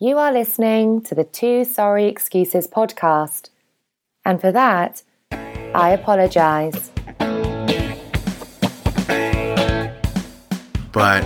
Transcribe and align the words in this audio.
You 0.00 0.16
are 0.18 0.32
listening 0.32 1.00
to 1.02 1.14
the 1.16 1.24
Two 1.24 1.64
Sorry 1.64 2.06
Excuses 2.06 2.68
podcast. 2.68 3.50
And 4.24 4.40
for 4.40 4.52
that, 4.52 5.02
I 5.32 5.90
apologize. 5.90 6.92
But 10.92 11.24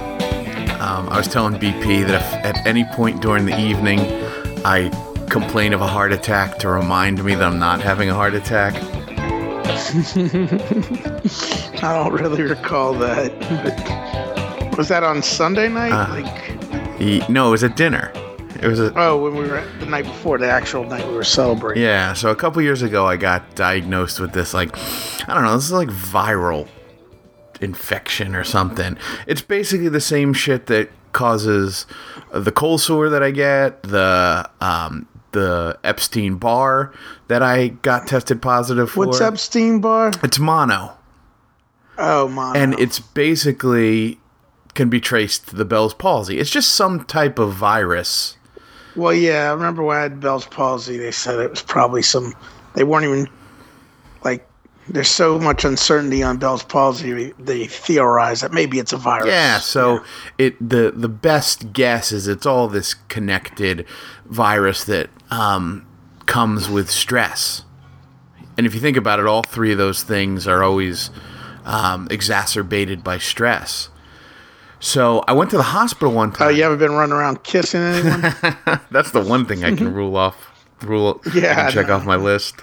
um, 0.80 1.06
I 1.10 1.18
was 1.18 1.28
telling 1.28 1.60
BP 1.60 2.06
that 2.06 2.14
if 2.14 2.22
at 2.46 2.66
any 2.66 2.84
point 2.84 3.20
during 3.20 3.44
the 3.44 3.60
evening 3.60 4.00
I 4.64 4.88
complain 5.28 5.74
of 5.74 5.82
a 5.82 5.86
heart 5.86 6.12
attack 6.12 6.56
to 6.60 6.70
remind 6.70 7.22
me 7.22 7.34
that 7.34 7.44
I'm 7.44 7.58
not 7.58 7.82
having 7.82 8.08
a 8.08 8.14
heart 8.14 8.32
attack. 8.32 8.72
I 11.82 11.92
don't 11.92 12.14
really 12.14 12.44
recall 12.44 12.94
that. 12.94 14.72
Was 14.78 14.88
that 14.88 15.04
on 15.04 15.22
Sunday 15.22 15.68
night? 15.68 15.92
Uh, 15.92 16.22
like, 16.22 16.98
He, 16.98 17.22
no, 17.28 17.48
it 17.48 17.50
was 17.50 17.64
at 17.64 17.76
dinner. 17.76 18.10
It 18.62 18.68
was 18.68 18.78
a, 18.78 18.92
oh, 18.96 19.16
when 19.20 19.34
we 19.34 19.48
were 19.48 19.56
at 19.56 19.80
the 19.80 19.86
night 19.86 20.04
before 20.04 20.38
the 20.38 20.48
actual 20.48 20.84
night 20.84 21.06
we 21.08 21.14
were 21.14 21.24
celebrating. 21.24 21.82
Yeah, 21.82 22.12
so 22.12 22.30
a 22.30 22.36
couple 22.36 22.62
years 22.62 22.80
ago, 22.82 23.06
I 23.06 23.16
got 23.16 23.56
diagnosed 23.56 24.20
with 24.20 24.32
this, 24.32 24.54
like, 24.54 24.70
I 25.28 25.34
don't 25.34 25.42
know, 25.42 25.54
this 25.56 25.64
is 25.64 25.72
like 25.72 25.88
viral 25.88 26.68
infection 27.60 28.34
or 28.34 28.44
something. 28.44 28.96
It's 29.26 29.42
basically 29.42 29.88
the 29.88 30.00
same 30.00 30.32
shit 30.32 30.66
that 30.66 30.90
causes 31.12 31.86
the 32.32 32.52
cold 32.52 32.80
sore 32.80 33.08
that 33.10 33.22
I 33.22 33.30
get, 33.32 33.82
the 33.82 34.48
um, 34.60 35.08
the 35.32 35.78
Epstein 35.82 36.36
Barr 36.36 36.92
that 37.28 37.42
I 37.42 37.68
got 37.68 38.06
tested 38.06 38.42
positive 38.42 38.90
for. 38.90 39.06
What's 39.06 39.20
Epstein 39.20 39.80
Barr? 39.80 40.12
It's 40.22 40.38
mono, 40.38 40.96
Oh, 41.98 42.28
mono. 42.28 42.58
and 42.58 42.78
it's 42.78 43.00
basically 43.00 44.18
can 44.74 44.88
be 44.88 45.00
traced 45.00 45.48
to 45.48 45.56
the 45.56 45.64
Bell's 45.64 45.94
palsy. 45.94 46.38
It's 46.38 46.50
just 46.50 46.72
some 46.72 47.04
type 47.04 47.38
of 47.38 47.52
virus. 47.54 48.36
Well, 48.96 49.14
yeah, 49.14 49.50
I 49.50 49.52
remember 49.54 49.82
when 49.82 49.96
I 49.96 50.02
had 50.02 50.20
Bell's 50.20 50.46
palsy, 50.46 50.98
they 50.98 51.12
said 51.12 51.38
it 51.38 51.50
was 51.50 51.62
probably 51.62 52.02
some. 52.02 52.34
They 52.74 52.84
weren't 52.84 53.04
even 53.04 53.28
like. 54.24 54.48
There's 54.88 55.08
so 55.08 55.38
much 55.38 55.64
uncertainty 55.64 56.22
on 56.22 56.38
Bell's 56.38 56.64
palsy. 56.64 57.32
They 57.38 57.66
theorize 57.66 58.40
that 58.40 58.52
maybe 58.52 58.78
it's 58.78 58.92
a 58.92 58.96
virus. 58.96 59.28
Yeah, 59.28 59.58
so 59.58 60.04
it 60.38 60.56
the 60.58 60.92
the 60.94 61.08
best 61.08 61.72
guess 61.72 62.12
is 62.12 62.26
it's 62.26 62.46
all 62.46 62.68
this 62.68 62.94
connected 63.08 63.86
virus 64.26 64.84
that 64.84 65.08
um, 65.30 65.86
comes 66.26 66.68
with 66.68 66.90
stress. 66.90 67.64
And 68.56 68.66
if 68.66 68.74
you 68.74 68.80
think 68.80 68.96
about 68.96 69.18
it, 69.18 69.26
all 69.26 69.42
three 69.42 69.72
of 69.72 69.78
those 69.78 70.02
things 70.02 70.46
are 70.46 70.62
always 70.62 71.10
um, 71.64 72.08
exacerbated 72.10 73.02
by 73.02 73.18
stress. 73.18 73.88
So 74.82 75.22
I 75.28 75.32
went 75.32 75.50
to 75.52 75.56
the 75.56 75.62
hospital 75.62 76.12
one 76.12 76.32
time. 76.32 76.48
Oh, 76.48 76.50
you 76.50 76.64
haven't 76.64 76.80
been 76.80 76.90
running 76.90 77.12
around 77.12 77.44
kissing 77.44 77.80
anyone? 77.80 78.20
That's 78.90 79.12
the 79.12 79.22
one 79.22 79.46
thing 79.46 79.62
I 79.62 79.76
can 79.76 79.94
rule 79.94 80.16
off. 80.16 80.48
Rule. 80.82 81.22
Yeah, 81.32 81.70
check 81.70 81.88
off 81.88 82.04
my 82.04 82.16
list. 82.16 82.56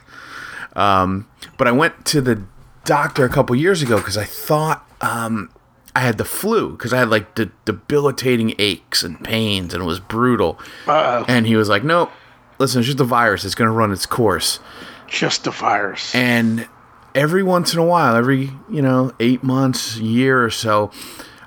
Um, 0.75 1.29
but 1.57 1.69
I 1.69 1.71
went 1.71 2.05
to 2.07 2.19
the 2.19 2.43
doctor 2.83 3.23
a 3.23 3.29
couple 3.29 3.55
years 3.55 3.81
ago 3.81 3.97
because 3.97 4.17
I 4.17 4.25
thought 4.25 4.85
um, 4.99 5.49
I 5.95 6.01
had 6.01 6.17
the 6.17 6.25
flu 6.25 6.71
because 6.71 6.91
I 6.91 6.97
had 6.97 7.09
like 7.09 7.35
de- 7.35 7.51
debilitating 7.63 8.53
aches 8.59 9.01
and 9.01 9.23
pains 9.23 9.73
and 9.73 9.81
it 9.81 9.85
was 9.85 10.01
brutal. 10.01 10.59
Uh-oh. 10.87 11.23
And 11.29 11.47
he 11.47 11.55
was 11.55 11.69
like, 11.69 11.85
"Nope, 11.85 12.11
listen, 12.57 12.79
it's 12.79 12.87
just 12.87 12.99
a 12.99 13.05
virus. 13.05 13.45
It's 13.45 13.55
going 13.55 13.69
to 13.69 13.73
run 13.73 13.93
its 13.93 14.05
course." 14.05 14.59
Just 15.07 15.47
a 15.47 15.51
virus. 15.51 16.13
And 16.13 16.67
every 17.15 17.43
once 17.43 17.73
in 17.73 17.79
a 17.79 17.85
while, 17.85 18.17
every, 18.17 18.51
you 18.69 18.81
know, 18.81 19.13
eight 19.21 19.41
months, 19.41 19.95
year 19.97 20.43
or 20.43 20.49
so, 20.49 20.91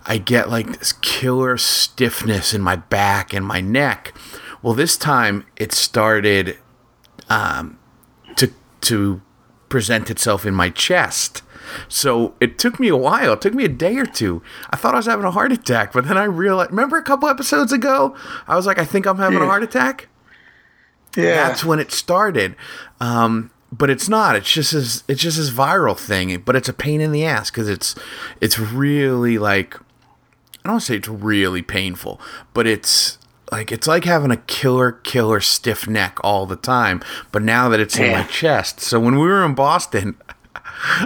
I 0.05 0.19
get 0.19 0.51
like 0.51 0.79
this 0.79 0.93
killer 0.95 1.57
stiffness 1.57 2.53
in 2.55 2.61
my 2.61 2.77
back 2.77 3.33
and 3.33 3.47
my 3.47 3.61
neck. 3.61 4.15
Well, 4.63 4.75
this 4.75 4.97
time 4.97 5.47
it 5.57 5.73
started 5.73 6.59
um, 7.29 7.79
to 8.37 8.53
to 8.83 9.23
present 9.69 10.11
itself 10.11 10.45
in 10.45 10.55
my 10.55 10.71
chest. 10.71 11.43
So 11.89 12.35
it 12.41 12.59
took 12.59 12.79
me 12.79 12.89
a 12.89 12.97
while. 12.97 13.33
It 13.35 13.41
took 13.41 13.55
me 13.55 13.65
a 13.65 13.69
day 13.69 13.97
or 13.97 14.05
two. 14.05 14.43
I 14.71 14.77
thought 14.77 14.95
I 14.95 14.99
was 14.99 15.07
having 15.07 15.25
a 15.25 15.31
heart 15.31 15.53
attack, 15.53 15.93
but 15.93 16.07
then 16.07 16.19
I 16.19 16.25
realized. 16.25 16.71
Remember 16.71 16.97
a 16.97 17.03
couple 17.03 17.29
episodes 17.29 17.73
ago, 17.73 18.17
I 18.47 18.57
was 18.57 18.67
like, 18.67 18.79
I 18.79 18.85
think 18.85 19.07
I'm 19.07 19.19
having 19.19 19.41
a 19.41 19.47
heart 19.47 19.63
attack 19.63 20.09
yeah. 21.17 21.35
that's 21.49 21.65
when 21.65 21.79
it 21.79 21.93
started. 21.93 22.57
Um, 23.01 23.51
but 23.71 23.91
it's 23.91 24.09
not. 24.09 24.37
It's 24.37 24.53
just 24.53 24.73
this. 24.73 25.03
It's 25.09 25.21
just 25.21 25.39
this 25.39 25.51
viral 25.51 25.99
thing. 25.99 26.39
But 26.41 26.57
it's 26.57 26.69
a 26.69 26.75
pain 26.75 27.01
in 27.01 27.13
the 27.13 27.25
ass 27.25 27.51
because 27.51 27.69
it's 27.69 27.95
it's 28.41 28.59
really 28.59 29.39
like 29.39 29.79
I 30.65 30.69
don't 30.69 30.81
say 30.81 30.97
it's 30.97 31.09
really 31.09 31.63
painful, 31.63 32.21
but 32.55 32.67
it's 32.67 33.19
like 33.51 33.73
it's 33.73 33.87
like 33.87 34.05
having 34.05 34.31
a 34.31 34.37
killer 34.37 34.93
killer 34.93 35.41
stiff 35.41 35.89
neck 35.89 36.19
all 36.23 36.47
the 36.47 36.57
time. 36.57 37.03
But 37.33 37.43
now 37.43 37.69
that 37.69 37.81
it's 37.81 37.99
in 37.99 38.13
my 38.13 38.23
chest, 38.25 38.81
so 38.81 38.99
when 39.01 39.15
we 39.19 39.27
were 39.27 39.45
in 39.45 39.55
Boston. 39.55 40.17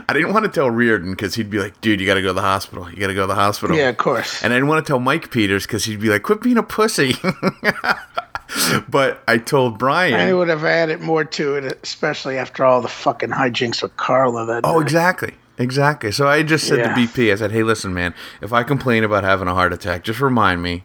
I 0.08 0.12
didn't 0.14 0.32
want 0.32 0.44
to 0.46 0.50
tell 0.50 0.70
Reardon 0.70 1.10
because 1.10 1.34
he'd 1.34 1.50
be 1.50 1.58
like, 1.58 1.80
"Dude, 1.82 2.00
you 2.00 2.06
got 2.06 2.14
to 2.14 2.22
go 2.22 2.28
to 2.28 2.32
the 2.34 2.40
hospital. 2.40 2.90
You 2.90 2.96
got 2.96 3.08
to 3.08 3.14
go 3.14 3.22
to 3.22 3.26
the 3.26 3.34
hospital." 3.34 3.76
yeah, 3.76 3.88
of 3.90 3.96
course. 3.98 4.42
And 4.42 4.52
I 4.52 4.56
didn't 4.56 4.68
want 4.68 4.84
to 4.84 4.90
tell 4.90 4.98
Mike 4.98 5.30
Peters 5.30 5.66
because 5.66 5.84
he'd 5.84 6.00
be 6.00 6.08
like, 6.08 6.22
"Quit 6.22 6.40
being 6.40 6.56
a 6.56 6.62
pussy." 6.62 7.14
but 8.88 9.22
I 9.28 9.38
told 9.38 9.78
Brian. 9.78 10.14
I 10.14 10.32
would 10.32 10.48
have 10.48 10.64
added 10.64 11.00
more 11.00 11.24
to 11.24 11.56
it, 11.56 11.78
especially 11.82 12.38
after 12.38 12.64
all 12.64 12.80
the 12.80 12.88
fucking 12.88 13.30
hijinks 13.30 13.82
with 13.82 13.96
Carla 13.96 14.46
that 14.46 14.62
Oh, 14.64 14.78
day. 14.80 14.84
exactly. 14.84 15.34
Exactly. 15.58 16.12
So 16.12 16.28
I 16.28 16.42
just 16.42 16.66
said 16.66 16.78
Yeah. 16.78 16.94
to 16.94 17.00
BP, 17.00 17.32
I 17.32 17.36
said, 17.36 17.50
hey, 17.52 17.62
listen, 17.62 17.94
man, 17.94 18.14
if 18.40 18.52
I 18.52 18.62
complain 18.62 19.04
about 19.04 19.24
having 19.24 19.48
a 19.48 19.54
heart 19.54 19.72
attack, 19.72 20.04
just 20.04 20.20
remind 20.20 20.62
me 20.62 20.84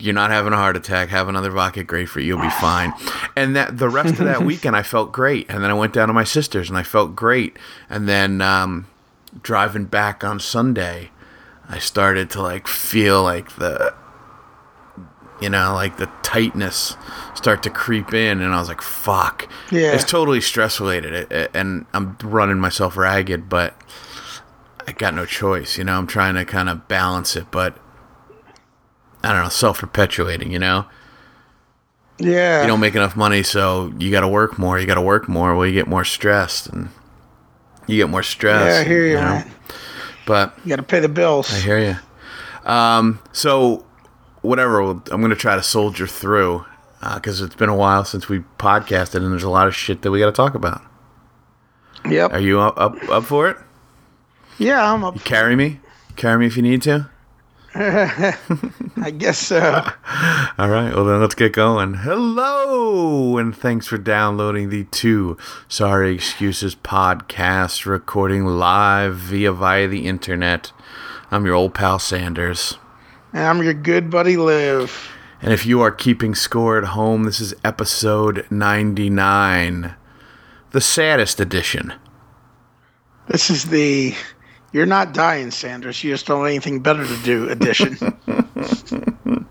you're 0.00 0.14
not 0.14 0.30
having 0.30 0.52
a 0.52 0.56
heart 0.56 0.76
attack. 0.76 1.08
Have 1.08 1.28
another 1.28 1.50
vodka 1.50 1.82
grapefruit. 1.84 2.24
You'll 2.24 2.40
be 2.40 2.50
fine. 2.50 2.92
And 3.36 3.56
that 3.56 3.78
the 3.78 3.88
rest 3.88 4.18
of 4.20 4.26
that 4.26 4.42
weekend, 4.44 4.76
I 4.76 4.82
felt 4.82 5.10
great. 5.12 5.46
And 5.48 5.62
then 5.62 5.70
I 5.70 5.74
went 5.74 5.92
down 5.92 6.06
to 6.08 6.14
my 6.14 6.24
sister's 6.24 6.68
and 6.68 6.78
I 6.78 6.82
felt 6.84 7.16
great. 7.16 7.56
And 7.90 8.08
then 8.08 8.40
um, 8.40 8.86
driving 9.42 9.84
back 9.86 10.22
on 10.22 10.38
Sunday, 10.40 11.10
I 11.68 11.78
started 11.78 12.30
to 12.30 12.42
like 12.42 12.66
feel 12.68 13.22
like 13.22 13.56
the, 13.56 13.92
you 15.40 15.48
know, 15.48 15.72
like 15.74 15.96
the 15.98 16.10
tightness 16.22 16.96
start 17.34 17.62
to 17.62 17.70
creep 17.70 18.12
in. 18.12 18.40
And 18.40 18.52
I 18.54 18.58
was 18.58 18.68
like, 18.68 18.80
fuck. 18.82 19.48
Yeah. 19.70 19.92
It's 19.92 20.04
totally 20.04 20.40
stress 20.40 20.80
related. 20.80 21.12
It- 21.14 21.32
it- 21.32 21.50
And 21.54 21.86
I'm 21.94 22.16
running 22.22 22.58
myself 22.58 22.96
ragged, 22.96 23.48
but 23.48 23.74
I 24.86 24.92
got 24.92 25.14
no 25.14 25.24
choice. 25.26 25.78
You 25.78 25.84
know, 25.84 25.96
I'm 25.98 26.06
trying 26.06 26.34
to 26.34 26.44
kind 26.44 26.68
of 26.68 26.88
balance 26.88 27.36
it, 27.36 27.46
but 27.50 27.76
I 29.22 29.32
don't 29.32 29.42
know, 29.44 29.48
self 29.48 29.78
perpetuating, 29.80 30.50
you 30.52 30.58
know? 30.58 30.86
Yeah. 32.18 32.62
You 32.62 32.66
don't 32.66 32.80
make 32.80 32.94
enough 32.96 33.14
money, 33.16 33.42
so 33.44 33.92
you 33.98 34.10
got 34.10 34.20
to 34.22 34.28
work 34.28 34.58
more. 34.58 34.78
You 34.78 34.86
got 34.86 34.94
to 34.96 35.00
work 35.02 35.28
more. 35.28 35.54
Well, 35.54 35.66
you 35.66 35.72
get 35.72 35.86
more 35.86 36.04
stressed 36.04 36.66
and 36.66 36.88
you 37.86 37.96
get 37.96 38.08
more 38.10 38.22
stressed. 38.24 38.74
yeah, 38.74 38.80
I 38.80 38.84
hear 38.84 39.06
you, 39.06 39.14
know? 39.14 39.20
man. 39.22 39.50
But 40.26 40.58
You 40.64 40.70
got 40.70 40.76
to 40.76 40.82
pay 40.82 41.00
the 41.00 41.08
bills. 41.08 41.52
I 41.54 41.58
hear 41.60 41.78
you. 41.78 42.70
Um, 42.70 43.20
so, 43.32 43.86
whatever, 44.42 44.80
I'm 44.80 45.02
going 45.06 45.30
to 45.30 45.36
try 45.36 45.56
to 45.56 45.62
soldier 45.62 46.06
through 46.06 46.64
uh, 47.02 47.16
because 47.16 47.40
it's 47.40 47.54
been 47.54 47.68
a 47.68 47.76
while 47.76 48.04
since 48.04 48.28
we 48.28 48.40
podcasted 48.58 49.16
and 49.16 49.32
there's 49.32 49.42
a 49.42 49.50
lot 49.50 49.68
of 49.68 49.74
shit 49.74 50.02
that 50.02 50.10
we 50.10 50.18
got 50.18 50.26
to 50.26 50.32
talk 50.32 50.54
about. 50.54 50.82
Yep. 52.08 52.32
Are 52.32 52.40
you 52.40 52.60
up, 52.60 52.78
up, 52.78 52.96
up 53.08 53.24
for 53.24 53.48
it? 53.48 53.56
Yeah, 54.58 54.92
I'm 54.92 55.04
up. 55.04 55.22
Carry 55.24 55.56
me? 55.56 55.80
Carry 56.16 56.38
me 56.38 56.46
if 56.46 56.56
you 56.56 56.62
need 56.62 56.82
to? 56.82 57.10
I 57.74 59.12
guess 59.16 59.38
so. 59.38 59.60
All 60.58 60.68
right, 60.68 60.92
well 60.92 61.04
then 61.04 61.20
let's 61.20 61.34
get 61.34 61.52
going. 61.52 61.94
Hello, 61.94 63.36
and 63.36 63.54
thanks 63.54 63.86
for 63.86 63.98
downloading 63.98 64.70
the 64.70 64.84
two 64.84 65.36
Sorry 65.68 66.14
Excuses 66.14 66.74
podcast, 66.74 67.86
recording 67.86 68.46
live 68.46 69.16
via 69.16 69.52
via 69.52 69.86
the 69.86 70.06
internet. 70.06 70.72
I'm 71.30 71.44
your 71.44 71.54
old 71.54 71.74
pal 71.74 71.98
Sanders, 71.98 72.78
and 73.32 73.44
I'm 73.44 73.62
your 73.62 73.74
good 73.74 74.10
buddy 74.10 74.36
Liv. 74.36 75.10
and 75.42 75.52
if 75.52 75.66
you 75.66 75.80
are 75.80 75.90
keeping 75.90 76.34
score 76.34 76.78
at 76.78 76.84
home, 76.84 77.24
this 77.24 77.40
is 77.40 77.54
episode 77.64 78.46
99, 78.50 79.94
the 80.70 80.80
saddest 80.80 81.40
edition. 81.40 81.92
This 83.28 83.50
is 83.50 83.64
the 83.66 84.14
You're 84.72 84.86
Not 84.86 85.12
Dying, 85.12 85.50
Sanders. 85.50 86.02
You 86.02 86.12
just 86.12 86.26
don't 86.26 86.38
have 86.40 86.46
anything 86.46 86.80
better 86.80 87.06
to 87.06 87.16
do 87.22 87.48
edition. 87.48 87.96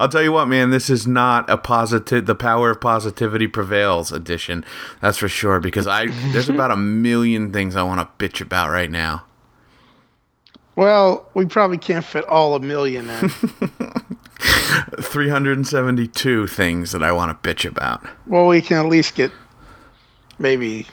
I'll 0.00 0.08
tell 0.08 0.22
you 0.22 0.32
what, 0.32 0.48
man, 0.48 0.70
this 0.70 0.90
is 0.90 1.06
not 1.06 1.48
a 1.48 1.56
positive. 1.56 2.26
The 2.26 2.34
power 2.34 2.70
of 2.70 2.80
positivity 2.80 3.46
prevails 3.46 4.10
edition. 4.10 4.64
That's 5.00 5.18
for 5.18 5.28
sure. 5.28 5.60
Because 5.60 5.86
I 5.86 6.06
there's 6.32 6.48
about 6.48 6.70
a 6.72 6.76
million 6.76 7.52
things 7.52 7.76
I 7.76 7.82
want 7.82 8.00
to 8.00 8.08
bitch 8.28 8.40
about 8.40 8.70
right 8.70 8.90
now. 8.90 9.24
Well, 10.76 11.28
we 11.34 11.46
probably 11.46 11.78
can't 11.78 12.04
fit 12.04 12.24
all 12.26 12.54
a 12.54 12.60
million 12.60 13.08
in. 13.08 13.28
372 15.00 16.46
things 16.46 16.92
that 16.92 17.02
I 17.02 17.12
want 17.12 17.42
to 17.42 17.48
bitch 17.48 17.68
about. 17.68 18.04
well, 18.26 18.46
we 18.46 18.60
can 18.60 18.78
at 18.78 18.86
least 18.86 19.14
get 19.14 19.30
maybe 20.38 20.86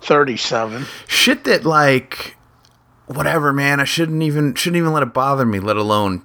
37. 0.00 0.86
Shit 1.06 1.44
that 1.44 1.64
like 1.64 2.36
whatever, 3.06 3.52
man, 3.52 3.80
I 3.80 3.84
shouldn't 3.84 4.22
even 4.22 4.54
shouldn't 4.54 4.78
even 4.78 4.92
let 4.92 5.02
it 5.02 5.12
bother 5.14 5.44
me, 5.44 5.60
let 5.60 5.76
alone 5.76 6.22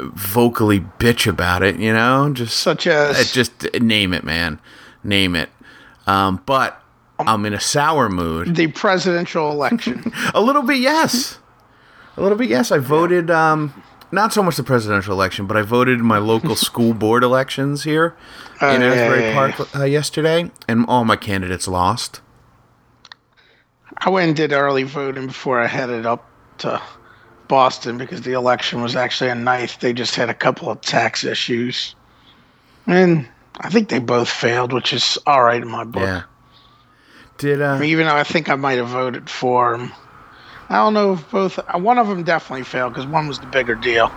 vocally 0.00 0.80
bitch 0.80 1.26
about 1.26 1.62
it, 1.62 1.76
you 1.76 1.92
know, 1.92 2.32
just 2.32 2.58
Such 2.58 2.86
as 2.86 3.16
uh, 3.16 3.24
just 3.32 3.72
name 3.80 4.12
it, 4.12 4.24
man, 4.24 4.60
name 5.02 5.34
it. 5.36 5.48
Um, 6.06 6.42
but 6.44 6.82
I'm 7.18 7.46
in 7.46 7.54
a 7.54 7.60
sour 7.60 8.08
mood. 8.08 8.56
the 8.56 8.66
presidential 8.66 9.50
election. 9.50 10.12
A 10.34 10.40
little 10.40 10.62
bit, 10.62 10.78
yes. 10.78 11.38
A 12.16 12.22
little 12.22 12.38
bit, 12.38 12.48
yes. 12.48 12.70
I 12.70 12.78
voted. 12.78 13.30
Um, 13.30 13.82
not 14.12 14.32
so 14.32 14.42
much 14.42 14.56
the 14.56 14.62
presidential 14.62 15.12
election, 15.12 15.46
but 15.46 15.56
I 15.56 15.62
voted 15.62 15.98
in 15.98 16.04
my 16.04 16.18
local 16.18 16.54
school 16.56 16.94
board 16.94 17.24
elections 17.24 17.82
here 17.84 18.16
in 18.60 18.66
Oh, 18.66 18.78
yeah, 18.78 18.92
Asbury 18.92 19.22
yeah, 19.22 19.34
Park 19.34 19.76
uh, 19.76 19.84
yesterday, 19.84 20.50
and 20.68 20.86
all 20.86 21.04
my 21.04 21.16
candidates 21.16 21.66
lost. 21.66 22.20
I 23.98 24.10
went 24.10 24.28
and 24.28 24.36
did 24.36 24.52
early 24.52 24.84
voting 24.84 25.28
before 25.28 25.60
I 25.60 25.66
headed 25.66 26.06
up 26.06 26.28
to 26.58 26.80
Boston 27.48 27.98
because 27.98 28.22
the 28.22 28.32
election 28.32 28.82
was 28.82 28.96
actually 28.96 29.30
a 29.30 29.34
ninth. 29.34 29.80
They 29.80 29.92
just 29.92 30.14
had 30.14 30.30
a 30.30 30.34
couple 30.34 30.70
of 30.70 30.80
tax 30.80 31.24
issues. 31.24 31.94
And 32.86 33.28
I 33.58 33.70
think 33.70 33.88
they 33.88 33.98
both 33.98 34.28
failed, 34.28 34.72
which 34.72 34.92
is 34.92 35.18
all 35.26 35.42
right 35.42 35.60
in 35.60 35.68
my 35.68 35.84
book. 35.84 36.02
Yeah. 36.02 36.22
Did 37.38 37.62
uh? 37.62 37.80
Even 37.82 38.06
though 38.06 38.16
I 38.16 38.24
think 38.24 38.48
I 38.48 38.56
might 38.56 38.78
have 38.78 38.88
voted 38.88 39.28
for 39.28 39.76
them. 39.76 39.92
I 40.74 40.78
don't 40.78 40.92
know 40.92 41.12
if 41.12 41.30
both. 41.30 41.56
uh, 41.60 41.78
One 41.78 41.98
of 41.98 42.08
them 42.08 42.24
definitely 42.24 42.64
failed 42.64 42.94
because 42.94 43.06
one 43.06 43.28
was 43.28 43.38
the 43.38 43.46
bigger 43.46 43.76
deal. 43.76 44.10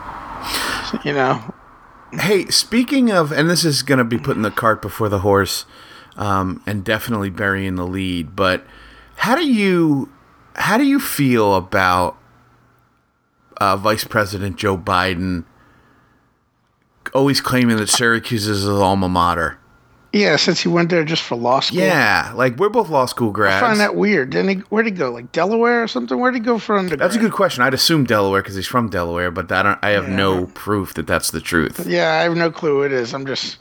You 1.04 1.14
know, 1.14 1.54
Hey, 2.14 2.46
speaking 2.48 3.12
of, 3.12 3.32
and 3.32 3.48
this 3.48 3.64
is 3.64 3.84
going 3.84 3.98
to 4.00 4.04
be 4.04 4.18
putting 4.18 4.42
the 4.42 4.50
cart 4.50 4.82
before 4.82 5.08
the 5.08 5.20
horse, 5.20 5.66
um, 6.16 6.64
and 6.66 6.84
definitely 6.84 7.30
burying 7.30 7.76
the 7.76 7.86
lead. 7.86 8.36
But 8.36 8.66
how 9.18 9.36
do 9.36 9.46
you 9.46 10.10
how 10.56 10.80
do 10.80 10.84
you 10.86 11.00
feel 11.00 11.54
about 11.54 12.18
uh, 13.58 13.78
Vice 13.78 14.06
President 14.06 14.56
Joe 14.56 14.78
Biden 14.78 15.44
always 17.14 17.40
claiming 17.40 17.78
that 17.78 17.90
Syracuse 17.90 18.48
is 18.48 18.62
his 18.62 18.70
alma 18.70 19.10
mater? 19.10 19.57
Yeah, 20.14 20.36
since 20.38 20.62
he 20.62 20.70
went 20.70 20.90
there 20.90 21.04
just 21.04 21.24
for 21.24 21.36
law 21.36 21.60
school. 21.60 21.80
Yeah, 21.80 22.32
like 22.36 22.58
we're 22.58 22.70
both 22.70 22.90
law 22.90 23.06
school 23.06 23.32
grads. 23.32 23.62
I 23.62 23.68
find 23.68 23.80
that 23.80 23.96
weird. 23.96 24.30
Didn't 24.30 24.50
he? 24.50 24.56
Where'd 24.70 24.86
he 24.86 24.92
go? 24.92 25.12
Like 25.12 25.32
Delaware 25.32 25.84
or 25.84 25.88
something? 25.88 26.20
Where'd 26.20 26.34
he 26.34 26.40
go 26.40 26.60
for 26.60 26.78
undergrad? 26.78 27.00
That's 27.00 27.16
a 27.16 27.20
good 27.20 27.34
question. 27.34 27.64
I'd 27.64 27.74
assume 27.74 28.06
Delaware 28.06 28.42
because 28.42 28.56
he's 28.56 28.68
from 28.68 28.90
Delaware, 28.90 29.32
but 29.32 29.52
I 29.52 29.64
don't. 29.64 29.80
I 29.84 29.90
have 29.90 30.10
no 30.10 30.46
proof 30.48 30.94
that 30.96 31.08
that's 31.08 31.32
the 31.32 31.42
truth. 31.42 31.86
Yeah, 31.86 32.14
I 32.14 32.24
have 32.24 32.38
no 32.38 32.52
clue 32.52 32.78
who 32.78 32.84
it 32.84 32.92
is. 32.92 33.14
I'm 33.14 33.26
just 33.26 33.58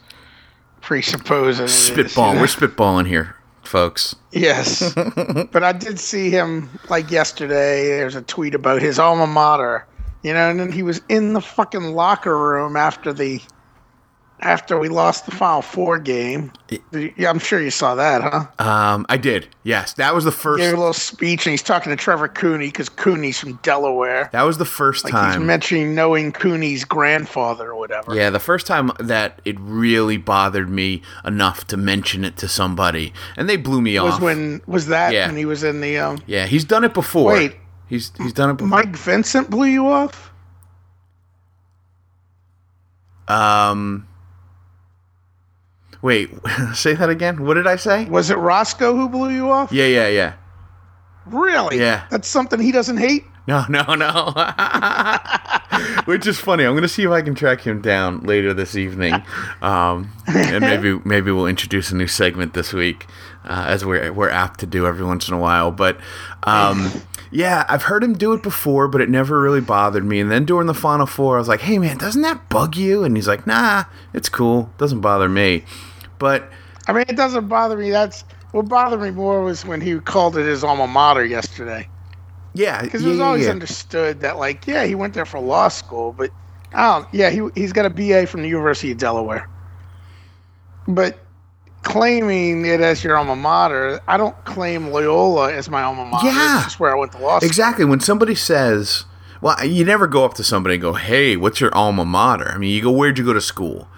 presupposing. 0.81 1.65
it 1.65 1.71
is, 1.71 2.17
you 2.17 2.23
know? 2.23 2.35
We're 2.35 2.47
spitballing 2.47 3.09
here, 3.09 3.35
folks. 3.65 4.15
Yes, 4.31 4.95
but 5.53 5.65
I 5.65 5.73
did 5.73 5.99
see 5.99 6.31
him 6.31 6.71
like 6.89 7.11
yesterday. 7.11 7.89
There's 7.89 8.15
a 8.15 8.23
tweet 8.23 8.55
about 8.55 8.81
his 8.81 8.99
alma 9.01 9.27
mater, 9.27 9.85
you 10.23 10.33
know, 10.33 10.49
and 10.49 10.61
then 10.61 10.71
he 10.71 10.85
was 10.85 11.01
in 11.09 11.33
the 11.33 11.41
fucking 11.41 11.93
locker 11.95 12.39
room 12.39 12.77
after 12.77 13.13
the 13.13 13.41
after 14.41 14.79
we 14.79 14.89
lost 14.89 15.25
the 15.25 15.33
Final 15.33 15.63
Four 15.63 15.99
game. 15.99 16.53
Yeah, 16.93 17.31
I'm 17.31 17.39
sure 17.39 17.61
you 17.61 17.71
saw 17.71 17.95
that, 17.95 18.23
huh? 18.23 18.47
Um, 18.65 19.07
I 19.09 19.17
did. 19.17 19.49
Yes, 19.63 19.95
that 19.95 20.15
was 20.15 20.25
the 20.25 20.33
first. 20.33 20.61
Gave 20.61 20.75
a 20.75 20.77
little 20.77 20.93
speech, 20.93 21.47
and 21.47 21.53
he's 21.53 21.63
talking 21.63 21.91
to 21.91 21.97
Trevor 21.97 22.29
Cooney 22.29 22.67
because 22.67 22.89
Cooney's 22.89 23.39
from 23.41 23.55
Delaware. 23.63 24.29
That 24.33 24.43
was 24.43 24.59
the 24.59 24.65
first 24.65 25.05
Like 25.05 25.13
he's 25.15 25.21
time. 25.37 25.47
mentioning 25.47 25.95
knowing 25.95 26.33
Cooney's 26.33 26.85
grandfather 26.85 27.71
or 27.71 27.77
whatever. 27.77 28.15
yeah, 28.15 28.29
the 28.31 28.39
first 28.39 28.67
time 28.67 28.91
that 29.01 29.41
it 29.45 29.57
really 29.59 30.17
bothered 30.19 30.69
me 30.69 31.03
enough 31.25 31.67
to 31.69 31.77
mention 31.77 32.25
it 32.25 32.37
to 32.39 32.49
somebody, 32.49 33.13
and 33.37 33.49
they 33.49 33.57
blew 33.57 33.81
me 33.81 33.99
was 33.99 34.15
off. 34.15 34.21
Was 34.21 34.25
when 34.37 34.61
was 34.67 34.87
that 34.89 35.13
Yeah. 35.15 35.27
when 35.29 35.37
he 35.37 35.45
was 35.47 35.65
in 35.65 35.81
the 35.81 35.97
um, 35.99 36.19
yeah, 36.27 36.47
he's 36.47 36.65
done 36.65 36.85
it 36.85 36.93
before. 36.95 37.33
Wait. 37.33 37.57
he's 37.89 38.13
he's 38.19 38.33
done 38.33 38.51
it 38.51 38.55
before. 38.55 38.69
Mike 38.69 38.95
Vincent 38.97 39.49
blew 39.51 39.67
you 39.67 39.87
off? 39.89 40.31
Um, 43.29 44.07
wait, 46.07 46.31
say 46.75 46.95
that 46.95 47.11
again. 47.11 47.45
What 47.45 47.55
did 47.55 47.67
I 47.67 47.77
say? 47.77 48.05
Was 48.07 48.31
it 48.31 48.39
Roscoe 48.39 48.95
who 48.95 49.09
blew 49.09 49.31
you 49.31 49.51
off? 49.51 49.73
Yeah, 49.73 49.87
yeah, 49.87 50.09
yeah. 50.09 50.35
Really? 51.27 51.79
Yeah. 51.79 52.07
That's 52.11 52.29
something 52.29 52.61
he 52.61 52.71
doesn't 52.71 52.99
hate? 52.99 53.25
No, 53.49 53.65
no, 53.69 53.83
no. 53.95 54.33
Which 56.05 56.27
is 56.27 56.39
funny. 56.39 56.65
I'm 56.65 56.75
gonna 56.75 56.89
see 56.89 57.03
if 57.03 57.11
I 57.11 57.23
can 57.23 57.35
track 57.35 57.61
him 57.61 57.81
down 57.81 58.21
later 58.21 58.53
this 58.55 58.77
evening, 58.77 59.15
um, 59.63 60.11
and 60.27 60.61
maybe 60.61 60.99
maybe 61.05 61.31
we'll 61.31 61.47
introduce 61.47 61.91
a 61.93 61.97
new 61.97 62.09
segment 62.09 62.55
this 62.55 62.73
week, 62.73 63.07
uh, 63.45 63.67
as 63.69 63.85
we're 63.85 64.13
we're 64.13 64.31
apt 64.31 64.61
to 64.61 64.67
do 64.67 64.87
every 64.87 65.05
once 65.05 65.29
in 65.29 65.35
a 65.35 65.39
while. 65.39 65.71
But 65.71 65.99
um, 66.43 66.91
yeah, 67.31 67.65
I've 67.69 67.85
heard 67.85 68.03
him 68.03 68.15
do 68.15 68.33
it 68.33 68.43
before, 68.43 68.89
but 68.89 69.01
it 69.01 69.09
never 69.09 69.41
really 69.41 69.61
bothered 69.61 70.05
me. 70.05 70.19
And 70.19 70.31
then 70.31 70.45
during 70.45 70.67
the 70.67 70.75
Final 70.75 71.07
Four, 71.07 71.37
I 71.37 71.39
was 71.39 71.49
like, 71.49 71.61
"Hey, 71.61 71.79
man, 71.79 71.99
doesn't 71.99 72.23
that 72.23 72.49
bug 72.49 72.77
you?" 72.77 73.05
And 73.05 73.17
he's 73.17 73.29
like, 73.29 73.47
"Nah, 73.47 73.85
it's 74.13 74.29
cool. 74.29 74.73
Doesn't 74.79 75.01
bother 75.03 75.29
me." 75.29 75.65
But 76.19 76.51
I 76.87 76.93
mean, 76.93 77.05
it 77.09 77.17
doesn't 77.17 77.49
bother 77.49 77.77
me. 77.77 77.91
That's 77.91 78.25
what 78.53 78.69
bothered 78.69 79.01
me 79.01 79.11
more 79.11 79.43
was 79.43 79.65
when 79.65 79.81
he 79.81 79.99
called 80.01 80.37
it 80.37 80.47
his 80.47 80.65
alma 80.65 80.87
mater 80.87 81.25
yesterday. 81.25 81.89
yeah, 82.55 82.83
Because 82.83 83.05
it 83.05 83.09
was 83.09 83.19
yeah, 83.19 83.25
always 83.25 83.45
yeah. 83.45 83.51
understood 83.51 84.21
that, 84.21 84.39
like, 84.39 84.67
yeah, 84.67 84.85
he 84.85 84.95
went 84.95 85.15
there 85.15 85.27
for 85.27 85.41
law 85.41 85.69
school, 85.69 86.15
but 86.17 86.31
oh, 86.75 87.07
yeah, 87.13 87.31
he, 87.31 87.47
he's 87.55 87.73
got 87.73 87.87
a 87.87 87.91
BA 87.91 88.27
from 88.27 88.43
the 88.43 88.49
University 88.49 88.93
of 88.93 88.99
Delaware. 88.99 89.49
But 90.89 91.19
claiming 91.83 92.65
it 92.65 92.81
as 92.81 93.05
your 93.05 93.17
alma 93.17 93.37
mater, 93.37 94.01
I 94.09 94.17
don't 94.17 94.43
claim 94.45 94.89
Loyola 94.89 95.53
as 95.53 95.69
my 95.69 95.83
alma 95.83 96.07
mater. 96.07 96.29
Yeah. 96.29 96.65
It's 96.65 96.81
where 96.81 96.95
I 96.95 96.99
went 96.99 97.13
to 97.13 97.19
law 97.19 97.39
school. 97.39 97.47
Exactly. 97.47 97.85
When 97.85 98.01
somebody 98.01 98.35
says, 98.35 99.05
well, 99.41 99.63
you 99.65 99.85
never 99.85 100.07
go 100.07 100.25
up 100.25 100.35
to 100.35 100.45
somebody 100.45 100.77
and 100.77 100.83
go, 100.83 100.95
hey, 100.95 101.37
what's 101.37 101.61
your 101.61 101.75
alma 101.75 102.05
mater? 102.05 102.49
I 102.51 102.59
mean, 102.59 102.71
you 102.75 102.83
go, 102.83 102.91
where'd 102.91 103.19
you 103.19 103.25
go 103.25 103.33
to 103.33 103.41
school? 103.41 103.89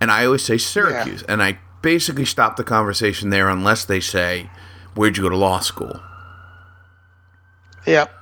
And 0.00 0.10
I 0.10 0.24
always 0.24 0.42
say 0.42 0.56
Syracuse. 0.58 1.22
And 1.24 1.42
I 1.42 1.58
basically 1.82 2.24
stop 2.24 2.56
the 2.56 2.64
conversation 2.64 3.30
there 3.30 3.48
unless 3.48 3.84
they 3.84 4.00
say, 4.00 4.50
where'd 4.94 5.16
you 5.16 5.22
go 5.22 5.28
to 5.28 5.36
law 5.36 5.60
school? 5.60 6.00
Yep. 7.86 8.12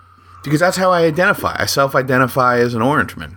Because 0.43 0.61
that's 0.61 0.77
how 0.77 0.91
I 0.91 1.05
identify. 1.05 1.56
I 1.59 1.67
self 1.67 1.95
identify 1.95 2.59
as 2.59 2.75
an 2.75 2.83
Orangeman. 2.83 3.37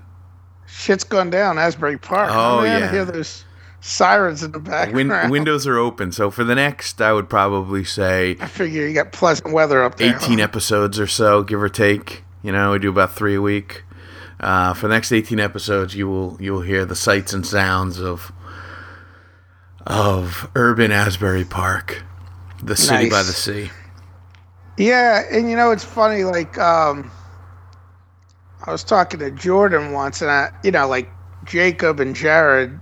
Shit's 0.68 1.06
gone 1.06 1.30
down 1.30 1.58
Asbury 1.58 1.98
Park. 1.98 2.30
Oh, 2.32 2.62
man, 2.62 2.82
yeah. 2.82 2.88
I 2.88 2.92
hear 2.92 3.06
those 3.06 3.46
sirens 3.80 4.44
in 4.44 4.52
the 4.52 4.60
background. 4.60 5.10
Win- 5.10 5.30
windows 5.32 5.66
are 5.66 5.78
open. 5.78 6.12
So 6.12 6.30
for 6.30 6.44
the 6.44 6.56
next, 6.56 7.02
I 7.02 7.14
would 7.14 7.30
probably 7.30 7.84
say 7.86 8.36
I 8.42 8.48
figure 8.48 8.86
you 8.86 8.94
got 8.94 9.12
pleasant 9.14 9.54
weather 9.54 9.84
up 9.84 9.98
there. 9.98 10.16
18 10.16 10.40
episodes 10.40 11.00
or 11.00 11.08
so, 11.08 11.44
give 11.44 11.62
or 11.62 11.70
take. 11.70 12.24
You 12.44 12.52
know, 12.52 12.72
we 12.72 12.80
do 12.80 12.90
about 12.90 13.14
three 13.14 13.36
a 13.36 13.42
week. 13.42 13.84
Uh, 14.40 14.74
for 14.74 14.88
the 14.88 14.94
next 14.94 15.12
18 15.12 15.40
episodes, 15.40 15.96
you 15.96 16.08
will 16.08 16.38
you 16.40 16.54
will 16.54 16.62
hear 16.62 16.86
the 16.86 16.96
sights 16.96 17.34
and 17.34 17.46
sounds 17.46 18.00
of 18.00 18.32
of 19.88 20.50
urban 20.56 20.92
Asbury 20.92 21.46
Park, 21.46 22.04
the 22.62 22.76
city 22.76 23.04
Nice. 23.06 23.12
by 23.12 23.24
the 23.24 23.32
sea. 23.34 23.72
Yeah, 24.78 25.24
and 25.32 25.50
you 25.50 25.56
know 25.56 25.72
it's 25.72 25.84
funny. 25.84 26.24
Like, 26.24 26.58
um, 26.60 27.10
I 28.66 28.72
was 28.72 28.84
talking 28.84 29.20
to 29.22 29.32
Jordan 29.32 29.92
once, 29.94 30.22
and 30.22 30.30
I, 30.30 30.52
you 30.64 30.72
know, 30.72 30.88
like 30.88 31.10
Jacob 31.46 32.00
and 32.00 32.16
Jared, 32.16 32.80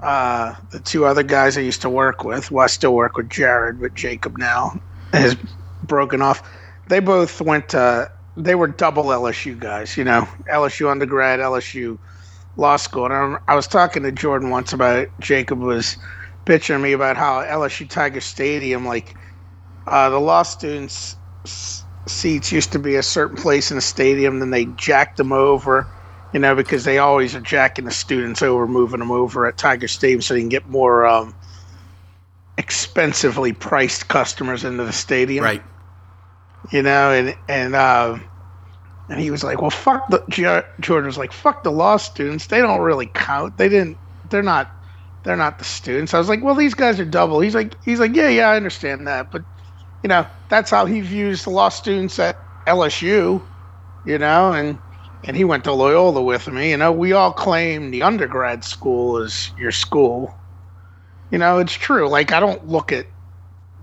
uh, 0.00 0.54
the 0.72 0.80
two 0.80 1.06
other 1.06 1.22
guys 1.22 1.56
I 1.56 1.62
used 1.62 1.80
to 1.82 1.90
work 1.90 2.24
with. 2.24 2.50
Well, 2.50 2.64
I 2.64 2.66
still 2.66 2.94
work 2.94 3.16
with 3.16 3.30
Jared, 3.30 3.80
but 3.80 3.94
Jacob 3.94 4.36
now 4.36 4.78
has 5.12 5.36
broken 5.84 6.20
off. 6.20 6.42
They 6.88 7.00
both 7.00 7.40
went 7.40 7.70
to. 7.70 8.10
They 8.36 8.54
were 8.54 8.66
double 8.68 9.04
LSU 9.04 9.58
guys. 9.58 9.96
You 9.96 10.04
know, 10.04 10.28
LSU 10.52 10.90
undergrad, 10.90 11.40
LSU 11.40 11.98
law 12.56 12.76
school. 12.76 13.06
And 13.06 13.14
I, 13.14 13.38
I 13.48 13.54
was 13.54 13.66
talking 13.66 14.02
to 14.02 14.12
Jordan 14.12 14.50
once 14.50 14.72
about 14.72 14.96
it. 14.98 15.12
Jacob 15.20 15.58
was 15.60 15.96
bitching 16.44 16.80
me 16.80 16.92
about 16.92 17.16
how 17.16 17.42
LSU 17.42 17.88
Tiger 17.88 18.20
Stadium, 18.20 18.86
like 18.86 19.16
uh, 19.86 20.08
the 20.10 20.18
law 20.20 20.42
students' 20.42 21.16
seats 22.06 22.52
used 22.52 22.72
to 22.72 22.78
be 22.78 22.96
a 22.96 23.02
certain 23.02 23.36
place 23.36 23.70
in 23.70 23.76
the 23.76 23.80
stadium, 23.82 24.38
then 24.38 24.50
they 24.50 24.64
jacked 24.64 25.16
them 25.16 25.32
over, 25.32 25.86
you 26.32 26.38
know, 26.40 26.54
because 26.54 26.84
they 26.84 26.98
always 26.98 27.34
are 27.34 27.40
jacking 27.40 27.84
the 27.84 27.90
students 27.90 28.42
over, 28.42 28.66
moving 28.66 29.00
them 29.00 29.10
over 29.10 29.46
at 29.46 29.58
Tiger 29.58 29.88
Stadium 29.88 30.20
so 30.20 30.34
they 30.34 30.40
can 30.40 30.48
get 30.48 30.68
more 30.68 31.06
um, 31.06 31.34
expensively 32.58 33.52
priced 33.52 34.08
customers 34.08 34.64
into 34.64 34.84
the 34.84 34.92
stadium, 34.92 35.44
Right. 35.44 35.62
you 36.70 36.82
know, 36.82 37.10
and 37.12 37.36
and 37.48 37.74
uh, 37.74 38.18
and 39.08 39.20
he 39.20 39.30
was 39.30 39.44
like, 39.44 39.60
well, 39.60 39.70
fuck 39.70 40.08
the 40.08 40.64
Jordan 40.80 41.06
was 41.06 41.18
like, 41.18 41.32
fuck 41.32 41.62
the 41.62 41.70
law 41.70 41.96
students, 41.96 42.46
they 42.46 42.58
don't 42.58 42.80
really 42.80 43.06
count, 43.06 43.56
they 43.58 43.68
didn't, 43.68 43.98
they're 44.30 44.42
not. 44.42 44.70
They're 45.24 45.36
not 45.36 45.58
the 45.58 45.64
students. 45.64 46.14
I 46.14 46.18
was 46.18 46.28
like, 46.28 46.40
well, 46.44 46.54
these 46.54 46.74
guys 46.74 47.00
are 47.00 47.04
double. 47.04 47.40
He's 47.40 47.56
like, 47.56 47.74
he's 47.84 47.98
like, 47.98 48.14
yeah, 48.14 48.28
yeah, 48.28 48.48
I 48.50 48.56
understand 48.56 49.08
that, 49.08 49.32
but 49.32 49.42
you 50.04 50.08
know, 50.08 50.24
that's 50.48 50.70
how 50.70 50.86
he 50.86 51.00
views 51.00 51.42
the 51.42 51.50
law 51.50 51.68
students 51.68 52.16
at 52.20 52.38
LSU, 52.66 53.42
you 54.04 54.18
know, 54.18 54.52
and 54.52 54.78
and 55.24 55.36
he 55.36 55.44
went 55.44 55.64
to 55.64 55.72
Loyola 55.72 56.22
with 56.22 56.46
me. 56.46 56.70
You 56.70 56.76
know, 56.76 56.92
we 56.92 57.12
all 57.12 57.32
claim 57.32 57.90
the 57.90 58.02
undergrad 58.02 58.62
school 58.62 59.18
is 59.18 59.50
your 59.58 59.72
school. 59.72 60.32
You 61.32 61.38
know, 61.38 61.58
it's 61.58 61.72
true. 61.72 62.08
Like 62.08 62.32
I 62.32 62.38
don't 62.38 62.68
look 62.68 62.92
at 62.92 63.06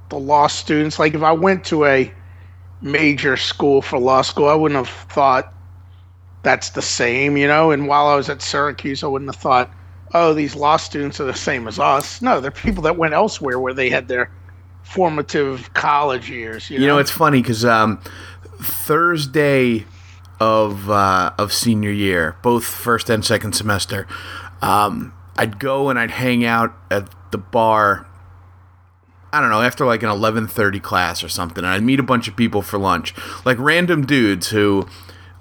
the 0.10 0.18
law 0.18 0.48
students 0.48 1.00
like 1.00 1.14
if 1.14 1.24
I 1.24 1.34
went 1.34 1.66
to 1.66 1.86
a 1.86 2.14
major 2.84 3.38
school 3.38 3.82
for 3.82 3.98
law 3.98 4.22
school, 4.22 4.48
I 4.48 4.54
wouldn't 4.54 4.78
have 4.78 4.94
thought 5.10 5.52
that's 6.44 6.72
the 6.72 6.82
same, 6.82 7.38
you 7.38 7.48
know. 7.48 7.72
And 7.72 7.88
while 7.88 8.08
I 8.08 8.16
was 8.16 8.30
at 8.30 8.42
Syracuse, 8.42 9.04
I 9.04 9.08
wouldn't 9.08 9.34
have 9.34 9.42
thought, 9.42 9.72
oh, 10.14 10.34
these 10.34 10.56
law 10.56 10.78
students 10.78 11.20
are 11.20 11.26
the 11.26 11.34
same 11.34 11.68
as 11.68 11.80
us. 11.80 12.22
No, 12.22 12.40
they're 12.40 12.52
people 12.52 12.84
that 12.84 12.98
went 12.98 13.14
elsewhere 13.14 13.60
where 13.60 13.74
they 13.74 13.90
had 13.90 14.08
their 14.08 14.30
formative 14.84 15.74
college 15.74 16.30
years. 16.30 16.70
You 16.70 16.78
know, 16.78 16.82
You 16.82 16.88
know, 16.90 16.98
it's 17.00 17.12
funny 17.12 17.42
because 17.42 17.66
um, 17.66 18.00
Thursday 18.62 19.86
of 20.40 20.90
uh, 20.90 21.32
of 21.38 21.54
senior 21.54 21.92
year, 21.92 22.36
both 22.44 22.66
first 22.66 23.10
and 23.10 23.24
second 23.24 23.54
semester, 23.54 24.06
um, 24.62 25.14
I'd 25.38 25.60
go 25.60 25.90
and 25.90 25.98
I'd 25.98 26.12
hang 26.12 26.46
out 26.46 26.76
at 26.92 27.10
the 27.32 27.38
bar. 27.38 28.06
I 29.34 29.42
don't 29.42 29.50
know 29.50 29.62
after 29.62 29.86
like 29.86 30.04
an 30.04 30.10
eleven 30.10 30.48
thirty 30.48 30.80
class 30.80 31.24
or 31.24 31.28
something, 31.28 31.64
and 31.64 31.74
I'd 31.74 31.84
meet 31.84 32.00
a 32.00 32.04
bunch 32.04 32.28
of 32.28 32.36
people 32.36 32.62
for 32.62 32.78
lunch, 32.78 33.14
like 33.46 33.58
random 33.60 34.06
dudes 34.06 34.50
who 34.50 34.88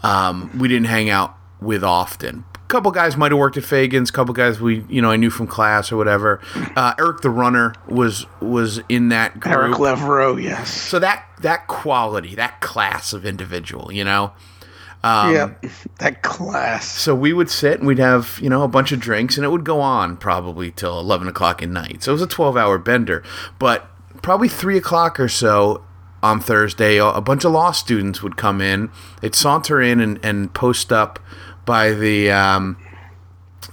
um, 0.03 0.51
we 0.59 0.67
didn't 0.67 0.87
hang 0.87 1.11
out 1.11 1.37
with 1.61 1.85
often. 1.85 2.45
A 2.55 2.69
couple 2.73 2.91
guys 2.91 3.19
might 3.19 3.33
have 3.33 3.39
worked 3.39 3.59
at 3.59 3.65
Faegan's. 3.65 4.09
A 4.09 4.13
couple 4.15 4.33
guys 4.33 4.61
we 4.61 4.85
you 4.89 5.03
know 5.03 5.11
I 5.11 5.17
knew 5.17 5.29
from 5.29 5.47
class 5.47 5.93
or 5.93 5.99
whatever. 5.99 6.41
Uh, 6.75 6.95
Eric 6.99 7.21
the 7.21 7.29
runner 7.31 7.75
was 7.87 8.25
was 8.41 8.81
in 8.89 9.11
that 9.11 9.39
group. 9.39 9.55
Eric 9.55 9.75
Levereau, 9.75 10.43
yes. 10.43 10.73
So 10.73 10.99
that 10.99 11.27
that 11.43 11.67
quality, 11.69 12.35
that 12.35 12.63
class 12.63 13.13
of 13.13 13.27
individual, 13.27 13.93
you 13.93 14.05
know. 14.05 14.33
Um, 15.05 15.35
yeah, 15.35 15.51
that 15.99 16.23
class. 16.23 16.87
So 16.89 17.15
we 17.15 17.33
would 17.33 17.51
sit 17.51 17.79
and 17.79 17.87
we'd 17.87 17.99
have 17.99 18.39
you 18.43 18.49
know 18.49 18.63
a 18.63 18.69
bunch 18.69 18.93
of 18.93 19.01
drinks, 19.01 19.37
and 19.37 19.45
it 19.45 19.49
would 19.49 19.65
go 19.65 19.81
on 19.81 20.17
probably 20.17 20.71
till 20.71 20.99
eleven 21.01 21.29
o'clock 21.29 21.63
at 21.63 21.69
night. 21.69 22.03
So 22.03 22.13
it 22.13 22.15
was 22.15 22.23
a 22.23 22.27
twelve-hour 22.27 22.79
bender. 22.79 23.23
But 23.59 23.89
probably 24.23 24.49
three 24.49 24.77
o'clock 24.79 25.19
or 25.19 25.29
so 25.29 25.85
on 26.23 26.39
Thursday, 26.41 26.99
a 26.99 27.21
bunch 27.21 27.45
of 27.45 27.51
law 27.51 27.73
students 27.73 28.23
would 28.23 28.37
come 28.37 28.61
in. 28.61 28.91
They'd 29.21 29.35
saunter 29.35 29.81
in 29.83 29.99
and, 30.01 30.21
and 30.25 30.55
post 30.55 30.93
up 30.93 31.19
by 31.65 31.93
the. 31.93 32.31
Um, 32.31 32.77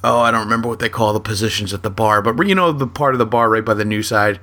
Oh, 0.03 0.19
I 0.19 0.31
don't 0.31 0.43
remember 0.43 0.69
what 0.69 0.79
they 0.79 0.88
call 0.88 1.12
the 1.13 1.19
positions 1.19 1.74
at 1.74 1.83
the 1.83 1.89
bar, 1.89 2.21
but 2.21 2.48
you 2.48 2.55
know 2.55 2.71
the 2.71 2.88
part 2.88 3.15
of 3.15 3.19
the 3.19 3.25
bar 3.25 3.50
right 3.50 3.65
by 3.65 3.74
the 3.74 3.83
new 3.83 4.01
side 4.03 4.39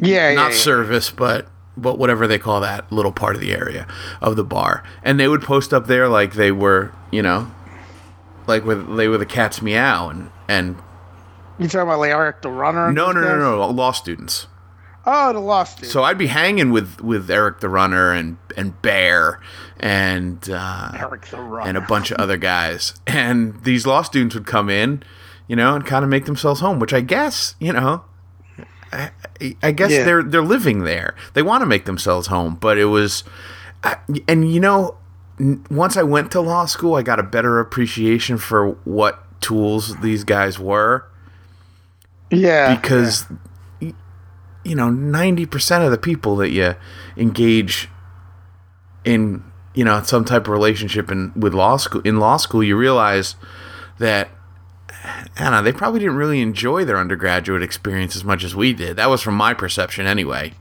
Yeah, 0.00 0.34
not 0.34 0.42
yeah, 0.42 0.48
yeah. 0.48 0.54
service, 0.56 1.10
but 1.10 1.46
but 1.76 1.98
whatever 1.98 2.26
they 2.26 2.38
call 2.38 2.60
that 2.60 2.90
little 2.92 3.12
part 3.12 3.34
of 3.34 3.40
the 3.40 3.52
area 3.52 3.86
of 4.20 4.36
the 4.36 4.44
bar, 4.44 4.82
and 5.02 5.18
they 5.18 5.28
would 5.28 5.42
post 5.42 5.72
up 5.72 5.86
there 5.86 6.08
like 6.08 6.34
they 6.34 6.52
were, 6.52 6.92
you 7.10 7.22
know, 7.22 7.50
like 8.46 8.64
with 8.64 8.96
they 8.96 9.08
were 9.08 9.18
the 9.18 9.26
cat's 9.26 9.62
meow, 9.62 10.08
and 10.08 10.30
and 10.48 10.76
You 11.58 11.66
talking 11.68 11.80
about 11.82 11.98
like 12.00 12.10
Eric 12.10 12.42
the 12.42 12.50
runner? 12.50 12.86
and 12.86 12.94
no, 12.96 13.12
no, 13.12 13.20
no, 13.20 13.38
no, 13.38 13.68
law 13.70 13.92
students. 13.92 14.46
Oh, 15.06 15.32
the 15.32 15.38
law 15.40 15.64
dude. 15.64 15.86
So 15.88 16.02
I'd 16.02 16.18
be 16.18 16.26
hanging 16.26 16.70
with 16.72 17.00
with 17.00 17.30
Eric 17.30 17.60
the 17.60 17.68
runner 17.70 18.12
and 18.12 18.36
and 18.56 18.80
Bear 18.82 19.40
and 19.78 20.46
uh, 20.50 20.90
Eric 20.94 21.26
the 21.28 21.40
runner. 21.40 21.68
and 21.68 21.78
a 21.78 21.80
bunch 21.80 22.10
of 22.10 22.18
other 22.18 22.36
guys, 22.36 22.92
and 23.06 23.62
these 23.64 23.86
law 23.86 24.02
students 24.02 24.34
would 24.34 24.46
come 24.46 24.68
in, 24.68 25.02
you 25.48 25.56
know, 25.56 25.74
and 25.74 25.86
kind 25.86 26.04
of 26.04 26.10
make 26.10 26.26
themselves 26.26 26.60
home, 26.60 26.78
which 26.78 26.92
I 26.92 27.00
guess, 27.00 27.54
you 27.58 27.72
know. 27.72 28.04
I, 28.92 29.10
I 29.62 29.72
guess 29.72 29.90
Yeah. 29.92 30.04
they're 30.04 30.22
they're 30.22 30.42
living 30.42 30.84
there. 30.84 31.14
They 31.34 31.42
want 31.42 31.62
to 31.62 31.66
make 31.66 31.84
themselves 31.84 32.26
home, 32.26 32.56
but 32.60 32.76
it 32.78 32.86
was, 32.86 33.24
I- 33.84 33.98
and 34.26 34.52
you 34.52 34.60
know, 34.60 34.96
n- 35.38 35.64
once 35.70 35.96
I 35.96 36.02
went 36.02 36.32
to 36.32 36.40
law 36.40 36.66
school, 36.66 36.94
I 36.96 37.02
got 37.02 37.18
a 37.20 37.22
better 37.22 37.60
appreciation 37.60 38.36
for 38.38 38.70
what 38.84 39.24
tools 39.40 39.96
these 40.00 40.22
guys 40.24 40.58
were 40.58 41.06
yeah, 42.30 42.74
because 42.76 43.24
y- 43.80 43.94
you 44.64 44.74
know 44.74 44.88
90% 44.90 45.84
of 45.84 45.90
the 45.90 45.98
people 45.98 46.36
that 46.36 46.50
you 46.50 46.74
engage 47.16 47.88
in 49.04 49.42
you 49.74 49.84
know 49.84 50.02
some 50.02 50.24
type 50.24 50.42
of 50.42 50.48
relationship 50.48 51.10
in 51.10 51.32
with 51.34 51.54
law 51.54 51.76
school 51.76 52.00
in 52.02 52.18
law 52.18 52.36
school 52.36 52.62
you 52.62 52.76
realize 52.76 53.36
that 53.98 54.28
I 55.38 55.42
don't 55.44 55.50
know, 55.52 55.62
they 55.62 55.72
probably 55.72 56.00
didn't 56.00 56.16
really 56.16 56.40
enjoy 56.40 56.84
their 56.84 56.98
undergraduate 56.98 57.62
experience 57.62 58.16
as 58.16 58.24
much 58.24 58.44
as 58.44 58.54
we 58.54 58.72
did. 58.72 58.96
That 58.96 59.08
was 59.10 59.22
from 59.22 59.34
my 59.34 59.54
perception 59.54 60.06
anyway. 60.06 60.52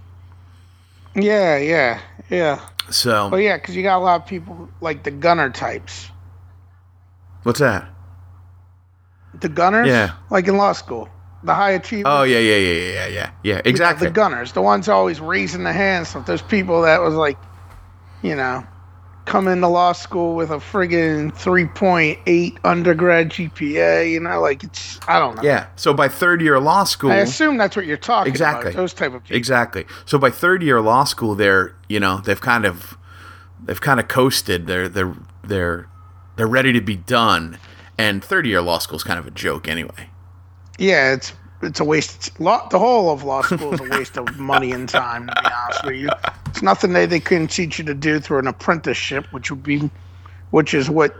yeah, 1.15 1.57
yeah, 1.57 1.99
yeah. 2.29 2.67
So, 2.89 3.29
Oh 3.33 3.37
yeah, 3.37 3.57
because 3.57 3.75
you 3.75 3.83
got 3.83 3.97
a 3.97 4.03
lot 4.03 4.21
of 4.21 4.27
people 4.27 4.69
like 4.81 5.03
the 5.03 5.11
gunner 5.11 5.49
types. 5.49 6.09
what's 7.43 7.59
that? 7.59 7.87
The 9.39 9.49
gunners, 9.49 9.87
Yeah. 9.87 10.13
like 10.29 10.47
in 10.47 10.57
law 10.57 10.73
school, 10.73 11.07
the 11.43 11.53
high 11.53 11.71
achievers. 11.71 12.05
Oh, 12.07 12.23
yeah, 12.23 12.39
yeah, 12.39 12.55
yeah, 12.57 12.73
yeah, 12.73 12.93
yeah, 12.93 13.07
yeah. 13.07 13.31
Yeah, 13.43 13.61
exactly. 13.63 14.07
The 14.07 14.13
gunners, 14.13 14.51
the 14.53 14.61
ones 14.61 14.89
always 14.89 15.19
raising 15.21 15.63
the 15.63 15.71
hands. 15.73 16.09
So 16.09 16.21
there's 16.21 16.41
people 16.41 16.81
that 16.81 17.01
was 17.01 17.13
like, 17.13 17.37
you 18.23 18.35
know, 18.35 18.65
come 19.29 19.47
into 19.47 19.67
law 19.67 19.91
school 19.91 20.33
with 20.35 20.49
a 20.49 20.55
friggin' 20.55 21.31
3.8 21.31 22.57
undergrad 22.63 23.29
GPA, 23.29 24.11
you 24.11 24.19
know, 24.19 24.41
like 24.41 24.63
it's, 24.63 24.99
I 25.07 25.19
don't 25.19 25.35
know. 25.35 25.43
Yeah. 25.43 25.67
So 25.75 25.93
by 25.93 26.07
third 26.07 26.41
year 26.41 26.59
law 26.59 26.83
school, 26.83 27.11
I 27.11 27.17
assume 27.17 27.57
that's 27.57 27.75
what 27.75 27.85
you're 27.85 27.95
talking 27.95 28.31
Exactly. 28.31 28.71
about. 28.71 28.77
Those 28.79 28.93
type 28.93 29.13
of 29.13 29.23
people. 29.23 29.37
Exactly. 29.37 29.85
So 30.05 30.17
by 30.17 30.31
third 30.31 30.63
year 30.63 30.81
law 30.81 31.03
school, 31.03 31.35
they're 31.35 31.75
you 31.87 31.99
know 31.99 32.17
they've 32.21 32.41
kind 32.41 32.65
of 32.65 32.97
they've 33.63 33.79
kind 33.79 33.99
of 33.99 34.07
coasted. 34.07 34.65
They're 34.65 34.89
they're 34.89 35.13
they're 35.43 35.87
they're 36.35 36.47
ready 36.47 36.73
to 36.73 36.81
be 36.81 36.95
done. 36.95 37.59
And 37.99 38.23
third 38.23 38.47
year 38.47 38.61
law 38.61 38.79
school 38.79 38.97
is 38.97 39.03
kind 39.03 39.19
of 39.19 39.27
a 39.27 39.31
joke 39.31 39.67
anyway. 39.67 40.09
Yeah, 40.79 41.13
it's 41.13 41.33
it's 41.61 41.79
a 41.79 41.83
waste. 41.83 42.39
Law, 42.39 42.67
the 42.69 42.79
whole 42.79 43.11
of 43.11 43.23
law 43.23 43.41
school 43.41 43.73
is 43.73 43.79
a 43.79 43.89
waste 43.97 44.17
of 44.17 44.39
money 44.39 44.71
and 44.71 44.87
time. 44.87 45.27
To 45.27 45.33
be 45.41 45.49
honest 45.63 45.85
with 45.85 45.95
you, 45.95 46.09
it's 46.47 46.61
nothing 46.61 46.93
they 46.93 47.05
they 47.05 47.19
couldn't 47.19 47.49
teach 47.49 47.79
you 47.79 47.85
to 47.85 47.93
do 47.93 48.19
through 48.19 48.39
an 48.39 48.47
apprenticeship, 48.47 49.25
which 49.31 49.49
would 49.51 49.63
be, 49.63 49.89
which 50.51 50.73
is 50.73 50.89
what 50.89 51.15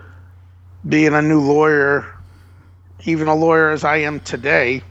being 0.88 1.14
a 1.14 1.22
new 1.22 1.42
lawyer, 1.42 2.06
even 3.06 3.28
a 3.28 3.36
lawyer 3.36 3.70
as 3.72 3.84
I 3.84 3.98
am 3.98 4.20
today, 4.22 4.82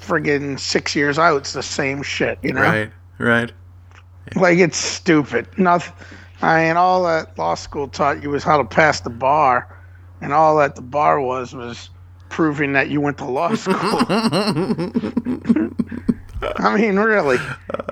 friggin' 0.00 0.58
six 0.58 0.94
years 0.94 1.18
out, 1.18 1.38
it's 1.38 1.52
the 1.52 1.62
same 1.62 2.02
shit. 2.02 2.38
You 2.42 2.52
know, 2.52 2.62
Right. 2.62 2.90
Right. 3.18 3.52
like 4.36 4.58
it's 4.58 4.76
stupid. 4.76 5.46
Nothing. 5.58 5.94
I 6.42 6.64
mean, 6.64 6.76
all 6.76 7.02
that 7.04 7.36
law 7.38 7.54
school 7.54 7.88
taught 7.88 8.22
you 8.22 8.30
was 8.30 8.42
how 8.42 8.56
to 8.56 8.64
pass 8.64 9.00
the 9.00 9.10
bar, 9.10 9.76
and 10.22 10.32
all 10.32 10.56
that 10.58 10.74
the 10.74 10.82
bar 10.82 11.20
was 11.20 11.54
was 11.54 11.90
proving 12.30 12.72
that 12.72 12.88
you 12.90 13.00
went 13.02 13.18
to 13.18 13.24
law 13.26 13.54
school. 13.54 13.74
I 16.42 16.76
mean, 16.76 16.96
really, 16.96 17.38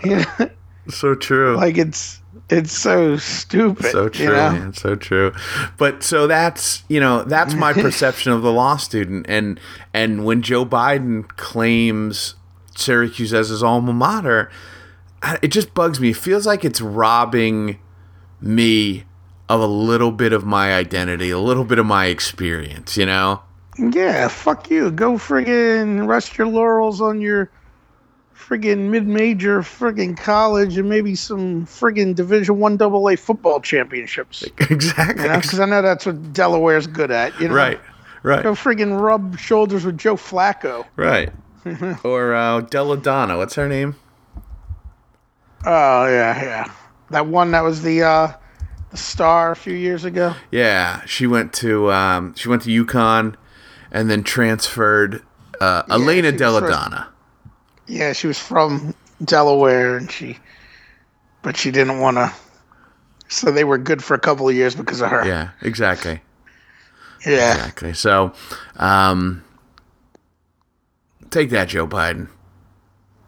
you 0.04 0.16
know, 0.16 0.50
So 0.88 1.14
true. 1.14 1.56
like 1.56 1.76
it's 1.76 2.20
it's 2.48 2.72
so 2.72 3.16
stupid. 3.18 3.92
so 3.92 4.08
true, 4.08 4.24
You 4.24 4.30
know? 4.32 4.50
man. 4.52 4.72
So 4.72 4.94
true. 4.94 5.34
But 5.76 6.02
so 6.02 6.26
that's 6.26 6.82
you 6.88 6.98
know 7.00 7.22
that's 7.24 7.54
my 7.54 7.72
perception 7.84 8.32
of 8.32 8.40
the 8.42 8.52
law 8.52 8.76
student, 8.78 9.26
and 9.28 9.60
and 9.92 10.24
when 10.24 10.40
Joe 10.40 10.64
Biden 10.64 11.28
claims 11.36 12.36
Syracuse 12.74 13.34
as 13.34 13.50
his 13.50 13.62
alma 13.62 13.92
mater, 13.92 14.50
it 15.42 15.48
just 15.48 15.74
bugs 15.74 16.00
me. 16.00 16.10
It 16.10 16.16
feels 16.16 16.46
like 16.46 16.64
it's 16.64 16.80
robbing 16.80 17.78
me 18.40 19.04
of 19.50 19.60
a 19.60 19.66
little 19.66 20.12
bit 20.12 20.32
of 20.32 20.44
my 20.46 20.72
identity, 20.74 21.28
a 21.30 21.38
little 21.38 21.64
bit 21.64 21.78
of 21.78 21.84
my 21.84 22.06
experience. 22.06 22.96
You 22.96 23.04
know. 23.06 23.42
Yeah, 23.78 24.28
fuck 24.28 24.70
you. 24.70 24.90
Go 24.90 25.14
friggin' 25.14 26.06
rest 26.06 26.36
your 26.36 26.48
laurels 26.48 27.00
on 27.00 27.20
your 27.20 27.50
friggin' 28.36 28.90
mid-major 28.90 29.60
friggin' 29.60 30.16
college 30.16 30.76
and 30.76 30.88
maybe 30.88 31.14
some 31.14 31.66
friggin' 31.66 32.14
Division 32.14 32.58
One 32.58 32.80
AA 32.80 33.16
football 33.16 33.60
championships. 33.60 34.42
exactly. 34.58 35.28
Because 35.28 35.60
I 35.60 35.66
know 35.66 35.82
that's 35.82 36.06
what 36.06 36.32
Delaware's 36.32 36.86
good 36.86 37.10
at. 37.10 37.38
You 37.40 37.48
know? 37.48 37.54
Right. 37.54 37.80
Right. 38.22 38.42
Go 38.42 38.52
friggin' 38.52 39.00
rub 39.00 39.38
shoulders 39.38 39.84
with 39.84 39.96
Joe 39.96 40.16
Flacco. 40.16 40.84
Right. 40.96 41.30
or 42.04 42.34
uh, 42.34 42.62
Delle 42.62 42.96
Donne. 42.96 43.36
What's 43.36 43.54
her 43.54 43.68
name? 43.68 43.96
Oh 45.64 46.06
yeah, 46.06 46.42
yeah. 46.42 46.72
That 47.10 47.26
one 47.26 47.50
that 47.52 47.62
was 47.62 47.82
the 47.82 48.02
uh 48.02 48.32
the 48.90 48.96
star 48.96 49.52
a 49.52 49.56
few 49.56 49.74
years 49.74 50.04
ago. 50.04 50.34
Yeah, 50.50 51.04
she 51.04 51.26
went 51.26 51.52
to 51.54 51.90
um, 51.92 52.34
she 52.34 52.48
went 52.48 52.62
to 52.62 52.84
UConn, 52.84 53.34
and 53.92 54.10
then 54.10 54.22
transferred. 54.22 55.22
Uh, 55.60 55.82
Elena 55.90 56.30
was 56.30 56.32
first- 56.32 56.38
Delle 56.38 56.60
Donne. 56.60 57.04
Yeah, 57.86 58.12
she 58.12 58.26
was 58.26 58.38
from 58.38 58.94
Delaware, 59.24 59.96
and 59.96 60.10
she, 60.10 60.38
but 61.42 61.56
she 61.56 61.70
didn't 61.70 62.00
want 62.00 62.16
to. 62.18 62.32
So 63.28 63.50
they 63.50 63.64
were 63.64 63.78
good 63.78 64.02
for 64.04 64.14
a 64.14 64.18
couple 64.18 64.48
of 64.48 64.54
years 64.54 64.74
because 64.74 65.00
of 65.00 65.10
her. 65.10 65.26
Yeah, 65.26 65.50
exactly, 65.62 66.20
Yeah. 67.26 67.52
exactly. 67.54 67.92
So, 67.94 68.32
um, 68.76 69.42
take 71.30 71.50
that, 71.50 71.68
Joe 71.68 71.86
Biden. 71.86 72.28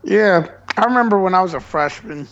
Yeah, 0.04 0.46
I 0.76 0.84
remember 0.84 1.18
when 1.20 1.34
I 1.34 1.42
was 1.42 1.52
a 1.54 1.60
freshman. 1.60 2.26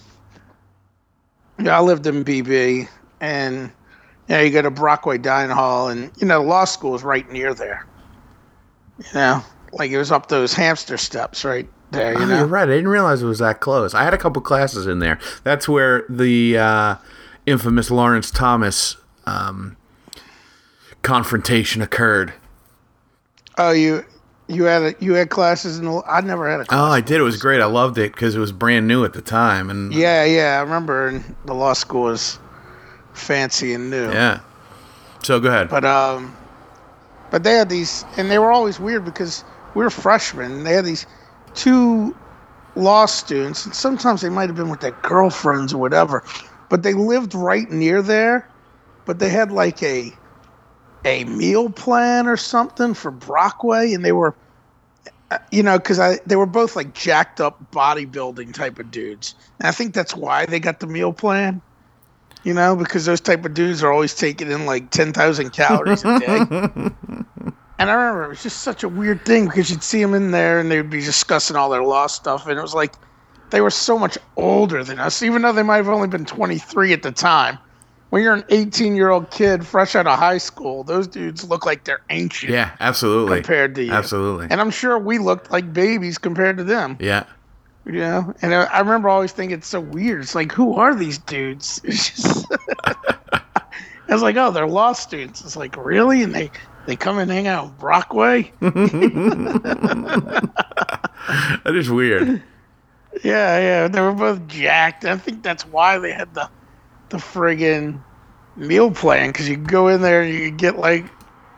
Yeah, 1.59 1.77
I 1.79 1.83
lived 1.83 2.07
in 2.07 2.25
BB, 2.25 2.89
and 3.21 3.71
yeah, 4.29 4.41
you 4.43 4.51
go 4.51 4.63
to 4.63 4.71
Brockway 4.71 5.19
Dining 5.19 5.51
Hall, 5.55 5.89
and 5.89 6.11
you 6.19 6.27
know, 6.27 6.43
law 6.43 6.65
school 6.65 6.95
is 6.95 7.03
right 7.03 7.31
near 7.33 7.53
there. 7.55 7.85
You 8.99 9.05
know, 9.15 9.45
like 9.73 9.91
it 9.91 9.99
was 9.99 10.11
up 10.13 10.29
those 10.29 10.53
hamster 10.55 10.97
steps 10.97 11.45
right 11.45 11.69
there. 11.91 12.13
You 12.15 12.21
Oh, 12.23 12.27
know, 12.27 12.37
you're 12.39 12.47
right. 12.47 12.69
I 12.69 12.73
didn't 12.73 12.89
realize 12.89 13.23
it 13.23 13.27
was 13.27 13.39
that 13.39 13.61
close. 13.61 13.95
I 13.95 14.03
had 14.05 14.13
a 14.15 14.19
couple 14.19 14.43
classes 14.43 14.87
in 14.87 14.99
there. 14.99 15.19
That's 15.45 15.69
where 15.69 16.05
the 16.09 16.59
uh, 16.59 16.95
infamous 17.47 17.91
Lawrence 17.91 18.31
Thomas 18.31 18.97
um, 19.27 19.77
confrontation 21.03 21.83
occurred. 21.83 22.33
Oh, 23.57 23.71
you 23.73 24.05
you 24.49 24.65
had 24.65 24.83
a, 24.83 24.95
you 25.05 25.15
had 25.15 25.31
classes 25.31 25.79
in 25.79 25.85
the. 25.87 26.03
I 26.07 26.21
never 26.21 26.51
had 26.51 26.61
a. 26.61 26.65
class. 26.65 26.79
Oh, 26.81 26.91
I 26.93 27.01
did. 27.01 27.19
It 27.21 27.25
was 27.25 27.37
great. 27.37 27.61
I 27.61 27.67
loved 27.67 27.99
it 27.99 28.13
because 28.13 28.35
it 28.35 28.39
was 28.39 28.53
brand 28.53 28.89
new 28.89 29.05
at 29.05 29.13
the 29.13 29.23
time, 29.23 29.71
and 29.71 29.93
Yeah, 29.93 30.25
yeah. 30.25 30.59
I 30.59 30.63
remember 30.63 31.23
the 31.45 31.55
law 31.55 31.73
school 31.73 32.03
was 32.03 32.39
fancy 33.13 33.75
and 33.75 33.91
new. 33.91 34.11
yeah. 34.11 34.41
So 35.23 35.41
go 35.41 35.49
ahead. 35.49 35.69
But 35.69 35.85
um, 35.85 36.37
but 37.31 37.43
they 37.45 37.55
had 37.55 37.69
these, 37.69 38.05
and 38.17 38.31
they 38.31 38.39
were 38.39 38.51
always 38.53 38.79
weird 38.79 39.05
because 39.05 39.45
we 39.75 39.83
were 39.83 39.91
freshmen. 39.91 40.53
And 40.53 40.67
they 40.67 40.73
had 40.75 40.85
these 40.85 41.07
two 41.55 42.17
law 42.75 43.07
students, 43.07 43.65
and 43.65 43.75
sometimes 43.75 44.21
they 44.23 44.31
might 44.31 44.49
have 44.49 44.57
been 44.57 44.71
with 44.71 44.81
their 44.81 44.97
girlfriends 45.03 45.73
or 45.73 45.79
whatever. 45.79 46.25
But 46.69 46.83
they 46.83 46.95
lived 46.95 47.35
right 47.35 47.71
near 47.71 48.03
there. 48.03 48.49
But 49.05 49.19
they 49.19 49.31
had 49.31 49.51
like 49.51 49.83
a 49.83 50.13
a 51.05 51.25
meal 51.25 51.71
plan 51.71 52.27
or 52.27 52.37
something 52.37 52.95
for 52.95 53.11
Brockway, 53.11 53.93
and 53.95 54.05
they 54.05 54.13
were, 54.13 54.37
uh, 55.31 55.39
you 55.51 55.63
know, 55.63 55.79
because 55.79 55.99
I 55.99 56.19
they 56.27 56.37
were 56.37 56.47
both 56.47 56.77
like 56.77 56.95
jacked 56.95 57.41
up 57.41 57.71
bodybuilding 57.73 58.55
type 58.55 58.79
of 58.79 58.91
dudes, 58.91 59.35
and 59.59 59.69
I 59.69 59.73
think 59.73 59.95
that's 59.95 60.15
why 60.15 60.47
they 60.47 60.61
got 60.61 60.81
the 60.81 60.87
meal 60.87 61.13
plan. 61.13 61.63
You 62.45 62.55
know, 62.55 62.77
because 62.77 63.05
those 63.05 63.21
type 63.21 63.45
of 63.45 63.55
dudes 63.55 63.83
are 63.83 63.93
always 63.93 64.15
taking 64.15 64.51
in 64.51 64.67
like 64.67 64.91
ten 64.91 65.13
thousand 65.13 65.51
calories 65.51 66.05
a 66.05 66.09
day. 66.09 66.49
and 67.79 67.91
I 67.91 67.95
remember 67.95 68.25
it 68.25 68.29
was 68.29 68.43
just 68.43 68.63
such 68.63 68.83
a 68.83 68.89
weird 68.89 69.25
thing 69.25 69.47
because 69.47 69.71
you'd 69.71 69.83
see 69.83 70.03
them 70.03 70.15
in 70.15 70.31
there 70.31 70.59
and 70.61 70.71
they'd 70.71 70.91
be 70.91 71.01
discussing 71.01 71.57
all 71.57 71.71
their 71.71 71.83
law 71.85 72.07
stuff, 72.07 72.47
and 72.47 72.59
it 72.59 72.63
was 72.63 72.75
like 72.75 72.95
they 73.51 73.61
were 73.61 73.71
so 73.71 73.99
much 73.99 74.19
older 74.37 74.85
than 74.85 74.99
us, 74.99 75.23
even 75.23 75.43
though 75.43 75.53
they 75.53 75.63
might 75.63 75.77
have 75.77 75.89
only 75.89 76.09
been 76.09 76.25
twenty 76.25 76.59
three 76.59 76.93
at 76.93 77.03
the 77.03 77.13
time. 77.13 77.59
When 78.11 78.23
you're 78.23 78.33
an 78.33 78.45
18 78.49 78.97
year 78.97 79.11
old 79.11 79.31
kid 79.31 79.67
fresh 79.67 79.95
out 79.95 80.07
of 80.07 80.19
high 80.19 80.39
school, 80.39 80.83
those 80.83 81.07
dudes 81.07 81.45
look 81.45 81.67
like 81.67 81.85
they're 81.85 82.01
ancient 82.09 82.51
yeah, 82.51 82.71
absolutely. 82.81 83.37
compared 83.37 83.75
to 83.75 83.85
you. 83.85 83.93
Absolutely. 83.93 84.47
And 84.49 84.63
I'm 84.63 84.71
sure 84.71 84.99
we 84.99 85.19
looked 85.19 85.51
like 85.51 85.75
babies 85.75 86.17
compared 86.17 86.57
to 86.57 86.65
them. 86.65 86.97
yeah. 87.01 87.25
You 87.85 88.01
know, 88.01 88.35
and 88.43 88.55
I 88.55 88.65
I 88.65 88.81
remember 88.81 89.09
always 89.11 89.33
thinking 89.33 89.59
it's 89.59 89.67
so 89.67 89.81
weird. 89.81 90.23
It's 90.23 90.35
like, 90.35 90.53
who 90.53 90.75
are 90.75 90.95
these 90.95 91.19
dudes? 91.19 91.81
It's 91.85 92.11
just, 92.11 92.47
I 92.85 94.13
was 94.15 94.23
like, 94.23 94.37
oh, 94.37 94.51
they're 94.51 94.67
law 94.67 94.93
students. 94.93 95.43
It's 95.43 95.57
like, 95.57 95.77
really? 95.77 96.23
And 96.23 96.35
they 96.35 96.51
they 96.89 96.97
come 96.97 97.19
and 97.19 97.31
hang 97.31 97.47
out 97.47 97.79
Brockway? 97.79 98.51
That 101.65 101.75
is 101.77 101.91
weird. 101.91 102.43
yeah, 103.23 103.59
yeah. 103.59 103.89
They 103.89 104.01
were 104.01 104.13
both 104.13 104.47
jacked. 104.49 105.05
I 105.05 105.19
think 105.19 105.43
that's 105.43 105.67
why 105.67 105.99
they 105.99 106.13
had 106.13 106.33
the 106.35 106.49
the 107.11 107.19
friggin' 107.19 108.01
meal 108.57 108.91
plan 108.91 109.29
because 109.31 109.49
you 109.49 109.57
go 109.57 109.89
in 109.89 110.01
there 110.01 110.23
and 110.23 110.33
you 110.33 110.49
could 110.51 110.57
get 110.57 110.79
like, 110.79 111.05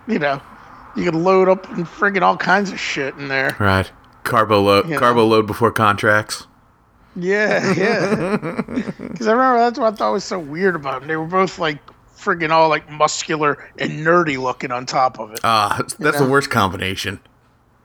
you 0.08 0.18
know, 0.18 0.42
you 0.96 1.04
could 1.04 1.14
load 1.14 1.48
up 1.48 1.70
and 1.70 1.86
friggin' 1.86 2.22
all 2.22 2.36
kinds 2.36 2.72
of 2.72 2.80
shit 2.80 3.14
in 3.14 3.28
there. 3.28 3.56
right. 3.60 3.90
Carbo 4.24 4.60
load. 4.60 4.86
You 4.86 4.94
know. 4.94 4.98
Carbo 4.98 5.24
load 5.24 5.46
before 5.46 5.70
contracts. 5.70 6.46
Yeah, 7.14 7.72
yeah. 7.74 8.60
Because 8.98 9.28
I 9.28 9.32
remember 9.32 9.58
that's 9.58 9.78
what 9.78 9.92
I 9.92 9.96
thought 9.96 10.12
was 10.12 10.24
so 10.24 10.38
weird 10.38 10.74
about 10.74 11.00
them. 11.00 11.08
They 11.08 11.16
were 11.16 11.26
both 11.26 11.58
like 11.60 11.78
friggin' 12.20 12.50
all 12.50 12.68
like 12.68 12.90
muscular 12.90 13.70
and 13.78 14.04
nerdy 14.04 14.40
looking 14.40 14.70
on 14.70 14.86
top 14.86 15.18
of 15.18 15.32
it. 15.32 15.40
Ah, 15.44 15.74
that's, 15.78 15.94
that's 15.94 16.18
the 16.18 16.28
worst 16.28 16.50
combination. 16.50 17.20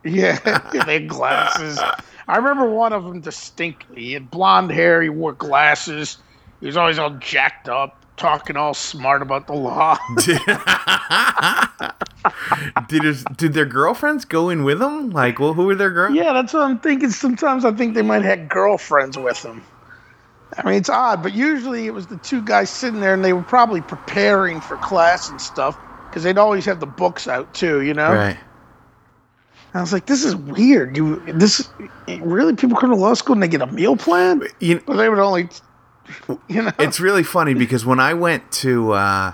Yeah, 0.04 0.38
they 0.86 0.94
had 0.94 1.08
glasses. 1.08 1.80
I 2.27 2.38
remember 2.38 2.70
one 2.70 2.94
of 2.94 3.04
them 3.04 3.22
distinctly. 3.22 4.01
He 4.01 4.13
had 4.13 4.30
blonde 4.32 4.72
hair. 4.72 5.01
He 5.01 5.10
wore 5.10 5.34
glasses. 5.34 6.18
He 6.60 6.65
was 6.68 6.77
always 6.77 6.98
all 7.00 7.12
jacked 7.12 7.70
up, 7.70 8.04
talking 8.18 8.58
all 8.58 8.74
smart 8.74 9.22
about 9.22 9.48
the 9.48 9.54
law. 9.54 9.98
Did 12.88 13.04
his, 13.04 13.24
did 13.38 13.54
their 13.54 13.65
girlfriends 13.65 14.25
go 14.25 14.50
in 14.50 14.63
with 14.63 14.80
them? 14.80 15.12
Like, 15.12 15.39
well, 15.39 15.54
who 15.54 15.65
were 15.65 15.75
their 15.75 15.92
girls? 15.92 16.15
yeah, 16.15 16.34
that's 16.34 16.54
what 16.54 16.63
I'm 16.63 16.80
thinking. 16.80 17.10
Sometimes 17.12 17.65
I 17.65 17.72
think 17.72 17.94
they 17.94 18.01
might 18.01 18.24
have 18.24 18.50
girlfriends 18.50 19.17
with 19.17 19.41
them. 19.43 19.63
I 20.58 20.65
mean, 20.65 20.76
it's 20.76 20.89
odd, 20.89 21.22
but 21.22 21.34
usually 21.34 21.86
it 21.86 21.94
was 21.94 22.08
the 22.08 22.18
two 22.18 22.41
guys 22.41 22.70
sitting 22.70 23.02
there, 23.02 23.13
and 23.13 23.24
they 23.24 23.34
were 23.34 23.44
probably 23.44 23.82
preparing 23.82 24.62
for 24.62 24.78
class 24.78 25.30
and 25.30 25.39
stuff 25.41 25.78
because 26.10 26.24
they'd 26.24 26.38
always 26.38 26.65
have 26.65 26.80
the 26.80 26.86
books 26.86 27.28
out 27.28 27.54
too, 27.54 27.82
you 27.82 27.94
know. 27.94 28.13
Right. 28.13 28.38
I 29.74 29.82
was 29.82 29.91
like, 29.91 30.06
this 30.06 30.24
is 30.24 30.34
weird. 30.38 30.96
You 30.96 31.22
this 31.28 31.70
really 32.08 32.56
people 32.56 32.78
come 32.78 32.91
to 32.91 32.96
law 32.96 33.13
school 33.13 33.34
and 33.34 33.44
they 33.44 33.50
get 33.50 33.62
a 33.62 33.68
meal 33.68 33.98
plan, 33.98 34.41
You, 34.62 34.80
but 34.86 34.96
they 34.96 35.10
would 35.10 35.20
only, 35.20 35.50
you 36.48 36.62
know. 36.62 36.72
it's 36.80 37.02
really 37.02 37.24
funny 37.24 37.54
because 37.54 37.86
when 37.86 38.00
I 38.00 38.13
went 38.13 38.50
to, 38.54 38.94
uh, 38.94 39.34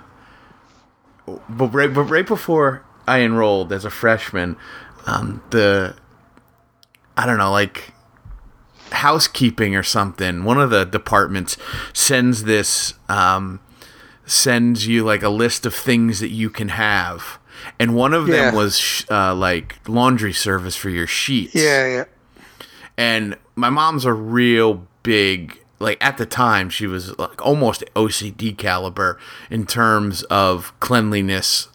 but 1.48 1.68
right, 1.68 1.94
but 1.94 2.04
right 2.06 2.26
before 2.26 2.84
I 3.08 3.20
enrolled 3.20 3.72
as 3.72 3.86
a 3.86 3.92
freshman, 3.92 4.58
um, 5.06 5.44
the, 5.52 5.96
I 7.16 7.28
don't 7.28 7.38
know, 7.38 7.52
like 7.52 7.94
housekeeping 8.92 9.76
or 9.76 9.84
something. 9.84 10.44
One 10.44 10.60
of 10.60 10.70
the 10.70 10.86
departments 10.86 11.58
sends 11.94 12.44
this, 12.44 12.94
um, 13.10 13.60
sends 14.26 14.88
you 14.88 15.04
like 15.04 15.24
a 15.24 15.30
list 15.30 15.66
of 15.66 15.74
things 15.74 16.20
that 16.20 16.30
you 16.30 16.50
can 16.50 16.70
have. 16.70 17.40
And 17.80 17.96
one 17.96 18.14
of 18.14 18.28
them 18.28 18.56
was 18.56 18.78
sh- 18.78 19.06
uh, 19.10 19.36
like 19.36 19.78
laundry 19.88 20.34
service 20.34 20.76
for 20.76 20.90
your 20.90 21.06
sheets 21.06 21.54
yeah, 21.54 21.86
yeah, 21.88 22.04
and 22.98 23.38
my 23.56 23.70
mom's 23.70 24.06
a 24.06 24.14
real 24.14 24.88
big 25.04 25.60
like 25.80 26.04
at 26.04 26.18
the 26.18 26.26
time 26.26 26.70
she 26.70 26.88
was 26.88 27.18
like 27.20 27.44
almost 27.46 27.84
OCD 27.96 28.58
caliber 28.58 29.20
in 29.50 29.66
terms 29.66 30.24
of 30.24 30.78
cleanliness 30.80 31.70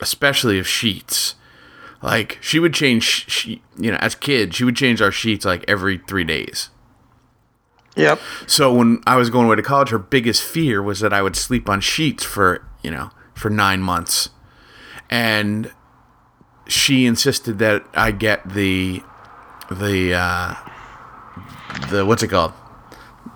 especially 0.00 0.58
of 0.58 0.66
sheets 0.66 1.34
like 2.04 2.38
she 2.40 2.58
would 2.58 2.74
change 2.74 3.30
she, 3.30 3.62
you 3.78 3.90
know 3.90 3.96
as 4.00 4.14
kids 4.14 4.54
she 4.56 4.64
would 4.64 4.76
change 4.76 5.00
our 5.00 5.10
sheets 5.10 5.44
like 5.44 5.64
every 5.66 5.98
3 5.98 6.24
days. 6.24 6.70
Yep. 7.96 8.20
so 8.46 8.74
when 8.74 9.00
I 9.06 9.16
was 9.16 9.30
going 9.30 9.46
away 9.46 9.56
to 9.56 9.62
college 9.62 9.90
her 9.90 9.98
biggest 9.98 10.42
fear 10.42 10.82
was 10.82 11.00
that 11.00 11.12
I 11.12 11.22
would 11.22 11.36
sleep 11.36 11.68
on 11.68 11.80
sheets 11.80 12.24
for 12.24 12.66
you 12.82 12.90
know 12.90 13.10
for 13.34 13.50
9 13.50 13.80
months. 13.80 14.30
And 15.10 15.72
she 16.66 17.06
insisted 17.06 17.58
that 17.58 17.84
I 17.94 18.10
get 18.10 18.48
the 18.48 19.02
the 19.70 20.14
uh 20.14 20.54
the 21.90 22.04
what's 22.04 22.22
it 22.22 22.28
called 22.28 22.52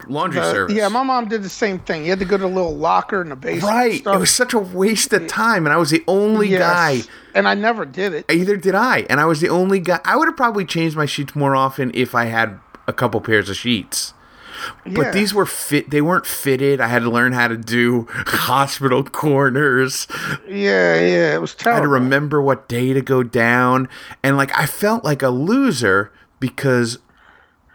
laundry 0.09 0.41
Uh, 0.41 0.53
service 0.53 0.75
yeah, 0.77 0.89
my 0.89 1.03
mom 1.03 1.29
did 1.29 1.43
the 1.43 1.49
same 1.49 1.79
thing. 1.79 2.05
You 2.05 2.11
had 2.11 2.19
to 2.19 2.25
go 2.25 2.37
to 2.37 2.45
a 2.45 2.47
little 2.47 2.77
locker 2.77 3.21
in 3.23 3.29
the 3.29 3.37
basement. 3.37 3.65
right 3.73 4.01
it 4.07 4.19
was 4.19 4.31
such 4.31 4.55
a 4.55 4.59
waste 4.59 5.13
of 5.13 5.27
time 5.27 5.67
and 5.67 5.73
i 5.73 5.77
was 5.77 5.91
the 5.91 6.03
only 6.09 6.49
Yes. 6.49 6.61
guy 6.61 7.11
and 7.35 7.47
I 7.47 7.55
never 7.55 7.85
did 7.85 8.13
it. 8.15 8.25
either 8.31 8.57
did 8.57 8.75
i 8.75 9.07
and 9.11 9.21
i 9.21 9.27
was 9.27 9.41
the 9.41 9.49
only 9.49 9.81
guy 9.81 10.01
i 10.05 10.17
would 10.17 10.29
have 10.29 10.37
probably 10.37 10.65
changed 10.65 10.97
my 10.97 11.07
sheets 11.07 11.35
more 11.37 11.55
often 11.55 11.91
if 11.95 12.15
i 12.15 12.25
had 12.27 12.59
a 12.87 12.93
couple 12.93 13.21
pairs 13.21 13.49
of 13.51 13.57
sheets 13.57 14.15
Yeah. 14.87 14.93
but 14.95 15.13
these 15.13 15.33
were 15.35 15.47
fit 15.47 15.91
they 15.91 16.01
weren't 16.01 16.27
fitted 16.27 16.81
i 16.81 16.89
had 16.89 17.03
to 17.03 17.11
learn 17.11 17.33
how 17.33 17.47
to 17.49 17.57
do 17.57 18.07
hospital 18.27 19.05
corners 19.05 20.07
yeah, 20.49 20.95
yeah, 21.01 21.35
it 21.35 21.41
was 21.41 21.55
terrible. 21.55 21.75
I 21.77 21.81
had 21.81 21.83
to 21.83 21.89
remember 21.89 22.41
what 22.43 22.69
day 22.69 22.93
to 22.95 23.03
go 23.03 23.23
down. 23.23 23.89
And 24.23 24.37
like 24.39 24.51
I 24.59 24.65
felt 24.67 25.05
like 25.05 25.23
a 25.23 25.29
loser 25.29 26.11
because 26.41 26.99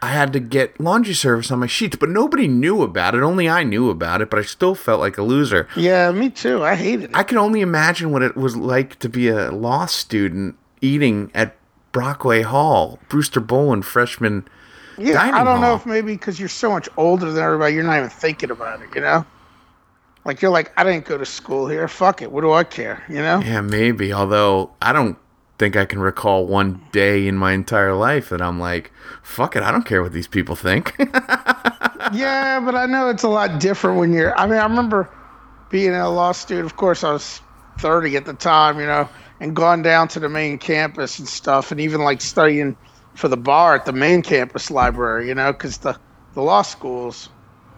I 0.04 0.08
had 0.08 0.34
to 0.34 0.40
get 0.40 0.78
laundry 0.78 1.14
service 1.14 1.50
on 1.50 1.60
my 1.60 1.66
sheets, 1.66 1.96
but 1.96 2.10
nobody 2.10 2.46
knew 2.46 2.82
about 2.82 3.14
it. 3.14 3.22
Only 3.22 3.48
I 3.48 3.62
knew 3.62 3.88
about 3.88 4.20
it, 4.20 4.28
but 4.28 4.38
I 4.38 4.42
still 4.42 4.74
felt 4.74 5.00
like 5.00 5.16
a 5.16 5.22
loser. 5.22 5.66
yeah, 5.76 6.10
me 6.12 6.28
too. 6.28 6.62
I 6.62 6.74
hated 6.74 7.04
it. 7.04 7.16
I 7.16 7.22
can 7.22 7.38
only 7.38 7.62
imagine 7.62 8.10
what 8.12 8.22
it 8.22 8.36
was 8.36 8.54
like 8.54 8.98
to 8.98 9.08
be 9.08 9.28
a 9.28 9.50
law 9.50 9.86
student 9.86 10.56
eating 10.82 11.30
at 11.34 11.56
Brockway 11.92 12.42
Hall, 12.42 12.98
Brewster 13.08 13.40
Boland 13.40 13.86
freshman. 13.86 14.46
yeah, 14.98 15.22
I 15.22 15.42
don't 15.42 15.62
know 15.62 15.74
if 15.74 15.86
maybe 15.86 16.12
because 16.12 16.38
you're 16.38 16.50
so 16.50 16.70
much 16.70 16.86
older 16.98 17.32
than 17.32 17.42
everybody, 17.42 17.74
you're 17.74 17.82
not 17.84 17.96
even 17.96 18.10
thinking 18.10 18.50
about 18.50 18.82
it. 18.82 18.90
You 18.94 19.00
know, 19.00 19.24
like 20.26 20.42
you're 20.42 20.50
like, 20.50 20.70
I 20.76 20.84
didn't 20.84 21.06
go 21.06 21.16
to 21.16 21.24
school 21.24 21.66
here. 21.66 21.88
Fuck 21.88 22.20
it. 22.20 22.30
What 22.30 22.42
do 22.42 22.52
I 22.52 22.64
care? 22.64 23.02
You 23.08 23.22
know. 23.22 23.40
Yeah, 23.40 23.62
maybe. 23.62 24.12
Although 24.12 24.72
I 24.82 24.92
don't 24.92 25.16
think 25.58 25.76
I 25.76 25.84
can 25.84 26.00
recall 26.00 26.46
one 26.46 26.84
day 26.92 27.26
in 27.26 27.36
my 27.36 27.52
entire 27.52 27.94
life 27.94 28.28
that 28.30 28.42
I'm 28.42 28.58
like, 28.58 28.92
fuck 29.22 29.56
it, 29.56 29.62
I 29.62 29.70
don't 29.70 29.86
care 29.86 30.02
what 30.02 30.12
these 30.12 30.28
people 30.28 30.56
think. 30.56 30.94
Yeah, 32.12 32.60
but 32.60 32.74
I 32.74 32.86
know 32.86 33.08
it's 33.08 33.22
a 33.22 33.28
lot 33.28 33.60
different 33.60 33.98
when 33.98 34.12
you're. 34.12 34.36
I 34.38 34.46
mean, 34.46 34.58
I 34.58 34.64
remember 34.64 35.08
being 35.70 35.94
a 35.94 36.08
law 36.10 36.32
student. 36.32 36.66
Of 36.66 36.76
course, 36.76 37.02
I 37.02 37.12
was 37.12 37.40
30 37.78 38.16
at 38.16 38.26
the 38.26 38.34
time, 38.34 38.78
you 38.78 38.86
know, 38.86 39.08
and 39.40 39.56
gone 39.56 39.82
down 39.82 40.08
to 40.08 40.20
the 40.20 40.28
main 40.28 40.58
campus 40.58 41.18
and 41.18 41.26
stuff, 41.26 41.70
and 41.72 41.80
even 41.80 42.02
like 42.02 42.20
studying 42.20 42.76
for 43.14 43.28
the 43.28 43.36
bar 43.36 43.74
at 43.74 43.86
the 43.86 43.92
main 43.92 44.22
campus 44.22 44.70
library, 44.70 45.28
you 45.28 45.34
know, 45.34 45.52
because 45.52 45.78
the 45.78 45.98
the 46.34 46.42
law 46.42 46.62
schools, 46.62 47.28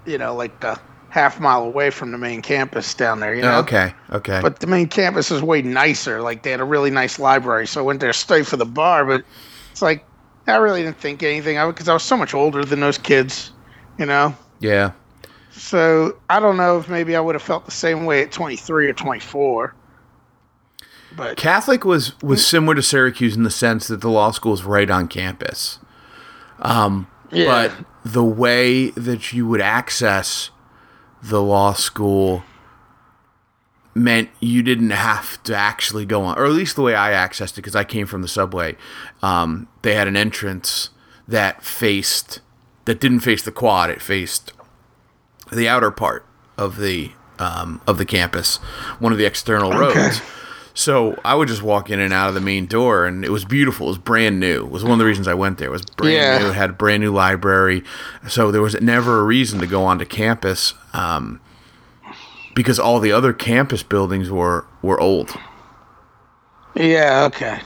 you 0.07 0.19
know, 0.19 0.35
like 0.35 0.65
a 0.65 0.81
half 1.09 1.41
mile 1.41 1.63
away 1.63 1.91
from 1.91 2.13
the 2.13 2.19
main 2.19 2.43
campus 2.43 2.93
down 2.95 3.21
there, 3.21 3.35
you 3.35 3.43
know. 3.43 3.59
okay, 3.61 3.95
okay. 4.11 4.41
But 4.43 4.61
the 4.61 4.67
main 4.67 4.89
campus 4.89 5.31
is 5.31 5.43
way 5.43 5.63
nicer. 5.63 6.21
Like 6.21 6.43
they 6.43 6.51
had 6.51 6.61
a 6.61 6.65
really 6.65 6.91
nice 6.91 7.19
library, 7.19 7.67
so 7.67 7.81
I 7.81 7.85
went 7.85 8.01
there 8.01 8.13
to 8.13 8.19
study 8.19 8.43
for 8.45 8.57
the 8.57 8.67
bar. 8.67 9.05
But 9.05 9.25
it's 9.73 9.83
like 9.83 10.05
I 10.47 10.57
really 10.57 10.83
didn't 10.83 10.99
think 10.99 11.23
anything 11.23 11.59
of 11.59 11.69
it 11.71 11.73
because 11.73 11.89
I 11.89 11.93
was 11.95 12.03
so 12.03 12.17
much 12.17 12.35
older 12.35 12.65
than 12.65 12.81
those 12.81 12.99
kids, 12.99 13.53
you 13.99 14.07
know. 14.07 14.35
yeah. 14.61 14.93
So 15.53 16.19
I 16.29 16.39
don't 16.39 16.59
know 16.59 16.79
if 16.79 16.89
maybe 16.89 17.17
I 17.17 17.21
would 17.21 17.35
have 17.35 17.43
felt 17.43 17.65
the 17.65 17.71
same 17.71 18.05
way 18.05 18.21
at 18.23 18.31
23 18.31 18.89
or 18.89 18.93
24. 18.93 19.75
But 21.17 21.39
Catholic 21.39 21.85
was 21.85 22.21
was 22.21 22.47
similar 22.47 22.75
to 22.75 22.83
Syracuse 22.83 23.37
in 23.37 23.43
the 23.43 23.51
sense 23.51 23.89
that 23.89 24.03
the 24.03 24.11
law 24.11 24.33
school 24.33 24.53
is 24.53 24.65
right 24.65 24.91
on 24.91 25.09
campus. 25.09 25.79
Um, 26.59 27.07
yeah, 27.33 27.47
But 27.47 27.87
the 28.05 28.25
way 28.25 28.91
that 28.91 29.33
you 29.33 29.47
would 29.47 29.63
access 29.63 30.51
the 31.29 31.43
law 31.43 31.73
school 31.73 32.43
meant 33.95 34.29
you 34.41 34.63
didn't 34.63 34.91
have 34.91 35.43
to 35.45 35.57
actually 35.57 36.05
go 36.05 36.23
on, 36.23 36.39
or 36.39 36.45
at 36.45 36.53
least 36.53 36.77
the 36.77 36.83
way 36.83 36.95
I 36.95 37.13
accessed 37.13 37.53
it, 37.53 37.57
because 37.57 37.75
I 37.75 37.85
came 37.85 38.07
from 38.07 38.23
the 38.23 38.29
subway. 38.29 38.77
Um, 39.23 39.69
they 39.83 39.95
had 39.95 40.07
an 40.07 40.17
entrance 40.17 40.91
that 41.27 41.63
faced, 41.65 42.41
that 42.85 43.01
didn't 43.01 43.21
face 43.21 43.43
the 43.43 43.53
quad. 43.53 43.89
It 43.91 44.03
faced 44.03 44.53
the 45.51 45.69
outer 45.69 45.91
part 45.91 46.27
of 46.59 46.77
the 46.79 47.13
um, 47.39 47.81
of 47.87 47.99
the 47.99 48.07
campus, 48.07 48.57
one 48.99 49.13
of 49.13 49.19
the 49.19 49.27
external 49.27 49.69
Okay. 49.75 50.01
roads. 50.01 50.21
So 50.79 51.19
I 51.25 51.35
would 51.35 51.49
just 51.49 51.63
walk 51.63 51.89
in 51.89 52.01
and 52.01 52.13
out 52.13 52.29
of 52.29 52.35
the 52.35 52.41
main 52.43 52.67
door, 52.67 53.07
and 53.07 53.25
it 53.25 53.31
was 53.31 53.47
beautiful. 53.47 53.87
It 53.87 53.91
was 53.93 53.99
brand 53.99 54.39
new. 54.39 54.67
It 54.67 54.71
was 54.71 54.83
one 54.85 54.93
of 54.93 54.99
the 54.99 55.07
reasons 55.07 55.27
I 55.27 55.33
went 55.33 55.57
there. 55.57 55.69
It 55.69 55.73
was 55.73 55.81
brand 55.97 56.13
Yeah. 56.13 56.39
new. 56.39 56.51
It 56.51 56.55
had 56.55 56.69
a 56.69 56.75
brand 56.75 57.03
new 57.03 57.13
library, 57.15 57.83
so 58.29 58.51
there 58.51 58.61
was 58.61 58.79
never 58.83 59.19
a 59.19 59.23
reason 59.23 59.59
to 59.61 59.67
go 59.67 59.85
onto 59.87 60.05
campus 60.05 60.75
um, 60.93 61.41
because 62.55 62.79
all 62.79 63.01
the 63.01 63.11
other 63.11 63.33
campus 63.33 63.83
buildings 63.83 64.31
were 64.31 64.67
were 64.83 65.01
old. 65.01 65.35
yeah, 66.75 67.25
okay. 67.25 67.59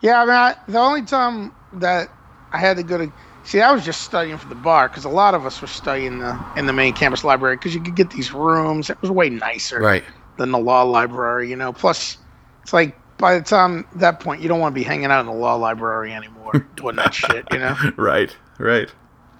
Yeah, 0.00 0.22
I 0.22 0.24
mean, 0.24 0.34
I, 0.34 0.56
the 0.66 0.78
only 0.78 1.02
time 1.02 1.52
that 1.74 2.08
I 2.50 2.58
had 2.58 2.78
to 2.78 2.82
go 2.82 2.96
to 2.96 3.12
see, 3.44 3.60
I 3.60 3.72
was 3.72 3.84
just 3.84 4.00
studying 4.00 4.38
for 4.38 4.48
the 4.48 4.54
bar 4.54 4.88
because 4.88 5.04
a 5.04 5.10
lot 5.10 5.34
of 5.34 5.44
us 5.44 5.60
were 5.60 5.66
studying 5.68 6.18
the 6.18 6.38
in 6.56 6.64
the 6.64 6.72
main 6.72 6.94
campus 6.94 7.24
library 7.24 7.56
because 7.56 7.74
you 7.74 7.82
could 7.82 7.94
get 7.94 8.08
these 8.10 8.32
rooms. 8.32 8.88
It 8.88 8.96
was 9.02 9.10
way 9.10 9.28
nicer 9.28 9.80
Right. 9.80 10.02
than 10.38 10.50
the 10.50 10.58
law 10.58 10.82
library, 10.82 11.50
you 11.50 11.56
know. 11.56 11.74
Plus, 11.74 12.16
it's 12.62 12.72
like 12.72 12.96
by 13.18 13.38
the 13.38 13.44
time 13.44 13.86
that 13.96 14.20
point, 14.20 14.42
you 14.42 14.48
don't 14.48 14.60
want 14.60 14.74
to 14.74 14.80
be 14.80 14.84
hanging 14.84 15.06
out 15.06 15.20
in 15.20 15.26
the 15.26 15.32
law 15.32 15.54
library 15.54 16.12
anymore 16.12 16.66
doing 16.76 16.96
that 16.96 17.14
shit, 17.14 17.46
you 17.52 17.58
know. 17.58 17.76
Right. 17.96 18.36
Right. 18.58 18.92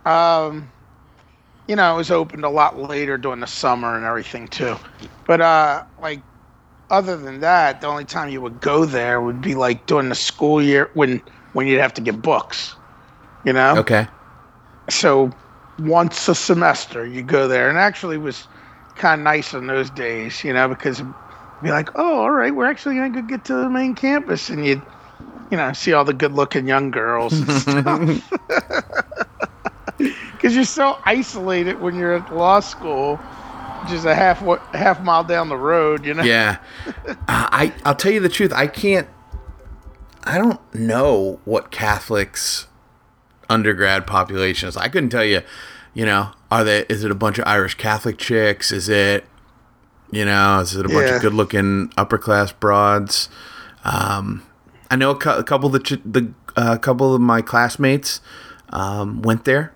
Um, 0.05 0.71
you 1.67 1.77
know, 1.77 1.95
it 1.95 1.97
was 1.97 2.11
opened 2.11 2.45
a 2.45 2.49
lot 2.49 2.79
later 2.79 3.17
during 3.19 3.41
the 3.41 3.47
summer 3.47 3.97
and 3.97 4.05
everything 4.05 4.49
too. 4.49 4.77
But 5.27 5.41
uh, 5.41 5.85
like, 6.01 6.21
other 6.91 7.17
than 7.17 7.41
that, 7.41 7.81
the 7.81 7.87
only 7.87 8.05
time 8.05 8.29
you 8.29 8.41
would 8.41 8.61
go 8.61 8.85
there 8.85 9.21
would 9.21 9.41
be 9.41 9.55
like 9.55 9.87
during 9.87 10.09
the 10.09 10.15
school 10.15 10.63
year 10.63 10.91
when 10.95 11.23
when 11.53 11.67
you'd 11.67 11.81
have 11.81 11.95
to 11.95 12.01
get 12.01 12.21
books. 12.21 12.75
You 13.45 13.53
know. 13.53 13.77
Okay. 13.79 14.07
So 14.91 15.33
once 15.79 16.29
a 16.29 16.35
semester, 16.35 17.07
you 17.07 17.23
go 17.23 17.49
there, 17.49 17.69
and 17.69 17.79
actually 17.79 18.17
it 18.17 18.21
was 18.21 18.47
kind 18.95 19.21
of 19.21 19.25
nice 19.25 19.55
in 19.55 19.67
those 19.67 19.91
days, 19.91 20.45
you 20.45 20.53
know, 20.53 20.69
because 20.69 21.03
be 21.63 21.71
like, 21.71 21.91
oh, 21.95 22.21
all 22.21 22.31
right, 22.31 22.55
we're 22.55 22.67
actually 22.67 22.97
gonna 22.97 23.11
go 23.11 23.23
get 23.23 23.45
to 23.47 23.55
the 23.55 23.71
main 23.71 23.95
campus, 23.95 24.51
and 24.51 24.65
you'd, 24.67 24.83
you 25.51 25.57
know, 25.57 25.73
see 25.73 25.93
all 25.93 26.05
the 26.05 26.15
good-looking 26.15 26.67
young 26.67 26.91
girls 26.91 27.33
and 27.33 27.51
stuff. 28.23 28.99
Because 29.99 30.57
you're 30.57 30.65
so 30.65 30.99
isolated 31.05 31.81
when 31.81 31.95
you're 31.95 32.15
at 32.15 32.35
law 32.35 32.59
school, 32.59 33.21
just 33.89 34.05
a 34.05 34.15
half 34.15 34.41
half 34.75 35.01
mile 35.01 35.23
down 35.23 35.49
the 35.49 35.57
road, 35.57 36.05
you 36.05 36.15
know. 36.15 36.25
Yeah. 36.25 36.59
Uh, 37.07 37.15
I 37.29 37.73
I'll 37.85 37.95
tell 37.95 38.11
you 38.11 38.19
the 38.19 38.29
truth. 38.29 38.53
I 38.53 38.67
can't. 38.67 39.07
I 40.25 40.39
don't 40.39 40.61
know 40.75 41.39
what 41.45 41.71
Catholics 41.71 42.67
undergrad 43.49 44.05
population 44.05 44.69
is. 44.69 44.77
I 44.77 44.89
couldn't 44.89 45.11
tell 45.11 45.25
you. 45.25 45.43
You 45.95 46.07
know, 46.07 46.33
are 46.51 46.65
they? 46.65 46.87
Is 46.89 47.05
it 47.05 47.13
a 47.13 47.15
bunch 47.15 47.39
of 47.39 47.47
Irish 47.47 47.75
Catholic 47.77 48.19
chicks? 48.19 48.73
Is 48.73 48.89
it? 48.89 49.25
You 50.13 50.25
know, 50.27 50.61
is 50.61 50.77
it 50.77 50.87
a 50.87 50.89
bunch 50.89 51.11
of 51.11 51.21
good-looking 51.23 51.93
upper-class 51.97 52.53
broads? 52.53 53.29
Um, 53.85 54.43
I 54.91 54.97
know 54.97 55.11
a, 55.11 55.17
cou- 55.17 55.39
a 55.39 55.43
couple 55.43 55.67
of 55.69 55.73
the 55.73 55.81
ch- 55.81 56.03
the 56.05 56.33
uh, 56.55 56.77
couple 56.77 57.15
of 57.15 57.21
my 57.21 57.41
classmates 57.43 58.21
um, 58.69 59.23
went 59.23 59.45
there 59.47 59.73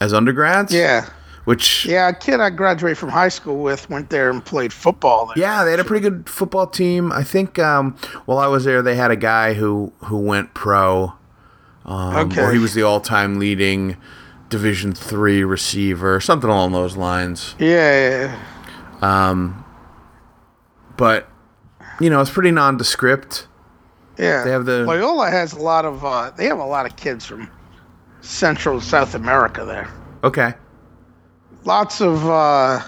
as 0.00 0.12
undergrads. 0.12 0.74
Yeah. 0.74 1.08
Which 1.44 1.86
Yeah, 1.86 2.08
a 2.08 2.12
kid 2.14 2.38
I 2.40 2.50
graduated 2.50 2.98
from 2.98 3.08
high 3.08 3.28
school 3.30 3.62
with 3.62 3.88
went 3.88 4.10
there 4.10 4.28
and 4.28 4.44
played 4.44 4.72
football 4.72 5.26
there. 5.26 5.34
Yeah, 5.42 5.64
they 5.64 5.70
had 5.70 5.80
a 5.80 5.84
pretty 5.84 6.02
good 6.02 6.28
football 6.28 6.66
team. 6.66 7.10
I 7.12 7.22
think 7.24 7.58
um, 7.58 7.96
while 8.26 8.38
I 8.38 8.46
was 8.48 8.64
there, 8.64 8.82
they 8.82 8.94
had 8.96 9.10
a 9.10 9.16
guy 9.16 9.54
who 9.54 9.92
who 10.04 10.18
went 10.18 10.52
pro, 10.52 11.14
um, 11.86 12.16
Okay. 12.16 12.42
or 12.42 12.52
he 12.52 12.58
was 12.58 12.74
the 12.74 12.82
all-time 12.82 13.38
leading 13.38 13.96
Division 14.50 14.92
three 14.92 15.42
receiver, 15.44 16.20
something 16.20 16.50
along 16.50 16.72
those 16.72 16.96
lines. 16.96 17.54
Yeah, 17.58 18.36
yeah, 19.02 19.54
But 20.96 21.28
you 22.00 22.10
know, 22.10 22.20
it's 22.20 22.30
pretty 22.30 22.50
nondescript. 22.50 23.46
yeah. 24.18 24.44
They 24.44 24.50
have 24.50 24.64
the- 24.66 24.84
Loyola 24.84 25.30
has 25.30 25.52
a 25.52 25.58
lot 25.58 25.84
of. 25.84 26.04
Uh, 26.04 26.30
they 26.36 26.46
have 26.46 26.58
a 26.58 26.64
lot 26.64 26.86
of 26.86 26.96
kids 26.96 27.24
from 27.26 27.50
Central 28.20 28.80
South 28.80 29.14
America 29.14 29.64
there. 29.64 29.88
Okay, 30.24 30.52
Lots 31.64 32.00
of, 32.00 32.26
uh, 32.28 32.80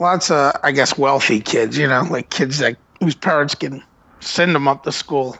lots 0.00 0.30
of, 0.30 0.52
I 0.62 0.72
guess, 0.72 0.96
wealthy 0.98 1.40
kids. 1.40 1.76
You 1.78 1.86
know, 1.86 2.02
like 2.10 2.30
kids 2.30 2.58
that 2.58 2.76
whose 3.00 3.14
parents 3.14 3.54
can 3.54 3.82
send 4.20 4.54
them 4.54 4.66
up 4.68 4.84
to 4.84 4.92
school 4.92 5.36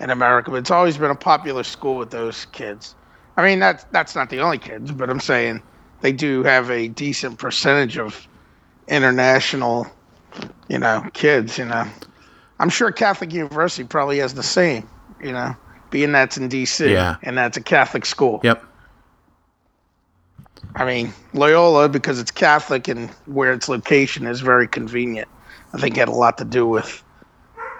in 0.00 0.10
America. 0.10 0.50
But 0.50 0.58
it's 0.58 0.70
always 0.70 0.96
been 0.96 1.10
a 1.10 1.14
popular 1.16 1.62
school 1.64 1.96
with 1.96 2.10
those 2.10 2.46
kids. 2.46 2.94
I 3.36 3.44
mean, 3.44 3.58
that's 3.60 3.84
that's 3.92 4.14
not 4.14 4.30
the 4.30 4.40
only 4.40 4.58
kids, 4.58 4.90
but 4.92 5.08
I'm 5.10 5.20
saying 5.20 5.62
they 6.02 6.12
do 6.12 6.42
have 6.44 6.70
a 6.70 6.88
decent 6.88 7.38
percentage 7.38 7.96
of 7.98 8.26
international, 8.90 9.86
you 10.68 10.78
know, 10.78 11.08
kids. 11.14 11.56
You 11.56 11.64
know, 11.64 11.86
I'm 12.58 12.68
sure 12.68 12.92
Catholic 12.92 13.32
University 13.32 13.84
probably 13.84 14.18
has 14.18 14.34
the 14.34 14.42
same. 14.42 14.88
You 15.22 15.32
know, 15.32 15.56
being 15.90 16.12
that's 16.12 16.36
in 16.36 16.48
D.C. 16.48 16.92
Yeah. 16.92 17.16
and 17.22 17.36
that's 17.38 17.56
a 17.56 17.62
Catholic 17.62 18.04
school. 18.04 18.40
yep, 18.42 18.64
I 20.74 20.84
mean, 20.84 21.12
Loyola, 21.32 21.88
because 21.88 22.20
it's 22.20 22.30
Catholic 22.30 22.88
and 22.88 23.10
where 23.26 23.52
its 23.52 23.68
location 23.68 24.26
is 24.26 24.40
very 24.40 24.68
convenient, 24.68 25.28
I 25.72 25.78
think 25.78 25.96
had 25.96 26.08
a 26.08 26.12
lot 26.12 26.38
to 26.38 26.44
do 26.44 26.66
with 26.66 27.02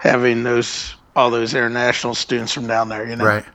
having 0.01 0.43
those 0.43 0.95
all 1.15 1.29
those 1.29 1.53
international 1.53 2.15
students 2.15 2.53
from 2.53 2.67
down 2.67 2.89
there. 2.89 3.07
You 3.07 3.15
know, 3.15 3.25
right. 3.25 3.45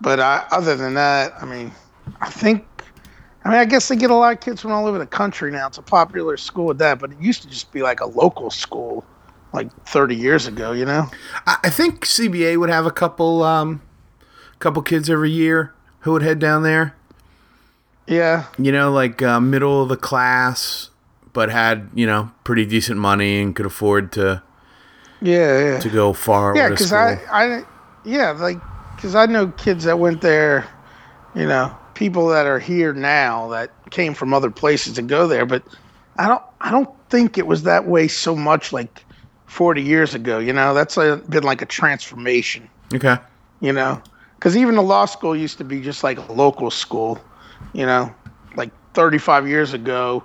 But 0.00 0.18
uh, 0.18 0.44
other 0.50 0.76
than 0.76 0.94
that, 0.94 1.32
I 1.40 1.46
mean, 1.46 1.72
I 2.20 2.28
think, 2.28 2.66
I 3.44 3.48
mean, 3.48 3.58
I 3.58 3.64
guess 3.64 3.88
they 3.88 3.96
get 3.96 4.10
a 4.10 4.14
lot 4.14 4.32
of 4.32 4.40
kids 4.40 4.60
from 4.60 4.72
all 4.72 4.86
over 4.86 4.98
the 4.98 5.06
country 5.06 5.50
now. 5.50 5.66
It's 5.66 5.78
a 5.78 5.82
popular 5.82 6.36
school 6.36 6.66
with 6.66 6.78
that, 6.78 6.98
but 6.98 7.12
it 7.12 7.20
used 7.20 7.42
to 7.42 7.48
just 7.48 7.72
be 7.72 7.82
like 7.82 8.00
a 8.00 8.06
local 8.06 8.50
school, 8.50 9.04
like 9.52 9.70
30 9.86 10.14
years 10.14 10.46
ago. 10.46 10.72
You 10.72 10.84
know? 10.84 11.10
I, 11.46 11.70
think 11.70 12.06
CBA 12.06 12.58
would 12.58 12.70
have 12.70 12.86
a 12.86 12.90
couple 12.90 13.42
um, 13.42 13.82
couple 14.58 14.82
kids 14.82 15.10
every 15.10 15.30
year 15.30 15.74
who 16.00 16.12
would 16.12 16.22
head 16.22 16.38
down 16.38 16.62
there. 16.62 16.94
Yeah, 18.06 18.46
You 18.58 18.72
know, 18.72 18.90
like 18.90 19.22
uh, 19.22 19.40
middle 19.40 19.82
of 19.82 19.88
the 19.88 19.96
class, 19.96 20.90
but 21.32 21.50
had 21.50 21.88
you 21.94 22.06
know 22.06 22.32
pretty 22.44 22.66
decent 22.66 22.98
money 22.98 23.40
and 23.40 23.54
could 23.54 23.64
afford 23.64 24.12
to 24.12 24.42
yeah, 25.20 25.64
yeah. 25.64 25.78
to 25.78 25.88
go 25.88 26.12
far. 26.12 26.56
Yeah, 26.56 26.68
because. 26.68 26.92
I, 26.92 27.20
I, 27.30 27.64
yeah, 28.04 28.32
like, 28.32 28.58
because 28.96 29.14
I 29.14 29.26
know 29.26 29.48
kids 29.48 29.84
that 29.84 29.98
went 29.98 30.20
there, 30.20 30.66
you 31.34 31.46
know, 31.46 31.76
people 32.02 32.26
that 32.26 32.46
are 32.46 32.58
here 32.58 32.92
now 32.92 33.46
that 33.46 33.70
came 33.90 34.12
from 34.12 34.34
other 34.34 34.50
places 34.50 34.94
to 34.94 35.02
go 35.02 35.28
there, 35.28 35.46
but 35.46 35.62
I 36.16 36.26
don't, 36.26 36.42
I 36.60 36.72
don't 36.72 36.90
think 37.10 37.38
it 37.38 37.46
was 37.46 37.62
that 37.62 37.86
way 37.86 38.08
so 38.08 38.34
much 38.34 38.72
like 38.72 39.04
40 39.46 39.80
years 39.80 40.12
ago. 40.12 40.40
You 40.40 40.52
know, 40.52 40.74
that's 40.74 40.96
a, 40.96 41.22
been 41.28 41.44
like 41.44 41.62
a 41.62 41.66
transformation. 41.66 42.68
okay. 42.92 43.18
You 43.60 43.72
know, 43.72 44.02
because 44.34 44.56
even 44.56 44.74
the 44.74 44.82
law 44.82 45.04
school 45.04 45.36
used 45.36 45.58
to 45.58 45.64
be 45.64 45.80
just 45.80 46.02
like 46.02 46.18
a 46.18 46.32
local 46.32 46.72
school. 46.72 47.20
You 47.72 47.86
know, 47.86 48.12
like 48.56 48.72
35 48.94 49.46
years 49.46 49.72
ago, 49.72 50.24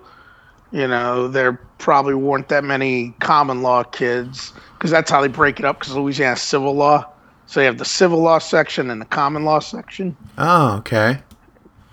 you 0.71 0.87
know, 0.87 1.27
there 1.27 1.61
probably 1.77 2.15
weren't 2.15 2.49
that 2.49 2.63
many 2.63 3.13
common 3.19 3.61
law 3.61 3.83
kids 3.83 4.51
because 4.73 4.89
that's 4.89 5.11
how 5.11 5.21
they 5.21 5.27
break 5.27 5.59
it 5.59 5.65
up. 5.65 5.77
Because 5.77 5.95
Louisiana 5.95 6.37
civil 6.37 6.73
law, 6.73 7.05
so 7.45 7.59
you 7.59 7.67
have 7.67 7.77
the 7.77 7.85
civil 7.85 8.17
law 8.19 8.39
section 8.39 8.89
and 8.89 8.99
the 8.99 9.05
common 9.05 9.45
law 9.45 9.59
section. 9.59 10.17
Oh, 10.39 10.77
okay. 10.77 11.21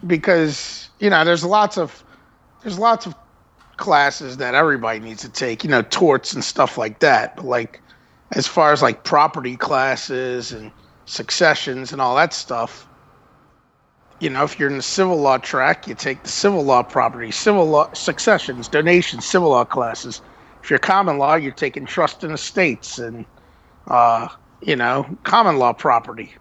Because 0.06 0.90
you 0.98 1.10
know, 1.10 1.24
there's 1.24 1.44
lots 1.44 1.78
of 1.78 2.04
there's 2.62 2.78
lots 2.78 3.06
of 3.06 3.14
classes 3.76 4.36
that 4.38 4.54
everybody 4.54 5.00
needs 5.00 5.22
to 5.22 5.28
take. 5.28 5.64
You 5.64 5.70
know, 5.70 5.82
torts 5.82 6.32
and 6.32 6.44
stuff 6.44 6.78
like 6.78 7.00
that. 7.00 7.36
But 7.36 7.46
like, 7.46 7.80
as 8.32 8.46
far 8.46 8.72
as 8.72 8.82
like 8.82 9.04
property 9.04 9.56
classes 9.56 10.52
and 10.52 10.70
successions 11.06 11.92
and 11.92 12.00
all 12.00 12.16
that 12.16 12.32
stuff. 12.32 12.88
You 14.20 14.30
know, 14.30 14.44
if 14.44 14.58
you're 14.58 14.70
in 14.70 14.76
the 14.76 14.82
civil 14.82 15.16
law 15.16 15.38
track, 15.38 15.86
you 15.86 15.94
take 15.94 16.22
the 16.22 16.28
civil 16.28 16.62
law 16.62 16.82
property, 16.82 17.30
civil 17.30 17.66
law 17.66 17.92
successions, 17.92 18.68
donations, 18.68 19.24
civil 19.24 19.50
law 19.50 19.64
classes. 19.64 20.22
If 20.62 20.70
you're 20.70 20.78
common 20.78 21.18
law, 21.18 21.34
you're 21.34 21.52
taking 21.52 21.84
trust 21.84 22.24
and 22.24 22.32
estates 22.32 22.98
and, 22.98 23.26
uh, 23.88 24.28
you 24.62 24.76
know, 24.76 25.06
common 25.24 25.58
law 25.58 25.72
property, 25.72 26.34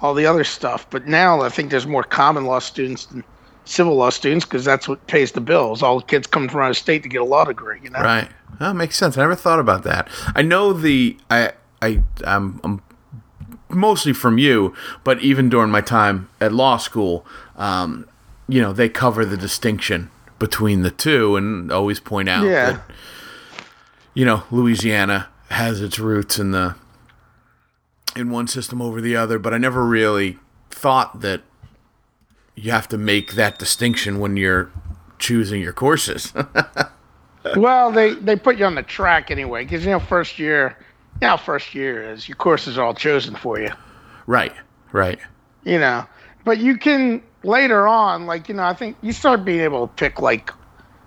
all 0.00 0.14
the 0.14 0.26
other 0.26 0.44
stuff. 0.44 0.88
But 0.90 1.06
now 1.06 1.40
I 1.42 1.48
think 1.48 1.70
there's 1.70 1.86
more 1.86 2.02
common 2.04 2.44
law 2.46 2.58
students 2.58 3.06
than 3.06 3.24
civil 3.64 3.96
law 3.96 4.10
students 4.10 4.44
because 4.44 4.64
that's 4.64 4.88
what 4.88 5.06
pays 5.08 5.32
the 5.32 5.40
bills. 5.40 5.82
All 5.82 6.00
the 6.00 6.06
kids 6.06 6.26
come 6.26 6.48
from 6.48 6.60
out 6.62 6.70
of 6.70 6.76
state 6.76 7.02
to 7.02 7.08
get 7.08 7.20
a 7.20 7.24
law 7.24 7.44
degree, 7.44 7.80
you 7.82 7.90
know. 7.90 8.00
Right. 8.00 8.28
That 8.60 8.74
makes 8.76 8.96
sense. 8.96 9.16
I 9.18 9.22
never 9.22 9.34
thought 9.34 9.58
about 9.60 9.82
that. 9.84 10.08
I 10.34 10.42
know 10.42 10.72
the 10.72 11.16
I 11.30 11.52
I 11.82 12.02
I'm, 12.24 12.60
I'm 12.64 12.82
mostly 13.68 14.12
from 14.12 14.38
you, 14.38 14.74
but 15.04 15.20
even 15.20 15.48
during 15.48 15.70
my 15.70 15.80
time 15.82 16.28
at 16.40 16.52
law 16.52 16.76
school, 16.78 17.26
um, 17.56 18.08
you 18.48 18.60
know, 18.62 18.72
they 18.72 18.88
cover 18.88 19.24
the 19.26 19.36
distinction 19.36 20.10
between 20.38 20.82
the 20.82 20.90
two 20.90 21.36
and 21.36 21.70
always 21.70 22.00
point 22.00 22.28
out 22.28 22.44
Yeah. 22.46 22.70
that 22.72 22.80
you 24.14 24.24
know 24.24 24.44
Louisiana 24.50 25.28
has 25.50 25.80
its 25.82 25.98
roots 25.98 26.38
in 26.38 26.52
the 26.52 26.74
in 28.16 28.30
one 28.30 28.46
system 28.46 28.80
over 28.80 29.00
the 29.00 29.16
other, 29.16 29.38
but 29.38 29.52
I 29.52 29.58
never 29.58 29.84
really 29.84 30.38
thought 30.70 31.20
that 31.20 31.42
you 32.54 32.70
have 32.70 32.88
to 32.88 32.98
make 32.98 33.32
that 33.32 33.58
distinction 33.58 34.18
when 34.18 34.36
you're 34.36 34.70
choosing 35.18 35.60
your 35.60 35.72
courses. 35.72 36.32
Well, 37.56 37.92
they 37.92 38.14
they 38.14 38.36
put 38.36 38.58
you 38.58 38.64
on 38.64 38.74
the 38.74 38.82
track 38.82 39.30
anyway 39.30 39.64
because 39.64 39.84
you 39.84 39.90
know 39.90 40.00
first 40.00 40.38
year, 40.38 40.76
you 41.20 41.28
know 41.28 41.36
first 41.36 41.74
year 41.74 42.12
is 42.12 42.28
your 42.28 42.36
courses 42.36 42.76
are 42.76 42.84
all 42.84 42.94
chosen 42.94 43.34
for 43.34 43.58
you, 43.60 43.70
right. 44.26 44.52
Right. 44.92 45.18
you 45.64 45.78
know. 45.78 46.06
But 46.44 46.58
you 46.58 46.76
can 46.78 47.22
later 47.42 47.86
on, 47.86 48.26
like 48.26 48.48
you 48.48 48.54
know, 48.54 48.64
I 48.64 48.74
think 48.74 48.96
you 49.02 49.12
start 49.12 49.44
being 49.44 49.60
able 49.60 49.86
to 49.86 49.94
pick 49.94 50.20
like, 50.20 50.50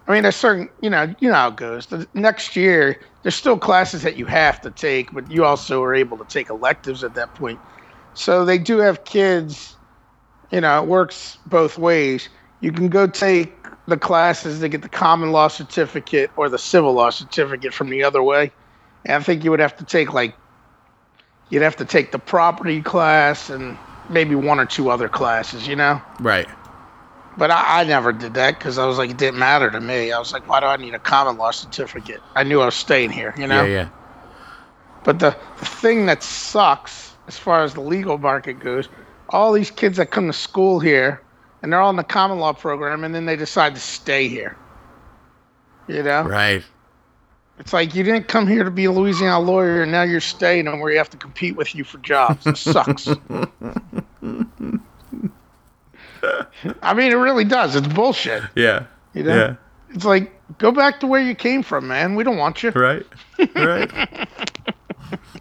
I 0.07 0.13
mean, 0.13 0.23
there's 0.23 0.35
certain 0.35 0.69
you 0.81 0.89
know 0.89 1.13
you 1.19 1.29
know 1.29 1.35
how 1.35 1.49
it 1.49 1.55
goes. 1.55 1.85
The 1.85 2.07
next 2.13 2.55
year, 2.55 2.99
there's 3.23 3.35
still 3.35 3.57
classes 3.57 4.03
that 4.03 4.17
you 4.17 4.25
have 4.25 4.59
to 4.61 4.71
take, 4.71 5.11
but 5.13 5.29
you 5.31 5.45
also 5.45 5.83
are 5.83 5.93
able 5.93 6.17
to 6.17 6.25
take 6.25 6.49
electives 6.49 7.03
at 7.03 7.13
that 7.15 7.33
point. 7.35 7.59
So 8.13 8.45
they 8.45 8.57
do 8.57 8.77
have 8.79 9.03
kids. 9.05 9.75
You 10.51 10.61
know, 10.61 10.83
it 10.83 10.87
works 10.87 11.37
both 11.45 11.77
ways. 11.77 12.27
You 12.59 12.71
can 12.71 12.89
go 12.89 13.07
take 13.07 13.53
the 13.87 13.97
classes 13.97 14.59
to 14.59 14.69
get 14.69 14.81
the 14.81 14.89
common 14.89 15.31
law 15.31 15.47
certificate 15.47 16.29
or 16.35 16.49
the 16.49 16.57
civil 16.57 16.93
law 16.93 17.09
certificate 17.09 17.73
from 17.73 17.89
the 17.89 18.03
other 18.03 18.21
way. 18.21 18.51
And 19.05 19.15
I 19.15 19.19
think 19.23 19.43
you 19.43 19.51
would 19.51 19.59
have 19.59 19.77
to 19.77 19.85
take 19.85 20.13
like 20.13 20.35
you'd 21.49 21.61
have 21.61 21.75
to 21.77 21.85
take 21.85 22.11
the 22.11 22.19
property 22.19 22.81
class 22.81 23.49
and 23.49 23.77
maybe 24.09 24.35
one 24.35 24.59
or 24.59 24.65
two 24.65 24.89
other 24.89 25.09
classes, 25.09 25.67
you 25.67 25.75
know. 25.75 26.01
Right. 26.19 26.47
But 27.37 27.49
I, 27.51 27.81
I 27.81 27.83
never 27.83 28.11
did 28.11 28.33
that 28.33 28.57
because 28.57 28.77
I 28.77 28.85
was 28.85 28.97
like, 28.97 29.09
it 29.09 29.17
didn't 29.17 29.39
matter 29.39 29.69
to 29.71 29.79
me. 29.79 30.11
I 30.11 30.19
was 30.19 30.33
like, 30.33 30.47
why 30.47 30.59
do 30.59 30.65
I 30.65 30.77
need 30.77 30.93
a 30.93 30.99
common 30.99 31.37
law 31.37 31.51
certificate? 31.51 32.21
I 32.35 32.43
knew 32.43 32.61
I 32.61 32.65
was 32.65 32.75
staying 32.75 33.11
here, 33.11 33.33
you 33.37 33.47
know. 33.47 33.63
Yeah, 33.63 33.69
yeah. 33.69 33.89
But 35.03 35.19
the, 35.19 35.35
the 35.59 35.65
thing 35.65 36.05
that 36.07 36.23
sucks 36.23 37.15
as 37.27 37.37
far 37.37 37.63
as 37.63 37.73
the 37.73 37.81
legal 37.81 38.17
market 38.17 38.59
goes, 38.59 38.89
all 39.29 39.53
these 39.53 39.71
kids 39.71 39.97
that 39.97 40.11
come 40.11 40.27
to 40.27 40.33
school 40.33 40.79
here 40.79 41.21
and 41.61 41.71
they're 41.71 41.79
all 41.79 41.89
in 41.89 41.95
the 41.95 42.03
common 42.03 42.39
law 42.39 42.53
program 42.53 43.03
and 43.03 43.15
then 43.15 43.25
they 43.25 43.35
decide 43.35 43.75
to 43.75 43.81
stay 43.81 44.27
here. 44.27 44.57
You 45.87 46.03
know? 46.03 46.23
Right. 46.23 46.63
It's 47.59 47.73
like 47.73 47.95
you 47.95 48.03
didn't 48.03 48.27
come 48.27 48.47
here 48.47 48.63
to 48.63 48.71
be 48.71 48.85
a 48.85 48.91
Louisiana 48.91 49.39
lawyer 49.39 49.83
and 49.83 49.91
now 49.91 50.03
you're 50.03 50.19
staying 50.19 50.67
and 50.67 50.81
where 50.81 50.91
you 50.91 50.97
have 50.97 51.09
to 51.11 51.17
compete 51.17 51.55
with 51.55 51.75
you 51.75 51.83
for 51.83 51.99
jobs. 51.99 52.45
It 52.45 52.57
sucks. 52.57 53.07
I 56.81 56.93
mean, 56.93 57.11
it 57.11 57.15
really 57.15 57.43
does. 57.45 57.75
It's 57.75 57.87
bullshit. 57.87 58.43
Yeah. 58.55 58.85
You 59.13 59.23
know? 59.23 59.35
Yeah. 59.35 59.55
It's 59.93 60.05
like, 60.05 60.31
go 60.57 60.71
back 60.71 60.99
to 61.01 61.07
where 61.07 61.21
you 61.21 61.35
came 61.35 61.63
from, 61.63 61.87
man. 61.87 62.15
We 62.15 62.23
don't 62.23 62.37
want 62.37 62.63
you. 62.63 62.71
Right. 62.71 63.05
Right. 63.55 63.91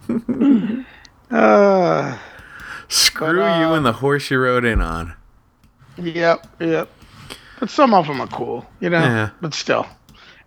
Uh, 1.31 2.17
Screw 2.89 3.37
But, 3.37 3.53
uh, 3.53 3.59
you 3.61 3.73
and 3.73 3.85
the 3.85 3.93
horse 3.93 4.29
you 4.29 4.37
rode 4.37 4.65
in 4.65 4.81
on. 4.81 5.13
yep, 5.97 6.45
yep. 6.59 6.89
But 7.57 7.69
some 7.69 7.93
of 7.93 8.07
them 8.07 8.19
are 8.19 8.27
cool, 8.27 8.65
you 8.81 8.89
know? 8.89 8.99
Yeah. 8.99 9.29
But 9.39 9.53
still. 9.53 9.87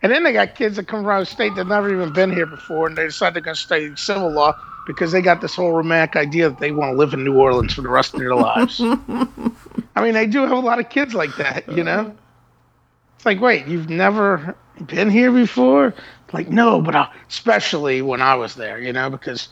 And 0.02 0.12
then 0.12 0.24
they 0.24 0.34
got 0.34 0.54
kids 0.54 0.76
that 0.76 0.86
come 0.86 1.00
from 1.00 1.08
out 1.10 1.22
of 1.22 1.28
state 1.28 1.54
that 1.54 1.66
never 1.66 1.90
even 1.90 2.12
been 2.12 2.30
here 2.30 2.44
before 2.44 2.86
and 2.86 2.98
they 2.98 3.06
decide 3.06 3.32
they're 3.32 3.40
going 3.40 3.54
to 3.54 3.60
study 3.60 3.96
civil 3.96 4.30
law 4.30 4.54
because 4.86 5.12
they 5.12 5.22
got 5.22 5.40
this 5.40 5.54
whole 5.54 5.72
romantic 5.72 6.16
idea 6.16 6.50
that 6.50 6.58
they 6.58 6.72
want 6.72 6.92
to 6.92 6.98
live 6.98 7.14
in 7.14 7.24
New 7.24 7.38
Orleans 7.38 7.74
for 7.74 7.82
the 7.82 7.88
rest 7.88 8.14
of 8.14 8.20
their 8.20 8.34
lives. 8.34 8.80
I 9.96 10.02
mean, 10.02 10.14
they 10.14 10.26
do 10.26 10.40
have 10.40 10.52
a 10.52 10.60
lot 10.60 10.78
of 10.78 10.88
kids 10.88 11.14
like 11.14 11.36
that, 11.36 11.70
you 11.70 11.84
know? 11.84 12.00
Uh-huh. 12.00 12.12
It's 13.16 13.26
like, 13.26 13.40
wait, 13.40 13.66
you've 13.66 13.88
never 13.88 14.56
been 14.86 15.10
here 15.10 15.32
before? 15.32 15.94
Like, 16.32 16.48
no, 16.48 16.80
but 16.80 16.96
I, 16.96 17.08
especially 17.28 18.02
when 18.02 18.20
I 18.20 18.34
was 18.34 18.56
there, 18.56 18.78
you 18.80 18.92
know, 18.92 19.08
because 19.08 19.48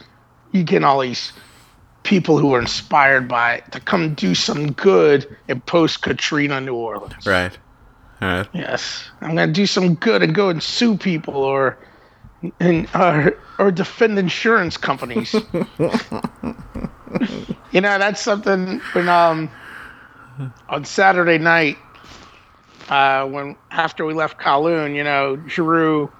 you 0.50 0.64
get 0.64 0.84
all 0.84 1.00
these 1.00 1.32
people 2.02 2.38
who 2.38 2.54
are 2.54 2.60
inspired 2.60 3.28
by 3.28 3.54
it 3.54 3.72
to 3.72 3.80
come 3.80 4.14
do 4.14 4.34
some 4.34 4.72
good 4.72 5.36
in 5.48 5.60
post 5.60 6.02
Katrina 6.02 6.60
New 6.60 6.74
Orleans. 6.74 7.26
Right. 7.26 7.56
All 8.20 8.28
right. 8.28 8.48
Yes, 8.52 9.08
I'm 9.20 9.36
gonna 9.36 9.52
do 9.52 9.66
some 9.66 9.94
good 9.94 10.22
and 10.22 10.34
go 10.34 10.48
and 10.48 10.62
sue 10.62 10.96
people 10.96 11.36
or 11.36 11.78
and 12.60 12.88
or, 12.94 13.36
or 13.58 13.70
defend 13.70 14.18
insurance 14.18 14.76
companies. 14.76 15.32
you 17.72 17.80
know, 17.80 17.98
that's 17.98 18.20
something 18.20 18.80
when 18.92 19.08
um 19.08 19.50
on 20.68 20.84
Saturday 20.84 21.38
night, 21.38 21.78
uh, 22.88 23.26
when 23.26 23.56
after 23.70 24.04
we 24.04 24.14
left 24.14 24.38
Kowloon, 24.40 24.94
you 24.96 25.04
know, 25.04 25.40
Giroux, 25.46 26.10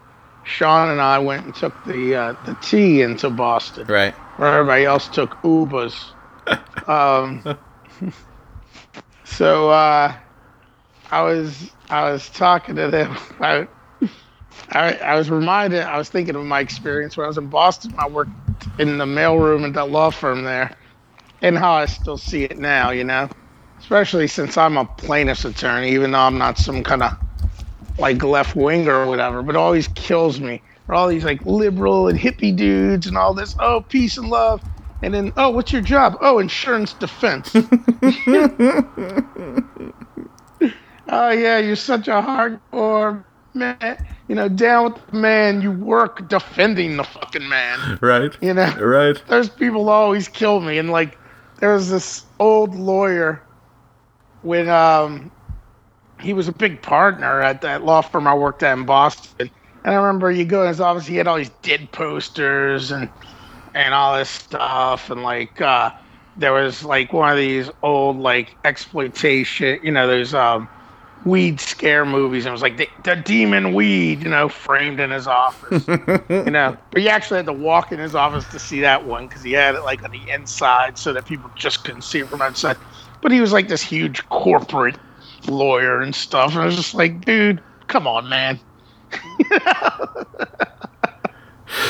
Sean, 0.44 0.90
and 0.90 1.00
I 1.00 1.18
went 1.18 1.44
and 1.46 1.54
took 1.54 1.74
the 1.84 2.14
uh, 2.14 2.34
the 2.46 2.54
T 2.62 3.02
into 3.02 3.30
Boston 3.30 3.86
Right. 3.86 4.14
where 4.36 4.58
everybody 4.58 4.84
else 4.84 5.08
took 5.08 5.30
Ubers. 5.42 5.94
Um, 6.88 7.44
so 9.24 9.70
uh, 9.70 10.12
I 11.12 11.22
was 11.22 11.70
I 11.90 12.10
was 12.10 12.28
talking 12.30 12.74
to 12.74 12.90
them 12.90 13.16
about. 13.38 13.68
I, 14.70 14.94
I 14.94 15.14
was 15.16 15.30
reminded. 15.30 15.82
I 15.82 15.98
was 15.98 16.08
thinking 16.08 16.36
of 16.36 16.44
my 16.44 16.60
experience 16.60 17.16
when 17.16 17.24
I 17.24 17.28
was 17.28 17.38
in 17.38 17.48
Boston. 17.48 17.94
I 17.98 18.08
worked 18.08 18.32
in 18.78 18.98
the 18.98 19.04
mailroom 19.04 19.66
at 19.66 19.74
that 19.74 19.90
law 19.90 20.10
firm 20.10 20.44
there, 20.44 20.76
and 21.42 21.58
how 21.58 21.72
I 21.74 21.86
still 21.86 22.16
see 22.18 22.44
it 22.44 22.58
now. 22.58 22.90
You 22.90 23.04
know, 23.04 23.28
especially 23.80 24.28
since 24.28 24.56
I'm 24.56 24.76
a 24.76 24.84
plaintiff's 24.84 25.44
attorney, 25.44 25.90
even 25.90 26.12
though 26.12 26.20
I'm 26.20 26.38
not 26.38 26.58
some 26.58 26.82
kind 26.82 27.02
of 27.02 27.12
like 27.98 28.22
left 28.22 28.56
winger 28.56 28.94
or 28.94 29.06
whatever. 29.06 29.42
But 29.42 29.56
it 29.56 29.58
always 29.58 29.88
kills 29.88 30.40
me. 30.40 30.62
Are 30.88 30.94
all 30.94 31.08
these 31.08 31.24
like 31.24 31.44
liberal 31.44 32.08
and 32.08 32.18
hippie 32.18 32.56
dudes 32.56 33.06
and 33.06 33.16
all 33.16 33.34
this. 33.34 33.54
Oh, 33.58 33.82
peace 33.88 34.16
and 34.16 34.28
love. 34.28 34.62
And 35.02 35.12
then, 35.12 35.32
oh, 35.36 35.50
what's 35.50 35.72
your 35.72 35.82
job? 35.82 36.16
Oh, 36.20 36.38
insurance 36.38 36.94
defense. 36.94 37.50
oh 41.08 41.30
yeah, 41.30 41.58
you're 41.58 41.76
such 41.76 42.08
a 42.08 42.22
hardcore 42.22 43.24
man. 43.54 43.96
You 44.28 44.34
know, 44.34 44.48
down 44.48 44.84
with 44.92 45.06
the 45.08 45.16
man. 45.16 45.60
You 45.62 45.70
work 45.72 46.28
defending 46.28 46.96
the 46.96 47.04
fucking 47.04 47.48
man. 47.48 47.86
Right. 48.00 48.36
You 48.40 48.54
know 48.54 48.72
Right. 48.78 49.22
those 49.28 49.48
people 49.50 49.88
always 49.88 50.28
kill 50.28 50.60
me. 50.60 50.78
And 50.78 50.90
like, 50.90 51.18
there 51.60 51.72
was 51.74 51.90
this 51.90 52.26
old 52.38 52.74
lawyer 52.74 53.42
when 54.42 54.68
um 54.68 55.30
he 56.20 56.32
was 56.32 56.48
a 56.48 56.52
big 56.52 56.82
partner 56.82 57.40
at 57.40 57.62
that 57.62 57.82
law 57.84 58.00
firm 58.02 58.26
I 58.26 58.34
worked 58.34 58.62
at 58.62 58.76
in 58.76 58.84
Boston. 58.84 59.50
And 59.84 59.94
I 59.94 59.98
remember 59.98 60.30
you 60.30 60.44
go 60.44 60.62
in 60.62 60.68
his 60.68 60.80
office, 60.80 61.06
he 61.06 61.16
had 61.16 61.26
all 61.26 61.36
these 61.36 61.50
dead 61.62 61.92
posters 61.92 62.90
and 62.90 63.10
and 63.74 63.94
all 63.94 64.16
this 64.16 64.30
stuff, 64.30 65.10
and 65.10 65.22
like 65.22 65.60
uh 65.60 65.90
there 66.36 66.52
was 66.52 66.84
like 66.84 67.12
one 67.12 67.30
of 67.30 67.36
these 67.38 67.70
old 67.82 68.16
like 68.18 68.56
exploitation, 68.64 69.78
you 69.82 69.92
know, 69.92 70.06
those 70.06 70.34
um 70.34 70.68
weed 71.24 71.60
scare 71.60 72.04
movies, 72.04 72.44
and 72.44 72.50
it 72.50 72.52
was 72.52 72.62
like 72.62 72.76
the, 72.76 72.88
the 73.04 73.16
demon 73.16 73.74
weed, 73.74 74.22
you 74.22 74.28
know, 74.28 74.48
framed 74.48 75.00
in 75.00 75.10
his 75.10 75.26
office 75.26 75.86
you 76.28 76.50
know. 76.50 76.76
But 76.90 77.02
you 77.02 77.08
actually 77.08 77.38
had 77.38 77.46
to 77.46 77.52
walk 77.52 77.92
in 77.92 77.98
his 77.98 78.14
office 78.14 78.46
to 78.48 78.58
see 78.58 78.80
that 78.80 79.06
one 79.06 79.28
because 79.28 79.42
he 79.42 79.52
had 79.52 79.74
it 79.74 79.82
like 79.82 80.04
on 80.04 80.10
the 80.10 80.28
inside 80.30 80.98
so 80.98 81.12
that 81.12 81.24
people 81.26 81.50
just 81.54 81.84
couldn't 81.84 82.02
see 82.02 82.20
it 82.20 82.28
from 82.28 82.42
outside. 82.42 82.76
But 83.20 83.32
he 83.32 83.40
was 83.40 83.52
like 83.52 83.68
this 83.68 83.82
huge 83.82 84.28
corporate 84.28 84.98
lawyer 85.46 86.00
and 86.00 86.14
stuff, 86.14 86.52
and 86.52 86.60
I 86.62 86.66
was 86.66 86.76
just 86.76 86.94
like, 86.94 87.24
dude, 87.24 87.62
come 87.86 88.06
on, 88.06 88.28
man. 88.28 88.60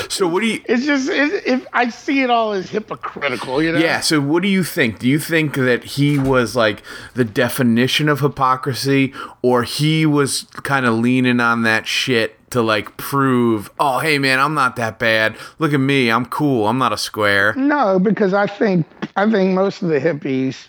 So 0.09 0.27
what 0.27 0.41
do 0.41 0.47
you? 0.47 0.63
It's 0.67 0.85
just 0.85 1.09
it, 1.09 1.47
it, 1.47 1.67
I 1.73 1.89
see 1.89 2.23
it 2.23 2.31
all 2.31 2.53
as 2.53 2.71
hypocritical, 2.71 3.63
you 3.63 3.73
know. 3.73 3.79
Yeah. 3.79 4.01
So 4.01 4.21
what 4.21 4.43
do 4.43 4.49
you 4.49 4.65
think? 4.65 4.99
Do 4.99 5.09
you 5.09 5.19
think 5.19 5.55
that 5.55 5.85
he 5.85 6.19
was 6.19 6.55
like 6.57 6.83
the 7.15 7.25
definition 7.25 8.09
of 8.09 8.21
hypocrisy, 8.21 9.13
or 9.43 9.63
he 9.63 10.07
was 10.07 10.43
kind 10.63 10.87
of 10.87 10.95
leaning 10.95 11.41
on 11.41 11.63
that 11.63 11.87
shit 11.87 12.39
to 12.53 12.63
like 12.63 12.97
prove, 12.97 13.71
oh 13.81 13.99
hey 13.99 14.19
man, 14.19 14.39
I'm 14.39 14.55
not 14.55 14.77
that 14.77 14.99
bad. 14.99 15.37
Look 15.59 15.73
at 15.73 15.81
me, 15.81 16.11
I'm 16.11 16.27
cool. 16.27 16.69
I'm 16.69 16.79
not 16.79 16.93
a 16.93 16.99
square. 16.99 17.55
No, 17.55 17.99
because 17.99 18.35
I 18.35 18.47
think 18.47 18.87
I 19.17 19.31
think 19.31 19.55
most 19.55 19.83
of 19.83 19.89
the 19.89 19.99
hippies 19.99 20.69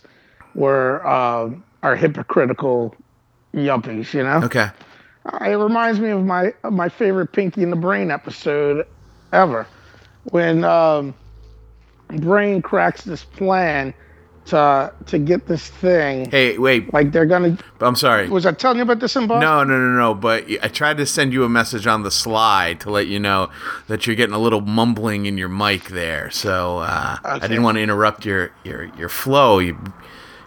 were 0.55 1.05
uh, 1.05 1.49
are 1.83 1.95
hypocritical 1.95 2.95
yuppies, 3.53 4.13
you 4.13 4.23
know. 4.23 4.41
Okay. 4.43 4.69
It 5.41 5.55
reminds 5.55 5.99
me 5.99 6.09
of 6.09 6.23
my 6.25 6.53
of 6.63 6.73
my 6.73 6.89
favorite 6.89 7.27
Pinky 7.27 7.63
and 7.63 7.71
the 7.71 7.77
Brain 7.77 8.11
episode 8.11 8.87
ever, 9.33 9.67
when 10.25 10.63
um, 10.63 11.13
Brain 12.07 12.61
cracks 12.61 13.03
this 13.03 13.23
plan 13.23 13.93
to 14.45 14.93
to 15.05 15.17
get 15.17 15.47
this 15.47 15.69
thing. 15.69 16.29
Hey, 16.29 16.57
wait. 16.57 16.93
Like 16.93 17.11
they're 17.11 17.25
gonna. 17.25 17.57
I'm 17.79 17.95
sorry. 17.95 18.29
Was 18.29 18.45
I 18.45 18.51
telling 18.51 18.77
you 18.77 18.83
about 18.83 18.99
this 18.99 19.15
in 19.15 19.27
Boston? 19.27 19.41
No, 19.41 19.63
no, 19.63 19.79
no, 19.79 19.97
no. 19.97 20.13
But 20.13 20.45
I 20.61 20.67
tried 20.67 20.97
to 20.97 21.05
send 21.05 21.33
you 21.33 21.43
a 21.43 21.49
message 21.49 21.87
on 21.87 22.03
the 22.03 22.11
slide 22.11 22.79
to 22.81 22.91
let 22.91 23.07
you 23.07 23.19
know 23.19 23.49
that 23.87 24.05
you're 24.05 24.15
getting 24.15 24.35
a 24.35 24.39
little 24.39 24.61
mumbling 24.61 25.25
in 25.25 25.37
your 25.37 25.49
mic 25.49 25.85
there. 25.85 26.29
So 26.29 26.79
uh, 26.79 27.17
I 27.23 27.39
didn't 27.39 27.63
want 27.63 27.77
to 27.77 27.81
interrupt 27.81 28.25
your 28.25 28.51
your 28.63 28.85
your 28.97 29.09
flow. 29.09 29.59
You 29.59 29.77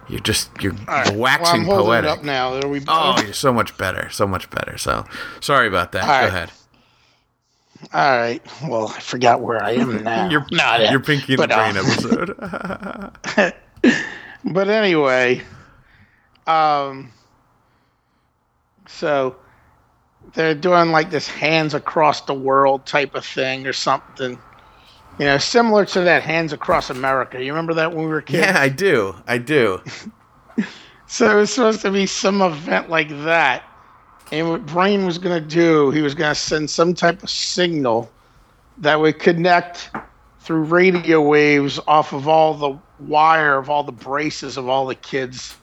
you're 0.09 0.19
just 0.19 0.51
you're, 0.61 0.73
right. 0.87 1.13
waxing 1.15 1.65
well, 1.65 1.83
poetic. 1.83 2.09
it 2.09 2.19
up 2.19 2.23
now. 2.23 2.53
Are 2.53 2.67
we 2.67 2.81
Oh, 2.87 3.19
you're 3.23 3.33
so 3.33 3.51
much 3.51 3.77
better, 3.77 4.09
so 4.09 4.27
much 4.27 4.49
better. 4.49 4.77
So 4.77 5.05
sorry 5.41 5.67
about 5.67 5.91
that. 5.93 6.03
All 6.03 6.07
Go 6.07 6.13
right. 6.13 6.27
ahead. 6.27 6.51
All 7.93 8.17
right. 8.19 8.41
Well, 8.67 8.87
I 8.89 8.99
forgot 8.99 9.41
where 9.41 9.63
I 9.63 9.71
am 9.73 10.03
now. 10.03 10.29
you're 10.29 10.45
Not 10.51 10.81
it. 10.81 10.91
your 10.91 10.99
Pinky 10.99 11.33
in 11.33 11.39
the 11.39 11.47
But, 11.47 11.51
uh, 11.51 11.71
Brain 11.71 13.13
episode. 13.37 13.53
But 14.45 14.69
anyway, 14.69 15.41
um, 16.45 17.11
so 18.87 19.35
they're 20.33 20.55
doing 20.55 20.91
like 20.91 21.09
this 21.09 21.27
hands 21.27 21.73
across 21.73 22.21
the 22.21 22.33
world 22.33 22.85
type 22.85 23.13
of 23.15 23.25
thing 23.25 23.67
or 23.67 23.73
something. 23.73 24.39
You 25.19 25.25
know, 25.25 25.37
similar 25.37 25.83
to 25.85 26.01
that 26.01 26.23
hands 26.23 26.53
across 26.53 26.89
America. 26.89 27.43
You 27.43 27.51
remember 27.51 27.73
that 27.73 27.93
when 27.93 28.05
we 28.05 28.11
were 28.11 28.21
kids? 28.21 28.39
yeah, 28.45 28.57
I 28.59 28.69
do. 28.69 29.15
I 29.27 29.37
do. 29.39 29.81
So 31.07 31.29
it 31.31 31.35
was 31.35 31.53
supposed 31.53 31.81
to 31.81 31.91
be 31.91 32.05
some 32.05 32.41
event 32.41 32.89
like 32.89 33.09
that. 33.25 33.63
And 34.31 34.49
what 34.49 34.65
Brain 34.65 35.05
was 35.05 35.17
going 35.17 35.41
to 35.41 35.47
do, 35.47 35.91
he 35.91 36.01
was 36.01 36.13
going 36.13 36.31
to 36.31 36.39
send 36.39 36.69
some 36.69 36.93
type 36.93 37.23
of 37.23 37.29
signal 37.29 38.09
that 38.79 38.99
would 38.99 39.19
connect 39.19 39.89
through 40.39 40.63
radio 40.63 41.21
waves 41.21 41.79
off 41.87 42.13
of 42.13 42.27
all 42.27 42.53
the 42.53 42.77
wire 42.99 43.57
of 43.57 43.69
all 43.69 43.83
the 43.83 43.91
braces 43.91 44.57
of 44.57 44.67
all 44.67 44.85
the 44.85 44.95
kids' 44.95 45.55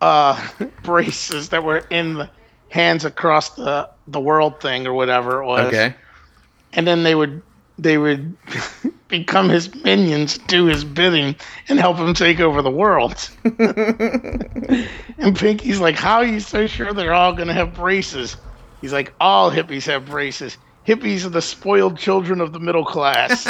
uh, 0.00 0.48
braces 0.82 1.48
that 1.50 1.62
were 1.62 1.84
in 1.90 2.14
the 2.14 2.30
hands 2.70 3.04
across 3.04 3.50
the, 3.50 3.88
the 4.08 4.20
world 4.20 4.60
thing 4.60 4.86
or 4.86 4.92
whatever 4.94 5.42
it 5.42 5.46
was 5.46 5.66
Okay. 5.66 5.94
and 6.72 6.86
then 6.86 7.02
they 7.02 7.14
would 7.14 7.42
they 7.78 7.98
would 7.98 8.34
become 9.12 9.48
his 9.50 9.72
minions, 9.84 10.38
do 10.38 10.64
his 10.64 10.82
bidding, 10.84 11.36
and 11.68 11.78
help 11.78 11.98
him 11.98 12.14
take 12.14 12.40
over 12.40 12.62
the 12.62 12.70
world. 12.70 13.30
and 15.18 15.36
Pinky's 15.36 15.78
like, 15.78 15.96
"How 15.96 16.16
are 16.16 16.24
you 16.24 16.40
so 16.40 16.66
sure 16.66 16.92
they're 16.94 17.12
all 17.12 17.34
gonna 17.34 17.52
have 17.52 17.74
braces?" 17.74 18.38
He's 18.80 18.92
like, 18.92 19.12
"All 19.20 19.50
hippies 19.50 19.84
have 19.84 20.06
braces. 20.06 20.56
Hippies 20.88 21.26
are 21.26 21.28
the 21.28 21.42
spoiled 21.42 21.98
children 21.98 22.40
of 22.40 22.52
the 22.52 22.58
middle 22.58 22.86
class." 22.86 23.46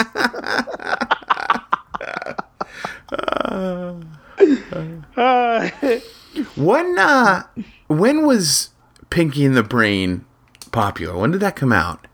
Uh, 3.14 3.94
When 6.56 6.98
uh 6.98 7.42
when 7.88 8.26
was 8.26 8.70
Pinky 9.10 9.44
and 9.44 9.56
the 9.56 9.62
Brain 9.62 10.24
popular? 10.72 11.16
When 11.16 11.30
did 11.30 11.40
that 11.40 11.56
come 11.56 11.72
out? 11.72 12.06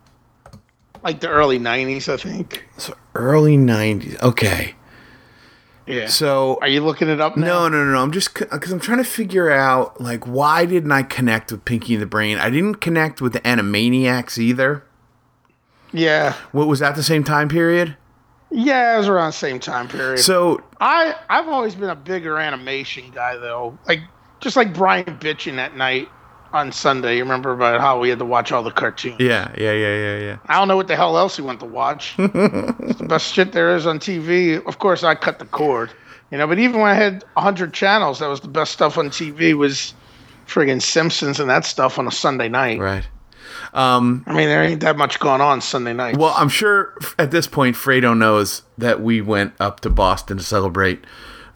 Like 1.02 1.20
the 1.20 1.28
early 1.28 1.58
'90s, 1.58 2.12
I 2.12 2.16
think. 2.16 2.66
So 2.76 2.94
early 3.14 3.56
90s. 3.56 4.20
Okay. 4.22 4.74
Yeah. 5.86 6.06
So 6.06 6.58
Are 6.60 6.68
you 6.68 6.82
looking 6.84 7.08
it 7.08 7.20
up 7.20 7.36
now? 7.36 7.46
No, 7.46 7.68
no, 7.68 7.84
no, 7.84 7.92
no. 7.92 8.02
I'm 8.02 8.12
just 8.12 8.34
because 8.34 8.70
I'm 8.72 8.80
trying 8.80 8.98
to 8.98 9.04
figure 9.04 9.50
out 9.50 10.00
like 10.00 10.24
why 10.24 10.66
didn't 10.66 10.92
I 10.92 11.02
connect 11.02 11.50
with 11.50 11.64
Pinky 11.64 11.94
and 11.94 12.02
the 12.02 12.06
Brain? 12.06 12.38
I 12.38 12.50
didn't 12.50 12.76
connect 12.76 13.20
with 13.20 13.32
the 13.32 13.40
Animaniacs 13.40 14.38
either. 14.38 14.84
Yeah. 15.92 16.34
What 16.52 16.68
was 16.68 16.80
that 16.80 16.94
the 16.94 17.02
same 17.02 17.24
time 17.24 17.48
period? 17.48 17.96
Yeah, 18.50 18.94
it 18.94 18.98
was 18.98 19.08
around 19.08 19.28
the 19.28 19.32
same 19.32 19.60
time 19.60 19.88
period. 19.88 20.18
So 20.20 20.62
I 20.80 21.14
I've 21.28 21.48
always 21.48 21.74
been 21.74 21.90
a 21.90 21.96
bigger 21.96 22.38
animation 22.38 23.10
guy 23.10 23.36
though. 23.36 23.78
Like 23.86 24.00
just 24.40 24.56
like 24.56 24.74
Brian 24.74 25.04
bitching 25.18 25.56
that 25.56 25.76
night 25.76 26.08
on 26.52 26.72
Sunday. 26.72 27.16
You 27.16 27.22
remember 27.22 27.52
about 27.52 27.80
how 27.80 27.98
we 27.98 28.08
had 28.08 28.18
to 28.18 28.24
watch 28.24 28.52
all 28.52 28.62
the 28.62 28.70
cartoons? 28.70 29.16
yeah, 29.20 29.52
yeah, 29.56 29.72
yeah, 29.72 29.96
yeah, 29.96 30.18
yeah. 30.18 30.38
I 30.46 30.54
don't 30.54 30.68
know 30.68 30.76
what 30.76 30.88
the 30.88 30.96
hell 30.96 31.18
else 31.18 31.36
he 31.36 31.42
went 31.42 31.60
to 31.60 31.66
watch. 31.66 32.14
it's 32.18 32.98
the 32.98 33.06
best 33.08 33.32
shit 33.32 33.52
there 33.52 33.74
is 33.74 33.86
on 33.86 33.98
TV. 33.98 34.64
Of 34.66 34.78
course, 34.78 35.04
I 35.04 35.14
cut 35.14 35.38
the 35.38 35.46
cord. 35.46 35.90
You 36.30 36.38
know, 36.38 36.46
but 36.46 36.58
even 36.58 36.80
when 36.80 36.90
I 36.90 36.94
had 36.94 37.24
hundred 37.36 37.72
channels, 37.72 38.18
that 38.18 38.28
was 38.28 38.40
the 38.40 38.48
best 38.48 38.72
stuff 38.72 38.98
on 38.98 39.08
TV. 39.08 39.54
Was 39.54 39.94
friggin' 40.46 40.82
Simpsons 40.82 41.40
and 41.40 41.48
that 41.48 41.64
stuff 41.64 41.98
on 41.98 42.06
a 42.06 42.10
Sunday 42.10 42.48
night. 42.48 42.78
Right. 42.80 43.06
Um, 43.72 44.24
I 44.26 44.34
mean, 44.34 44.48
there 44.48 44.62
ain't 44.62 44.80
that 44.80 44.96
much 44.96 45.20
going 45.20 45.40
on 45.40 45.60
Sunday 45.60 45.92
night. 45.92 46.16
well, 46.16 46.34
I'm 46.36 46.48
sure 46.48 46.94
at 47.18 47.30
this 47.30 47.46
point 47.46 47.76
Fredo 47.76 48.16
knows 48.16 48.62
that 48.76 49.00
we 49.00 49.20
went 49.20 49.54
up 49.60 49.80
to 49.80 49.90
Boston 49.90 50.38
to 50.38 50.42
celebrate 50.42 51.04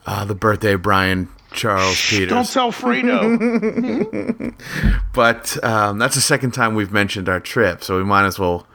uh, 0.06 0.24
the 0.24 0.34
birthday 0.34 0.72
of 0.74 0.82
Brian 0.82 1.28
Charles 1.52 2.00
Peters. 2.08 2.28
don't 2.28 2.48
tell 2.48 2.72
Fredo. 2.72 4.54
but 5.12 5.62
um, 5.64 5.98
that's 5.98 6.14
the 6.14 6.20
second 6.20 6.52
time 6.52 6.74
we've 6.74 6.92
mentioned 6.92 7.28
our 7.28 7.40
trip, 7.40 7.82
so 7.84 7.96
we 7.96 8.04
might 8.04 8.26
as 8.26 8.38
well 8.38 8.66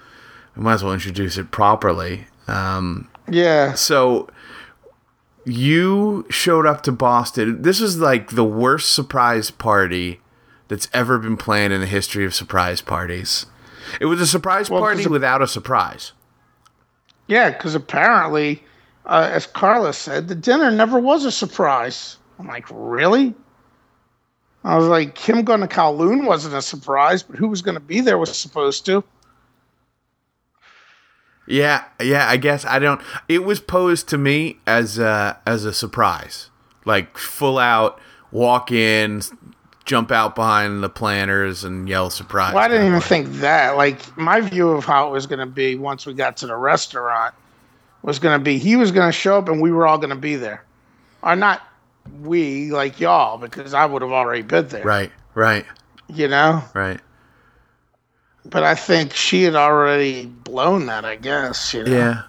we 0.55 0.63
might 0.63 0.73
as 0.73 0.83
well 0.83 0.93
introduce 0.93 1.37
it 1.37 1.51
properly. 1.51 2.27
Um, 2.47 3.09
yeah. 3.29 3.73
so 3.73 4.29
you 5.45 6.25
showed 6.29 6.65
up 6.65 6.81
to 6.83 6.91
Boston. 6.91 7.61
This 7.61 7.79
is 7.81 7.97
like 7.99 8.31
the 8.31 8.43
worst 8.43 8.93
surprise 8.93 9.51
party 9.51 10.19
that's 10.67 10.89
ever 10.93 11.17
been 11.19 11.37
planned 11.37 11.73
in 11.73 11.79
the 11.79 11.87
history 11.87 12.25
of 12.25 12.33
surprise 12.33 12.81
parties. 12.81 13.45
It 14.01 14.05
was 14.05 14.19
a 14.19 14.27
surprise 14.27 14.69
Well, 14.69 14.81
party 14.81 15.07
without 15.07 15.41
a 15.41 15.47
surprise. 15.47 16.11
Yeah, 17.27 17.51
because 17.51 17.75
apparently, 17.75 18.63
uh, 19.05 19.29
as 19.31 19.45
Carla 19.45 19.93
said, 19.93 20.27
the 20.27 20.35
dinner 20.35 20.71
never 20.71 20.99
was 20.99 21.25
a 21.25 21.31
surprise. 21.31 22.17
I'm 22.39 22.47
like, 22.47 22.65
really? 22.69 23.33
I 24.63 24.77
was 24.77 24.87
like, 24.87 25.17
him 25.17 25.43
going 25.43 25.61
to 25.61 25.67
Kowloon 25.67 26.25
wasn't 26.25 26.55
a 26.55 26.61
surprise, 26.61 27.23
but 27.23 27.37
who 27.37 27.47
was 27.47 27.61
going 27.61 27.75
to 27.75 27.81
be 27.81 28.01
there 28.01 28.17
was 28.17 28.37
supposed 28.37 28.85
to. 28.87 29.03
Yeah, 31.47 31.85
yeah. 32.01 32.27
I 32.27 32.35
guess 32.35 32.65
I 32.65 32.77
don't. 32.77 32.99
It 33.29 33.45
was 33.45 33.61
posed 33.61 34.09
to 34.09 34.17
me 34.17 34.57
as 34.67 34.99
a 34.99 35.39
as 35.47 35.63
a 35.63 35.71
surprise, 35.71 36.49
like 36.83 37.17
full 37.17 37.57
out 37.57 38.01
walk 38.31 38.69
in, 38.69 39.21
jump 39.85 40.11
out 40.11 40.35
behind 40.35 40.83
the 40.83 40.89
planters 40.89 41.63
and 41.63 41.87
yell 41.87 42.09
surprise. 42.09 42.53
Well, 42.53 42.63
I 42.63 42.67
didn't 42.67 42.87
even 42.87 42.99
think 42.99 43.31
that. 43.37 43.77
Like, 43.77 44.17
my 44.17 44.41
view 44.41 44.69
of 44.69 44.83
how 44.83 45.07
it 45.07 45.11
was 45.11 45.25
going 45.25 45.39
to 45.39 45.45
be 45.45 45.75
once 45.75 46.05
we 46.05 46.13
got 46.13 46.37
to 46.37 46.47
the 46.47 46.55
restaurant 46.55 47.33
was 48.03 48.19
going 48.19 48.37
to 48.37 48.43
be 48.43 48.57
he 48.57 48.75
was 48.75 48.91
going 48.91 49.07
to 49.07 49.13
show 49.13 49.37
up 49.37 49.49
and 49.49 49.61
we 49.61 49.71
were 49.71 49.87
all 49.87 49.97
going 49.97 50.09
to 50.09 50.15
be 50.15 50.35
there. 50.35 50.63
Or 51.23 51.35
not 51.35 51.61
we, 52.21 52.71
like 52.71 52.99
y'all, 52.99 53.37
because 53.37 53.73
I 53.73 53.85
would 53.85 54.01
have 54.01 54.11
already 54.11 54.41
been 54.41 54.67
there. 54.67 54.83
Right, 54.83 55.11
right, 55.35 55.65
You 56.07 56.27
know? 56.27 56.63
right. 56.73 56.99
But 58.45 58.63
I 58.63 58.75
think 58.75 59.13
she 59.13 59.43
had 59.43 59.55
already 59.55 60.25
blown 60.25 60.85
that, 60.85 61.03
I 61.03 61.17
guess. 61.17 61.73
You 61.73 61.83
know? 61.83 61.91
Yeah. 61.91 62.21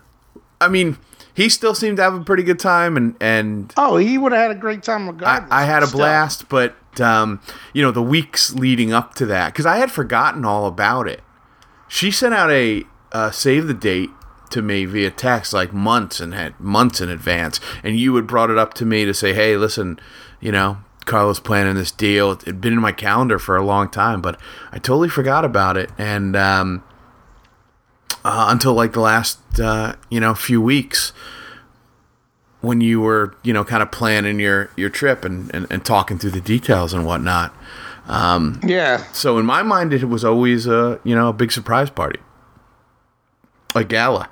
I 0.61 0.67
mean, 0.69 0.99
he 1.33 1.49
still 1.49 1.75
seemed 1.75 1.99
to 1.99 2.03
have 2.03 2.15
a 2.15 2.25
pretty 2.25 2.43
good 2.43 2.59
time, 2.59 2.97
and 2.97 3.15
and 3.21 3.73
Oh, 3.77 3.97
he 3.97 4.19
would 4.19 4.33
have 4.33 4.41
had 4.41 4.51
a 4.51 4.59
great 4.59 4.83
time 4.83 5.07
I, 5.09 5.13
regardless. 5.13 5.53
I 5.53 5.63
had 5.63 5.85
a 5.85 5.87
Still. 5.87 5.99
blast. 6.01 6.49
But 6.49 6.75
um, 7.01 7.41
you 7.73 7.83
know, 7.83 7.93
the 7.93 8.03
weeks 8.03 8.53
leading 8.53 8.93
up 8.93 9.15
to 9.15 9.27
that, 9.27 9.53
because 9.53 9.65
I 9.67 9.77
had 9.77 9.93
forgotten 9.93 10.45
all 10.45 10.67
about 10.67 11.07
it. 11.07 11.21
She 11.87 12.11
sent 12.11 12.35
out 12.35 12.51
a 12.51 12.83
uh, 13.13 13.31
save 13.31 13.69
the 13.69 13.75
date 13.75 14.11
to 14.49 14.63
me 14.63 14.85
via 14.85 15.11
text 15.11 15.53
like 15.53 15.73
months 15.73 16.21
and 16.21 16.35
had 16.35 16.59
months 16.61 17.01
in 17.01 17.09
advance, 17.09 17.61
and 17.83 17.99
you 17.99 18.15
had 18.17 18.27
brought 18.27 18.51
it 18.51 18.59
up 18.59 18.75
to 18.75 18.85
me 18.87 19.05
to 19.05 19.15
say, 19.15 19.33
"Hey, 19.35 19.57
listen, 19.57 19.99
you 20.41 20.53
know." 20.53 20.79
Carla's 21.07 21.41
planning 21.41 21.75
this 21.75 21.91
deal. 21.91 22.33
It 22.33 22.43
had 22.43 22.61
been 22.61 22.75
in 22.75 22.81
my 22.83 22.93
calendar 22.93 23.39
for 23.39 23.57
a 23.57 23.65
long 23.65 23.89
time, 23.89 24.21
but 24.21 24.39
I 24.73 24.79
totally 24.79 25.09
forgot 25.09 25.43
about 25.43 25.79
it. 25.79 25.91
And 25.97 26.37
um, 26.37 26.83
uh, 28.27 28.49
until 28.51 28.75
like 28.75 28.93
the 28.93 29.01
last 29.01 29.39
uh, 29.59 29.95
you 30.11 30.21
know 30.21 30.35
few 30.35 30.61
weeks 30.61 31.15
when 32.61 32.83
you 32.83 33.01
were 33.01 33.35
you 33.43 33.55
know 33.55 33.65
kind 33.65 33.83
of 33.83 33.91
planning 33.91 34.39
your 34.39 34.69
your 34.77 34.91
trip 34.91 35.25
and, 35.25 35.51
and, 35.55 35.67
and 35.71 35.83
talking 35.83 36.19
through 36.19 36.33
the 36.33 36.43
details 36.43 36.93
and 36.93 37.07
whatnot 37.07 37.55
Yeah. 38.63 39.05
so 39.13 39.39
in 39.39 39.47
my 39.47 39.63
mind 39.63 39.95
it 39.95 40.05
was 40.05 40.25
always 40.27 40.67
a 40.67 41.01
you 41.05 41.15
know 41.15 41.29
a 41.29 41.33
big 41.33 41.53
surprise 41.53 41.89
party 41.89 42.19
a 43.75 43.83
gala 43.85 44.29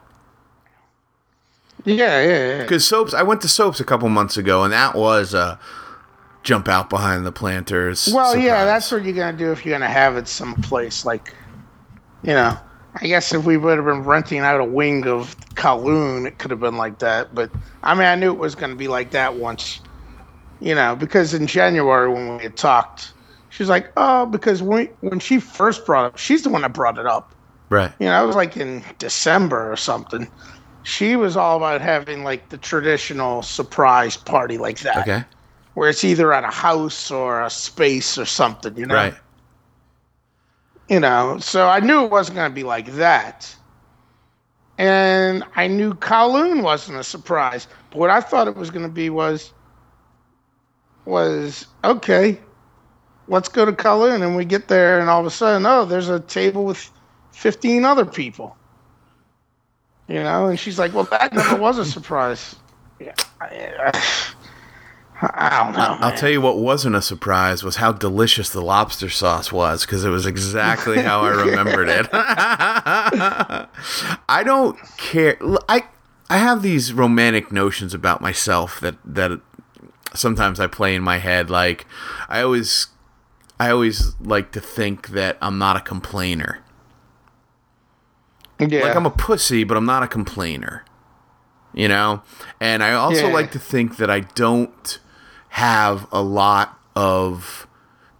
Yeah, 1.86 2.20
yeah, 2.20 2.48
yeah. 2.56 2.62
because 2.62 2.86
soaps 2.86 3.14
i 3.14 3.22
went 3.22 3.40
to 3.42 3.48
soaps 3.48 3.78
a 3.80 3.84
couple 3.84 4.08
months 4.08 4.36
ago 4.36 4.64
and 4.64 4.72
that 4.72 4.94
was 4.96 5.32
a 5.34 5.58
jump 6.42 6.68
out 6.68 6.90
behind 6.90 7.24
the 7.24 7.32
planters 7.32 8.08
Well, 8.12 8.36
yeah, 8.36 8.64
that's 8.64 8.90
what 8.92 9.04
you're 9.04 9.14
gonna 9.14 9.36
do 9.36 9.52
if 9.52 9.64
you're 9.64 9.74
gonna 9.74 9.88
have 9.88 10.16
it 10.16 10.28
someplace 10.28 11.04
like, 11.04 11.34
you 12.22 12.32
know. 12.32 12.56
I 12.98 13.06
guess 13.06 13.34
if 13.34 13.44
we 13.44 13.58
would 13.58 13.76
have 13.76 13.84
been 13.84 14.04
renting 14.04 14.38
out 14.38 14.58
a 14.58 14.64
wing 14.64 15.06
of 15.06 15.36
Kowloon, 15.54 16.26
it 16.26 16.38
could 16.38 16.50
have 16.50 16.60
been 16.60 16.76
like 16.78 16.98
that. 17.00 17.34
But 17.34 17.50
I 17.82 17.92
mean, 17.94 18.04
I 18.04 18.14
knew 18.14 18.32
it 18.32 18.38
was 18.38 18.54
gonna 18.54 18.74
be 18.74 18.88
like 18.88 19.10
that 19.10 19.34
once, 19.34 19.80
you 20.60 20.74
know, 20.74 20.96
because 20.96 21.34
in 21.34 21.46
January 21.46 22.08
when 22.10 22.38
we 22.38 22.42
had 22.42 22.56
talked, 22.56 23.12
she 23.50 23.62
was 23.62 23.68
like, 23.68 23.92
"Oh, 23.98 24.24
because 24.24 24.62
when 24.62 24.88
when 25.00 25.18
she 25.18 25.40
first 25.40 25.84
brought 25.84 26.04
it 26.04 26.06
up, 26.08 26.16
she's 26.16 26.42
the 26.42 26.48
one 26.48 26.62
that 26.62 26.72
brought 26.72 26.96
it 26.98 27.06
up." 27.06 27.34
right 27.68 27.92
You 27.98 28.06
know, 28.06 28.12
I 28.12 28.22
was 28.22 28.36
like 28.36 28.56
in 28.56 28.82
December 28.98 29.70
or 29.70 29.76
something. 29.76 30.26
She 30.86 31.16
was 31.16 31.36
all 31.36 31.56
about 31.56 31.80
having 31.80 32.22
like 32.22 32.48
the 32.48 32.56
traditional 32.56 33.42
surprise 33.42 34.16
party 34.16 34.56
like 34.56 34.78
that, 34.80 34.98
Okay. 34.98 35.24
where 35.74 35.90
it's 35.90 36.04
either 36.04 36.32
at 36.32 36.44
a 36.44 36.50
house 36.50 37.10
or 37.10 37.42
a 37.42 37.50
space 37.50 38.16
or 38.16 38.24
something, 38.24 38.76
you 38.76 38.86
know. 38.86 38.94
Right. 38.94 39.14
You 40.88 41.00
know, 41.00 41.38
so 41.40 41.66
I 41.66 41.80
knew 41.80 42.04
it 42.04 42.10
wasn't 42.12 42.36
going 42.36 42.48
to 42.48 42.54
be 42.54 42.62
like 42.62 42.86
that. 42.92 43.52
And 44.78 45.42
I 45.56 45.66
knew 45.66 45.92
Kowloon 45.92 46.62
wasn't 46.62 46.98
a 46.98 47.04
surprise. 47.04 47.66
But 47.90 47.98
what 47.98 48.10
I 48.10 48.20
thought 48.20 48.46
it 48.46 48.54
was 48.54 48.70
going 48.70 48.86
to 48.86 48.92
be 48.92 49.10
was, 49.10 49.52
was 51.04 51.66
okay, 51.82 52.38
let's 53.26 53.48
go 53.48 53.64
to 53.64 53.72
Kowloon. 53.72 54.22
And 54.22 54.36
we 54.36 54.44
get 54.44 54.68
there, 54.68 55.00
and 55.00 55.10
all 55.10 55.18
of 55.18 55.26
a 55.26 55.30
sudden, 55.30 55.66
oh, 55.66 55.84
there's 55.84 56.08
a 56.08 56.20
table 56.20 56.64
with 56.64 56.88
15 57.32 57.84
other 57.84 58.04
people. 58.04 58.56
You 60.08 60.22
know, 60.22 60.46
and 60.46 60.58
she's 60.58 60.78
like, 60.78 60.94
well, 60.94 61.04
that 61.04 61.32
never 61.34 61.56
was 61.56 61.78
a 61.78 61.84
surprise. 61.96 62.56
Yeah, 63.00 63.14
I, 63.40 63.92
don't 65.20 65.72
know. 65.72 65.96
I'll 66.00 66.16
tell 66.16 66.30
you 66.30 66.40
what 66.40 66.58
wasn't 66.58 66.94
a 66.94 67.02
surprise 67.02 67.62
was 67.62 67.76
how 67.76 67.92
delicious 67.92 68.50
the 68.50 68.60
lobster 68.62 69.08
sauce 69.08 69.50
was 69.50 69.84
because 69.84 70.04
it 70.04 70.10
was 70.10 70.26
exactly 70.26 71.00
how 71.02 71.20
I 71.22 71.30
remembered 71.30 71.88
it. 71.88 72.08
I 72.12 73.68
don't 74.44 74.78
care. 74.96 75.38
I 75.68 75.84
I 76.28 76.38
have 76.38 76.62
these 76.62 76.92
romantic 76.92 77.50
notions 77.52 77.94
about 77.94 78.20
myself 78.20 78.80
that 78.80 78.96
that 79.04 79.40
sometimes 80.14 80.60
I 80.60 80.66
play 80.66 80.94
in 80.94 81.02
my 81.02 81.18
head. 81.18 81.50
Like 81.50 81.86
I 82.28 82.42
always 82.42 82.88
I 83.58 83.70
always 83.70 84.14
like 84.20 84.52
to 84.52 84.60
think 84.60 85.08
that 85.08 85.38
I'm 85.40 85.58
not 85.58 85.76
a 85.76 85.80
complainer. 85.80 86.62
Yeah. 88.58 88.80
Like 88.80 88.96
I'm 88.96 89.06
a 89.06 89.10
pussy, 89.10 89.64
but 89.64 89.76
I'm 89.76 89.86
not 89.86 90.02
a 90.02 90.08
complainer. 90.08 90.84
You 91.74 91.88
know? 91.88 92.22
And 92.60 92.82
I 92.82 92.92
also 92.92 93.28
Yeah. 93.28 93.34
like 93.34 93.50
to 93.52 93.58
think 93.58 93.96
that 93.98 94.10
I 94.10 94.20
don't 94.20 94.98
have 95.50 96.06
a 96.10 96.22
lot 96.22 96.78
of 96.94 97.66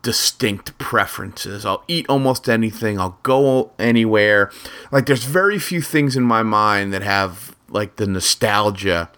distinct 0.02 0.76
preferences. 0.78 1.64
I'll 1.64 1.82
eat 1.88 2.06
almost 2.08 2.48
anything, 2.48 3.00
I'll 3.00 3.18
go 3.22 3.72
anywhere. 3.78 4.50
Like 4.92 5.06
there's 5.06 5.24
very 5.24 5.58
few 5.58 5.80
things 5.80 6.16
in 6.16 6.22
my 6.22 6.42
mind 6.42 6.92
that 6.92 7.02
have 7.02 7.56
like 7.68 7.96
the 7.96 8.06
nostalgia 8.06 9.10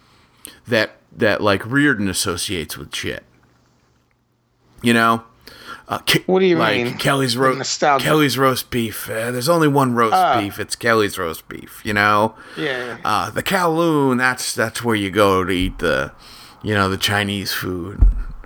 that 0.67 0.91
that 1.15 1.41
like 1.41 1.65
Reardon 1.65 2.07
associates 2.09 2.77
with 2.77 2.95
shit. 2.95 3.23
You 4.81 4.93
know? 4.93 5.23
Uh, 5.89 5.97
Ke- 5.99 6.23
What 6.27 6.39
do 6.39 6.45
you 6.45 6.55
like 6.55 6.83
mean, 6.83 6.97
Kelly's 6.99 7.35
roast? 7.35 7.79
Kelly's 7.81 8.37
roast 8.37 8.69
beef. 8.69 9.09
Uh, 9.09 9.31
there's 9.31 9.49
only 9.49 9.67
one 9.67 9.95
roast 9.95 10.13
Ah. 10.13 10.39
beef. 10.39 10.59
It's 10.59 10.75
Kelly's 10.75 11.17
roast 11.17 11.49
beef. 11.49 11.81
You 11.83 11.93
know. 11.93 12.35
Yeah. 12.55 12.97
Uh, 13.03 13.31
the 13.31 13.41
Kowloon. 13.41 14.19
That's 14.19 14.53
that's 14.53 14.83
where 14.83 14.95
you 14.95 15.09
go 15.09 15.43
to 15.43 15.51
eat 15.51 15.79
the, 15.79 16.11
you 16.61 16.75
know, 16.75 16.89
the 16.89 16.97
Chinese 16.97 17.51
food. 17.53 17.99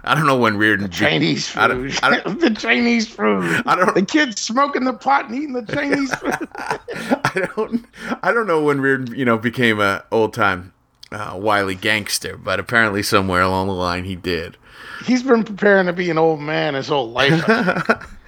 I 0.06 0.16
don't 0.16 0.26
know 0.26 0.38
when 0.38 0.58
Reardon. 0.58 0.90
Chinese 0.90 1.48
food. 1.50 1.60
I 1.60 1.68
don't- 1.68 2.04
I 2.04 2.10
don't- 2.24 2.40
the 2.40 2.50
Chinese 2.52 3.08
food. 3.10 3.62
I 3.66 3.76
don't- 3.76 3.94
The 3.96 4.02
kids 4.06 4.40
smoking 4.42 4.86
the 4.86 4.94
pot 4.94 5.26
and 5.30 5.36
eating 5.36 5.54
the 5.54 5.64
Chinese 5.66 6.14
food. 6.16 6.36
I 6.56 7.48
don't. 7.56 7.86
I 8.24 8.32
don't 8.32 8.48
know 8.48 8.62
when 8.64 8.80
Reardon, 8.82 9.16
you 9.16 9.26
know, 9.26 9.38
became 9.38 9.80
a 9.82 10.04
old 10.12 10.34
time 10.34 10.72
uh, 11.12 11.34
wily 11.38 11.76
gangster, 11.76 12.38
but 12.38 12.60
apparently 12.60 13.04
somewhere 13.04 13.42
along 13.42 13.68
the 13.68 13.74
line 13.74 14.06
he 14.06 14.16
did. 14.16 14.58
He's 15.06 15.24
been 15.24 15.44
preparing 15.44 15.88
to 15.88 15.94
be 15.94 16.10
an 16.10 16.18
old 16.18 16.42
man 16.42 16.74
his 16.74 16.88
whole 16.88 17.12
life. 17.12 17.44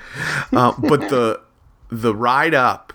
Uh, 0.53 0.72
but 0.78 1.10
the 1.10 1.41
the 1.89 2.16
ride 2.16 2.53
up, 2.53 2.93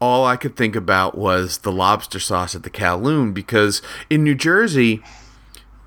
all 0.00 0.24
I 0.24 0.36
could 0.36 0.56
think 0.56 0.76
about 0.76 1.16
was 1.16 1.58
the 1.58 1.72
lobster 1.72 2.20
sauce 2.20 2.54
at 2.54 2.62
the 2.62 2.70
Kowloon 2.70 3.34
because 3.34 3.82
in 4.08 4.22
New 4.22 4.34
Jersey, 4.34 5.02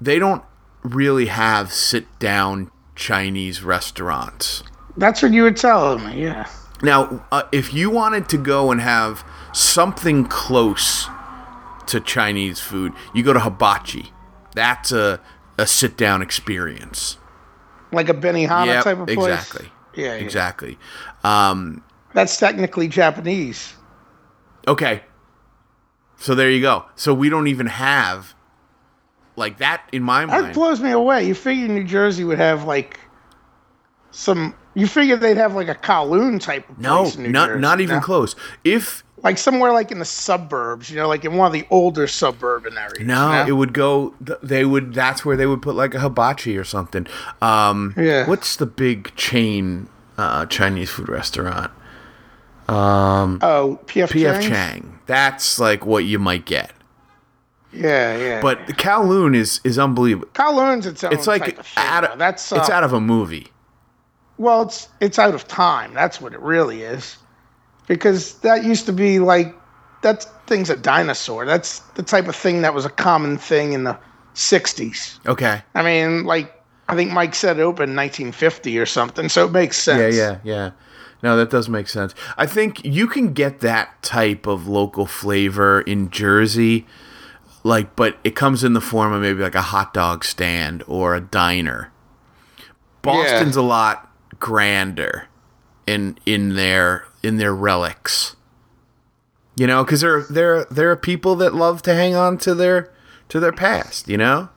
they 0.02 0.20
don't 0.20 0.44
really 0.84 1.28
have 1.28 1.72
sit 1.72 2.20
down 2.20 2.72
Chinese 2.96 3.64
restaurants. 3.64 4.64
That's 4.98 5.22
what 5.22 5.32
you 5.32 5.44
were 5.44 5.52
telling 5.52 6.06
me. 6.06 6.24
Yeah. 6.24 6.50
Now, 6.82 7.26
uh, 7.32 7.44
if 7.52 7.74
you 7.74 7.90
wanted 7.90 8.30
to 8.30 8.38
go 8.38 8.72
and 8.72 8.82
have 8.82 9.24
something 9.54 10.26
close 10.26 11.08
to 11.88 12.00
Chinese 12.00 12.60
food, 12.60 12.94
you 13.14 13.24
go 13.24 13.34
to 13.34 13.40
Hibachi. 13.40 14.14
That's 14.56 14.92
a 14.92 15.20
a 15.60 15.68
sit 15.68 15.98
down 15.98 16.22
experience. 16.22 17.18
Like 17.92 18.10
a 18.10 18.14
Benihana 18.14 18.66
Yep, 18.68 18.84
type 18.84 18.98
of 19.00 19.08
place. 19.08 19.18
exactly. 19.18 19.70
Yeah, 19.96 20.06
yeah. 20.06 20.14
Exactly. 20.24 20.78
Um, 21.24 21.84
That's 22.14 22.38
technically 22.38 22.88
Japanese. 22.88 23.74
Okay. 24.68 25.04
So 26.18 26.36
there 26.36 26.50
you 26.50 26.62
go. 26.62 26.86
So 26.96 27.14
we 27.14 27.30
don't 27.30 27.48
even 27.48 27.68
have 27.68 28.36
like 29.36 29.58
that 29.58 29.84
in 29.92 30.04
my 30.04 30.26
That 30.26 30.42
mind. 30.42 30.54
blows 30.54 30.82
me 30.82 30.92
away. 30.92 31.26
You 31.26 31.34
figure 31.34 31.68
New 31.68 31.84
Jersey 31.86 32.24
would 32.24 32.40
have 32.40 32.66
like 32.66 33.00
some. 34.12 34.54
You 34.76 34.86
figure 34.88 35.16
they'd 35.18 35.38
have 35.38 35.56
like 35.56 35.68
a 35.68 35.76
Kowloon 35.76 36.40
type 36.40 36.70
of 36.70 36.78
no, 36.80 37.04
place 37.04 37.16
in 37.16 37.24
New 37.24 37.30
not 37.30 37.48
Jersey, 37.48 37.62
not 37.62 37.82
even 37.82 37.96
no? 37.98 38.02
close. 38.02 38.36
If 38.64 39.04
Like 39.24 39.38
somewhere 39.38 39.72
like 39.74 39.92
in 39.92 40.00
the 40.00 40.06
suburbs, 40.06 40.90
you 40.90 40.96
know, 40.96 41.08
like 41.08 41.26
in 41.26 41.36
one 41.36 41.48
of 41.48 41.54
the 41.54 41.66
older 41.70 42.08
suburban 42.08 42.78
areas. 42.78 43.00
no, 43.00 43.28
you 43.30 43.36
know? 43.36 43.46
it 43.48 43.52
would 43.52 43.74
go. 43.74 44.14
They 44.42 44.66
would. 44.66 44.94
That's 44.94 45.26
where 45.26 45.36
they 45.36 45.46
would 45.46 45.62
put 45.62 45.76
like 45.76 45.94
a 45.94 46.00
hibachi 46.00 46.58
or 46.58 46.64
something. 46.64 47.08
Um, 47.42 47.94
Yeah. 47.98 48.28
What's 48.28 48.56
the 48.56 48.66
big 48.66 49.14
chain 49.16 49.90
uh, 50.18 50.46
Chinese 50.46 50.90
food 50.90 51.10
restaurant? 51.10 51.72
oh, 53.42 53.80
PF, 53.86 54.10
PF 54.10 54.34
Chang's? 54.42 54.48
Chang. 54.48 55.00
That's 55.06 55.60
like 55.60 55.86
what 55.86 56.06
you 56.06 56.20
might 56.20 56.46
get. 56.46 56.72
Yeah, 57.72 58.18
yeah. 58.18 58.42
But 58.42 58.66
the 58.68 58.74
Kowloon 58.74 59.36
is 59.36 59.62
is 59.64 59.78
unbelievable. 59.78 60.28
Kowloon's 60.34 60.86
its 60.86 61.04
own 61.04 61.14
It's 61.14 61.28
like 61.28 61.60
of 61.60 61.74
out 61.78 62.04
of 62.04 62.20
that's 62.20 62.52
it's 62.52 62.70
uh, 62.70 62.74
out 62.74 62.84
of 62.84 62.94
a 62.94 63.00
movie. 63.02 63.48
well, 64.38 64.64
it's 64.64 64.88
it's 65.00 65.20
out 65.20 65.36
of 65.36 65.48
time. 65.48 65.94
That's 65.94 66.20
what 66.20 66.34
it 66.34 66.40
really 66.40 66.82
is, 66.82 67.18
because 67.90 68.36
that 68.36 68.64
used 68.64 68.86
to 68.86 68.94
be 68.94 69.20
like 69.20 69.54
that 70.04 70.24
thing's 70.48 70.70
a 70.70 70.78
dinosaur. 70.78 71.46
That's 71.46 71.80
the 71.96 72.04
type 72.04 72.30
of 72.30 72.36
thing 72.38 72.62
that 72.62 72.74
was 72.74 72.86
a 72.86 72.90
common 72.90 73.38
thing 73.38 73.74
in 73.74 73.84
the 73.84 74.00
'60s. 74.36 75.20
Okay. 75.26 75.62
I 75.76 75.84
mean, 75.84 76.24
like 76.24 76.54
I 76.88 76.96
think 76.96 77.12
Mike 77.12 77.36
said 77.36 77.60
it 77.60 77.64
opened 77.64 77.98
1950 77.98 78.80
or 78.80 78.86
something, 78.86 79.28
so 79.28 79.46
it 79.46 79.52
makes 79.52 79.76
sense. 79.76 80.16
yeah, 80.16 80.40
yeah. 80.44 80.56
Yeah. 80.56 80.72
No, 81.22 81.36
that 81.36 81.50
does 81.50 81.68
make 81.68 81.90
sense. 81.90 82.16
I 82.38 82.46
think 82.46 82.86
you 82.86 83.06
can 83.06 83.34
get 83.34 83.60
that 83.60 84.02
type 84.02 84.48
of 84.48 84.70
local 84.70 85.06
flavor 85.06 85.82
in 85.82 86.10
Jersey, 86.12 86.88
like, 87.64 87.98
but 87.98 88.18
it 88.24 88.38
comes 88.38 88.64
in 88.64 88.72
the 88.72 88.80
form 88.80 89.12
of 89.12 89.22
maybe 89.22 89.42
like 89.42 89.56
a 89.56 89.62
hot 89.62 89.94
dog 89.94 90.24
stand 90.24 90.82
or 90.88 91.16
a 91.16 91.20
diner. 91.20 91.92
Boston's 93.02 93.58
a 93.58 93.62
lot 93.62 94.10
grander 94.40 95.28
in 95.86 96.18
in 96.26 96.56
their 96.56 97.06
in 97.24 97.38
their 97.38 97.54
relics. 97.54 98.36
You 99.56 99.68
know, 99.68 99.84
because 99.84 100.02
there 100.02 100.24
there 100.30 100.66
there 100.66 100.92
are 100.92 100.96
people 100.96 101.36
that 101.36 101.54
love 101.54 101.82
to 101.84 101.94
hang 101.94 102.16
on 102.16 102.38
to 102.40 102.56
their 102.56 102.92
to 103.30 103.40
their 103.40 103.52
past. 103.52 104.08
You 104.08 104.18
know 104.18 104.50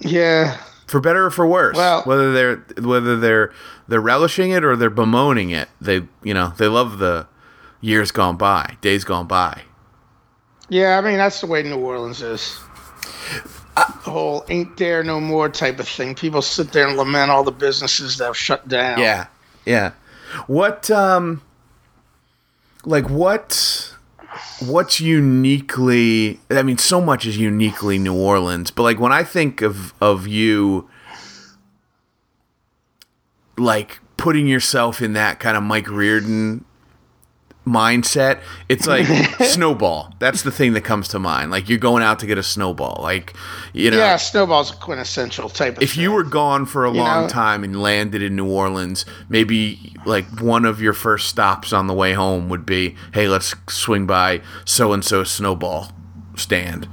yeah. 0.00 0.58
for 0.86 1.00
better 1.00 1.26
or 1.26 1.30
for 1.30 1.46
worse. 1.46 1.76
Well- 1.76 2.02
whether 2.02 2.32
they're 2.32 2.56
whether 2.80 3.16
they're 3.16 3.52
they're 3.88 4.00
relishing 4.00 4.50
it 4.50 4.64
or 4.64 4.76
they're 4.76 4.90
bemoaning 4.90 5.50
it, 5.50 5.68
they 5.80 6.06
you 6.22 6.34
know 6.34 6.52
they 6.56 6.68
love 6.68 6.98
the 6.98 7.26
years 7.80 8.10
gone 8.10 8.36
by, 8.36 8.76
days 8.80 9.04
gone 9.04 9.26
by. 9.26 9.62
Yeah, 10.68 10.98
I 10.98 11.00
mean 11.00 11.18
that's 11.18 11.40
the 11.40 11.46
way 11.46 11.62
New 11.62 11.78
Orleans 11.78 12.22
is. 12.22 12.58
the 13.74 14.10
whole 14.10 14.44
"ain't 14.48 14.76
there 14.76 15.02
no 15.02 15.20
more" 15.20 15.48
type 15.48 15.78
of 15.80 15.88
thing. 15.88 16.14
People 16.14 16.42
sit 16.42 16.72
there 16.72 16.86
and 16.86 16.96
lament 16.96 17.30
all 17.30 17.44
the 17.44 17.52
businesses 17.52 18.18
that 18.18 18.26
have 18.26 18.36
shut 18.36 18.68
down. 18.68 18.98
Yeah, 18.98 19.26
yeah. 19.66 19.92
What 20.46 20.90
um, 20.90 21.42
like 22.84 23.08
what 23.08 23.94
what's 24.60 25.00
uniquely? 25.00 26.40
I 26.50 26.62
mean, 26.62 26.78
so 26.78 27.00
much 27.00 27.26
is 27.26 27.36
uniquely 27.36 27.98
New 27.98 28.14
Orleans, 28.14 28.70
but 28.70 28.82
like 28.82 28.98
when 28.98 29.12
I 29.12 29.24
think 29.24 29.62
of 29.62 29.94
of 30.00 30.26
you, 30.26 30.88
like 33.56 34.00
putting 34.16 34.46
yourself 34.46 35.02
in 35.02 35.12
that 35.14 35.40
kind 35.40 35.56
of 35.56 35.62
Mike 35.62 35.88
Reardon 35.88 36.64
mindset, 37.66 38.40
it's 38.68 38.86
like 38.86 39.06
snowball. 39.42 40.12
That's 40.18 40.42
the 40.42 40.50
thing 40.50 40.72
that 40.72 40.82
comes 40.82 41.08
to 41.08 41.18
mind. 41.18 41.50
Like 41.50 41.68
you're 41.68 41.78
going 41.78 42.02
out 42.02 42.18
to 42.20 42.26
get 42.26 42.38
a 42.38 42.42
snowball. 42.42 42.98
Like 43.02 43.34
you 43.72 43.90
know, 43.90 43.98
Yeah, 43.98 44.16
Snowball's 44.16 44.72
a 44.72 44.76
quintessential 44.76 45.48
type 45.48 45.76
of 45.76 45.82
if 45.82 45.96
you 45.96 46.12
were 46.12 46.24
gone 46.24 46.66
for 46.66 46.84
a 46.84 46.90
long 46.90 47.22
know? 47.22 47.28
time 47.28 47.64
and 47.64 47.80
landed 47.80 48.22
in 48.22 48.36
New 48.36 48.50
Orleans, 48.50 49.04
maybe 49.28 49.94
like 50.04 50.26
one 50.40 50.64
of 50.64 50.80
your 50.80 50.92
first 50.92 51.28
stops 51.28 51.72
on 51.72 51.86
the 51.86 51.94
way 51.94 52.12
home 52.14 52.48
would 52.48 52.66
be, 52.66 52.96
"Hey, 53.14 53.28
let's 53.28 53.54
swing 53.68 54.06
by 54.06 54.40
so 54.64 54.92
and 54.92 55.04
so 55.04 55.24
snowball 55.24 55.92
stand." 56.36 56.88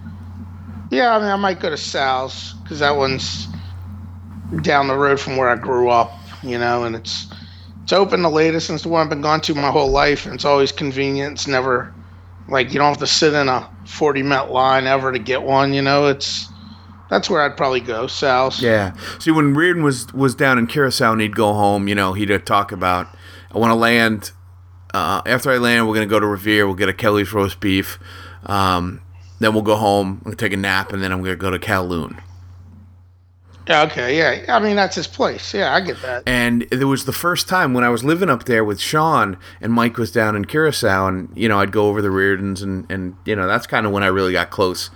Yeah, 0.91 1.15
I 1.15 1.19
mean, 1.19 1.29
I 1.29 1.35
might 1.35 1.59
go 1.59 1.69
to 1.69 1.77
Sal's 1.77 2.53
because 2.63 2.79
that 2.79 2.95
one's 2.95 3.47
down 4.61 4.87
the 4.87 4.95
road 4.95 5.19
from 5.19 5.37
where 5.37 5.49
I 5.49 5.55
grew 5.55 5.89
up, 5.89 6.11
you 6.41 6.57
know, 6.57 6.83
and 6.83 6.95
it's 6.95 7.27
it's 7.89 7.93
open 7.95 8.21
the 8.21 8.29
latest 8.29 8.69
it's 8.69 8.83
the 8.83 8.89
one 8.89 9.01
I've 9.01 9.09
been 9.09 9.21
gone 9.21 9.41
to 9.41 9.55
my 9.55 9.71
whole 9.71 9.89
life, 9.89 10.27
and 10.27 10.35
it's 10.35 10.45
always 10.45 10.71
convenient. 10.71 11.33
It's 11.33 11.47
never 11.47 11.91
Like 12.47 12.71
you 12.71 12.77
don't 12.77 12.89
have 12.89 12.99
to 12.99 13.07
sit 13.07 13.33
in 13.33 13.49
a 13.49 13.67
40 13.87 14.21
minute 14.21 14.51
line 14.51 14.85
ever 14.85 15.11
to 15.11 15.17
get 15.17 15.41
one. 15.41 15.73
You 15.73 15.81
know, 15.81 16.05
it's 16.05 16.47
that's 17.09 17.31
where 17.31 17.41
I'd 17.41 17.57
probably 17.57 17.79
go. 17.79 18.05
Sal's. 18.05 18.61
Yeah. 18.61 18.93
See, 19.17 19.31
when 19.31 19.55
Reardon 19.55 19.81
was 19.81 20.13
was 20.13 20.35
down 20.35 20.59
in 20.59 20.67
Curacao 20.67 21.13
and 21.13 21.21
he'd 21.21 21.35
go 21.35 21.51
home, 21.53 21.87
you 21.87 21.95
know, 21.95 22.13
he'd 22.13 22.45
talk 22.45 22.71
about, 22.71 23.07
I 23.51 23.57
want 23.57 23.71
to 23.71 23.75
land. 23.75 24.33
Uh, 24.93 25.23
after 25.25 25.49
I 25.49 25.57
land, 25.57 25.87
we're 25.87 25.95
gonna 25.95 26.05
go 26.05 26.19
to 26.19 26.27
Revere. 26.27 26.67
We'll 26.67 26.75
get 26.75 26.89
a 26.89 26.93
Kelly's 26.93 27.33
roast 27.33 27.59
beef. 27.59 27.97
Um, 28.45 29.01
then 29.39 29.53
we'll 29.53 29.63
go 29.63 29.77
home. 29.77 30.21
We'll 30.25 30.35
take 30.35 30.53
a 30.53 30.57
nap, 30.57 30.93
and 30.93 31.01
then 31.01 31.11
I'm 31.11 31.23
gonna 31.23 31.35
go 31.35 31.49
to 31.49 31.57
Kowloon. 31.57 32.21
Yeah, 33.69 33.83
okay, 33.83 34.17
yeah. 34.17 34.55
I 34.55 34.59
mean, 34.59 34.75
that's 34.75 34.95
his 34.95 35.05
place. 35.05 35.53
Yeah, 35.53 35.75
I 35.75 35.79
get 35.81 36.01
that. 36.01 36.23
And 36.25 36.63
it 36.71 36.85
was 36.85 37.05
the 37.05 37.13
first 37.13 37.47
time 37.47 37.75
when 37.75 37.83
I 37.83 37.89
was 37.89 38.03
living 38.03 38.27
up 38.27 38.45
there 38.45 38.65
with 38.65 38.79
Sean 38.79 39.37
and 39.61 39.71
Mike 39.71 39.97
was 39.97 40.11
down 40.11 40.35
in 40.35 40.45
Curacao, 40.45 41.07
and 41.07 41.31
you 41.35 41.47
know 41.47 41.59
I'd 41.59 41.71
go 41.71 41.87
over 41.87 42.01
the 42.01 42.09
Reardons, 42.09 42.63
and 42.63 42.89
and 42.89 43.15
you 43.25 43.35
know 43.35 43.47
that's 43.47 43.67
kind 43.67 43.85
of 43.85 43.91
when 43.91 44.01
I 44.01 44.07
really 44.07 44.31
got 44.31 44.49
close 44.49 44.89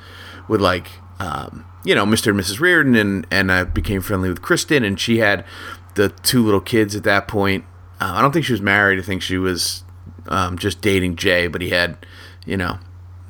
with 0.47 0.59
like 0.59 0.87
um, 1.19 1.65
you 1.85 1.93
know 1.93 2.03
Mr. 2.03 2.31
and 2.31 2.39
Mrs. 2.39 2.59
Reardon, 2.59 2.95
and 2.95 3.27
and 3.29 3.51
I 3.51 3.63
became 3.63 4.01
friendly 4.01 4.29
with 4.29 4.41
Kristen, 4.41 4.83
and 4.83 4.99
she 4.99 5.19
had 5.19 5.45
the 5.93 6.09
two 6.09 6.43
little 6.43 6.61
kids 6.61 6.95
at 6.95 7.03
that 7.03 7.27
point. 7.27 7.65
Uh, 8.01 8.13
I 8.15 8.21
don't 8.23 8.31
think 8.31 8.43
she 8.43 8.53
was 8.53 8.61
married. 8.61 8.97
I 8.97 9.03
think 9.03 9.21
she 9.21 9.37
was 9.37 9.83
um, 10.27 10.57
just 10.57 10.81
dating 10.81 11.17
Jay, 11.17 11.45
but 11.45 11.61
he 11.61 11.69
had 11.69 12.03
you 12.43 12.57
know 12.57 12.79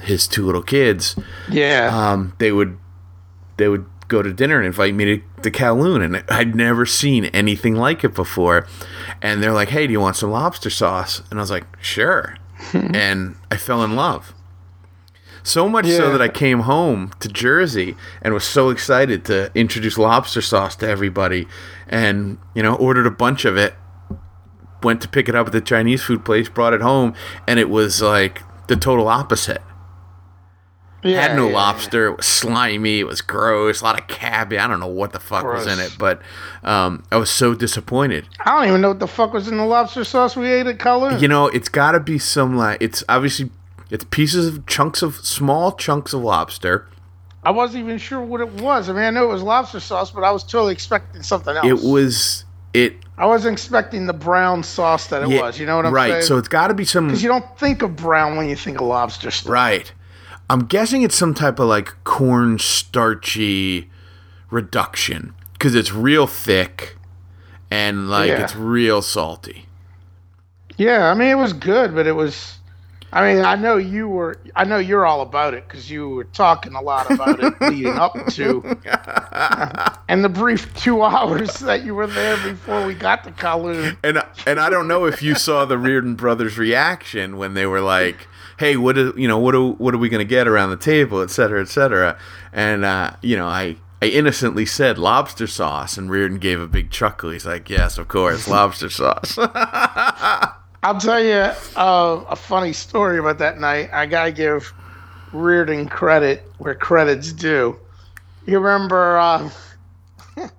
his 0.01 0.25
two 0.25 0.45
little 0.45 0.63
kids. 0.63 1.17
Yeah. 1.49 1.89
Um, 1.91 2.33
they 2.39 2.53
would 2.53 2.77
they 3.57 3.67
would 3.67 3.85
go 4.13 4.21
to 4.21 4.33
dinner 4.33 4.57
and 4.57 4.65
invite 4.65 4.93
me 4.93 5.05
to 5.05 5.23
the 5.41 5.51
Kowloon, 5.51 6.03
and 6.03 6.23
I'd 6.29 6.55
never 6.55 6.85
seen 6.85 7.25
anything 7.25 7.75
like 7.75 8.03
it 8.03 8.13
before. 8.13 8.67
And 9.21 9.41
they're 9.41 9.51
like, 9.51 9.69
"Hey, 9.69 9.87
do 9.87 9.93
you 9.93 9.99
want 9.99 10.15
some 10.15 10.31
lobster 10.31 10.69
sauce?" 10.69 11.21
And 11.29 11.39
I 11.39 11.43
was 11.43 11.51
like, 11.51 11.65
"Sure." 11.81 12.37
Hmm. 12.71 12.95
and 12.95 13.35
I 13.51 13.57
fell 13.57 13.83
in 13.83 13.95
love. 13.95 14.33
So 15.45 15.67
much 15.67 15.85
so 15.87 16.09
that 16.13 16.21
I 16.21 16.29
came 16.29 16.61
home 16.61 17.11
to 17.19 17.27
Jersey 17.27 17.97
and 18.21 18.33
was 18.33 18.45
so 18.45 18.69
excited 18.69 19.25
to 19.25 19.51
introduce 19.53 19.97
lobster 19.97 20.41
sauce 20.41 20.77
to 20.77 20.87
everybody, 20.87 21.47
and 21.89 22.37
you 22.55 22.63
know, 22.63 22.75
ordered 22.75 23.07
a 23.07 23.11
bunch 23.11 23.43
of 23.43 23.57
it. 23.57 23.73
Went 24.81 25.01
to 25.01 25.09
pick 25.09 25.27
it 25.27 25.35
up 25.35 25.47
at 25.47 25.53
the 25.53 25.61
Chinese 25.61 26.03
food 26.03 26.23
place, 26.23 26.47
brought 26.47 26.73
it 26.73 26.81
home, 26.81 27.13
and 27.47 27.59
it 27.59 27.69
was 27.69 28.01
like 28.01 28.41
the 28.67 28.77
total 28.77 29.09
opposite 29.09 29.61
yeah, 31.03 31.21
had 31.21 31.35
no 31.35 31.47
yeah, 31.47 31.55
lobster. 31.55 32.07
It 32.07 32.17
was 32.17 32.25
slimy. 32.25 32.99
It 32.99 33.07
was 33.07 33.21
gross. 33.21 33.81
A 33.81 33.83
lot 33.83 33.99
of 33.99 34.07
cabbage. 34.07 34.59
I 34.59 34.67
don't 34.67 34.79
know 34.79 34.87
what 34.87 35.11
the 35.11 35.19
fuck 35.19 35.43
was 35.43 35.67
in 35.67 35.79
it, 35.79 35.95
but 35.97 36.21
um, 36.63 37.03
I 37.11 37.17
was 37.17 37.29
so 37.29 37.53
disappointed. 37.53 38.27
I 38.39 38.51
don't 38.51 38.69
even 38.69 38.81
know 38.81 38.89
what 38.89 38.99
the 38.99 39.07
fuck 39.07 39.33
was 39.33 39.47
in 39.47 39.57
the 39.57 39.65
lobster 39.65 40.03
sauce 40.03 40.35
we 40.35 40.51
ate 40.51 40.67
at 40.67 40.77
Kowloon. 40.77 41.21
You 41.21 41.27
know, 41.27 41.47
it's 41.47 41.69
got 41.69 41.91
to 41.91 41.99
be 41.99 42.17
some 42.19 42.55
like 42.55 42.81
it's 42.81 43.03
obviously 43.09 43.49
it's 43.89 44.05
pieces 44.05 44.47
of 44.47 44.65
chunks 44.65 45.01
of 45.01 45.15
small 45.17 45.73
chunks 45.73 46.13
of 46.13 46.21
lobster. 46.21 46.87
I 47.43 47.51
wasn't 47.51 47.83
even 47.83 47.97
sure 47.97 48.21
what 48.21 48.41
it 48.41 48.51
was. 48.53 48.89
I 48.89 48.93
mean, 48.93 49.03
I 49.03 49.09
knew 49.09 49.23
it 49.23 49.27
was 49.27 49.43
lobster 49.43 49.79
sauce, 49.79 50.11
but 50.11 50.23
I 50.23 50.31
was 50.31 50.43
totally 50.43 50.73
expecting 50.73 51.23
something 51.23 51.55
else. 51.55 51.65
It 51.65 51.85
was 51.85 52.45
it. 52.73 52.95
I 53.17 53.25
wasn't 53.25 53.53
expecting 53.53 54.07
the 54.07 54.13
brown 54.13 54.63
sauce 54.63 55.07
that 55.07 55.23
it 55.23 55.29
yeah, 55.29 55.41
was. 55.41 55.59
You 55.59 55.65
know 55.65 55.75
what 55.75 55.85
I'm 55.85 55.93
right. 55.93 56.05
saying? 56.05 56.13
Right. 56.15 56.23
So 56.23 56.37
it's 56.37 56.47
got 56.47 56.69
to 56.69 56.73
be 56.73 56.85
some 56.85 57.07
because 57.07 57.21
you 57.21 57.29
don't 57.29 57.45
think 57.59 57.81
of 57.81 57.95
brown 57.95 58.37
when 58.37 58.49
you 58.49 58.55
think 58.55 58.79
of 58.79 58.87
lobster 58.87 59.29
stuff. 59.29 59.51
right. 59.51 59.91
I'm 60.49 60.65
guessing 60.65 61.01
it's 61.03 61.15
some 61.15 61.33
type 61.33 61.59
of 61.59 61.67
like 61.67 61.93
corn 62.03 62.59
starchy 62.59 63.89
reduction 64.49 65.33
because 65.53 65.73
it's 65.75 65.91
real 65.91 66.27
thick 66.27 66.95
and 67.71 68.09
like 68.09 68.29
Yeah. 68.29 68.43
it's 68.43 68.55
real 68.55 69.01
salty. 69.01 69.65
Yeah, 70.77 71.09
I 71.09 71.13
mean 71.13 71.29
it 71.29 71.37
was 71.37 71.53
good, 71.53 71.93
but 71.95 72.07
it 72.07 72.13
was. 72.13 72.57
I 73.15 73.31
mean, 73.31 73.45
I 73.45 73.55
know 73.55 73.77
you 73.77 74.07
were. 74.07 74.39
I 74.55 74.63
know 74.63 74.77
you're 74.77 75.05
all 75.05 75.21
about 75.21 75.53
it 75.53 75.67
because 75.67 75.87
you 75.89 76.09
were 76.09 76.23
talking 76.23 76.73
a 76.73 76.81
lot 76.81 77.11
about 77.11 77.43
it 77.43 77.53
leading 77.61 77.93
up 77.93 78.15
to, 78.31 78.63
and 80.09 80.23
the 80.23 80.29
brief 80.29 80.73
two 80.75 81.03
hours 81.03 81.59
that 81.59 81.83
you 81.85 81.93
were 81.93 82.07
there 82.07 82.37
before 82.37 82.87
we 82.87 82.95
got 82.95 83.23
to 83.25 83.31
Kowloon. 83.31 83.97
and 84.03 84.23
and 84.47 84.59
I 84.59 84.71
don't 84.71 84.87
know 84.87 85.05
if 85.05 85.21
you 85.21 85.35
saw 85.35 85.63
the 85.65 85.77
Reardon 85.77 86.15
brothers' 86.15 86.57
reaction 86.57 87.37
when 87.37 87.53
they 87.53 87.67
were 87.67 87.81
like, 87.81 88.27
"Hey, 88.57 88.77
what 88.77 88.97
is 88.97 89.13
you 89.15 89.27
know 89.27 89.37
what 89.37 89.55
are, 89.55 89.71
what 89.71 89.93
are 89.93 89.97
we 89.97 90.09
going 90.09 90.25
to 90.25 90.29
get 90.29 90.47
around 90.47 90.69
the 90.69 90.77
table, 90.77 91.21
et 91.21 91.29
cetera, 91.29 91.61
et 91.61 91.67
cetera?" 91.67 92.17
And 92.51 92.85
uh, 92.85 93.11
you 93.21 93.35
know, 93.35 93.47
I 93.47 93.77
I 94.01 94.07
innocently 94.07 94.65
said 94.65 94.97
lobster 94.97 95.47
sauce, 95.47 95.97
and 95.97 96.09
Reardon 96.09 96.37
gave 96.37 96.59
a 96.59 96.67
big 96.67 96.91
chuckle. 96.91 97.29
He's 97.31 97.45
like, 97.45 97.69
"Yes, 97.69 97.97
of 97.97 98.07
course, 98.07 98.47
lobster 98.49 98.89
sauce." 98.89 99.37
I'll 100.83 100.99
tell 100.99 101.23
you 101.23 101.53
uh, 101.77 102.25
a 102.27 102.35
funny 102.35 102.73
story 102.73 103.17
about 103.17 103.37
that 103.37 103.59
night. 103.59 103.89
I 103.93 104.05
gotta 104.05 104.33
give 104.33 104.73
Reardon 105.31 105.87
credit 105.87 106.43
where 106.57 106.75
credit's 106.75 107.31
due. 107.31 107.79
You 108.45 108.59
remember 108.59 109.17
uh, 109.17 109.49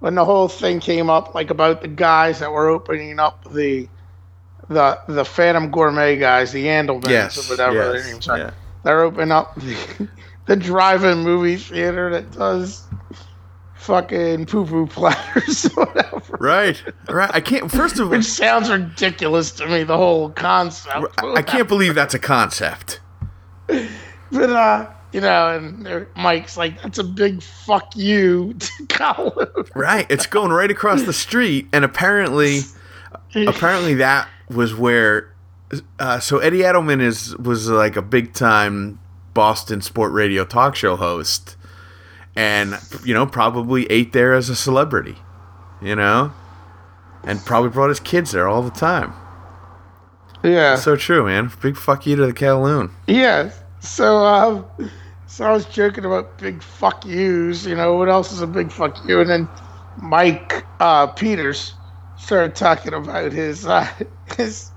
when 0.00 0.14
the 0.14 0.24
whole 0.26 0.48
thing 0.48 0.80
came 0.80 1.08
up, 1.08 1.34
like 1.34 1.48
about 1.48 1.80
the 1.80 1.88
guys 1.88 2.40
that 2.40 2.52
were 2.52 2.68
opening 2.68 3.18
up 3.18 3.50
the 3.52 3.88
the 4.70 4.98
the 5.08 5.24
Phantom 5.24 5.70
Gourmet 5.70 6.16
guys, 6.16 6.52
the 6.52 6.66
Andelmans 6.66 7.08
yes, 7.08 7.36
or 7.38 7.52
whatever 7.52 7.74
their 7.74 7.96
yes, 7.96 8.06
names 8.06 8.28
are. 8.28 8.38
yeah. 8.38 8.50
They're 8.84 9.02
opening 9.02 9.32
up 9.32 9.54
the, 9.56 10.08
the 10.46 10.56
drive-in 10.56 11.18
movie 11.18 11.56
theater 11.56 12.08
that 12.10 12.30
does 12.30 12.84
fucking 13.74 14.46
poo-poo 14.46 14.86
platters 14.86 15.66
or 15.76 15.84
whatever. 15.86 16.36
Right, 16.38 16.82
right. 17.08 17.30
I 17.34 17.40
can't. 17.40 17.70
First 17.70 17.98
of 17.98 18.06
all, 18.06 18.10
Which 18.10 18.24
sounds 18.24 18.70
ridiculous 18.70 19.50
to 19.52 19.66
me, 19.66 19.82
the 19.82 19.96
whole 19.96 20.30
concept. 20.30 21.14
I 21.18 21.34
I 21.34 21.42
can't 21.42 21.68
believe 21.68 21.94
that's 21.94 22.14
a 22.14 22.18
concept. 22.20 23.00
But, 24.32 24.50
uh, 24.50 24.88
you 25.12 25.20
know, 25.20 25.56
and 25.56 26.06
Mike's 26.14 26.56
like, 26.56 26.80
that's 26.80 26.98
a 26.98 27.02
big 27.02 27.42
fuck 27.42 27.96
you 27.96 28.54
to 28.54 28.70
Kowloon. 28.86 29.68
Right, 29.74 30.06
it's 30.08 30.26
going 30.26 30.52
right 30.52 30.70
across 30.70 31.02
the 31.02 31.12
street, 31.12 31.66
and 31.72 31.84
apparently. 31.84 32.60
apparently 33.34 33.94
that 33.94 34.28
was 34.50 34.74
where 34.74 35.32
uh, 35.98 36.18
so 36.18 36.38
Eddie 36.38 36.60
Andelman 36.60 37.00
is 37.00 37.36
was 37.36 37.68
like 37.68 37.96
a 37.96 38.02
big 38.02 38.32
time 38.34 38.98
Boston 39.34 39.80
sport 39.80 40.12
radio 40.12 40.44
talk 40.44 40.74
show 40.74 40.96
host 40.96 41.56
and 42.36 42.76
you 43.04 43.14
know 43.14 43.26
probably 43.26 43.86
ate 43.90 44.12
there 44.12 44.34
as 44.34 44.48
a 44.48 44.56
celebrity 44.56 45.16
you 45.80 45.94
know 45.96 46.32
and 47.24 47.38
probably 47.44 47.70
brought 47.70 47.88
his 47.88 48.00
kids 48.00 48.32
there 48.32 48.48
all 48.48 48.62
the 48.62 48.70
time 48.70 49.12
Yeah. 50.42 50.74
so 50.76 50.96
true 50.96 51.26
man 51.26 51.50
big 51.62 51.76
fuck 51.76 52.06
you 52.06 52.16
to 52.16 52.26
the 52.26 52.32
Kowloon 52.32 52.90
yeah. 53.06 53.50
So, 53.82 54.18
um, 54.18 54.66
so 55.26 55.46
I 55.46 55.52
was 55.52 55.64
joking 55.64 56.04
about 56.04 56.36
big 56.38 56.62
fuck 56.62 57.06
yous, 57.06 57.64
you 57.64 57.74
know, 57.74 57.94
what 57.96 58.10
else 58.10 58.30
is 58.30 58.42
a 58.42 58.46
big 58.46 58.70
fuck 58.70 58.94
you? 59.08 59.20
And 59.20 59.30
then 59.30 59.48
Mike 59.96 60.66
uh, 60.80 61.06
Peters 61.06 61.72
started 62.20 62.54
talking 62.54 62.94
about 62.94 63.32
his, 63.32 63.66
uh, 63.66 63.88
his, 64.36 64.70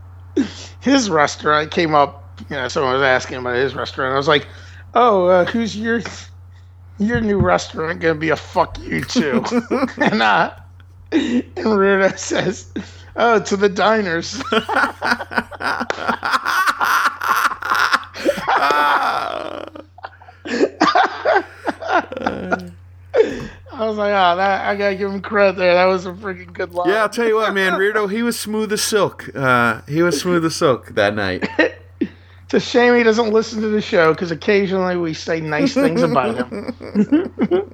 his 0.80 1.10
restaurant 1.10 1.72
came 1.72 1.94
up, 1.94 2.40
you 2.50 2.56
know, 2.56 2.68
someone 2.68 2.94
was 2.94 3.04
asking 3.04 3.38
about 3.38 3.56
his 3.56 3.76
restaurant. 3.76 4.14
I 4.14 4.18
was 4.18 4.28
like, 4.28 4.48
oh, 4.96 5.28
uh, 5.28 5.46
who's 5.46 5.78
your, 5.78 6.02
your 6.98 7.22
new 7.22 7.40
restaurant 7.40 8.00
gonna 8.00 8.16
be 8.16 8.30
a 8.30 8.36
fuck 8.36 8.80
you 8.80 9.04
too? 9.04 9.44
and, 10.02 10.22
uh, 10.22 10.54
and 11.12 11.54
Ruda 11.56 12.18
says, 12.18 12.72
oh, 13.16 13.40
to 13.40 13.58
the 13.58 13.70
diners. 13.70 14.42
I 23.74 23.86
was 23.88 23.98
like, 23.98 24.10
oh, 24.12 24.36
that 24.38 24.66
I 24.68 24.76
gotta 24.76 24.96
give 24.96 25.10
him 25.12 25.22
credit 25.22 25.58
there. 25.58 25.74
That 25.74 25.86
was 25.86 26.06
a 26.06 26.12
freaking 26.14 26.54
good 26.54 26.74
line. 26.74 26.90
yeah 26.90 27.02
I'll 27.04 27.10
tell 27.10 27.28
you 27.28 27.36
what 27.36 27.54
man 27.54 27.74
Reardo 27.80 28.08
he 28.08 28.22
was 28.24 28.40
smooth 28.40 28.72
as 28.72 28.82
silk 28.82 29.30
uh, 29.36 29.82
he 29.88 30.02
was 30.04 30.20
smooth 30.22 30.46
as 30.46 30.56
silk 30.56 30.88
that 30.96 31.16
night 31.16 31.48
It's 32.46 32.66
a 32.66 32.70
shame 32.70 32.94
he 32.96 33.02
doesn't 33.02 33.32
listen 33.32 33.62
to 33.64 33.70
the 33.70 33.82
show 33.82 34.14
because 34.14 34.30
occasionally 34.30 34.96
we 34.96 35.16
say 35.16 35.40
nice 35.42 35.74
things 35.74 36.04
about 36.04 36.36
him. 36.36 36.76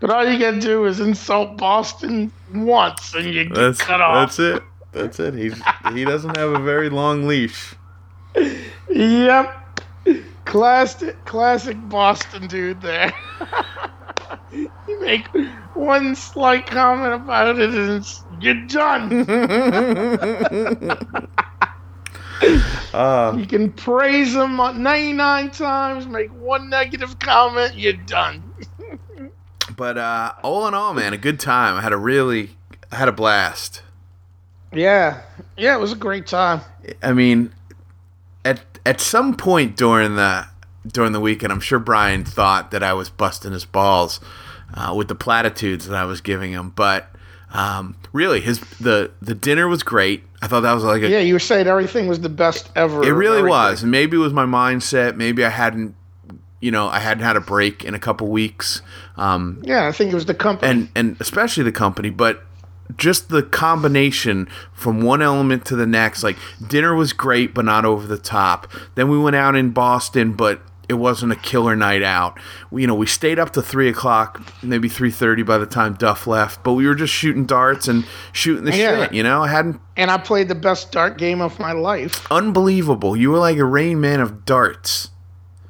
but 0.00 0.10
all 0.10 0.24
you 0.24 0.38
gotta 0.38 0.60
do 0.60 0.84
is 0.84 1.00
insult 1.00 1.56
Boston 1.56 2.30
once 2.54 3.14
and 3.14 3.26
you 3.34 3.46
get 3.46 3.54
that's 3.54 3.80
cut 3.80 4.00
off. 4.00 4.14
that's 4.36 4.38
it 4.38 4.62
that's 4.92 5.18
it 5.18 5.34
he's 5.34 5.60
he 5.92 6.04
doesn't 6.04 6.36
have 6.36 6.50
a 6.50 6.60
very 6.60 6.88
long 6.88 7.26
leash 7.26 7.74
Yep. 8.88 9.80
Classic, 10.44 11.24
classic 11.24 11.76
Boston 11.88 12.46
dude 12.46 12.80
there. 12.80 13.12
You 14.52 15.00
make 15.00 15.26
one 15.74 16.14
slight 16.14 16.66
comment 16.66 17.14
about 17.14 17.58
it 17.58 17.70
and 17.70 17.90
it's, 17.90 18.22
you're 18.40 18.66
done. 18.66 19.28
uh, 22.92 23.34
you 23.38 23.46
can 23.46 23.72
praise 23.72 24.34
them 24.34 24.56
99 24.56 25.50
times, 25.50 26.06
make 26.06 26.30
one 26.40 26.68
negative 26.68 27.18
comment, 27.18 27.74
you're 27.76 27.92
done. 27.94 28.42
But 29.76 29.96
uh, 29.96 30.32
all 30.42 30.66
in 30.68 30.74
all, 30.74 30.92
man, 30.92 31.12
a 31.12 31.16
good 31.16 31.40
time. 31.40 31.76
I 31.76 31.80
had 31.80 31.92
a 31.92 31.96
really, 31.96 32.50
I 32.90 32.96
had 32.96 33.08
a 33.08 33.12
blast. 33.12 33.82
Yeah. 34.72 35.22
Yeah, 35.56 35.76
it 35.76 35.80
was 35.80 35.92
a 35.92 35.96
great 35.96 36.26
time. 36.26 36.60
I 37.02 37.12
mean, 37.12 37.52
at 38.44 38.60
at 38.84 39.00
some 39.00 39.36
point 39.36 39.76
during 39.76 40.16
the 40.16 40.46
during 40.86 41.12
the 41.12 41.20
weekend, 41.20 41.52
I'm 41.52 41.60
sure 41.60 41.78
Brian 41.78 42.24
thought 42.24 42.70
that 42.72 42.82
I 42.82 42.92
was 42.92 43.08
busting 43.10 43.52
his 43.52 43.64
balls 43.64 44.20
uh, 44.74 44.94
with 44.96 45.08
the 45.08 45.14
platitudes 45.14 45.86
that 45.86 45.96
I 45.96 46.04
was 46.04 46.20
giving 46.20 46.52
him, 46.52 46.70
but 46.70 47.08
um, 47.52 47.96
really, 48.12 48.40
his 48.40 48.60
the 48.80 49.10
the 49.20 49.34
dinner 49.34 49.68
was 49.68 49.82
great. 49.82 50.24
I 50.40 50.46
thought 50.48 50.60
that 50.60 50.72
was 50.72 50.84
like 50.84 51.02
a, 51.02 51.08
yeah. 51.08 51.18
You 51.18 51.34
were 51.34 51.38
saying 51.38 51.66
everything 51.66 52.08
was 52.08 52.20
the 52.20 52.28
best 52.28 52.70
ever. 52.74 53.04
It 53.04 53.10
really 53.12 53.38
everything. 53.38 53.50
was. 53.50 53.84
Maybe 53.84 54.16
it 54.16 54.20
was 54.20 54.32
my 54.32 54.46
mindset. 54.46 55.16
Maybe 55.16 55.44
I 55.44 55.50
hadn't, 55.50 55.94
you 56.60 56.70
know, 56.70 56.88
I 56.88 56.98
hadn't 56.98 57.24
had 57.24 57.36
a 57.36 57.40
break 57.40 57.84
in 57.84 57.94
a 57.94 57.98
couple 57.98 58.28
weeks. 58.28 58.80
Um, 59.16 59.60
Yeah, 59.64 59.86
I 59.86 59.92
think 59.92 60.12
it 60.12 60.14
was 60.14 60.26
the 60.26 60.34
company. 60.34 60.70
and 60.70 60.88
and 60.96 61.16
especially 61.20 61.62
the 61.64 61.72
company, 61.72 62.08
but 62.10 62.42
just 62.96 63.28
the 63.28 63.42
combination 63.42 64.48
from 64.72 65.02
one 65.02 65.20
element 65.22 65.64
to 65.66 65.76
the 65.76 65.86
next. 65.86 66.22
Like 66.22 66.38
dinner 66.66 66.94
was 66.94 67.12
great, 67.12 67.52
but 67.54 67.64
not 67.66 67.84
over 67.84 68.06
the 68.06 68.18
top. 68.18 68.70
Then 68.94 69.10
we 69.10 69.18
went 69.18 69.36
out 69.36 69.54
in 69.56 69.70
Boston, 69.70 70.32
but 70.32 70.62
it 70.88 70.94
wasn't 70.94 71.32
a 71.32 71.36
killer 71.36 71.74
night 71.76 72.02
out. 72.02 72.38
We, 72.70 72.82
you 72.82 72.86
know, 72.86 72.94
we 72.94 73.06
stayed 73.06 73.38
up 73.38 73.50
to 73.54 73.62
three 73.62 73.88
o'clock, 73.88 74.42
maybe 74.62 74.88
three 74.88 75.10
thirty 75.10 75.42
by 75.42 75.58
the 75.58 75.66
time 75.66 75.94
Duff 75.94 76.26
left. 76.26 76.62
But 76.64 76.72
we 76.74 76.86
were 76.86 76.94
just 76.94 77.12
shooting 77.12 77.46
darts 77.46 77.88
and 77.88 78.04
shooting 78.32 78.64
the 78.64 78.76
Yeah. 78.76 79.04
shit. 79.04 79.12
You 79.14 79.22
know, 79.22 79.42
I 79.42 79.48
hadn't 79.48 79.80
and 79.96 80.10
I 80.10 80.18
played 80.18 80.48
the 80.48 80.54
best 80.54 80.92
dart 80.92 81.18
game 81.18 81.40
of 81.40 81.58
my 81.58 81.72
life. 81.72 82.26
unbelievable. 82.30 83.16
You 83.16 83.30
were 83.30 83.38
like 83.38 83.58
a 83.58 83.64
Rain 83.64 84.00
Man 84.00 84.20
of 84.20 84.44
darts. 84.44 85.10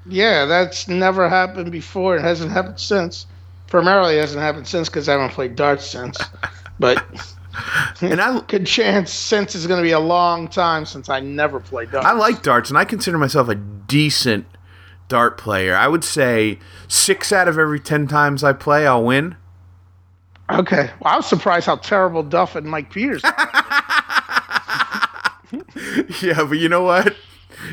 Yeah, 0.06 0.46
that's 0.46 0.88
never 0.88 1.28
happened 1.28 1.70
before. 1.70 2.16
It 2.16 2.22
hasn't 2.22 2.50
happened 2.50 2.80
since. 2.80 3.26
Primarily, 3.68 4.16
hasn't 4.16 4.42
happened 4.42 4.66
since 4.66 4.88
because 4.88 5.08
I 5.08 5.12
haven't 5.12 5.30
played 5.30 5.54
darts 5.56 5.86
since. 5.86 6.18
But 6.78 7.04
And 8.00 8.20
I 8.20 8.40
good 8.48 8.66
chance 8.66 9.12
since 9.12 9.54
is 9.54 9.66
going 9.66 9.78
to 9.78 9.82
be 9.84 9.92
a 9.92 10.00
long 10.00 10.48
time 10.48 10.86
since 10.86 11.08
I 11.08 11.20
never 11.20 11.60
played 11.60 11.90
darts. 11.92 12.06
I 12.06 12.12
like 12.12 12.42
darts, 12.42 12.70
and 12.70 12.78
I 12.78 12.84
consider 12.84 13.18
myself 13.18 13.48
a 13.48 13.54
decent 13.54 14.46
dart 15.12 15.36
player. 15.36 15.76
I 15.76 15.88
would 15.88 16.04
say 16.04 16.58
six 16.88 17.32
out 17.32 17.46
of 17.46 17.58
every 17.58 17.78
ten 17.78 18.06
times 18.08 18.42
I 18.42 18.54
play, 18.54 18.86
I'll 18.86 19.04
win. 19.04 19.36
Okay. 20.50 20.90
Well, 21.00 21.12
I 21.12 21.16
was 21.16 21.26
surprised 21.26 21.66
how 21.66 21.76
terrible 21.76 22.22
Duff 22.22 22.56
and 22.56 22.66
Mike 22.66 22.90
Peters. 22.90 23.22
Yeah, 26.22 26.44
but 26.44 26.58
you 26.58 26.70
know 26.70 26.82
what? 26.82 27.14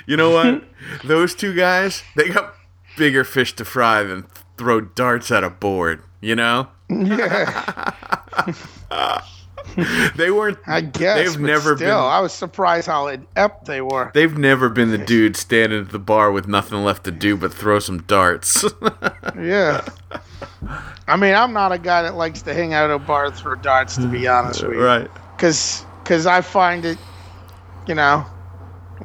You 0.05 0.17
know 0.17 0.31
what? 0.31 0.65
Those 1.05 1.33
two 1.33 1.53
guys, 1.55 2.03
they 2.17 2.27
got 2.27 2.55
bigger 2.97 3.23
fish 3.23 3.55
to 3.55 3.63
fry 3.63 4.03
than 4.03 4.25
throw 4.57 4.81
darts 4.81 5.31
at 5.31 5.45
a 5.45 5.49
board. 5.49 6.03
You 6.19 6.35
know, 6.35 6.67
yeah, 6.89 7.93
they 10.15 10.31
weren't. 10.31 10.57
I 10.67 10.81
guess. 10.81 11.17
They've 11.17 11.39
never 11.39 11.75
still, 11.75 11.87
been- 11.89 11.89
I 12.11 12.19
was 12.19 12.33
surprised 12.33 12.87
how 12.87 13.07
inept 13.07 13.65
they 13.65 13.81
were. 13.81 14.11
They've 14.13 14.37
never 14.37 14.69
been 14.69 14.91
the 14.91 14.97
dude 14.97 15.35
standing 15.37 15.81
at 15.81 15.89
the 15.91 15.99
bar 15.99 16.31
with 16.31 16.47
nothing 16.47 16.83
left 16.83 17.03
to 17.05 17.11
do 17.11 17.35
but 17.37 17.53
throw 17.53 17.79
some 17.79 18.01
darts. 18.03 18.63
Yeah. 19.39 19.85
I 21.07 21.15
mean, 21.15 21.33
I'm 21.33 21.53
not 21.53 21.71
a 21.71 21.77
guy 21.77 22.01
that 22.01 22.15
likes 22.15 22.41
to 22.43 22.53
hang 22.53 22.73
out 22.73 22.89
at 22.89 22.95
a 22.95 22.99
bar 22.99 23.25
and 23.25 23.35
throw 23.35 23.55
darts, 23.55 23.95
to 23.95 24.07
be 24.07 24.27
honest 24.27 24.63
with 24.63 24.73
you. 24.73 24.83
right. 24.83 25.09
Because 25.35 25.85
cause 26.03 26.25
I 26.25 26.41
find 26.41 26.83
it, 26.85 26.97
you 27.87 27.95
know, 27.95 28.25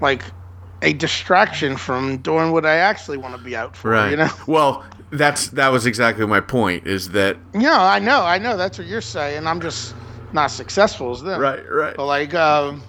like 0.00 0.24
a 0.82 0.92
distraction 0.92 1.76
from 1.76 2.18
doing 2.18 2.50
what 2.52 2.66
I 2.66 2.76
actually 2.76 3.18
want 3.18 3.36
to 3.36 3.42
be 3.42 3.54
out 3.56 3.76
for, 3.76 3.90
Right. 3.90 4.10
you 4.10 4.16
know? 4.16 4.28
Well, 4.46 4.84
that's 5.10 5.48
that 5.48 5.68
was 5.68 5.86
exactly 5.86 6.26
my 6.26 6.40
point. 6.40 6.86
Is 6.86 7.10
that 7.10 7.36
No, 7.54 7.72
I 7.80 7.98
know, 8.00 8.22
I 8.22 8.38
know. 8.38 8.56
That's 8.56 8.78
what 8.78 8.86
you're 8.88 9.00
saying. 9.00 9.46
I'm 9.46 9.60
just 9.60 9.94
not 10.34 10.50
successful 10.50 11.12
as 11.12 11.22
them. 11.22 11.40
right? 11.40 11.64
Right. 11.70 11.96
But 11.96 12.06
like, 12.06 12.34
um, 12.34 12.82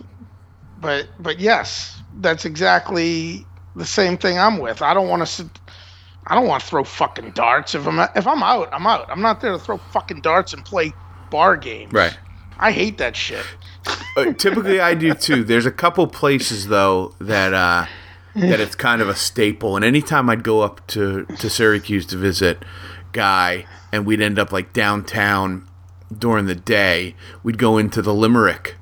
but 0.82 1.08
but 1.20 1.40
yes, 1.40 2.02
that's 2.20 2.44
exactly 2.44 3.46
the 3.76 3.86
same 3.86 4.18
thing 4.18 4.38
I'm 4.38 4.58
with. 4.58 4.82
I 4.82 4.94
don't 4.94 5.08
want 5.08 5.22
to 5.22 5.26
sit. 5.26 5.48
I 6.28 6.34
don't 6.36 6.48
want 6.48 6.64
to 6.64 6.68
throw 6.68 6.84
fucking 6.84 7.32
darts. 7.32 7.76
If 7.76 7.88
I'm 7.88 8.00
if 8.16 8.28
I'm 8.28 8.44
out, 8.44 8.70
I'm 8.74 8.86
out. 8.88 9.10
I'm 9.10 9.22
not 9.22 9.42
there 9.42 9.52
to 9.52 9.60
throw 9.60 9.78
fucking 9.78 10.22
darts 10.22 10.54
and 10.54 10.66
play 10.66 10.92
bar 11.30 11.56
games. 11.56 11.94
Right. 11.94 12.18
I 12.58 12.72
hate 12.72 12.98
that 12.98 13.16
shit. 13.16 13.46
Uh, 14.18 14.32
typically, 14.34 14.80
I 14.80 14.96
do 14.96 15.14
too. 15.14 15.44
There's 15.44 15.66
a 15.66 15.72
couple 15.72 16.08
places 16.08 16.68
though 16.68 17.14
that 17.20 17.54
uh, 17.54 17.86
that 18.34 18.60
it's 18.60 18.76
kind 18.76 19.02
of 19.02 19.10
a 19.10 19.16
staple. 19.16 19.76
And 19.76 19.86
anytime 19.86 20.30
I'd 20.30 20.44
go 20.44 20.62
up 20.62 20.86
to 20.88 21.26
to 21.26 21.50
Syracuse 21.50 22.06
to 22.08 22.18
visit 22.18 22.64
Guy, 23.12 23.66
and 23.92 24.06
we'd 24.06 24.22
end 24.22 24.40
up 24.40 24.52
like 24.52 24.74
downtown 24.74 25.68
during 26.20 26.46
the 26.46 26.56
day, 26.56 27.16
we'd 27.44 27.58
go 27.58 27.78
into 27.78 28.02
the 28.02 28.14
Limerick, 28.14 28.76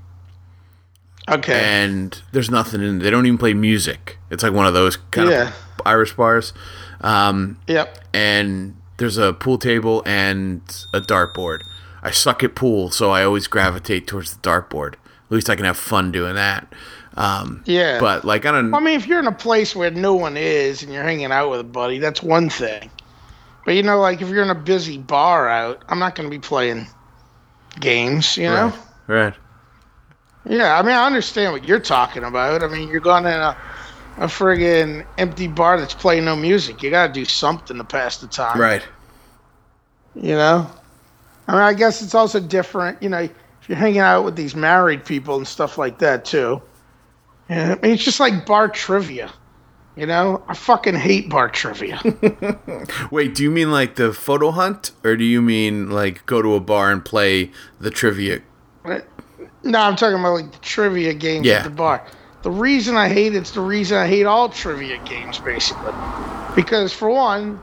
Okay. 1.30 1.54
and 1.54 2.22
there's 2.32 2.50
nothing 2.52 2.82
in. 2.82 3.00
They 3.00 3.10
don't 3.10 3.26
even 3.26 3.38
play 3.38 3.54
music. 3.54 4.18
It's 4.30 4.44
like 4.44 4.54
one 4.54 4.66
of 4.66 4.74
those 4.74 4.98
kind 5.12 5.30
Yeah. 5.30 5.48
of 5.50 5.54
Irish 5.86 6.14
bars. 6.14 6.54
Um, 7.02 7.58
yep. 7.68 8.00
and 8.14 8.76
there's 8.98 9.18
a 9.18 9.34
pool 9.34 9.58
table 9.58 10.04
and 10.06 10.62
a 10.94 11.02
dartboard. 11.02 11.62
I 12.02 12.12
suck 12.12 12.44
at 12.44 12.56
pool, 12.56 12.92
so 12.92 13.12
I 13.12 13.24
always 13.24 13.48
gravitate 13.48 14.08
towards 14.08 14.34
the 14.36 14.42
dartboard. 14.42 14.94
At 14.94 15.32
least 15.32 15.50
I 15.50 15.56
can 15.56 15.66
have 15.66 15.78
fun 15.78 16.12
doing 16.12 16.36
that. 16.36 16.68
Um, 17.16 17.62
Yeah. 17.66 18.00
but 18.00 18.26
like 18.26 18.46
I 18.46 18.52
don't. 18.52 18.72
Well, 18.72 18.82
I 18.82 18.84
mean, 18.84 18.96
if 18.96 19.08
you're 19.08 19.20
in 19.20 19.28
a 19.28 19.32
place 19.32 19.76
where 19.76 19.92
no 19.92 20.14
one 20.16 20.36
is 20.36 20.84
and 20.84 20.92
you're 20.92 21.04
hanging 21.04 21.32
out 21.32 21.50
with 21.50 21.60
a 21.60 21.64
buddy, 21.66 22.00
that's 22.00 22.22
one 22.24 22.50
thing. 22.50 22.90
But 23.66 23.76
you 23.76 23.84
know, 23.84 24.00
like 24.00 24.22
if 24.22 24.28
you're 24.30 24.44
in 24.44 24.50
a 24.50 24.56
busy 24.56 24.98
bar 24.98 25.48
out, 25.48 25.84
I'm 25.90 26.00
not 26.00 26.16
going 26.16 26.30
to 26.30 26.32
be 26.36 26.40
playing 26.40 26.88
games. 27.80 28.38
You 28.38 28.50
know. 28.50 28.74
right, 29.08 29.24
right. 29.26 29.34
Yeah, 30.46 30.78
I 30.78 30.82
mean, 30.82 30.92
I 30.92 31.06
understand 31.06 31.54
what 31.54 31.66
you're 31.68 31.80
talking 31.80 32.24
about. 32.24 32.64
I 32.64 32.68
mean, 32.68 32.90
you're 32.90 33.00
going 33.00 33.26
in 33.26 33.32
a, 33.32 33.56
a 34.18 34.26
friggin' 34.26 35.06
empty 35.18 35.48
bar 35.48 35.80
that's 35.80 35.94
playing 35.94 36.26
no 36.26 36.36
music. 36.36 36.84
You 36.84 36.90
got 36.90 37.08
to 37.08 37.14
do 37.14 37.24
something 37.24 37.78
to 37.78 37.84
pass 37.84 38.18
the 38.18 38.28
time. 38.28 38.60
Right. 38.60 38.86
You 40.16 40.36
know? 40.36 40.70
I 41.48 41.52
mean, 41.52 41.62
I 41.62 41.74
guess 41.74 42.02
it's 42.02 42.14
also 42.14 42.40
different, 42.40 43.02
you 43.02 43.10
know, 43.10 43.20
if 43.20 43.70
you're 43.70 43.78
hanging 43.78 44.00
out 44.00 44.26
with 44.26 44.36
these 44.36 44.56
married 44.56 45.06
people 45.06 45.38
and 45.38 45.48
stuff 45.48 45.78
like 45.78 46.00
that, 46.00 46.26
too. 46.26 46.62
Yeah, 47.50 47.76
I 47.78 47.82
mean, 47.82 47.94
it's 47.94 48.04
just 48.04 48.20
like 48.20 48.46
bar 48.46 48.68
trivia. 48.68 49.32
You 49.96 50.08
know? 50.08 50.44
I 50.48 50.56
fucking 50.56 50.96
hate 50.96 51.30
bar 51.30 51.50
trivia. 51.50 52.02
Wait, 53.12 53.36
do 53.36 53.44
you 53.44 53.52
mean 53.52 53.72
like 53.72 53.96
the 53.96 54.12
photo 54.14 54.52
hunt, 54.52 54.92
or 55.04 55.16
do 55.16 55.24
you 55.24 55.42
mean 55.42 55.90
like 55.92 56.26
go 56.26 56.42
to 56.42 56.56
a 56.56 56.60
bar 56.60 56.92
and 56.92 57.04
play 57.06 57.52
the 57.80 57.92
trivia? 57.92 58.42
Uh, 58.84 59.00
no, 59.64 59.80
I'm 59.80 59.96
talking 59.96 60.20
about 60.20 60.34
like 60.34 60.52
the 60.52 60.58
trivia 60.60 61.14
games 61.14 61.46
Yeah. 61.46 61.58
at 61.60 61.64
the 61.66 61.70
bar. 61.70 62.06
The 62.42 62.52
reason 62.52 62.98
I 62.98 63.08
hate 63.08 63.36
it's 63.36 63.52
the 63.52 63.62
reason 63.62 63.98
I 63.98 64.08
hate 64.08 64.26
all 64.26 64.50
trivia 64.50 64.98
games, 65.06 65.40
basically. 65.40 65.94
Because 66.56 66.92
for 66.92 67.10
one, 67.10 67.60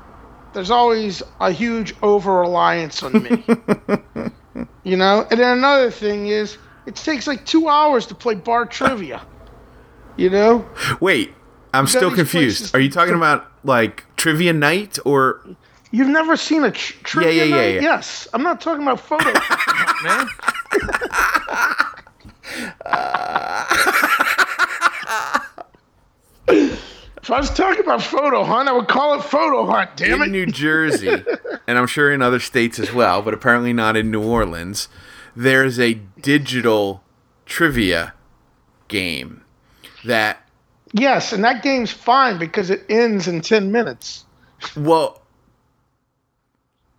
there's 0.55 0.71
always 0.71 1.23
a 1.41 1.51
huge 1.53 1.95
over 2.03 2.41
reliance 2.41 3.03
on 3.03 3.23
me. 3.23 3.45
you 4.85 4.97
know? 4.97 5.27
And 5.31 5.39
then 5.41 5.59
another 5.59 5.91
thing 5.91 6.29
is 6.29 6.57
it 6.87 6.97
takes 6.97 7.27
like 7.27 7.45
two 7.45 7.69
hours 7.69 8.07
to 8.07 8.15
play 8.15 8.37
bar 8.37 8.67
trivia. 8.67 9.21
You 10.17 10.31
know? 10.31 10.69
Wait, 11.01 11.35
I'm 11.73 11.87
still 11.87 12.11
confused. 12.15 12.59
places- 12.59 12.75
Are 12.75 12.81
you 12.81 12.91
talking 12.91 13.15
about 13.15 13.47
like 13.65 14.05
trivia 14.17 14.53
night 14.53 14.99
or? 15.05 15.41
You've 15.93 16.09
never 16.09 16.37
seen 16.37 16.65
a 16.65 16.71
tr- 16.71 16.95
trivia 17.03 17.33
yeah, 17.33 17.45
yeah, 17.45 17.57
night? 17.57 17.75
yeah. 17.77 17.81
Yes. 17.81 18.29
I'm 18.33 18.43
not 18.43 18.61
talking 18.61 18.83
about 18.83 19.01
photo, 19.01 19.33
man. 20.05 20.27
if 26.49 27.31
I 27.31 27.39
was 27.39 27.51
talking 27.51 27.81
about 27.85 28.03
photo 28.03 28.45
hunt, 28.45 28.69
I 28.69 28.73
would 28.73 28.89
call 28.89 29.15
it 29.19 29.23
photo 29.25 29.67
hunt. 29.67 29.97
Damn 29.97 30.23
it. 30.23 30.25
in 30.27 30.31
it! 30.31 30.33
New 30.33 30.47
Jersey, 30.47 31.09
and 31.67 31.79
I'm 31.79 31.87
sure 31.87 32.13
in 32.13 32.23
other 32.23 32.41
states 32.41 32.79
as 32.79 32.93
well, 32.93 33.23
but 33.23 33.35
apparently 33.35 33.73
not 33.73 33.97
in 33.97 34.11
New 34.11 34.23
Orleans, 34.23 34.89
there's 35.37 35.79
a 35.79 35.95
digital 36.21 37.03
trivia 37.47 38.15
game 38.89 39.43
that, 40.05 40.45
Yes, 40.93 41.33
and 41.33 41.45
that 41.45 41.63
game's 41.63 41.91
fine 41.93 42.39
because 42.39 42.71
it 42.71 42.85
ends 42.89 43.29
in 43.29 43.41
ten 43.41 43.71
minutes. 43.73 44.25
well, 44.77 45.23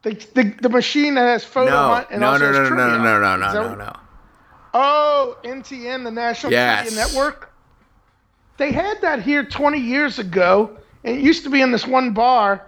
The, 0.03 0.11
the, 0.33 0.43
the 0.61 0.69
machine 0.69 1.15
that 1.15 1.25
has 1.27 1.43
photo 1.43 1.71
no, 1.71 1.77
hunt 1.95 2.07
and 2.09 2.21
no, 2.21 2.27
also 2.31 2.51
no, 2.51 2.59
has 2.59 2.69
no, 2.69 2.75
no, 2.75 2.97
no, 2.97 3.19
no, 3.19 3.35
no, 3.35 3.51
no, 3.53 3.53
no, 3.69 3.75
no. 3.75 3.93
Oh, 4.73 5.37
NTN, 5.43 6.03
the 6.05 6.11
National 6.11 6.51
Yes. 6.53 6.83
Trivia 6.87 7.05
Network. 7.05 7.53
They 8.57 8.71
had 8.71 9.01
that 9.01 9.21
here 9.21 9.43
20 9.43 9.77
years 9.79 10.17
ago, 10.19 10.77
and 11.03 11.17
it 11.17 11.21
used 11.23 11.43
to 11.43 11.49
be 11.49 11.61
in 11.61 11.71
this 11.71 11.85
one 11.85 12.13
bar. 12.13 12.67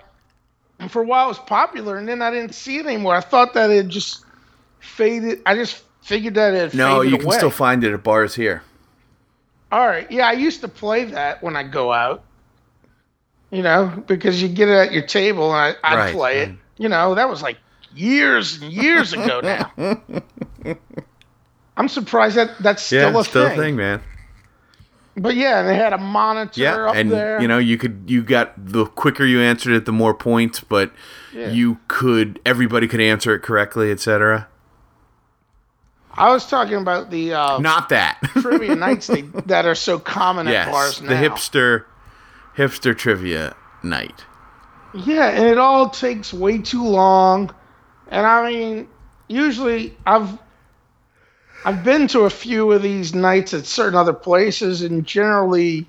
And 0.79 0.91
for 0.91 1.01
a 1.01 1.05
while, 1.05 1.25
it 1.25 1.29
was 1.29 1.39
popular, 1.39 1.95
and 1.97 2.07
then 2.07 2.21
I 2.21 2.29
didn't 2.31 2.53
see 2.55 2.77
it 2.79 2.85
anymore. 2.85 3.15
I 3.15 3.21
thought 3.21 3.53
that 3.53 3.69
it 3.69 3.87
just 3.87 4.25
faded. 4.79 5.41
I 5.45 5.55
just 5.55 5.83
figured 6.01 6.33
that 6.35 6.53
it 6.53 6.73
No, 6.73 7.01
you 7.01 7.17
can 7.17 7.25
away. 7.27 7.37
still 7.37 7.49
find 7.51 7.83
it 7.85 7.93
at 7.93 8.03
bars 8.03 8.35
here. 8.35 8.63
All 9.73 9.87
right, 9.87 10.09
yeah, 10.11 10.27
I 10.27 10.33
used 10.33 10.61
to 10.61 10.67
play 10.67 11.05
that 11.05 11.41
when 11.41 11.55
I 11.55 11.63
go 11.63 11.91
out. 11.91 12.23
You 13.49 13.63
know, 13.63 14.03
because 14.07 14.39
you 14.39 14.47
get 14.47 14.69
it 14.69 14.75
at 14.75 14.91
your 14.93 15.01
table, 15.01 15.51
and 15.51 15.75
I, 15.83 15.91
I'd 15.91 15.95
Right, 15.95 16.13
play 16.13 16.39
it. 16.41 16.49
Mm. 16.49 16.57
You 16.77 16.89
know, 16.89 17.15
that 17.15 17.27
was 17.27 17.41
like 17.41 17.57
years 17.95 18.61
and 18.61 18.71
years 18.71 19.13
ago 19.13 19.41
now. 19.43 19.71
I'm 21.75 21.87
surprised 21.87 22.35
that 22.37 22.51
that's 22.59 22.83
still 22.83 23.13
yeah, 23.13 23.19
a 23.19 23.23
still 23.23 23.49
thing. 23.49 23.59
a 23.59 23.63
thing, 23.63 23.75
man. 23.75 24.01
but 25.17 25.35
yeah, 25.35 25.63
they 25.63 25.75
had 25.75 25.91
a 25.93 25.97
monitor 25.97 26.61
Yeah, 26.61 26.89
up 26.89 26.95
and 26.95 27.11
there. 27.11 27.41
you 27.41 27.47
know 27.47 27.57
you 27.57 27.77
could 27.79 28.03
you 28.05 28.21
got 28.21 28.53
the 28.57 28.85
quicker 28.85 29.25
you 29.25 29.41
answered 29.41 29.73
it, 29.73 29.85
the 29.85 29.91
more 29.91 30.13
points, 30.13 30.59
but 30.59 30.91
Yeah. 31.33 31.49
you 31.49 31.79
could 31.87 32.39
everybody 32.45 32.87
could 32.87 33.01
answer 33.01 33.33
it 33.33 33.39
correctly, 33.41 33.91
etc. 33.91 34.47
I 36.15 36.31
was 36.31 36.47
talking 36.47 36.75
about 36.75 37.09
the 37.09 37.33
uh, 37.33 37.59
Not 37.59 37.89
that. 37.89 38.19
trivia 38.41 38.75
nights 38.75 39.07
they, 39.07 39.21
that 39.21 39.65
are 39.65 39.75
so 39.75 39.99
common 39.99 40.47
at 40.47 40.69
bars 40.71 41.01
now. 41.01 41.09
the 41.09 41.15
hipster 41.15 41.85
hipster 42.55 42.95
trivia 42.97 43.55
night. 43.81 44.25
Yeah, 44.93 45.29
and 45.29 45.45
it 45.45 45.57
all 45.57 45.89
takes 45.89 46.33
way 46.33 46.59
too 46.59 46.83
long. 46.83 47.53
And 48.09 48.25
I 48.25 48.49
mean, 48.51 48.87
usually 49.27 49.97
I've 50.05 50.37
I've 51.65 51.83
been 51.83 52.07
to 52.09 52.21
a 52.21 52.29
few 52.29 52.71
of 52.71 52.83
these 52.83 53.15
nights 53.15 53.53
at 53.53 53.65
certain 53.65 53.97
other 53.97 54.13
places 54.13 54.81
and 54.81 55.05
generally 55.05 55.87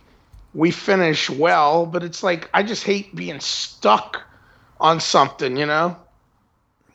we 0.54 0.70
finish 0.70 1.28
well, 1.28 1.84
but 1.84 2.02
it's 2.02 2.22
like 2.22 2.48
I 2.54 2.62
just 2.62 2.84
hate 2.84 3.14
being 3.14 3.40
stuck 3.40 4.22
on 4.80 5.00
something, 5.00 5.56
you 5.56 5.66
know? 5.66 5.96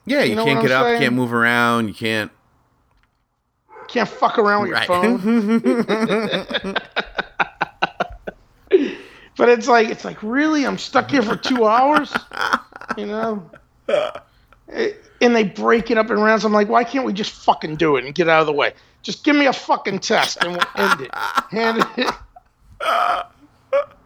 Yeah, 0.06 0.24
you, 0.24 0.36
know 0.36 0.46
can't 0.46 0.62
get 0.62 0.72
I'm 0.72 0.78
up, 0.82 0.86
saying? 0.88 1.02
can't 1.02 1.14
move 1.16 1.34
around, 1.34 1.90
you 1.90 1.94
can't. 1.94 2.32
Can't 3.90 4.08
fuck 4.08 4.38
around 4.38 4.62
with 4.64 4.72
your 4.72 4.82
phone. 4.84 6.76
But 9.36 9.48
it's 9.48 9.70
like 9.70 9.88
it's 9.88 10.04
like 10.04 10.22
really 10.22 10.66
I'm 10.66 10.78
stuck 10.78 11.12
here 11.12 11.22
for 11.22 11.38
2 11.38 11.66
hours, 11.66 12.14
you 12.98 13.06
know? 13.06 13.50
It- 14.68 15.02
and 15.22 15.36
they 15.36 15.44
break 15.44 15.92
it 15.92 15.98
up 15.98 16.10
in 16.10 16.20
rounds. 16.20 16.46
I'm 16.46 16.54
like, 16.54 16.70
why 16.70 16.84
can't 16.84 17.06
we 17.06 17.14
just 17.14 17.32
fucking 17.32 17.76
do 17.76 17.96
it 17.98 18.06
and 18.06 18.14
get 18.14 18.30
out 18.30 18.42
of 18.42 18.48
the 18.48 18.54
way? 18.54 18.74
Just 19.02 19.24
give 19.24 19.36
me 19.36 19.46
a 19.46 19.54
fucking 19.54 20.00
test 20.00 20.38
and 20.44 20.52
we'll 20.52 20.62
end 20.76 21.02
it. 21.02 21.12
Hand 21.14 21.86
it. 21.98 22.14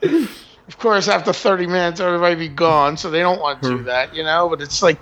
of 0.67 0.77
course, 0.77 1.07
after 1.07 1.33
30 1.33 1.67
minutes, 1.67 1.99
everybody 1.99 2.35
be 2.35 2.47
gone, 2.47 2.97
so 2.97 3.09
they 3.09 3.19
don't 3.19 3.41
want 3.41 3.61
to 3.63 3.69
do 3.69 3.77
hmm. 3.79 3.85
that, 3.85 4.15
you 4.15 4.23
know. 4.23 4.49
But 4.49 4.61
it's 4.61 4.81
like 4.83 4.99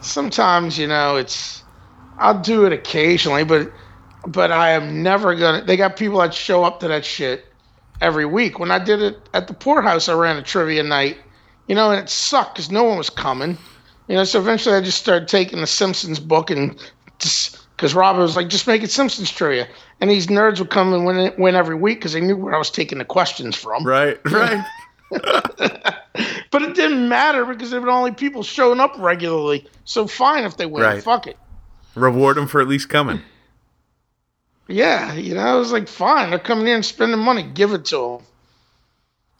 sometimes, 0.00 0.78
you 0.78 0.86
know, 0.86 1.16
it's 1.16 1.62
I'll 2.18 2.40
do 2.40 2.64
it 2.64 2.72
occasionally, 2.72 3.44
but 3.44 3.70
but 4.26 4.50
I 4.52 4.70
am 4.70 5.02
never 5.02 5.34
gonna. 5.34 5.64
They 5.64 5.76
got 5.76 5.96
people 5.96 6.18
that 6.20 6.34
show 6.34 6.64
up 6.64 6.80
to 6.80 6.88
that 6.88 7.04
shit 7.04 7.46
every 8.00 8.26
week. 8.26 8.58
When 8.58 8.70
I 8.70 8.78
did 8.78 9.00
it 9.02 9.18
at 9.34 9.46
the 9.46 9.54
poorhouse, 9.54 10.08
I 10.08 10.14
ran 10.14 10.36
a 10.36 10.42
trivia 10.42 10.82
night, 10.82 11.18
you 11.66 11.74
know, 11.74 11.90
and 11.90 12.00
it 12.02 12.08
sucked 12.10 12.54
because 12.54 12.70
no 12.70 12.84
one 12.84 12.98
was 12.98 13.10
coming. 13.10 13.56
You 14.08 14.16
know, 14.16 14.24
so 14.24 14.40
eventually 14.40 14.74
I 14.74 14.80
just 14.80 14.98
started 14.98 15.28
taking 15.28 15.60
the 15.60 15.66
Simpsons 15.66 16.18
book 16.18 16.50
and 16.50 16.76
just 17.20 17.58
because 17.76 17.94
Robert 17.94 18.20
was 18.22 18.34
like, 18.36 18.48
just 18.48 18.66
make 18.66 18.82
it 18.82 18.90
Simpsons 18.90 19.30
trivia, 19.30 19.68
and 20.00 20.10
these 20.10 20.26
nerds 20.26 20.58
would 20.58 20.70
come 20.70 20.92
and 20.92 21.06
win, 21.06 21.32
win 21.38 21.54
every 21.54 21.76
week 21.76 21.98
because 21.98 22.12
they 22.12 22.20
knew 22.20 22.36
where 22.36 22.54
I 22.54 22.58
was 22.58 22.70
taking 22.70 22.98
the 22.98 23.04
questions 23.04 23.54
from. 23.56 23.84
Right, 23.86 24.18
right. 24.32 24.64
But 26.50 26.62
it 26.62 26.74
didn't 26.74 27.08
matter 27.08 27.44
because 27.44 27.70
there 27.70 27.80
were 27.80 27.88
only 27.90 28.10
people 28.12 28.42
showing 28.42 28.80
up 28.80 28.92
regularly. 28.98 29.66
So 29.84 30.06
fine 30.06 30.44
if 30.44 30.56
they 30.56 30.66
win, 30.66 30.82
Right. 30.82 31.02
fuck 31.02 31.26
it. 31.26 31.36
Reward 31.94 32.36
them 32.36 32.48
for 32.48 32.60
at 32.60 32.66
least 32.68 32.88
coming. 32.88 33.22
Yeah, 34.70 35.14
you 35.14 35.34
know, 35.34 35.40
I 35.40 35.54
was 35.56 35.72
like, 35.72 35.88
fine, 35.88 36.30
they're 36.30 36.38
coming 36.38 36.66
here 36.66 36.76
and 36.76 36.84
spending 36.84 37.18
money, 37.18 37.42
give 37.42 37.72
it 37.72 37.86
to 37.86 37.96
them. 37.96 38.26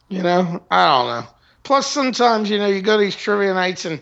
You 0.09 0.23
know, 0.23 0.61
I 0.69 0.87
don't 0.87 1.07
know. 1.07 1.29
Plus, 1.63 1.87
sometimes 1.87 2.49
you 2.49 2.57
know, 2.57 2.67
you 2.67 2.81
go 2.81 2.97
to 2.97 3.03
these 3.03 3.15
trivia 3.15 3.53
nights, 3.53 3.85
and 3.85 4.01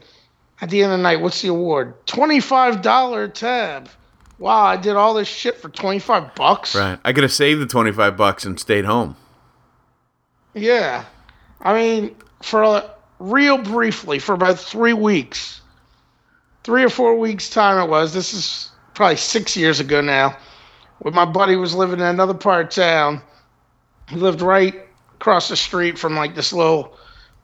at 0.59 0.71
the 0.71 0.81
end 0.81 0.91
of 0.91 0.97
the 0.97 1.03
night, 1.03 1.21
what's 1.21 1.43
the 1.43 1.49
award? 1.49 1.93
Twenty-five 2.07 2.81
dollar 2.81 3.27
tab. 3.27 3.89
Wow, 4.39 4.63
I 4.63 4.77
did 4.77 4.95
all 4.95 5.13
this 5.13 5.27
shit 5.27 5.57
for 5.57 5.69
twenty-five 5.69 6.33
bucks. 6.33 6.73
Right. 6.73 6.97
I 7.05 7.13
could 7.13 7.23
have 7.23 7.31
saved 7.31 7.61
the 7.61 7.67
twenty 7.67 7.91
five 7.91 8.17
bucks 8.17 8.43
and 8.43 8.59
stayed 8.59 8.85
home. 8.85 9.15
Yeah, 10.55 11.05
I 11.61 11.73
mean, 11.75 12.15
for 12.41 12.63
a, 12.63 12.89
real 13.19 13.59
briefly, 13.59 14.17
for 14.17 14.33
about 14.33 14.57
three 14.57 14.93
weeks, 14.93 15.61
three 16.63 16.83
or 16.83 16.89
four 16.89 17.19
weeks 17.19 17.51
time 17.51 17.85
it 17.85 17.89
was. 17.91 18.15
This 18.15 18.33
is 18.33 18.71
probably 18.95 19.17
six 19.17 19.55
years 19.55 19.79
ago 19.79 20.01
now. 20.01 20.35
When 20.99 21.13
my 21.13 21.25
buddy 21.25 21.55
was 21.55 21.75
living 21.75 21.99
in 21.99 22.05
another 22.05 22.33
part 22.33 22.65
of 22.65 22.71
town, 22.71 23.21
he 24.09 24.15
lived 24.15 24.41
right 24.41 24.75
across 25.15 25.49
the 25.49 25.55
street 25.55 25.97
from 25.97 26.15
like 26.15 26.35
this 26.35 26.53
little 26.53 26.97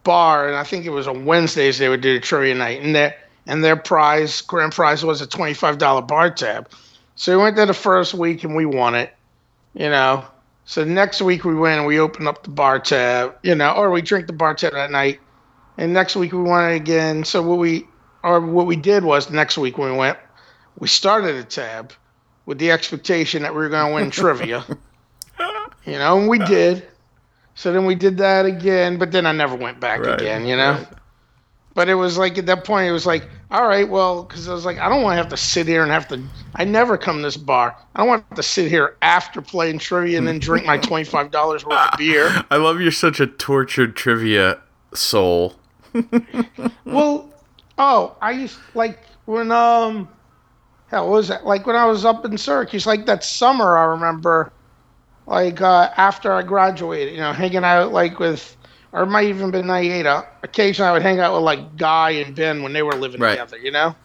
bar, 0.03 0.47
and 0.47 0.56
I 0.56 0.64
think 0.64 0.86
it 0.86 0.89
was 0.89 1.08
on 1.08 1.26
Wednesdays 1.26 1.78
they 1.78 1.89
would 1.89 2.01
do 2.01 2.14
the 2.14 2.20
trivia 2.20 2.56
night, 2.56 2.82
and 2.82 2.95
their 2.95 3.16
and 3.47 3.64
their 3.64 3.76
prize, 3.76 4.41
grand 4.41 4.74
prize, 4.74 5.06
was 5.06 5.22
a 5.22 5.28
twenty 5.28 5.53
five 5.53 5.78
dollar 5.78 6.01
bar 6.01 6.32
tab. 6.32 6.70
So 7.16 7.38
we 7.38 7.43
went 7.43 7.56
there 7.56 7.66
the 7.66 7.74
first 7.74 8.14
week 8.14 8.43
and 8.43 8.56
we 8.56 8.66
won 8.66 8.95
it, 8.95 9.14
you 9.74 9.89
know. 9.89 10.26
So 10.66 10.84
next 10.84 11.22
week 11.22 11.45
we 11.45 11.56
went 11.56 11.78
and 11.78 11.88
we 11.88 11.99
opened 11.99 12.28
up 12.28 12.43
the 12.43 12.49
bar 12.49 12.80
tab, 12.80 13.36
you 13.43 13.56
know, 13.56 13.72
or 13.74 13.91
we 13.91 14.01
drink 14.01 14.28
the 14.28 14.34
bar 14.34 14.56
tab 14.56 14.74
that 14.74 14.91
night. 14.91 15.20
And 15.78 15.93
next 15.93 16.16
week 16.16 16.34
we 16.34 16.41
won 16.41 16.72
it 16.72 16.76
again. 16.76 17.24
So 17.24 17.41
what 17.41 17.60
we 17.60 17.88
or 18.24 18.41
what 18.41 18.66
we 18.66 18.76
did 18.76 19.03
was 19.03 19.30
next 19.30 19.58
week 19.58 19.78
when 19.78 19.91
we 19.91 19.97
went, 19.97 20.18
we 20.80 20.88
started 20.88 21.36
a 21.36 21.43
tab 21.43 21.93
with 22.46 22.58
the 22.60 22.72
expectation 22.72 23.43
that 23.43 23.54
we 23.54 23.62
were 23.62 23.70
going 23.70 23.89
to 23.89 23.96
win 23.96 24.12
trivia. 24.12 24.64
You 25.86 26.00
know, 26.00 26.18
and 26.18 26.28
we 26.28 26.39
did. 26.39 26.88
So 27.54 27.72
then 27.72 27.86
we 27.86 27.96
did 27.96 28.18
that 28.18 28.46
again, 28.46 28.98
but 28.98 29.12
then 29.12 29.26
I 29.26 29.32
never 29.32 29.56
went 29.56 29.80
back 29.80 30.02
Right, 30.02 30.20
again, 30.20 30.46
you 30.46 30.56
know? 30.58 30.74
right. 30.74 30.88
But 31.74 31.89
it 31.89 31.96
was 31.96 32.18
like 32.18 32.38
at 32.38 32.46
that 32.46 32.64
point, 32.64 32.88
it 32.88 32.91
was 32.93 33.06
like, 33.06 33.28
all 33.52 33.68
right, 33.68 33.88
well, 33.88 34.24
because 34.24 34.48
I 34.48 34.54
was 34.54 34.64
like, 34.66 34.78
I 34.80 34.88
don't 34.89 35.04
want 35.04 35.14
to 35.14 35.18
have 35.18 35.30
to 35.30 35.38
sit 35.38 35.68
here 35.68 35.84
and 35.84 35.91
have 35.91 36.08
to. 36.08 36.24
I 36.56 36.64
never 36.64 36.98
come 36.98 37.18
to 37.18 37.22
this 37.24 37.36
bar. 37.38 37.76
I 37.96 38.00
don't 38.00 38.08
want 38.08 38.36
to 38.36 38.43
sit 38.43 38.70
here 38.70 38.96
after 39.02 39.41
playing 39.41 39.80
trivia 39.80 40.18
and 40.18 40.26
then 40.26 40.39
drink 40.39 40.66
my 40.66 40.78
twenty 40.89 41.04
five 41.04 41.32
dollars 41.32 41.66
worth 41.66 41.78
of 41.93 41.98
beer. 41.98 42.30
I 42.50 42.56
love 42.58 42.80
you're 42.80 42.91
such 42.91 43.20
a 43.20 43.28
tortured 43.28 43.96
trivia 43.98 44.60
soul. 44.93 45.56
Well, 46.86 47.30
oh, 47.78 48.16
I 48.22 48.32
used 48.32 48.58
like 48.74 49.00
when 49.26 49.52
um, 49.52 50.08
hell 50.88 51.10
was 51.10 51.28
that? 51.30 51.46
Like 51.46 51.66
when 51.66 51.76
I 51.76 51.86
was 51.86 52.06
up 52.06 52.26
in 52.26 52.38
Syracuse, 52.38 52.86
like 52.86 53.06
that 53.06 53.24
summer, 53.24 53.78
I 53.78 53.86
remember, 53.86 54.54
like 55.26 55.62
uh, 55.62 55.90
after 55.98 56.32
I 56.34 56.44
graduated, 56.44 57.14
you 57.14 57.20
know, 57.20 57.34
hanging 57.34 57.64
out 57.64 57.92
like 57.92 58.20
with, 58.20 58.56
or 58.92 59.04
it 59.04 59.08
might 59.08 59.26
even 59.26 59.52
been 59.52 59.70
eight. 59.70 60.06
Uh, 60.06 60.24
occasionally, 60.44 60.90
I 60.90 60.94
would 60.94 61.02
hang 61.02 61.20
out 61.20 61.34
with 61.34 61.44
like 61.44 61.78
Guy 61.78 62.12
and 62.12 62.36
Ben 62.36 62.64
when 62.64 62.74
they 62.74 62.84
were 62.84 62.96
living 62.96 63.22
Right. 63.22 63.40
together, 63.40 63.58
you 63.58 63.72
know. 63.72 63.96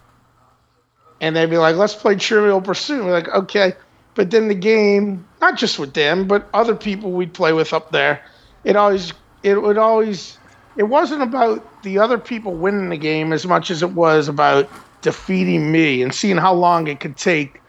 And 1.20 1.36
they'd 1.36 1.50
be 1.50 1.58
like, 1.58 1.76
"Let's 1.76 1.94
play 1.94 2.16
Trivial 2.16 2.60
Pursuit." 2.60 3.04
We're 3.04 3.12
like, 3.12 3.28
"Okay," 3.28 3.74
but 4.14 4.30
then 4.30 4.48
the 4.48 4.54
game, 4.54 5.26
not 5.40 5.56
just 5.58 5.78
with 5.78 5.94
them, 5.94 6.26
but 6.26 6.48
other 6.54 6.74
people 6.74 7.12
we'd 7.12 7.34
play 7.34 7.52
with 7.52 7.72
up 7.72 7.90
there, 7.90 8.22
it 8.64 8.76
always, 8.76 9.12
it 9.42 9.60
would 9.60 9.78
always, 9.78 10.38
it 10.76 10.84
wasn't 10.84 11.22
about 11.22 11.82
the 11.82 11.98
other 11.98 12.18
people 12.18 12.56
winning 12.56 12.88
the 12.90 12.96
game 12.96 13.32
as 13.32 13.46
much 13.46 13.70
as 13.70 13.82
it 13.82 13.92
was 13.92 14.28
about 14.28 14.70
defeating 15.02 15.70
me 15.72 16.02
and 16.02 16.14
seeing 16.14 16.36
how 16.36 16.54
long 16.54 16.86
it 16.88 17.00
could 17.00 17.16
take 17.16 17.60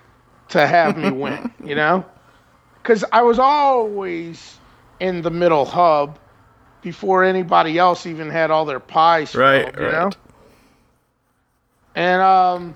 to 0.49 0.65
have 0.67 0.97
me 0.97 1.11
win. 1.11 1.49
You 1.63 1.75
know, 1.75 2.05
because 2.82 3.03
I 3.11 3.21
was 3.21 3.39
always 3.39 4.59
in 4.99 5.21
the 5.21 5.29
middle 5.32 5.65
hub 5.65 6.19
before 6.82 7.23
anybody 7.23 7.77
else 7.77 8.05
even 8.05 8.29
had 8.29 8.51
all 8.51 8.65
their 8.65 8.79
pies. 8.79 9.36
Right, 9.36 9.65
filled, 9.65 9.77
You 9.77 9.88
right. 9.88 9.91
know. 9.91 10.15
And 11.95 12.21
um, 12.21 12.75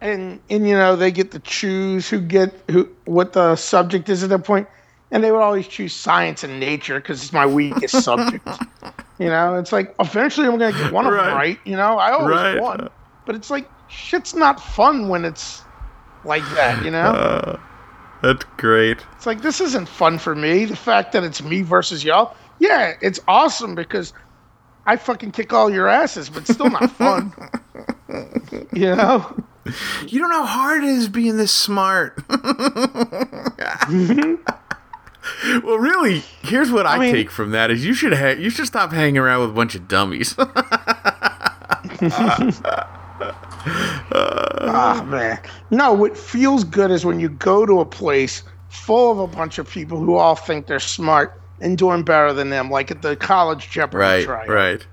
and 0.00 0.40
and 0.48 0.66
you 0.68 0.74
know 0.74 0.96
they 0.96 1.10
get 1.10 1.30
to 1.32 1.38
choose 1.40 2.08
who 2.08 2.20
get 2.20 2.52
who 2.70 2.88
what 3.04 3.32
the 3.32 3.56
subject 3.56 4.08
is 4.08 4.22
at 4.22 4.30
that 4.30 4.44
point, 4.44 4.68
and 5.10 5.22
they 5.22 5.30
would 5.32 5.40
always 5.42 5.66
choose 5.68 5.94
science 5.94 6.44
and 6.44 6.60
nature 6.60 7.00
because 7.00 7.22
it's 7.22 7.32
my 7.32 7.46
weakest 7.46 8.02
subject. 8.02 8.60
You 9.18 9.28
know, 9.28 9.54
it's 9.56 9.72
like 9.72 9.94
eventually 9.98 10.46
I'm 10.46 10.58
gonna 10.58 10.72
get 10.72 10.92
one 10.92 11.06
of 11.06 11.12
Right. 11.12 11.24
them 11.26 11.34
right. 11.34 11.58
You 11.64 11.76
know, 11.76 11.98
I 11.98 12.12
always 12.12 12.36
Right. 12.36 12.60
won, 12.60 12.88
but 13.24 13.34
it's 13.34 13.50
like 13.50 13.70
shit's 13.88 14.34
not 14.34 14.60
fun 14.60 15.08
when 15.08 15.24
it's 15.24 15.62
like 16.24 16.44
that. 16.54 16.84
You 16.84 16.90
know, 16.90 17.12
Uh, 17.12 17.56
that's 18.22 18.44
great. 18.58 18.98
it's 19.12 19.24
like 19.26 19.40
this 19.40 19.60
isn't 19.60 19.88
fun 19.88 20.18
for 20.18 20.34
me. 20.34 20.64
The 20.66 20.76
fact 20.76 21.12
that 21.12 21.24
it's 21.24 21.42
me 21.42 21.62
versus 21.62 22.04
y'all, 22.04 22.36
yeah, 22.58 22.92
it's 23.00 23.20
awesome 23.26 23.74
because 23.74 24.12
I 24.84 24.96
fucking 24.96 25.32
kick 25.32 25.52
all 25.52 25.70
your 25.70 25.88
asses, 25.88 26.28
but 26.28 26.46
still 26.46 26.68
not 26.70 26.90
fun. 26.98 27.32
you 28.74 28.94
know. 28.94 29.34
You 30.06 30.20
don't 30.20 30.30
know 30.30 30.44
how 30.44 30.60
hard 30.62 30.84
it 30.84 30.90
is 30.90 31.08
being 31.08 31.38
this 31.38 31.50
smart. 31.52 32.22
well, 35.62 35.78
really, 35.78 36.22
here's 36.42 36.70
what 36.70 36.86
I, 36.86 36.98
mean- 36.98 37.14
take 37.14 37.30
from 37.30 37.50
that: 37.52 37.70
is 37.70 37.84
you 37.84 37.94
should 37.94 38.12
ha- 38.14 38.36
you 38.38 38.50
should 38.50 38.66
stop 38.66 38.92
hanging 38.92 39.18
around 39.18 39.40
with 39.40 39.50
a 39.50 39.54
bunch 39.54 39.74
of 39.74 39.88
dummies. 39.88 40.34
Ah 44.68 45.04
man. 45.08 45.38
No, 45.70 45.92
what 45.92 46.16
feels 46.16 46.64
good 46.64 46.90
is 46.90 47.04
when 47.04 47.20
you 47.20 47.28
go 47.28 47.66
to 47.66 47.80
a 47.80 47.84
place 47.84 48.42
full 48.68 49.12
of 49.12 49.18
a 49.18 49.26
bunch 49.26 49.58
of 49.58 49.68
people 49.68 49.98
who 49.98 50.16
all 50.16 50.34
think 50.34 50.66
they're 50.66 50.78
smart 50.80 51.40
and 51.60 51.78
doing 51.78 52.02
better 52.02 52.32
than 52.32 52.50
them, 52.50 52.70
like 52.70 52.90
at 52.90 53.02
the 53.02 53.16
college 53.16 53.70
Jeopardy 53.70 54.02
right, 54.02 54.24
trial. 54.24 54.46
right. 54.48 54.86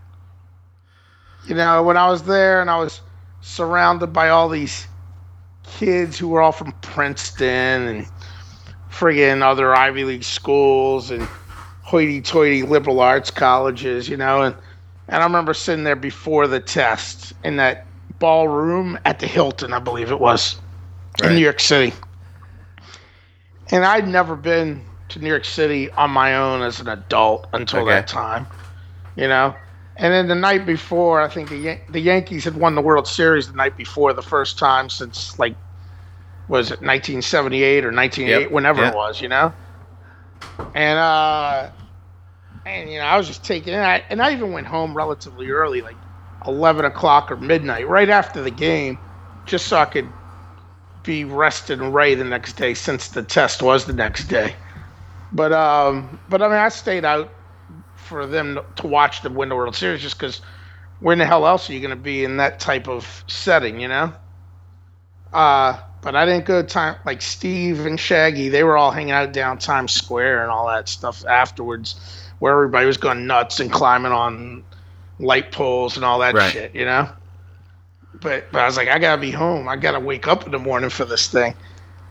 You 1.47 1.55
know, 1.55 1.83
when 1.83 1.97
I 1.97 2.09
was 2.09 2.23
there 2.23 2.61
and 2.61 2.69
I 2.69 2.77
was 2.77 3.01
surrounded 3.41 4.07
by 4.13 4.29
all 4.29 4.47
these 4.47 4.87
kids 5.63 6.17
who 6.17 6.29
were 6.29 6.41
all 6.41 6.51
from 6.53 6.71
Princeton 6.81 7.87
and 7.87 8.07
friggin' 8.93 9.41
other 9.41 9.75
Ivy 9.75 10.03
League 10.03 10.23
schools 10.23 11.09
and 11.11 11.27
hoity-toity 11.81 12.63
liberal 12.63 12.99
arts 12.99 13.31
colleges, 13.31 14.07
you 14.07 14.17
know, 14.17 14.41
and 14.43 14.55
and 15.09 15.21
I 15.21 15.25
remember 15.25 15.53
sitting 15.53 15.83
there 15.83 15.97
before 15.97 16.47
the 16.47 16.59
test 16.61 17.33
in 17.43 17.57
that 17.57 17.85
ballroom 18.19 18.97
at 19.03 19.19
the 19.19 19.27
Hilton, 19.27 19.73
I 19.73 19.79
believe 19.79 20.11
it 20.11 20.19
was, 20.19 20.55
Right. 21.21 21.29
in 21.29 21.35
New 21.35 21.41
York 21.41 21.59
City. 21.59 21.93
And 23.71 23.83
I'd 23.83 24.07
never 24.07 24.35
been 24.35 24.81
to 25.09 25.19
New 25.19 25.27
York 25.27 25.43
City 25.45 25.89
on 25.91 26.09
my 26.11 26.35
own 26.35 26.61
as 26.61 26.79
an 26.79 26.87
adult 26.87 27.47
until 27.53 27.81
Okay. 27.81 27.89
that 27.89 28.07
time, 28.07 28.47
you 29.15 29.27
know. 29.27 29.53
And 29.97 30.13
then 30.13 30.27
the 30.27 30.35
night 30.35 30.65
before, 30.65 31.21
I 31.21 31.27
think 31.27 31.49
the 31.49 31.57
Yan- 31.57 31.81
the 31.89 31.99
Yankees 31.99 32.45
had 32.45 32.55
won 32.55 32.75
the 32.75 32.81
World 32.81 33.07
Series 33.07 33.47
the 33.47 33.55
night 33.57 33.75
before, 33.75 34.13
the 34.13 34.21
first 34.23 34.57
time 34.57 34.89
since 34.89 35.37
like 35.37 35.55
was 36.47 36.71
it 36.71 36.81
1978 36.81 37.85
or 37.85 37.91
1980, 37.91 38.43
Yep. 38.43 38.51
whenever 38.53 38.81
Yeah. 38.81 38.91
it 38.91 38.95
was, 38.95 39.21
you 39.21 39.29
know. 39.29 39.53
And 40.73 40.99
uh, 40.99 41.69
and 42.65 42.89
you 42.89 42.97
know, 42.99 43.05
I 43.05 43.17
was 43.17 43.27
just 43.27 43.43
taking 43.45 43.73
it, 43.73 43.77
and 43.77 43.85
I, 43.85 44.03
and 44.09 44.21
I 44.21 44.33
even 44.33 44.51
went 44.51 44.67
home 44.67 44.95
relatively 44.95 45.49
early, 45.49 45.81
like 45.81 45.97
11 46.45 46.85
o'clock 46.85 47.31
or 47.31 47.37
midnight, 47.37 47.87
right 47.87 48.09
after 48.09 48.41
the 48.41 48.51
game, 48.51 48.99
just 49.45 49.67
so 49.67 49.77
I 49.77 49.85
could 49.85 50.09
be 51.03 51.25
rested 51.25 51.81
and 51.81 51.93
ready 51.93 52.15
the 52.15 52.23
next 52.23 52.53
day, 52.53 52.73
since 52.73 53.09
the 53.09 53.23
test 53.23 53.61
was 53.61 53.85
the 53.85 53.93
next 53.93 54.25
day. 54.25 54.55
But 55.31 55.51
um, 55.53 56.19
but 56.29 56.41
I 56.41 56.47
mean, 56.47 56.57
I 56.57 56.69
stayed 56.69 57.05
out 57.05 57.31
for 57.95 58.25
them 58.25 58.59
to 58.77 58.87
watch 58.87 59.21
them 59.21 59.35
win 59.35 59.49
the 59.49 59.55
World 59.55 59.75
Series, 59.75 60.01
just 60.01 60.17
because 60.17 60.41
where 60.99 61.13
in 61.13 61.19
the 61.19 61.25
hell 61.25 61.45
else 61.47 61.69
are 61.69 61.73
you 61.73 61.79
going 61.79 61.89
to 61.95 61.95
be 62.01 62.23
in 62.23 62.37
that 62.37 62.59
type 62.59 62.87
of 62.87 63.23
setting, 63.27 63.79
you 63.79 63.87
know? 63.87 64.13
Uh, 65.33 65.77
but 66.03 66.15
I 66.15 66.25
didn't 66.25 66.45
go 66.45 66.61
to 66.61 66.67
time 66.67 66.97
like 67.05 67.23
Steve 67.23 67.85
and 67.87 67.99
Shaggy. 67.99 68.49
They 68.49 68.63
were 68.65 68.77
all 68.77 68.91
hanging 68.91 69.13
out 69.13 69.33
down 69.33 69.59
Times 69.59 69.93
Square 69.93 70.43
and 70.43 70.51
all 70.51 70.67
that 70.67 70.89
stuff 70.89 71.25
afterwards, 71.27 71.99
where 72.39 72.53
everybody 72.53 72.87
was 72.87 72.97
going 72.97 73.27
nuts 73.27 73.59
and 73.61 73.71
climbing 73.71 74.13
on 74.13 74.65
light 75.19 75.51
poles 75.53 75.97
and 75.97 76.05
all 76.05 76.19
that 76.19 76.35
Right. 76.35 76.41
shit, 76.41 76.75
you 76.75 76.85
know. 76.85 77.09
But 78.21 78.51
but 78.51 78.61
I 78.61 78.65
was 78.67 78.77
like, 78.77 78.89
I 78.89 78.99
gotta 78.99 79.21
be 79.21 79.31
home. 79.31 79.69
I 79.69 79.77
gotta 79.77 80.01
wake 80.01 80.27
up 80.27 80.45
in 80.45 80.53
the 80.53 80.59
morning 80.59 80.91
for 80.91 81.05
this 81.05 81.29
thing. 81.29 81.55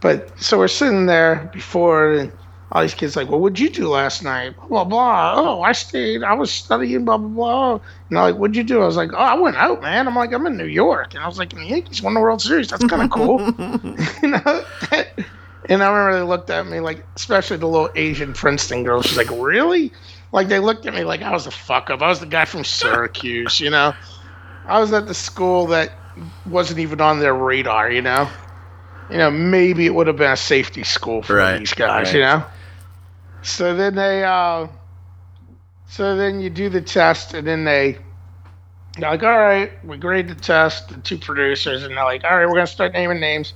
But 0.00 0.38
so 0.42 0.58
we're 0.58 0.68
sitting 0.68 1.06
there 1.06 1.50
before, 1.52 2.12
and 2.12 2.32
all 2.72 2.80
these 2.82 2.94
kids 2.94 3.16
like, 3.16 3.28
well, 3.28 3.38
what'd 3.38 3.58
you 3.60 3.68
do 3.68 3.88
last 3.88 4.22
night? 4.24 4.54
Blah 4.68 4.84
blah. 4.84 5.34
Oh, 5.36 5.62
I 5.62 5.72
stayed. 5.72 6.22
I 6.24 6.32
was 6.32 6.50
studying. 6.50 7.04
Blah 7.04 7.18
blah 7.18 7.28
blah. 7.28 7.72
And 7.74 7.80
they're 8.10 8.22
like, 8.22 8.36
what'd 8.36 8.56
you 8.56 8.64
do? 8.64 8.80
I 8.82 8.86
was 8.86 8.96
like, 8.96 9.12
oh, 9.12 9.16
I 9.16 9.34
went 9.34 9.56
out, 9.56 9.82
man. 9.82 10.08
I'm 10.08 10.16
like, 10.16 10.32
I'm 10.32 10.46
in 10.46 10.56
New 10.56 10.64
York, 10.64 11.14
and 11.14 11.22
I 11.22 11.26
was 11.26 11.38
like, 11.38 11.52
in 11.52 11.58
the 11.60 11.66
Yankees 11.66 12.02
won 12.02 12.14
the 12.14 12.20
World 12.20 12.40
Series. 12.42 12.68
That's 12.68 12.84
kind 12.86 13.02
of 13.02 13.10
cool, 13.10 13.40
you 14.22 14.28
know. 14.30 14.64
and 15.68 15.82
I 15.82 15.88
remember 15.88 16.14
they 16.14 16.22
looked 16.22 16.48
at 16.50 16.66
me 16.66 16.80
like, 16.80 17.04
especially 17.14 17.58
the 17.58 17.68
little 17.68 17.90
Asian 17.94 18.32
Princeton 18.32 18.84
girl. 18.84 19.02
She's 19.02 19.18
like, 19.18 19.30
really? 19.30 19.92
Like 20.32 20.48
they 20.48 20.58
looked 20.58 20.86
at 20.86 20.94
me 20.94 21.04
like 21.04 21.20
I 21.20 21.30
was 21.32 21.46
a 21.46 21.50
fuck 21.50 21.90
up. 21.90 22.00
I 22.00 22.08
was 22.08 22.20
the 22.20 22.26
guy 22.26 22.46
from 22.46 22.64
Syracuse, 22.64 23.60
you 23.60 23.68
know. 23.68 23.92
I 24.66 24.80
was 24.80 24.92
at 24.94 25.06
the 25.06 25.14
school 25.14 25.66
that 25.66 25.92
wasn't 26.46 26.78
even 26.80 27.00
on 27.02 27.20
their 27.20 27.34
radar, 27.34 27.90
you 27.90 28.00
know. 28.00 28.30
You 29.10 29.18
know, 29.18 29.30
maybe 29.30 29.84
it 29.84 29.94
would 29.94 30.06
have 30.06 30.16
been 30.16 30.32
a 30.32 30.36
safety 30.38 30.84
school 30.84 31.22
for 31.22 31.36
Right, 31.36 31.58
these 31.58 31.74
guys, 31.74 32.06
right. 32.06 32.14
you 32.14 32.20
know. 32.20 32.44
So 33.42 33.74
then 33.74 33.94
they, 33.94 34.24
uh, 34.24 34.68
so 35.86 36.16
then 36.16 36.40
you 36.40 36.48
do 36.48 36.68
the 36.68 36.80
test, 36.80 37.34
and 37.34 37.46
then 37.46 37.64
they, 37.64 37.98
they're 38.98 39.10
like, 39.10 39.22
all 39.22 39.38
right, 39.38 39.72
we 39.84 39.96
grade 39.96 40.28
the 40.28 40.34
test. 40.34 40.88
The 40.88 40.96
two 40.98 41.18
producers, 41.18 41.82
and 41.82 41.96
they're 41.96 42.04
like, 42.04 42.24
all 42.24 42.36
right, 42.36 42.46
we're 42.46 42.54
gonna 42.54 42.66
start 42.66 42.92
naming 42.92 43.20
names. 43.20 43.54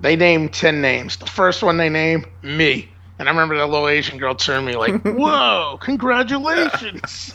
They 0.00 0.16
named 0.16 0.52
ten 0.52 0.80
names. 0.80 1.16
The 1.16 1.26
first 1.26 1.62
one 1.62 1.76
they 1.76 1.88
named 1.88 2.26
me, 2.42 2.88
and 3.18 3.28
I 3.28 3.32
remember 3.32 3.56
that 3.56 3.66
little 3.68 3.88
Asian 3.88 4.18
girl 4.18 4.34
turned 4.34 4.66
me 4.66 4.74
like, 4.74 5.00
"Whoa, 5.04 5.78
congratulations!" 5.80 7.32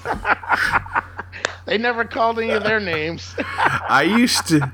they 1.65 1.77
never 1.77 2.03
called 2.03 2.39
any 2.39 2.51
of 2.51 2.63
their 2.63 2.81
names. 2.81 3.33
I 3.39 4.03
used 4.03 4.47
to. 4.47 4.71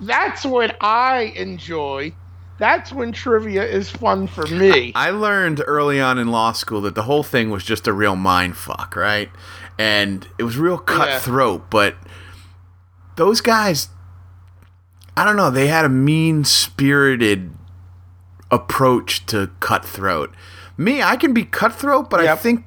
That's 0.00 0.44
what 0.44 0.76
I 0.80 1.32
enjoy. 1.36 2.12
That's 2.58 2.92
when 2.92 3.12
trivia 3.12 3.64
is 3.64 3.88
fun 3.88 4.26
for 4.26 4.46
me. 4.46 4.92
I 4.96 5.10
learned 5.10 5.62
early 5.66 6.00
on 6.00 6.18
in 6.18 6.28
law 6.28 6.52
school 6.52 6.80
that 6.82 6.94
the 6.94 7.04
whole 7.04 7.22
thing 7.22 7.50
was 7.50 7.64
just 7.64 7.86
a 7.86 7.92
real 7.92 8.16
mind 8.16 8.56
fuck, 8.56 8.96
right? 8.96 9.30
And 9.78 10.26
it 10.38 10.42
was 10.42 10.56
real 10.56 10.78
cutthroat, 10.78 11.70
but 11.70 11.96
those 13.14 13.40
guys, 13.40 13.88
I 15.16 15.24
don't 15.24 15.36
know, 15.36 15.50
they 15.50 15.68
had 15.68 15.84
a 15.84 15.88
mean 15.88 16.44
spirited 16.44 17.52
approach 18.50 19.24
to 19.26 19.50
cutthroat. 19.60 20.34
Me, 20.76 21.02
I 21.02 21.16
can 21.16 21.32
be 21.32 21.44
cutthroat, 21.44 22.10
but 22.10 22.20
I 22.20 22.34
think 22.36 22.64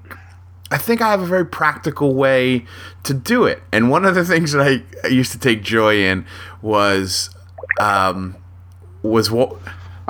I 0.70 0.78
think 0.78 1.02
I 1.02 1.12
have 1.12 1.22
a 1.22 1.26
very 1.26 1.46
practical 1.46 2.16
way 2.16 2.66
to 3.04 3.14
do 3.14 3.44
it. 3.44 3.62
And 3.74 3.89
one 3.89 4.06
of 4.06 4.16
the 4.16 4.24
things 4.24 4.54
that 4.54 4.62
I, 4.62 4.84
I 5.06 5.10
used 5.10 5.34
to 5.34 5.39
take 5.39 5.64
joy 5.64 5.98
in 5.98 6.26
was 6.62 7.30
um 7.80 8.38
was 9.04 9.30
what 9.32 9.58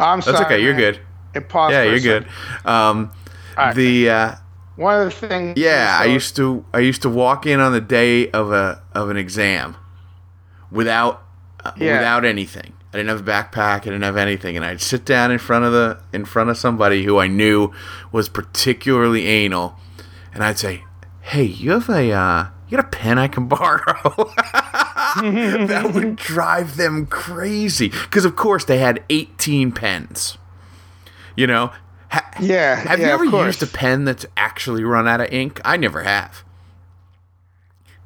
I'm 0.01 0.21
sorry. 0.21 0.33
that's 0.37 0.45
okay, 0.45 0.61
you're 0.63 0.75
good. 0.75 0.99
It 1.33 1.47
paused 1.49 1.73
Yeah, 1.73 1.83
you're 1.83 1.99
good. 1.99 2.27
Um, 2.65 3.11
Alright. 3.57 3.75
the 3.75 4.09
uh, 4.09 4.35
One 4.75 4.99
of 5.01 5.05
the 5.19 5.27
things. 5.27 5.57
yeah, 5.57 5.97
I 5.99 6.05
used 6.05 6.35
to 6.37 6.65
I 6.73 6.79
used 6.79 7.01
to 7.03 7.09
walk 7.09 7.45
in 7.45 7.59
on 7.59 7.71
the 7.71 7.81
day 7.81 8.29
of 8.31 8.51
a 8.51 8.81
of 8.93 9.09
an 9.09 9.17
exam 9.17 9.75
without 10.71 11.23
uh, 11.63 11.71
Yeah. 11.77 11.93
without 11.97 12.25
anything. 12.25 12.73
I 12.93 12.97
didn't 12.97 13.09
have 13.09 13.21
a 13.25 13.31
backpack. 13.31 13.75
I 13.75 13.79
didn't 13.85 14.01
have 14.01 14.17
anything, 14.17 14.57
and 14.57 14.65
I'd 14.65 14.81
sit 14.81 15.05
down 15.05 15.31
in 15.31 15.37
front 15.37 15.63
of 15.63 15.71
the 15.71 16.01
in 16.11 16.25
front 16.25 16.49
of 16.49 16.57
somebody 16.57 17.03
who 17.05 17.19
I 17.19 17.27
knew 17.27 17.71
was 18.11 18.27
particularly 18.27 19.27
anal, 19.27 19.77
and 20.33 20.43
I'd 20.43 20.57
say, 20.59 20.83
"Hey, 21.21 21.43
you 21.43 21.71
have 21.71 21.87
a 21.89 22.11
uh, 22.11 22.47
you 22.67 22.75
got 22.77 22.85
a 22.85 22.89
pen 22.89 23.17
I 23.17 23.29
can 23.29 23.47
borrow?" 23.47 24.33
that 25.68 25.91
would 25.93 26.16
drive 26.16 26.78
them 26.78 27.05
crazy 27.05 27.89
because, 27.89 28.26
of 28.26 28.36
course, 28.36 28.66
they 28.66 28.78
had 28.80 29.03
eighteen 29.09 29.72
pens. 29.72 30.38
You 31.36 31.47
know, 31.47 31.72
ha- 32.09 32.30
Yeah. 32.39 32.76
have 32.76 32.99
yeah, 32.99 33.07
you 33.07 33.12
ever 33.14 33.26
used 33.45 33.64
a 33.64 33.68
pen 33.68 34.05
that's 34.05 34.26
actually 34.38 34.84
run 34.84 35.07
out 35.07 35.22
of 35.22 35.32
ink? 35.32 35.59
I 35.64 35.78
never 35.78 36.03
have. 36.03 36.43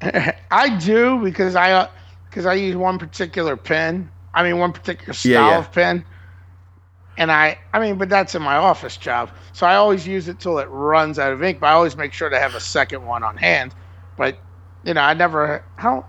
I 0.02 0.76
do 0.78 1.18
because 1.22 1.56
I 1.56 1.72
uh, 1.72 1.88
because 2.28 2.46
I 2.46 2.54
use 2.54 2.76
one 2.76 2.98
particular 2.98 3.56
pen. 3.56 4.10
I 4.34 4.42
mean, 4.42 4.58
one 4.58 4.72
particular 4.72 5.12
style 5.14 5.32
Yeah, 5.32 5.48
yeah. 5.50 5.58
of 5.58 5.72
pen. 5.72 6.04
And 7.18 7.32
I, 7.32 7.58
I 7.72 7.80
mean, 7.80 7.96
but 7.96 8.10
that's 8.10 8.34
in 8.34 8.42
my 8.42 8.56
office 8.56 8.98
job, 8.98 9.30
so 9.54 9.66
I 9.66 9.76
always 9.76 10.06
use 10.06 10.28
it 10.28 10.38
till 10.38 10.58
it 10.58 10.66
runs 10.66 11.18
out 11.18 11.32
of 11.32 11.42
ink. 11.42 11.60
But 11.60 11.68
I 11.68 11.72
always 11.72 11.96
make 11.96 12.12
sure 12.12 12.28
to 12.28 12.38
have 12.38 12.54
a 12.54 12.60
second 12.60 13.06
one 13.06 13.22
on 13.22 13.38
hand. 13.38 13.74
But 14.18 14.38
you 14.84 14.92
know, 14.92 15.00
I 15.00 15.14
never. 15.14 15.64
How? 15.76 16.04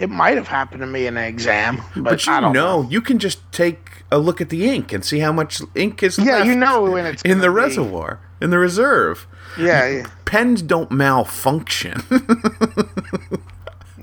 It 0.00 0.08
might 0.10 0.36
have 0.36 0.48
happened 0.48 0.80
to 0.80 0.86
me 0.86 1.06
in 1.06 1.16
an 1.16 1.24
exam, 1.24 1.82
but, 1.94 2.04
But 2.04 2.26
you 2.26 2.32
I 2.32 2.40
don't 2.40 2.52
know, 2.54 2.86
you 2.88 3.00
can 3.02 3.18
just 3.18 3.40
take 3.52 4.02
a 4.10 4.18
look 4.18 4.40
at 4.40 4.48
the 4.48 4.68
ink 4.68 4.92
and 4.92 5.04
see 5.04 5.18
how 5.20 5.30
much 5.30 5.60
ink 5.74 6.02
is 6.02 6.18
Yeah, 6.18 6.38
left 6.38 6.46
you 6.46 6.56
know 6.56 6.90
when 6.90 7.04
it's 7.06 7.22
in 7.22 7.38
the 7.40 7.48
be. 7.48 7.54
reservoir, 7.54 8.18
in 8.40 8.50
the 8.50 8.58
reserve. 8.58 9.26
Yeah. 9.58 9.86
yeah. 9.88 10.06
Pens 10.24 10.62
don't 10.62 10.90
malfunction. 10.90 12.02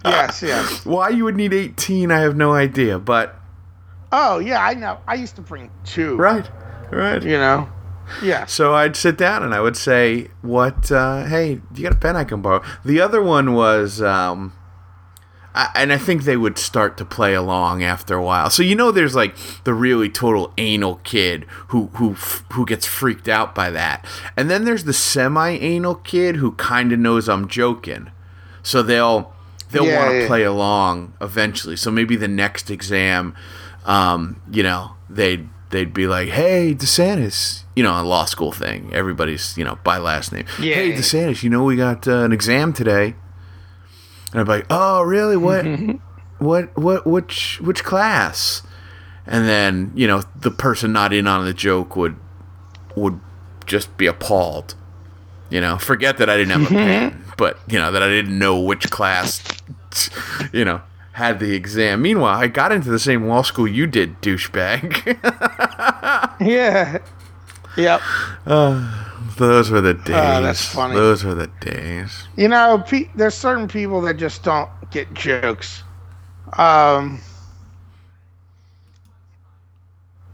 yes. 0.06 0.42
Yes. 0.42 0.86
Why 0.86 1.10
you 1.10 1.24
would 1.26 1.36
need 1.36 1.54
18, 1.54 2.12
I 2.12 2.20
have 2.20 2.36
no 2.36 2.54
idea. 2.54 3.00
But 3.00 3.36
Oh 4.12 4.40
yeah, 4.40 4.64
I 4.64 4.74
know. 4.74 5.00
I 5.08 5.16
used 5.16 5.36
to 5.36 5.42
bring 5.42 5.70
two. 5.84 6.16
right, 6.16 6.50
right. 6.92 7.22
You 7.24 7.38
know. 7.38 7.70
Yeah. 8.24 8.46
So 8.46 8.74
I'd 8.74 8.96
sit 8.96 9.18
down 9.18 9.44
and 9.44 9.54
I 9.54 9.60
would 9.60 9.76
say, 9.76 10.30
"What? 10.42 10.90
Uh, 10.92 11.26
hey, 11.26 11.56
do 11.56 11.82
you 11.82 11.90
got 11.90 11.98
a 11.98 12.00
pen 12.00 12.16
I 12.16 12.24
can 12.24 12.42
borrow?" 12.42 12.64
The 12.86 13.02
other 13.02 13.22
one 13.22 13.54
was, 13.54 14.02
um, 14.02 14.54
I, 15.58 15.72
and 15.76 15.92
I 15.92 15.98
think 15.98 16.24
they 16.24 16.38
would 16.38 16.58
start 16.60 16.98
to 16.98 17.06
play 17.06 17.34
along 17.34 17.82
after 17.84 18.14
a 18.16 18.24
while. 18.24 18.50
So 18.52 18.62
you 18.62 18.76
know, 18.76 18.92
there's 18.92 19.16
like 19.16 19.36
the 19.64 19.74
really 19.74 20.08
total 20.10 20.54
anal 20.58 20.96
kid 21.04 21.46
who 21.70 21.88
who 21.96 22.14
who 22.54 22.66
gets 22.66 22.86
freaked 22.86 23.28
out 23.28 23.56
by 23.56 23.72
that, 23.72 24.06
and 24.38 24.50
then 24.52 24.66
there's 24.66 24.84
the 24.84 24.94
semi-anal 24.94 25.96
kid 25.96 26.36
who 26.38 26.52
kind 26.54 26.92
of 26.94 27.00
knows 27.00 27.28
I'm 27.28 27.48
joking, 27.48 28.12
so 28.62 28.84
they'll 28.84 29.34
they'll 29.72 29.86
Yeah, 29.86 29.98
want 30.00 30.12
to 30.12 30.20
yeah. 30.22 30.28
play 30.28 30.44
along 30.44 31.14
eventually. 31.20 31.76
So 31.76 31.90
maybe 31.92 32.16
the 32.16 32.28
next 32.28 32.70
exam, 32.70 33.36
um, 33.86 34.40
you 34.52 34.62
know, 34.64 34.92
they'd 35.10 35.50
they'd 35.72 35.94
be 35.94 36.08
like, 36.08 36.30
"Hey, 36.30 36.76
DeSantis," 36.76 37.64
you 37.76 37.84
know, 37.84 38.00
a 38.00 38.04
law 38.04 38.26
school 38.26 38.52
thing. 38.52 38.92
Everybody's 38.94 39.58
you 39.58 39.64
know 39.66 39.78
by 39.84 39.98
last 39.98 40.32
name. 40.32 40.46
Yeah. 40.62 40.76
Hey, 40.76 40.92
DeSantis, 40.94 41.42
you 41.44 41.50
know 41.50 41.64
we 41.64 41.76
got 41.76 42.08
uh, 42.08 42.20
an 42.20 42.32
exam 42.32 42.74
today. 42.74 43.16
And 44.32 44.42
I'd 44.42 44.46
be 44.46 44.52
like, 44.52 44.66
"Oh, 44.70 45.02
really? 45.02 45.38
What? 45.38 45.66
what? 46.40 46.78
What? 46.78 47.08
Which? 47.08 47.60
Which 47.62 47.84
class?" 47.84 48.62
And 49.26 49.48
then 49.48 49.92
you 49.96 50.08
know 50.08 50.24
the 50.40 50.52
person 50.52 50.94
not 50.94 51.14
in 51.14 51.28
on 51.28 51.46
the 51.46 51.54
joke 51.54 51.96
would 51.96 52.16
would 52.96 53.20
just 53.66 53.96
be 53.98 54.06
appalled. 54.06 54.76
You 55.50 55.62
know, 55.62 55.78
forget 55.78 56.18
that 56.18 56.30
I 56.30 56.38
didn't 56.38 56.60
have 56.62 56.72
a 56.72 56.76
pen, 56.76 57.24
but 57.38 57.58
you 57.68 57.80
know 57.80 57.92
that 57.92 58.04
I 58.04 58.10
didn't 58.10 58.38
know 58.38 58.60
which 58.60 58.90
class. 58.90 59.42
You 60.54 60.66
know, 60.66 60.82
had 61.14 61.40
the 61.40 61.54
exam. 61.56 62.02
Meanwhile, 62.02 62.38
I 62.38 62.48
got 62.48 62.72
into 62.72 62.90
the 62.90 63.00
same 63.00 63.26
law 63.28 63.42
school 63.42 63.68
you 63.68 63.88
did, 63.88 64.22
douchebag. 64.22 65.18
Yeah. 66.40 67.00
Yep. 67.76 68.02
Uh, 68.46 69.07
Those 69.38 69.70
were 69.70 69.82
the 69.82 69.94
days. 69.94 70.16
Oh, 70.16 70.42
that's 70.42 70.66
funny. 70.74 70.96
Those 70.96 71.24
were 71.24 71.36
the 71.36 71.48
days. 71.62 72.28
You 72.36 72.48
know, 72.48 72.84
pe- 72.86 73.10
there's 73.16 73.36
certain 73.36 73.68
people 73.68 74.02
that 74.02 74.18
just 74.18 74.44
don't 74.44 74.70
get 74.92 75.14
jokes. 75.14 75.84
Um, 76.58 77.20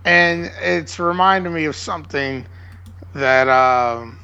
and 0.05 0.51
it's 0.61 0.99
reminded 0.99 1.51
me 1.51 1.65
of 1.65 1.75
something 1.75 2.45
that 3.13 3.47
um, 3.49 4.19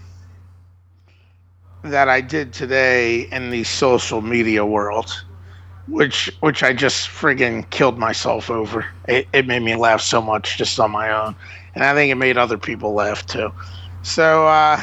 that 1.84 2.10
I 2.10 2.22
did 2.22 2.54
today 2.54 3.22
in 3.32 3.50
the 3.50 3.64
social 3.64 4.22
media 4.22 4.66
world, 4.66 5.24
which 5.88 6.32
which 6.42 6.64
I 6.64 6.74
just 6.74 7.10
friggin' 7.10 7.70
killed 7.70 7.98
myself 7.98 8.50
over. 8.50 8.86
It, 9.08 9.28
it 9.34 9.48
made 9.48 9.64
me 9.64 9.76
laugh 9.76 10.02
so 10.02 10.22
much 10.22 10.58
just 10.58 10.80
on 10.80 10.92
my 10.92 11.10
own, 11.12 11.36
and 11.76 11.84
I 11.84 11.94
think 11.94 12.12
it 12.12 12.16
made 12.16 12.38
other 12.38 12.58
people 12.58 12.94
laugh 12.94 13.26
too. 13.26 13.52
So, 14.02 14.48
uh, 14.48 14.82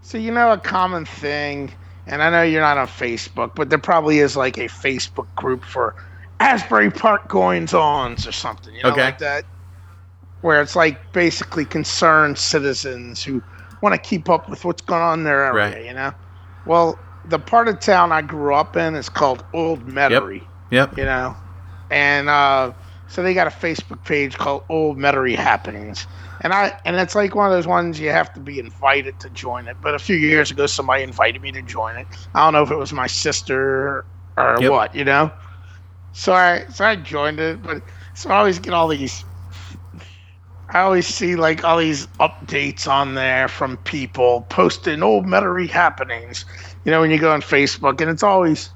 so 0.00 0.18
you 0.18 0.30
know, 0.30 0.52
a 0.52 0.58
common 0.58 1.04
thing, 1.04 1.72
and 2.06 2.22
I 2.22 2.30
know 2.30 2.42
you're 2.42 2.60
not 2.60 2.78
on 2.78 2.86
Facebook, 2.86 3.54
but 3.54 3.70
there 3.70 3.78
probably 3.78 4.18
is 4.18 4.36
like 4.36 4.58
a 4.58 4.68
Facebook 4.68 5.26
group 5.36 5.64
for 5.64 5.94
Asbury 6.40 6.90
Park 6.90 7.28
goings 7.28 7.74
ons 7.74 8.26
or 8.26 8.32
something, 8.32 8.74
you 8.74 8.84
know, 8.84 8.90
Okay. 8.90 9.02
like 9.02 9.18
that, 9.18 9.44
where 10.40 10.60
it's 10.60 10.76
like 10.76 11.12
basically 11.12 11.64
concerned 11.64 12.38
citizens 12.38 13.22
who 13.24 13.42
want 13.82 13.94
to 13.94 13.98
keep 14.00 14.28
up 14.28 14.48
with 14.48 14.64
what's 14.64 14.82
going 14.82 15.02
on 15.02 15.20
in 15.20 15.24
their 15.24 15.44
area, 15.44 15.76
Right. 15.76 15.84
you 15.84 15.94
know. 15.94 16.12
Well, 16.64 16.98
the 17.24 17.38
part 17.38 17.68
of 17.68 17.80
town 17.80 18.12
I 18.12 18.22
grew 18.22 18.54
up 18.54 18.76
in 18.76 18.94
is 18.94 19.08
called 19.08 19.44
Old 19.52 19.86
Metairie 19.86 20.46
Yep. 20.70 20.96
you 20.98 21.04
know. 21.04 21.36
And 21.90 22.28
uh, 22.28 22.72
so 23.06 23.22
they 23.22 23.34
got 23.34 23.46
a 23.46 23.50
Facebook 23.50 24.04
page 24.04 24.36
called 24.36 24.62
Old 24.68 24.98
Metairie 24.98 25.36
Happenings, 25.36 26.06
and 26.40 26.52
I 26.52 26.72
and 26.84 26.96
it's 26.96 27.14
like 27.14 27.34
one 27.34 27.46
of 27.46 27.52
those 27.52 27.66
ones 27.66 28.00
you 28.00 28.10
have 28.10 28.32
to 28.34 28.40
be 28.40 28.58
invited 28.58 29.20
to 29.20 29.30
join 29.30 29.68
it. 29.68 29.80
But 29.80 29.94
a 29.94 29.98
few 29.98 30.16
years 30.16 30.50
ago, 30.50 30.66
somebody 30.66 31.02
invited 31.02 31.42
me 31.42 31.52
to 31.52 31.62
join 31.62 31.96
it. 31.96 32.08
I 32.34 32.44
don't 32.44 32.52
know 32.52 32.62
if 32.62 32.70
it 32.70 32.76
was 32.76 32.92
my 32.92 33.06
sister 33.06 34.06
or 34.36 34.60
Yep. 34.60 34.70
what, 34.70 34.94
you 34.94 35.04
know. 35.04 35.32
So 36.12 36.32
I 36.32 36.64
so 36.70 36.84
I 36.84 36.96
joined 36.96 37.40
it, 37.40 37.62
but 37.62 37.82
so 38.14 38.30
I 38.30 38.38
always 38.38 38.58
get 38.58 38.74
all 38.74 38.88
these. 38.88 39.24
I 40.70 40.80
always 40.80 41.06
see 41.06 41.36
like 41.36 41.64
all 41.64 41.78
these 41.78 42.06
updates 42.20 42.88
on 42.88 43.14
there 43.14 43.48
from 43.48 43.76
people 43.78 44.42
posting 44.42 45.02
old 45.02 45.26
Metairie 45.26 45.68
happenings. 45.70 46.44
You 46.84 46.90
know, 46.90 47.00
when 47.00 47.10
you 47.10 47.18
go 47.18 47.32
on 47.32 47.42
Facebook, 47.42 48.00
and 48.00 48.10
it's 48.10 48.22
always 48.22 48.70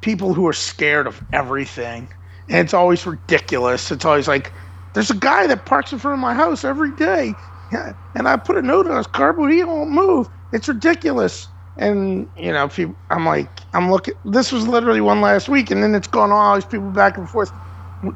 people 0.00 0.34
who 0.34 0.46
are 0.48 0.52
scared 0.52 1.06
of 1.06 1.22
everything. 1.32 2.12
And 2.48 2.58
it's 2.58 2.74
always 2.74 3.06
ridiculous. 3.06 3.90
It's 3.90 4.04
always 4.04 4.28
like, 4.28 4.52
there's 4.94 5.10
a 5.10 5.16
guy 5.16 5.46
that 5.48 5.66
parks 5.66 5.92
in 5.92 5.98
front 5.98 6.14
of 6.14 6.20
my 6.20 6.34
house 6.34 6.64
every 6.64 6.94
day. 6.94 7.36
And 8.14 8.28
I 8.28 8.36
put 8.36 8.56
a 8.56 8.62
note 8.62 8.86
on 8.88 8.96
his 8.98 9.06
car, 9.06 9.32
but 9.32 9.46
he 9.52 9.64
won't 9.64 9.90
move. 9.90 10.28
It's 10.52 10.68
ridiculous. 10.68 11.48
And, 11.76 12.28
you 12.36 12.52
know, 12.52 12.68
people, 12.68 12.96
I'm 13.10 13.26
like, 13.26 13.62
I'm 13.72 13.90
looking, 13.90 14.14
this 14.24 14.52
was 14.52 14.68
literally 14.68 15.00
one 15.00 15.20
last 15.22 15.48
week. 15.48 15.70
And 15.70 15.82
then 15.82 15.94
it's 15.94 16.08
on, 16.14 16.32
all 16.32 16.54
these 16.56 16.66
people 16.66 16.90
back 16.92 17.16
and 17.18 17.30
forth 17.30 17.52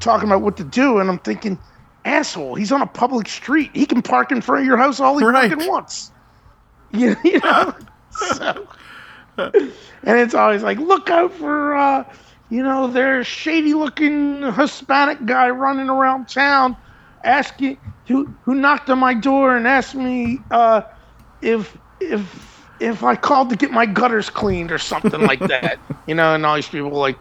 talking 0.01 0.29
about 0.29 0.43
what 0.43 0.59
to 0.59 0.65
do. 0.65 0.99
And 0.99 1.09
I'm 1.11 1.21
thinking, 1.21 1.61
asshole, 2.05 2.57
he's 2.57 2.73
on 2.73 2.83
a 2.83 2.87
public 2.87 3.29
street. 3.29 3.71
He 3.75 3.87
can 3.87 4.03
park 4.03 4.33
in 4.33 4.43
front 4.43 4.63
of 4.63 4.67
your 4.67 4.77
house 4.77 5.01
all 5.01 5.19
he 5.19 5.25
Right. 5.25 5.51
fucking 5.51 5.67
wants. 5.69 6.13
You, 6.91 7.17
you 7.25 7.41
know? 7.41 7.75
so 8.11 8.69
and 9.39 10.21
it's 10.21 10.35
always 10.35 10.63
like, 10.63 10.79
look 10.79 11.11
out 11.11 11.33
for, 11.35 11.77
uh, 11.77 12.05
you 12.49 12.63
know, 12.63 12.87
there's 12.87 13.27
shady 13.27 13.75
looking 13.75 14.43
Hispanic 14.53 15.25
guy 15.27 15.51
running 15.51 15.89
around 15.89 16.29
town 16.29 16.77
asking 17.25 17.79
who 18.07 18.29
who 18.45 18.55
knocked 18.55 18.89
on 18.89 18.99
my 18.99 19.13
door 19.15 19.57
and 19.57 19.67
asked 19.67 19.95
me 19.95 20.39
uh, 20.51 20.83
if 21.43 21.77
if 22.01 22.69
if 22.81 23.03
I 23.03 23.17
called 23.17 23.51
to 23.51 23.57
get 23.57 23.73
my 23.73 23.87
gutters 23.87 24.31
cleaned 24.31 24.71
or 24.71 24.79
something 24.79 25.21
like 25.21 25.41
that. 25.49 25.79
You 26.07 26.15
know, 26.15 26.35
and 26.35 26.47
all 26.47 26.55
these 26.55 26.69
people 26.69 26.89
are 26.89 27.01
like, 27.01 27.19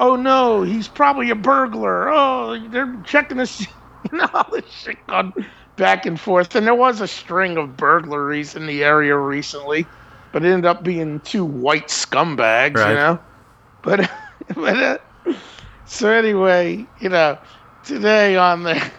oh 0.00 0.16
no, 0.16 0.62
he's 0.62 0.88
probably 0.88 1.30
a 1.30 1.36
burglar. 1.36 2.10
Oh, 2.10 2.58
they're 2.68 3.00
checking 3.04 3.38
this. 3.38 3.66
You 4.12 4.18
know, 4.18 4.28
all 4.32 4.46
this 4.52 4.70
shit 4.70 5.04
going 5.08 5.32
back 5.76 6.06
and 6.06 6.18
forth. 6.18 6.54
And 6.54 6.64
there 6.66 6.74
was 6.74 7.00
a 7.00 7.08
string 7.08 7.58
of 7.58 7.76
burglaries 7.76 8.54
in 8.54 8.66
the 8.66 8.84
area 8.84 9.16
recently, 9.16 9.86
but 10.32 10.44
it 10.44 10.48
ended 10.48 10.66
up 10.66 10.84
being 10.84 11.20
two 11.20 11.44
white 11.44 11.88
scumbags. 11.88 12.76
Right. 12.76 12.90
You 12.90 12.94
know, 12.96 13.20
but 13.82 14.10
but 14.54 14.76
uh, 14.76 14.98
so 15.84 16.10
anyway, 16.10 16.88
you 16.98 17.08
know, 17.08 17.38
today 17.82 18.36
on 18.36 18.62
the 18.64 18.92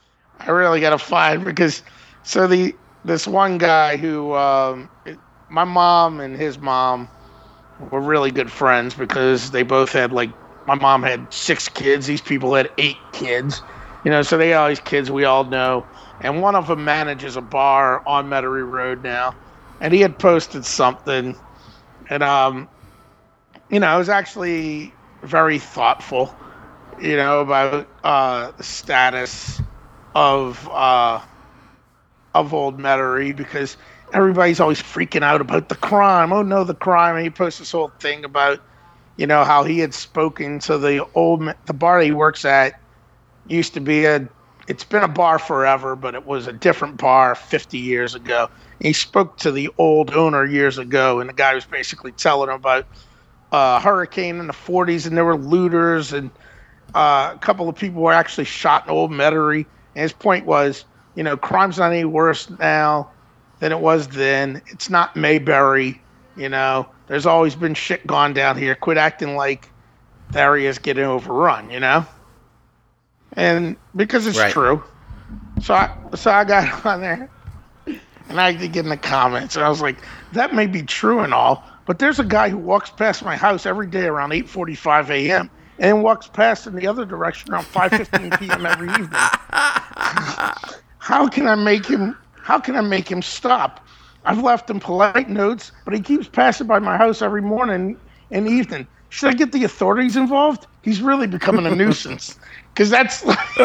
I 0.40 0.50
really 0.50 0.80
got 0.80 0.90
to 0.90 0.98
find 0.98 1.44
because 1.44 1.82
so 2.22 2.46
the 2.46 2.76
this 3.04 3.26
one 3.26 3.58
guy 3.58 3.96
who 3.96 4.34
um, 4.34 4.90
my 5.48 5.64
mom 5.64 6.20
and 6.20 6.36
his 6.36 6.58
mom 6.58 7.08
were 7.78 8.00
really 8.00 8.30
good 8.30 8.50
friends 8.50 8.94
because 8.94 9.50
they 9.50 9.62
both 9.62 9.92
had 9.92 10.12
like 10.12 10.34
my 10.66 10.74
mom 10.76 11.02
had 11.02 11.32
six 11.32 11.68
kids 11.68 12.06
these 12.06 12.22
people 12.22 12.54
had 12.54 12.70
eight 12.78 12.98
kids 13.12 13.62
you 14.04 14.10
know 14.10 14.22
so 14.22 14.38
they 14.38 14.54
all 14.54 14.68
these 14.68 14.80
kids 14.80 15.10
we 15.10 15.24
all 15.24 15.44
know 15.44 15.86
and 16.20 16.40
one 16.42 16.54
of 16.54 16.66
them 16.68 16.84
manages 16.84 17.36
a 17.36 17.42
bar 17.42 18.02
on 18.06 18.28
Metairie 18.28 18.68
Road 18.68 19.02
now 19.02 19.36
and 19.80 19.92
he 19.94 20.00
had 20.00 20.18
posted 20.18 20.64
something 20.64 21.36
and 22.10 22.22
um 22.22 22.68
you 23.72 23.80
know 23.80 23.88
I 23.88 23.98
was 23.98 24.08
actually 24.08 24.94
very 25.22 25.58
thoughtful 25.58 26.34
you 27.00 27.16
know 27.16 27.40
about 27.40 27.88
uh 28.04 28.52
the 28.52 28.62
status 28.64 29.60
of 30.14 30.68
uh 30.70 31.20
of 32.34 32.54
old 32.54 32.78
Metairie 32.78 33.36
because 33.36 33.76
everybody's 34.12 34.60
always 34.60 34.80
freaking 34.80 35.22
out 35.22 35.40
about 35.40 35.68
the 35.68 35.76
crime. 35.76 36.32
Oh 36.32 36.42
no, 36.42 36.64
the 36.64 36.74
crime! 36.74 37.16
And 37.16 37.24
he 37.24 37.30
posts 37.30 37.58
this 37.58 37.72
whole 37.72 37.92
thing 38.00 38.24
about, 38.24 38.60
you 39.16 39.26
know, 39.26 39.44
how 39.44 39.64
he 39.64 39.78
had 39.80 39.94
spoken 39.94 40.58
to 40.60 40.78
the 40.78 41.06
old 41.14 41.42
the 41.66 41.74
bar 41.74 42.00
he 42.00 42.12
works 42.12 42.44
at 42.44 42.74
used 43.46 43.74
to 43.74 43.80
be 43.80 44.04
a. 44.04 44.28
It's 44.68 44.84
been 44.84 45.02
a 45.02 45.08
bar 45.08 45.40
forever, 45.40 45.96
but 45.96 46.14
it 46.14 46.24
was 46.24 46.46
a 46.46 46.52
different 46.52 46.96
bar 46.96 47.34
50 47.34 47.78
years 47.78 48.14
ago. 48.14 48.48
He 48.80 48.92
spoke 48.92 49.38
to 49.38 49.50
the 49.50 49.70
old 49.76 50.12
owner 50.12 50.44
years 50.44 50.78
ago, 50.78 51.20
and 51.20 51.28
the 51.28 51.34
guy 51.34 51.54
was 51.54 51.66
basically 51.66 52.12
telling 52.12 52.48
him 52.48 52.54
about 52.56 52.86
a 53.52 53.80
hurricane 53.80 54.40
in 54.40 54.48
the 54.48 54.54
40s, 54.54 55.06
and 55.06 55.16
there 55.16 55.26
were 55.26 55.38
looters, 55.38 56.12
and 56.14 56.32
uh, 56.94 57.32
a 57.34 57.38
couple 57.40 57.68
of 57.68 57.76
people 57.76 58.02
were 58.02 58.14
actually 58.14 58.46
shot 58.46 58.86
in 58.86 58.92
Old 58.92 59.12
Metairie. 59.12 59.66
And 59.96 60.02
his 60.04 60.14
point 60.14 60.46
was, 60.46 60.86
you 61.14 61.24
know, 61.24 61.36
crime's 61.38 61.78
not 61.78 61.92
any 61.92 62.04
worse 62.06 62.50
now 62.50 63.12
than 63.60 63.72
it 63.72 63.80
was 63.80 64.08
then. 64.08 64.62
It's 64.68 64.90
not 64.90 65.16
Mayberry, 65.16 66.02
you 66.36 66.48
know. 66.50 66.88
There's 67.08 67.26
always 67.26 67.56
been 67.56 67.74
shit 67.74 68.06
gone 68.06 68.34
down 68.34 68.58
here. 68.58 68.76
Quit 68.76 68.98
acting 68.98 69.36
like 69.36 69.72
the 70.32 70.40
area's 70.40 70.78
getting 70.78 71.04
overrun, 71.04 71.70
you 71.70 71.80
know. 71.80 72.06
And 73.34 73.76
because 73.94 74.26
it's 74.26 74.42
Right. 74.42 74.44
true, 74.44 74.84
so 75.60 75.74
I 75.74 75.90
so 76.14 76.30
I 76.30 76.44
got 76.44 76.86
on 76.86 77.00
there, 77.00 77.30
and 78.28 78.40
I 78.40 78.52
did 78.52 78.72
get 78.72 78.84
in 78.84 78.90
the 78.90 78.96
comments, 78.98 79.56
and 79.56 79.64
I 79.64 79.68
was 79.68 79.82
like, 79.82 80.04
that 80.32 80.54
may 80.54 80.66
be 80.66 80.82
true 80.82 81.20
and 81.20 81.34
all, 81.34 81.64
but 81.86 81.98
there's 81.98 82.18
a 82.18 82.24
guy 82.24 82.48
who 82.48 82.58
walks 82.58 82.90
past 82.90 83.24
my 83.24 83.36
house 83.36 83.66
every 83.66 83.86
day 83.86 84.06
around 84.06 84.30
8:45 84.30 85.10
a.m. 85.10 85.50
and 85.78 86.02
walks 86.02 86.28
past 86.28 86.66
in 86.66 86.74
the 86.74 86.86
other 86.86 87.04
direction 87.04 87.52
around 87.52 87.64
5:15 87.64 88.38
p.m. 88.38 88.66
every 88.66 88.88
evening. 88.88 89.08
How 90.98 91.28
can 91.28 91.46
I 91.46 91.54
make 91.54 91.86
him? 91.86 92.16
How 92.42 92.58
can 92.58 92.76
I 92.76 92.80
make 92.80 93.10
him 93.10 93.22
stop? 93.22 93.84
I've 94.24 94.42
left 94.42 94.70
him 94.70 94.78
polite 94.78 95.28
notes, 95.28 95.72
but 95.84 95.94
he 95.94 96.00
keeps 96.00 96.28
passing 96.28 96.66
by 96.66 96.78
my 96.78 96.96
house 96.96 97.22
every 97.22 97.42
morning 97.42 97.98
and 98.30 98.48
evening. 98.48 98.86
Should 99.08 99.30
I 99.30 99.34
get 99.34 99.52
the 99.52 99.64
authorities 99.64 100.16
involved? 100.16 100.66
He's 100.82 101.02
really 101.02 101.26
becoming 101.26 101.66
a 101.66 101.74
nuisance. 101.76 102.38
Because 102.72 102.88
that's. 102.90 103.24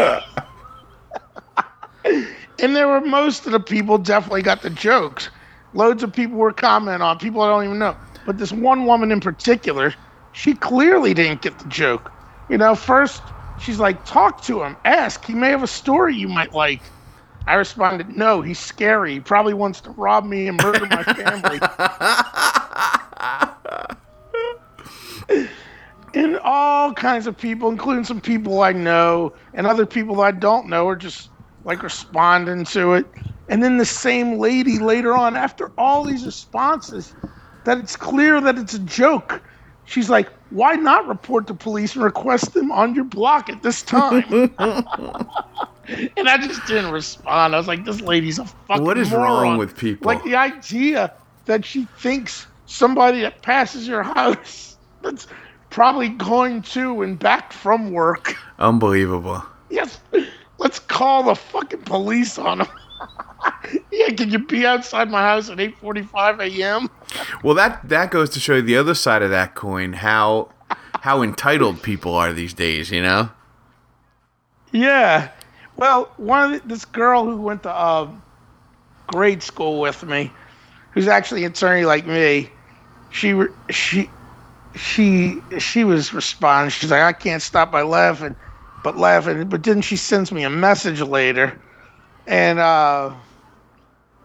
and 2.59 2.75
there 2.75 2.87
were 2.87 3.01
most 3.01 3.45
of 3.45 3.51
the 3.51 3.59
people 3.59 3.97
definitely 3.97 4.41
got 4.41 4.61
the 4.61 4.69
jokes. 4.69 5.29
Loads 5.77 6.01
of 6.01 6.11
people 6.11 6.37
were 6.37 6.51
commenting 6.51 7.03
on 7.03 7.19
people 7.19 7.39
I 7.43 7.49
don't 7.49 7.63
even 7.65 7.77
know. 7.77 7.95
But 8.25 8.39
this 8.39 8.51
one 8.51 8.85
woman 8.85 9.11
in 9.11 9.19
particular, 9.19 9.93
she 10.33 10.55
clearly 10.55 11.13
didn't 11.13 11.43
get 11.43 11.59
the 11.59 11.69
joke. 11.69 12.11
You 12.49 12.57
know, 12.57 12.73
first 12.73 13.21
she's 13.61 13.77
like, 13.77 14.03
talk 14.03 14.41
to 14.45 14.63
him, 14.63 14.75
ask. 14.85 15.23
He 15.23 15.35
may 15.35 15.51
have 15.51 15.61
a 15.61 15.67
story 15.67 16.15
you 16.15 16.29
might 16.29 16.51
like. 16.51 16.81
I 17.45 17.53
responded, 17.53 18.09
no, 18.17 18.41
he's 18.41 18.57
scary. 18.57 19.13
He 19.13 19.19
probably 19.19 19.53
wants 19.53 19.79
to 19.81 19.91
rob 19.91 20.25
me 20.25 20.47
and 20.47 20.59
murder 20.59 20.87
my 20.87 21.03
family. 21.03 21.59
and 26.15 26.39
all 26.39 26.91
kinds 26.91 27.27
of 27.27 27.37
people, 27.37 27.69
including 27.69 28.03
some 28.03 28.19
people 28.19 28.63
I 28.63 28.71
know 28.71 29.31
and 29.53 29.67
other 29.67 29.85
people 29.85 30.21
I 30.21 30.31
don't 30.31 30.69
know, 30.69 30.87
are 30.87 30.95
just 30.95 31.29
like 31.65 31.83
responding 31.83 32.65
to 32.65 32.93
it. 32.95 33.05
And 33.49 33.63
then 33.63 33.77
the 33.77 33.85
same 33.85 34.39
lady 34.39 34.79
later 34.79 35.15
on, 35.15 35.35
after 35.35 35.71
all 35.77 36.03
these 36.03 36.25
responses, 36.25 37.13
that 37.63 37.77
it's 37.77 37.95
clear 37.95 38.41
that 38.41 38.57
it's 38.57 38.73
a 38.73 38.79
joke. 38.79 39.41
She's 39.85 40.09
like, 40.09 40.29
why 40.49 40.73
not 40.73 41.07
report 41.07 41.47
to 41.47 41.53
police 41.53 41.95
and 41.95 42.03
request 42.03 42.53
them 42.53 42.71
on 42.71 42.93
your 42.95 43.05
block 43.05 43.49
at 43.49 43.63
this 43.63 43.81
time? 43.81 44.25
and 44.57 46.29
I 46.29 46.37
just 46.37 46.65
didn't 46.67 46.91
respond. 46.91 47.55
I 47.55 47.57
was 47.57 47.67
like, 47.67 47.85
this 47.85 48.01
lady's 48.01 48.39
a 48.39 48.45
fucking 48.45 48.83
What 48.83 48.97
is 48.97 49.11
moron. 49.11 49.43
wrong 49.43 49.57
with 49.57 49.77
people? 49.77 50.07
Like 50.07 50.23
the 50.23 50.35
idea 50.35 51.13
that 51.45 51.63
she 51.65 51.85
thinks 51.99 52.47
somebody 52.65 53.21
that 53.21 53.41
passes 53.41 53.87
your 53.87 54.03
house 54.03 54.77
that's 55.01 55.27
probably 55.69 56.09
going 56.09 56.61
to 56.63 57.01
and 57.01 57.17
back 57.17 57.53
from 57.53 57.91
work. 57.91 58.35
Unbelievable. 58.59 59.43
Yes, 59.69 59.99
let's 60.57 60.79
call 60.79 61.23
the 61.23 61.35
fucking 61.35 61.81
police 61.83 62.37
on 62.37 62.59
them. 62.59 62.67
Yeah, 63.91 64.09
can 64.09 64.29
you 64.29 64.39
be 64.39 64.65
outside 64.65 65.09
my 65.09 65.21
house 65.21 65.49
at 65.49 65.57
8:45 65.57 66.39
a.m.? 66.39 66.89
Well, 67.43 67.55
that 67.55 67.87
that 67.87 68.11
goes 68.11 68.29
to 68.31 68.39
show 68.39 68.55
you 68.55 68.61
the 68.61 68.77
other 68.77 68.95
side 68.95 69.21
of 69.21 69.29
that 69.29 69.55
coin. 69.55 69.93
How 69.93 70.49
how 71.01 71.21
entitled 71.21 71.81
people 71.81 72.13
are 72.15 72.33
these 72.33 72.53
days. 72.53 72.91
You 72.91 73.01
know. 73.01 73.29
Yeah. 74.71 75.31
Well, 75.77 76.11
one 76.17 76.53
of 76.53 76.61
the, 76.61 76.67
this 76.67 76.85
girl 76.85 77.25
who 77.25 77.37
went 77.37 77.63
to 77.63 77.71
uh, 77.71 78.09
grade 79.07 79.43
school 79.43 79.79
with 79.79 80.03
me, 80.03 80.31
who's 80.91 81.07
actually 81.07 81.45
an 81.45 81.51
attorney 81.51 81.85
like 81.85 82.07
me, 82.07 82.49
she 83.11 83.39
she 83.69 84.09
she 84.75 85.41
she 85.59 85.83
was 85.83 86.13
responding. 86.13 86.71
She's 86.71 86.91
like, 86.91 87.01
I 87.01 87.13
can't 87.13 87.41
stop 87.41 87.71
by 87.71 87.83
laughing, 87.83 88.35
but 88.83 88.97
laughing. 88.97 89.47
But 89.49 89.63
then 89.63 89.81
she 89.81 89.95
sends 89.95 90.31
me 90.31 90.43
a 90.43 90.49
message 90.49 91.01
later, 91.01 91.59
and 92.27 92.59
uh, 92.59 93.13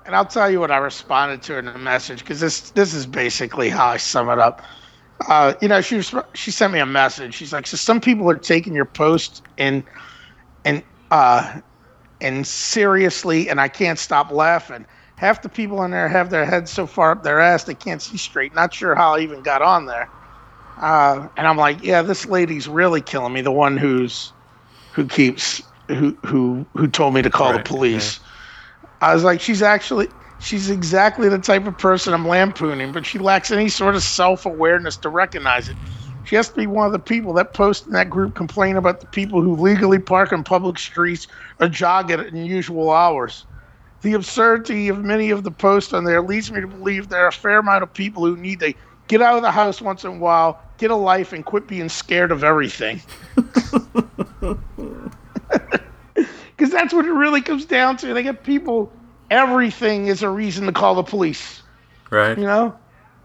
and 0.05 0.15
I'll 0.17 0.27
tell 0.27 0.51
you 0.51 0.61
what 0.61 0.71
I 0.71 0.79
responded 0.79 1.43
to 1.43 1.59
in 1.59 1.67
the 1.67 1.79
message 1.79 2.21
because 2.21 2.41
this 2.41 2.71
this 2.71 2.93
is 2.93 3.07
basically 3.07 3.69
how 3.71 3.87
I 3.87 3.97
sum 3.97 4.29
it 4.29 4.39
up. 4.39 4.63
Uh, 5.29 5.55
you 5.63 5.69
know, 5.69 5.81
she 5.81 6.03
she 6.35 6.51
sent 6.51 6.73
me 6.73 6.81
a 6.81 6.87
message. 6.87 7.35
She's 7.35 7.53
like, 7.53 7.67
so 7.67 7.77
some 7.77 8.01
people 8.01 8.29
are 8.29 8.37
taking 8.37 8.75
your 8.75 8.85
post 8.85 9.43
and 9.57 9.85
and 10.65 10.83
uh 11.11 11.61
and 12.21 12.47
seriously 12.47 13.49
and 13.49 13.61
I 13.61 13.69
can't 13.69 13.99
stop 13.99 14.31
laughing. 14.33 14.85
Half 15.17 15.43
the 15.43 15.49
people 15.49 15.85
in 15.85 15.93
there 15.93 16.09
have 16.09 16.31
their 16.31 16.45
heads 16.45 16.73
so 16.73 16.87
far 16.87 17.13
up 17.13 17.23
their 17.23 17.39
ass 17.41 17.65
they 17.65 17.75
can't 17.75 18.03
see 18.03 18.17
straight. 18.17 18.55
Not 18.55 18.75
sure 18.75 18.97
how 18.97 19.15
I 19.15 19.21
even 19.21 19.43
got 19.43 19.63
on 19.63 19.87
there. 19.87 20.09
Uh, 20.79 21.29
and 21.37 21.47
I'm 21.47 21.57
like, 21.59 21.85
yeah, 21.85 22.03
this 22.03 22.27
lady's 22.27 22.67
really 22.67 23.01
killing 23.01 23.33
me. 23.33 23.41
The 23.41 23.53
one 23.53 23.77
who's 23.77 24.33
who 24.93 25.07
keeps 25.07 25.63
who 25.95 26.17
who 26.25 26.67
who 26.77 26.89
told 26.89 27.15
me 27.15 27.23
to 27.23 27.31
call 27.31 27.53
Right, 27.53 27.65
the 27.65 27.69
police. 27.69 28.21
I 29.01 29.15
was 29.15 29.25
like, 29.25 29.41
she's 29.41 29.63
actually 29.63 30.09
she's 30.39 30.71
exactly 30.71 31.29
the 31.29 31.39
type 31.39 31.67
of 31.67 31.79
person 31.79 32.13
I'm 32.13 32.27
lampooning, 32.27 32.93
but 32.93 33.07
she 33.07 33.19
lacks 33.19 33.51
any 33.51 33.69
sort 33.69 33.95
of 33.95 34.03
self 34.03 34.47
awareness 34.47 34.97
to 34.99 35.09
recognize 35.09 35.69
it. 35.69 35.77
She 36.25 36.37
has 36.37 36.49
to 36.51 36.57
be 36.57 36.67
one 36.67 36.87
of 36.87 36.93
the 36.93 36.99
people 36.99 37.33
that 37.35 37.53
post 37.53 37.87
in 37.87 37.93
that 37.93 38.09
group 38.09 38.35
complain 38.35 38.77
about 38.77 39.01
the 39.01 39.07
people 39.07 39.43
who 39.43 39.57
legally 39.57 39.99
park 39.99 40.33
on 40.33 40.45
public 40.45 40.79
streets 40.79 41.27
or 41.61 41.69
jog 41.69 42.11
at 42.11 42.21
unusual 42.21 42.91
hours. 42.91 43.45
The 44.03 44.15
absurdity 44.15 44.89
of 44.89 45.03
many 45.05 45.31
of 45.31 45.45
the 45.45 45.51
posts 45.51 45.93
on 45.93 46.05
there 46.05 46.23
leads 46.23 46.51
me 46.51 46.61
to 46.61 46.67
believe 46.67 47.09
there 47.09 47.25
are 47.25 47.29
a 47.29 47.33
fair 47.33 47.59
amount 47.59 47.83
of 47.83 47.93
people 47.93 48.25
who 48.25 48.37
need 48.37 48.61
to 48.61 48.75
get 49.09 49.21
out 49.21 49.37
of 49.37 49.43
the 49.43 49.51
house 49.51 49.81
once 49.81 50.05
in 50.05 50.11
a 50.11 50.19
while, 50.19 50.61
get 50.79 50.91
a 50.91 50.97
life, 50.97 51.33
and 51.33 51.45
quit 51.45 51.67
being 51.67 51.89
scared 51.89 52.33
of 52.33 52.45
everything. 52.45 53.01
Because 56.15 56.71
that's 56.71 56.93
what 56.93 57.05
it 57.05 57.13
really 57.13 57.41
comes 57.41 57.65
down 57.65 57.97
to. 57.99 58.15
They 58.15 58.23
get 58.23 58.45
people, 58.45 58.93
everything 59.31 60.07
is 60.07 60.23
a 60.23 60.29
reason 60.29 60.67
to 60.67 60.73
call 60.73 60.95
the 60.95 61.03
police. 61.03 61.63
Right. 62.11 62.37
You 62.37 62.45
know, 62.45 62.77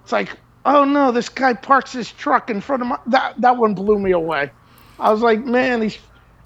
it's 0.03 0.11
like, 0.11 0.38
oh 0.65 0.86
no, 0.86 1.11
this 1.11 1.30
guy 1.30 1.53
parks 1.53 1.91
his 1.91 2.11
truck 2.11 2.49
in 2.49 2.61
front 2.61 2.82
of 2.82 2.88
my. 2.88 2.99
That 3.07 3.39
that 3.41 3.57
one 3.57 3.73
blew 3.73 3.99
me 3.99 4.11
away. 4.11 4.49
I 4.99 5.11
was 5.11 5.21
like, 5.21 5.43
man, 5.43 5.82
these. 5.82 5.97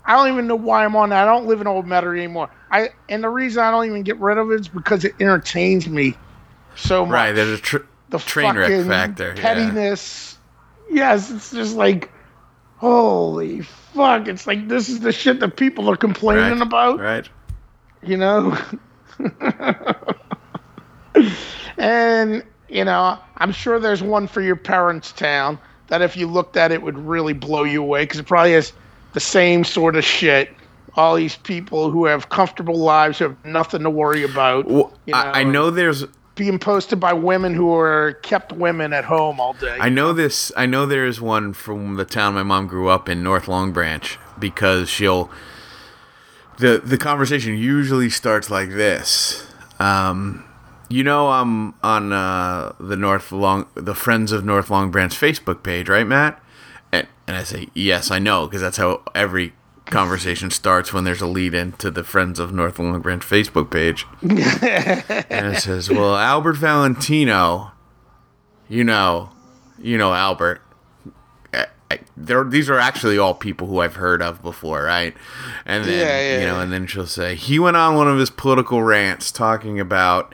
I 0.04 0.16
don't 0.16 0.34
even 0.34 0.48
know 0.48 0.56
why 0.56 0.84
I'm 0.84 0.96
on 0.96 1.10
that. 1.10 1.28
I 1.28 1.32
don't 1.32 1.46
live 1.46 1.62
in 1.62 1.68
Old 1.68 1.86
Metairie 1.86 2.18
anymore. 2.18 2.50
I 2.72 2.90
and 3.08 3.24
the 3.24 3.30
reason 3.30 3.64
I 3.64 3.70
don't 3.70 3.86
even 3.86 4.02
get 4.02 4.18
rid 4.18 4.40
of 4.40 4.52
it 4.52 4.60
is 4.62 4.68
because 4.68 5.06
it 5.06 5.14
entertains 5.20 5.88
me 5.88 6.16
so 6.76 7.06
much. 7.06 7.14
Right. 7.14 7.32
There's 7.34 7.60
a 7.60 7.62
tr- 7.62 7.78
the 8.10 8.18
train 8.18 8.56
wreck 8.56 8.86
factor, 8.88 9.36
yeah. 9.38 9.96
Yes, 10.90 11.32
it's 11.32 11.52
just 11.52 11.76
like, 11.76 12.12
holy 12.78 13.62
fuck! 13.94 14.28
It's 14.28 14.48
like 14.48 14.68
this 14.68 14.89
is 14.89 15.00
the 15.02 15.12
shit 15.12 15.39
that 15.39 15.58
people 15.58 15.89
are 15.89 15.98
complaining 15.98 16.60
right. 16.60 16.62
about 16.62 17.00
Right. 17.00 17.30
you 18.04 18.18
know 18.18 18.58
and 21.78 22.44
you 22.70 22.86
know 22.86 23.18
i'm 23.38 23.52
sure 23.52 23.80
there's 23.80 24.02
one 24.02 24.28
for 24.28 24.42
your 24.42 24.56
parents 24.56 25.12
town 25.12 25.60
that 25.88 26.02
if 26.02 26.16
you 26.16 26.28
looked 26.28 26.56
at 26.58 26.72
it 26.72 26.82
would 26.82 26.98
really 26.98 27.34
blow 27.34 27.64
you 27.64 27.82
away 27.82 28.04
because 28.04 28.20
it 28.20 28.26
probably 28.26 28.54
has 28.54 28.74
the 29.14 29.20
same 29.20 29.64
sort 29.64 29.96
of 29.96 30.06
shit 30.06 30.50
all 30.96 31.16
these 31.16 31.36
people 31.38 31.89
who 31.92 32.06
have 32.06 32.30
comfortable 32.30 32.78
lives 32.78 33.20
who 33.20 33.26
have 33.26 33.46
nothing 33.46 33.84
to 33.84 33.89
worry 33.89 34.24
about 34.24 34.66
Well, 34.68 34.94
you 35.06 35.14
I, 35.14 35.42
I 35.42 35.44
know 35.44 35.70
there's 35.70 36.06
being 36.36 36.60
posted 36.60 37.00
by 37.00 37.14
women 37.14 37.54
who 37.54 37.74
are 37.74 38.14
kept 38.22 38.54
women 38.54 38.94
at 38.94 39.06
home 39.06 39.40
all 39.40 39.54
day 39.54 39.78
I 39.80 39.90
know 39.90 40.14
this. 40.14 40.52
I 40.56 40.66
know 40.66 40.86
there 40.86 41.06
is 41.06 41.20
one 41.20 41.54
from 41.54 41.96
the 41.96 42.06
town 42.06 42.34
my 42.34 42.44
mom 42.44 42.68
grew 42.68 42.88
up 42.88 43.10
in, 43.10 43.22
North 43.22 43.48
Long 43.48 43.72
Branch, 43.72 44.18
because 44.40 44.90
she'll. 44.90 45.30
the 46.58 46.82
The 46.84 46.98
conversation 46.98 47.58
usually 47.58 48.10
starts 48.10 48.50
like 48.50 48.70
this. 48.70 49.48
Um, 49.80 50.46
you 50.90 51.04
know, 51.04 51.30
I'm 51.30 51.74
on 51.82 52.12
uh, 52.14 52.74
the 52.80 52.96
North 52.96 53.32
Long, 53.32 53.66
the 53.76 53.96
Friends 53.96 54.32
of 54.32 54.44
North 54.44 54.70
Long 54.70 54.92
Branch 54.92 55.14
Facebook 55.14 55.64
page, 55.64 55.88
right, 55.90 56.06
Matt? 56.06 56.42
And, 56.92 57.08
and 57.28 57.38
I 57.38 57.44
say, 57.44 57.70
yes, 57.74 58.12
I 58.12 58.20
know, 58.20 58.46
because 58.46 58.62
that's 58.62 58.78
how 58.78 59.02
every 59.16 59.54
conversation 59.92 60.50
starts 60.50 60.92
when 60.92 61.04
there's 61.04 61.22
a 61.22 61.28
lead 61.28 61.54
into 61.54 61.92
the 61.92 62.04
Friends 62.04 62.39
of 62.39 62.52
North 62.52 62.80
Long 62.80 63.00
Branch 63.02 63.24
Facebook 63.24 63.70
page. 63.70 64.06
and 64.22 65.54
it 65.56 65.60
says, 65.60 65.89
well, 65.89 66.16
Albert 66.16 66.54
Valentino, 66.54 67.72
you 68.68 68.84
know, 68.84 69.30
you 69.78 69.98
know 69.98 70.14
Albert. 70.14 70.62
I, 71.54 71.68
I, 71.92 72.00
there, 72.16 72.44
these 72.44 72.70
are 72.70 72.80
actually 72.80 73.18
all 73.18 73.34
people 73.34 73.68
who 73.68 73.80
I've 73.80 73.96
heard 73.96 74.22
of 74.22 74.42
before, 74.42 74.84
right? 74.84 75.14
And 75.66 75.86
then 75.86 76.00
Yeah, 76.00 76.22
yeah, 76.22 76.39
you 76.39 76.46
know, 76.48 76.58
yeah. 76.58 76.64
and 76.64 76.72
then 76.74 76.88
she'll 76.88 77.06
say 77.06 77.36
he 77.36 77.60
went 77.60 77.78
on 77.78 77.96
one 77.96 78.08
of 78.08 78.18
his 78.18 78.30
political 78.30 78.82
rants 78.82 79.32
talking 79.32 79.80
about, 79.80 80.34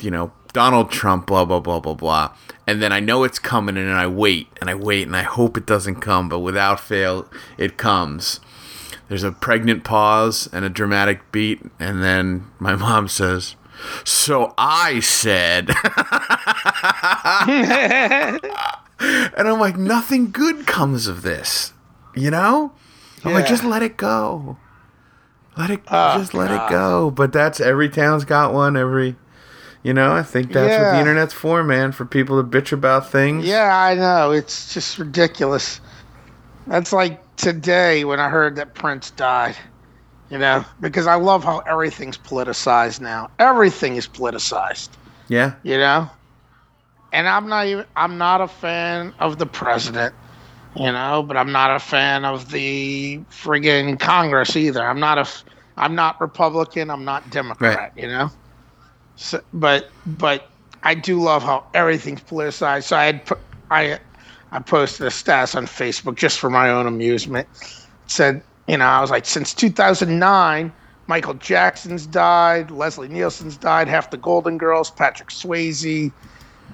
you 0.00 0.10
know, 0.10 0.32
Donald 0.52 0.90
Trump, 0.90 1.26
blah 1.26 1.44
blah 1.44 1.60
blah 1.60 1.80
blah 1.80 1.94
blah. 1.94 2.34
And 2.66 2.80
then 2.80 2.92
I 2.92 3.00
know 3.00 3.24
it's 3.24 3.38
coming, 3.38 3.76
and 3.76 3.90
I 3.90 4.06
wait 4.06 4.48
and 4.60 4.68
I 4.68 4.74
wait 4.74 5.06
and 5.06 5.16
I 5.16 5.22
hope 5.22 5.56
it 5.56 5.66
doesn't 5.66 5.96
come, 5.96 6.28
but 6.28 6.40
without 6.40 6.78
fail, 6.78 7.28
it 7.56 7.76
comes. 7.76 8.40
There's 9.08 9.24
a 9.24 9.32
pregnant 9.32 9.84
pause 9.84 10.48
and 10.52 10.64
a 10.64 10.70
dramatic 10.70 11.30
beat, 11.32 11.60
and 11.78 12.02
then 12.02 12.46
my 12.58 12.74
mom 12.76 13.08
says, 13.08 13.56
"So 14.04 14.54
I 14.56 15.00
said." 15.00 15.68
And 19.36 19.48
I'm 19.48 19.58
like, 19.58 19.76
nothing 19.76 20.30
good 20.30 20.66
comes 20.66 21.08
of 21.08 21.22
this. 21.22 21.72
You 22.14 22.30
know? 22.30 22.72
I'm 23.24 23.34
like, 23.34 23.46
just 23.46 23.64
let 23.64 23.82
it 23.82 23.96
go. 23.96 24.56
Let 25.56 25.70
it 25.70 25.80
Oh, 25.90 26.18
just 26.18 26.34
let 26.34 26.48
God. 26.48 26.66
it 26.66 26.70
go. 26.70 27.10
But 27.10 27.32
that's 27.32 27.60
every 27.60 27.88
town's 27.88 28.24
got 28.24 28.54
one, 28.54 28.76
every 28.76 29.16
you 29.82 29.92
know, 29.92 30.12
I 30.12 30.22
think 30.22 30.52
that's 30.52 30.80
what 30.80 30.92
the 30.92 31.00
internet's 31.00 31.34
for, 31.34 31.64
man, 31.64 31.90
for 31.90 32.04
people 32.04 32.40
to 32.40 32.48
bitch 32.48 32.70
about 32.70 33.10
things. 33.10 33.44
Yeah, 33.44 33.76
I 33.76 33.96
know. 33.96 34.30
It's 34.30 34.72
just 34.72 34.96
ridiculous. 34.96 35.80
That's 36.66 36.92
like 36.92 37.20
today 37.36 38.04
when 38.04 38.20
I 38.20 38.28
heard 38.28 38.56
that 38.56 38.74
Prince 38.74 39.10
died. 39.10 39.56
You 40.30 40.38
know, 40.38 40.64
because 40.80 41.06
I 41.06 41.16
love 41.16 41.44
how 41.44 41.58
everything's 41.60 42.16
politicized 42.16 43.02
now. 43.02 43.30
Everything 43.38 43.96
is 43.96 44.08
politicized. 44.08 44.88
Yeah. 45.28 45.54
You 45.62 45.76
know, 45.76 46.08
and 47.12 47.28
I'm 47.28 47.48
not 47.48 47.66
even. 47.66 47.84
I'm 47.96 48.16
not 48.16 48.40
a 48.40 48.48
fan 48.48 49.12
of 49.18 49.38
the 49.38 49.46
president. 49.46 50.14
You 50.74 50.90
know, 50.90 51.22
but 51.22 51.36
I'm 51.36 51.52
not 51.52 51.76
a 51.76 51.78
fan 51.78 52.24
of 52.24 52.50
the 52.50 53.18
friggin' 53.30 54.00
Congress 54.00 54.56
either. 54.56 54.82
I'm 54.82 55.00
not 55.00 55.18
a 55.18 55.28
I'm 55.76 55.94
not 55.94 56.20
Republican. 56.20 56.90
I'm 56.90 57.04
not 57.04 57.28
Democrat. 57.30 57.78
Right. 57.78 57.92
You 57.96 58.08
know. 58.08 58.30
So, 59.16 59.42
but 59.52 59.90
but 60.06 60.50
I 60.82 60.94
do 60.94 61.20
love 61.20 61.42
how 61.42 61.66
everything's 61.74 62.22
politicized. 62.22 62.84
So 62.84 62.96
I 62.96 63.04
had 63.04 63.32
I 63.70 63.98
I 64.52 64.60
posted 64.60 65.06
a 65.06 65.10
status 65.10 65.54
on 65.54 65.66
Facebook 65.66 66.16
just 66.16 66.38
for 66.38 66.50
my 66.50 66.70
own 66.70 66.86
amusement. 66.86 67.48
It 67.60 67.80
said, 68.06 68.42
you 68.68 68.76
know, 68.76 68.84
I 68.84 69.00
was 69.00 69.10
like, 69.10 69.24
since 69.24 69.54
2009, 69.54 70.72
Michael 71.06 71.34
Jackson's 71.34 72.06
died, 72.06 72.70
Leslie 72.70 73.08
Nielsen's 73.08 73.56
died, 73.56 73.88
half 73.88 74.10
the 74.10 74.18
Golden 74.18 74.58
Girls, 74.58 74.90
Patrick 74.90 75.30
Swayze, 75.30 76.12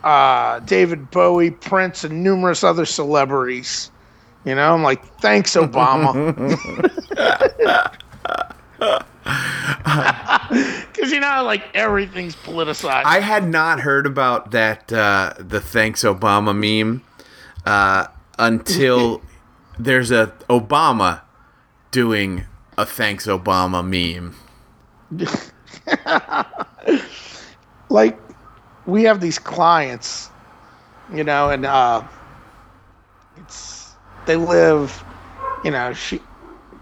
uh, 0.05 0.59
David 0.61 1.11
Bowie, 1.11 1.53
Prince, 1.53 2.05
and 2.05 2.23
numerous 2.23 2.63
other 2.63 2.85
celebrities. 2.85 3.91
You 4.45 4.55
know, 4.55 4.75
I'm 4.75 4.83
like, 4.83 5.05
thanks, 5.21 5.55
Obama. 5.55 6.35
Because, 10.49 11.13
you 11.13 11.21
know, 11.21 11.43
like 11.45 11.65
everything's 11.75 12.35
politicized. 12.35 13.05
I 13.05 13.21
had 13.21 13.49
not 13.49 13.81
heard 13.81 14.07
about 14.07 14.53
that 14.53 14.93
uh, 14.93 15.35
the 15.39 15.61
thanks 15.61 16.03
Obama 16.03 16.57
meme. 16.57 17.03
Uh, 17.69 18.07
until 18.39 19.21
there's 19.79 20.11
a 20.11 20.29
Obama 20.49 21.21
doing 21.91 22.47
a 22.79 22.87
thanks 22.87 23.27
Obama 23.27 23.85
meme. 23.85 24.35
like 27.91 28.19
we 28.87 29.05
have 29.05 29.21
these 29.21 29.39
clients, 29.39 30.31
you 31.13 31.23
know, 31.23 31.51
and 31.51 31.67
uh, 31.67 32.03
it's 33.37 33.93
they 34.25 34.37
live, 34.37 35.05
you 35.63 35.71
know, 35.71 35.93
she, 35.93 36.23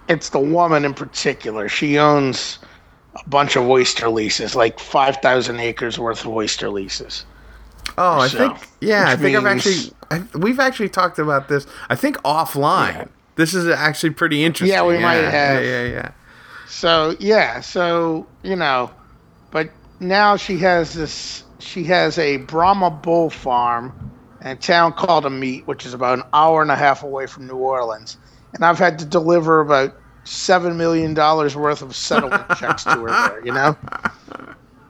it's 0.09 0.31
the 0.31 0.39
woman 0.39 0.85
in 0.85 0.95
particular. 0.95 1.69
She 1.69 1.99
owns 1.99 2.61
a 3.17 3.29
bunch 3.29 3.57
of 3.57 3.69
oyster 3.69 4.09
leases, 4.09 4.55
like 4.55 4.79
five 4.79 5.17
thousand 5.17 5.59
acres 5.59 5.99
worth 5.99 6.25
of 6.25 6.29
oyster 6.29 6.71
leases. 6.71 7.27
Oh, 7.99 8.21
I 8.21 8.29
So, 8.29 8.39
think 8.39 8.69
yeah, 8.81 9.07
I 9.09 9.17
think 9.17 9.37
I've 9.37 9.47
actually 9.47 9.93
I, 10.11 10.23
we've 10.35 10.61
actually 10.61 10.89
talked 10.89 11.19
about 11.19 11.49
this. 11.49 11.67
I 11.89 11.95
think 11.97 12.17
offline. 12.19 12.95
Yeah. 12.95 13.05
This 13.37 13.53
is 13.55 13.69
actually 13.69 14.11
pretty 14.11 14.45
interesting. 14.45 14.75
Yeah, 14.75 14.85
we 14.87 14.99
might 14.99 15.17
have. 15.17 15.63
Yeah, 15.63 15.83
yeah, 15.83 15.89
yeah. 15.93 16.11
So 16.69 17.15
yeah, 17.21 17.61
so 17.61 18.27
you 18.43 18.57
know, 18.57 18.91
but 19.51 19.71
now 20.01 20.37
she 20.37 20.59
has 20.59 20.95
this. 20.95 21.45
She 21.59 21.85
has 21.85 22.19
a 22.19 22.39
Brahma 22.39 22.91
bull 22.91 23.31
farm 23.31 23.93
in 24.41 24.49
a 24.49 24.57
town 24.57 24.93
called 24.93 25.25
a 25.25 25.29
Amite, 25.29 25.67
which 25.67 25.85
is 25.87 25.95
about 25.95 26.19
an 26.19 26.25
hour 26.33 26.63
and 26.63 26.71
a 26.71 26.77
half 26.77 27.03
away 27.03 27.27
from 27.27 27.47
New 27.47 27.57
Orleans, 27.57 28.17
and 28.55 28.65
I've 28.65 28.79
had 28.79 28.99
to 29.01 29.05
deliver 29.05 29.61
about 29.61 29.95
seven 30.25 30.77
million 30.77 31.15
dollars 31.15 31.55
worth 31.57 31.83
of 31.83 31.95
settlement 31.95 32.49
checks 32.59 32.85
to 32.85 32.91
her 32.91 33.29
there. 33.29 33.45
You 33.47 33.53
know, 33.53 33.77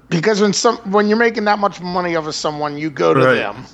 because 0.09 0.40
when 0.40 0.52
some 0.52 0.76
when 0.90 1.09
you're 1.09 1.18
making 1.18 1.44
that 1.44 1.59
much 1.59 1.80
money 1.80 2.14
off 2.16 2.26
of 2.26 2.34
someone, 2.34 2.78
you 2.78 2.90
go 2.90 3.12
to 3.14 3.20
Right. 3.20 3.34
them. 3.36 3.64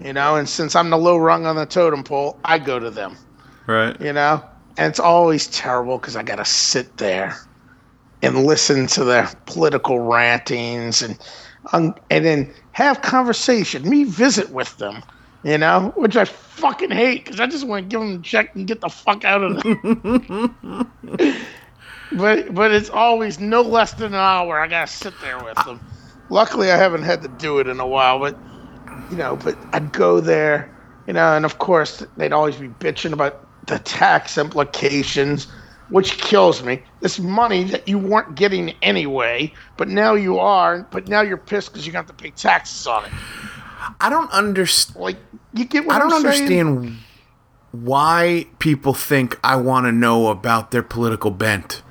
You 0.00 0.12
know, 0.12 0.36
and 0.36 0.48
since 0.48 0.76
I'm 0.76 0.90
the 0.90 0.98
low 0.98 1.16
rung 1.16 1.46
on 1.46 1.56
the 1.56 1.66
totem 1.66 2.04
pole, 2.04 2.38
I 2.44 2.58
go 2.58 2.78
to 2.78 2.90
them. 2.90 3.16
Right. 3.66 4.00
you 4.00 4.12
know? 4.12 4.42
And 4.78 4.88
it's 4.88 5.00
always 5.00 5.48
terrible 5.48 5.98
because 5.98 6.14
i 6.14 6.22
gotta 6.22 6.44
sit 6.44 6.96
there 6.98 7.36
and 8.22 8.44
listen 8.44 8.86
to 8.86 9.04
their 9.04 9.28
political 9.46 9.98
rantings 9.98 11.02
and 11.02 11.18
um, 11.72 11.94
and 12.10 12.24
then 12.24 12.54
have 12.72 13.02
conversation 13.02 13.88
me 13.88 14.04
visit 14.04 14.50
with 14.50 14.76
them 14.78 15.02
you 15.42 15.58
know 15.58 15.92
which 15.96 16.16
i 16.16 16.24
fucking 16.24 16.92
hate 16.92 17.24
because 17.24 17.40
i 17.40 17.46
just 17.46 17.66
want 17.66 17.84
to 17.84 17.88
give 17.88 18.00
them 18.00 18.20
a 18.20 18.22
check 18.22 18.54
and 18.54 18.68
get 18.68 18.80
the 18.80 18.88
fuck 18.88 19.24
out 19.24 19.42
of 19.42 19.62
them 19.62 20.90
but 22.12 22.54
but 22.54 22.70
it's 22.72 22.90
always 22.90 23.40
no 23.40 23.62
less 23.62 23.94
than 23.94 24.14
an 24.14 24.20
hour 24.20 24.60
i 24.60 24.68
gotta 24.68 24.90
sit 24.90 25.14
there 25.20 25.42
with 25.42 25.56
them. 25.64 25.80
Luckily 26.30 26.70
i 26.70 26.76
haven't 26.76 27.02
had 27.02 27.22
to 27.22 27.28
do 27.28 27.58
it 27.58 27.66
in 27.66 27.80
a 27.80 27.86
while 27.86 28.20
but 28.20 28.38
you 29.10 29.16
know, 29.16 29.36
but 29.36 29.56
I'd 29.72 29.92
go 29.92 30.20
there, 30.20 30.74
you 31.06 31.12
know, 31.12 31.34
and 31.36 31.44
of 31.44 31.58
course 31.58 32.04
they'd 32.16 32.32
always 32.32 32.56
be 32.56 32.68
bitching 32.68 33.12
about 33.12 33.46
the 33.66 33.78
tax 33.78 34.38
implications, 34.38 35.46
which 35.90 36.18
kills 36.18 36.62
me. 36.62 36.82
This 37.00 37.18
money 37.18 37.64
that 37.64 37.88
you 37.88 37.98
weren't 37.98 38.34
getting 38.34 38.74
anyway, 38.82 39.52
but 39.76 39.88
now 39.88 40.14
you 40.14 40.38
are, 40.38 40.86
but 40.90 41.08
now 41.08 41.20
you're 41.20 41.36
pissed 41.36 41.72
because 41.72 41.86
you 41.86 41.92
got 41.92 42.06
to 42.08 42.14
pay 42.14 42.30
taxes 42.30 42.86
on 42.86 43.04
it. 43.04 43.12
I 44.00 44.10
don't 44.10 44.30
understand. 44.32 45.00
Like, 45.00 45.16
you 45.54 45.64
get 45.64 45.86
what 45.86 45.96
I 45.96 45.98
don't 45.98 46.12
I'm 46.12 46.22
saying? 46.22 46.42
understand 46.42 46.98
why 47.72 48.46
people 48.58 48.94
think 48.94 49.38
I 49.44 49.56
want 49.56 49.86
to 49.86 49.92
know 49.92 50.28
about 50.28 50.70
their 50.70 50.82
political 50.82 51.30
bent. 51.30 51.82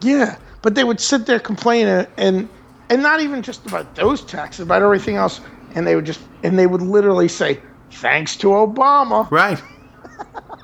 Yeah, 0.00 0.36
but 0.62 0.74
they 0.74 0.84
would 0.84 1.00
sit 1.00 1.26
there 1.26 1.38
complaining 1.38 2.06
and 2.16 2.48
and 2.90 3.02
not 3.02 3.20
even 3.20 3.42
just 3.42 3.66
about 3.66 3.94
those 3.94 4.24
taxes, 4.24 4.64
about 4.64 4.82
everything 4.82 5.16
else, 5.16 5.40
and 5.74 5.86
they 5.86 5.96
would 5.96 6.06
just 6.06 6.28
and 6.42 6.58
they 6.58 6.66
would 6.66 6.82
literally 6.82 7.28
say, 7.28 7.62
"Thanks 7.92 8.36
to 8.38 8.48
Obama." 8.48 9.30
Right. 9.30 9.62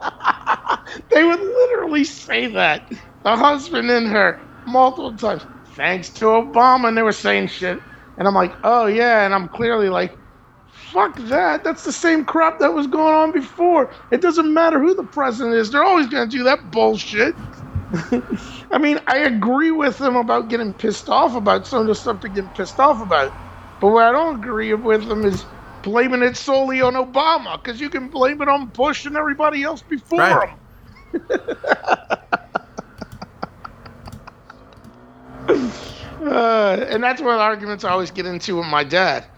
They 1.11 1.25
would 1.25 1.41
literally 1.41 2.05
say 2.05 2.49
that. 2.49 2.91
The 3.25 3.37
husband 3.37 3.91
and 3.91 4.09
her 4.09 4.41
multiple 4.67 5.17
times. 5.17 5.47
Thanks 5.77 6.11
to 6.15 6.27
Obama, 6.27 6.89
and 6.89 6.97
they 6.99 7.03
were 7.03 7.13
saying 7.13 7.49
shit. 7.49 7.83
And 8.19 8.29
I'm 8.29 8.35
like, 8.35 8.55
oh 8.65 8.87
yeah, 8.87 9.25
and 9.25 9.35
I'm 9.35 9.49
clearly 9.49 9.89
like, 9.89 10.19
fuck 10.67 11.17
that. 11.29 11.65
That's 11.65 11.85
the 11.85 11.93
same 11.93 12.25
crap 12.25 12.59
that 12.61 12.75
was 12.75 12.87
going 12.89 13.15
on 13.15 13.33
before. 13.33 13.93
It 14.11 14.23
doesn't 14.23 14.53
matter 14.53 14.81
who 14.81 14.95
the 14.95 15.05
president 15.05 15.57
is. 15.57 15.71
They're 15.71 15.85
always 15.85 16.09
gonna 16.09 16.31
do 16.31 16.45
that 16.45 16.71
bullshit. 16.71 17.37
I 18.73 18.79
mean, 18.79 19.01
I 19.07 19.19
agree 19.19 19.71
with 19.71 19.99
them 19.99 20.17
about 20.17 20.49
getting 20.49 20.75
pissed 20.75 21.09
off 21.09 21.35
about 21.35 21.67
some 21.67 21.83
of 21.83 21.87
the 21.87 21.95
stuff 21.95 22.21
they're 22.21 22.49
pissed 22.51 22.79
off 22.81 23.01
about. 23.01 23.33
But 23.81 23.89
what 23.91 24.05
I 24.05 24.13
don't 24.13 24.37
agree 24.37 24.75
with 24.75 25.07
them 25.09 25.25
is 25.25 25.47
blaming 25.83 26.23
it 26.23 26.37
solely 26.37 26.83
on 26.83 26.95
Obama, 26.95 27.63
because 27.63 27.81
you 27.81 27.91
can 27.91 28.11
blame 28.11 28.43
it 28.43 28.49
on 28.49 28.71
Bush 28.71 29.05
and 29.07 29.17
everybody 29.17 29.63
else 29.63 29.83
before 29.83 30.43
Right. 30.43 30.49
him. 30.49 30.61
Uh, 36.25 36.85
and 36.89 37.03
that's 37.03 37.21
one 37.21 37.33
of 37.33 37.39
the 37.39 37.43
arguments 37.45 37.85
I 37.85 37.91
always 37.91 38.11
get 38.11 38.27
into 38.27 38.57
with 38.57 38.67
my 38.67 38.85
dad. 38.85 39.29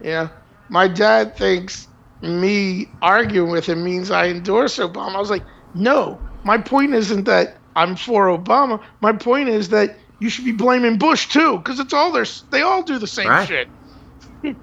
You 0.00 0.10
know, 0.10 0.30
my 0.68 0.88
dad 0.88 1.36
thinks 1.36 1.88
me 2.22 2.96
arguing 3.02 3.50
with 3.50 3.66
him 3.68 3.84
means 3.84 4.10
I 4.10 4.28
endorse 4.28 4.78
Obama. 4.78 5.16
I 5.16 5.20
was 5.20 5.30
like, 5.30 5.46
no, 5.74 6.22
my 6.44 6.58
point 6.58 6.94
isn't 6.94 7.24
that 7.24 7.61
I'm 7.76 7.96
for 7.96 8.26
Obama. 8.26 8.82
My 9.00 9.12
point 9.12 9.48
is 9.48 9.68
that 9.70 9.96
you 10.20 10.28
should 10.28 10.44
be 10.44 10.52
blaming 10.52 10.98
Bush 10.98 11.28
too, 11.28 11.58
because 11.58 11.80
it's 11.80 11.92
all 11.92 12.12
their, 12.12 12.26
they 12.50 12.62
all 12.62 12.82
do 12.82 12.98
the 12.98 13.06
same 13.06 13.28
Right. 13.28 13.48
shit. 13.48 13.68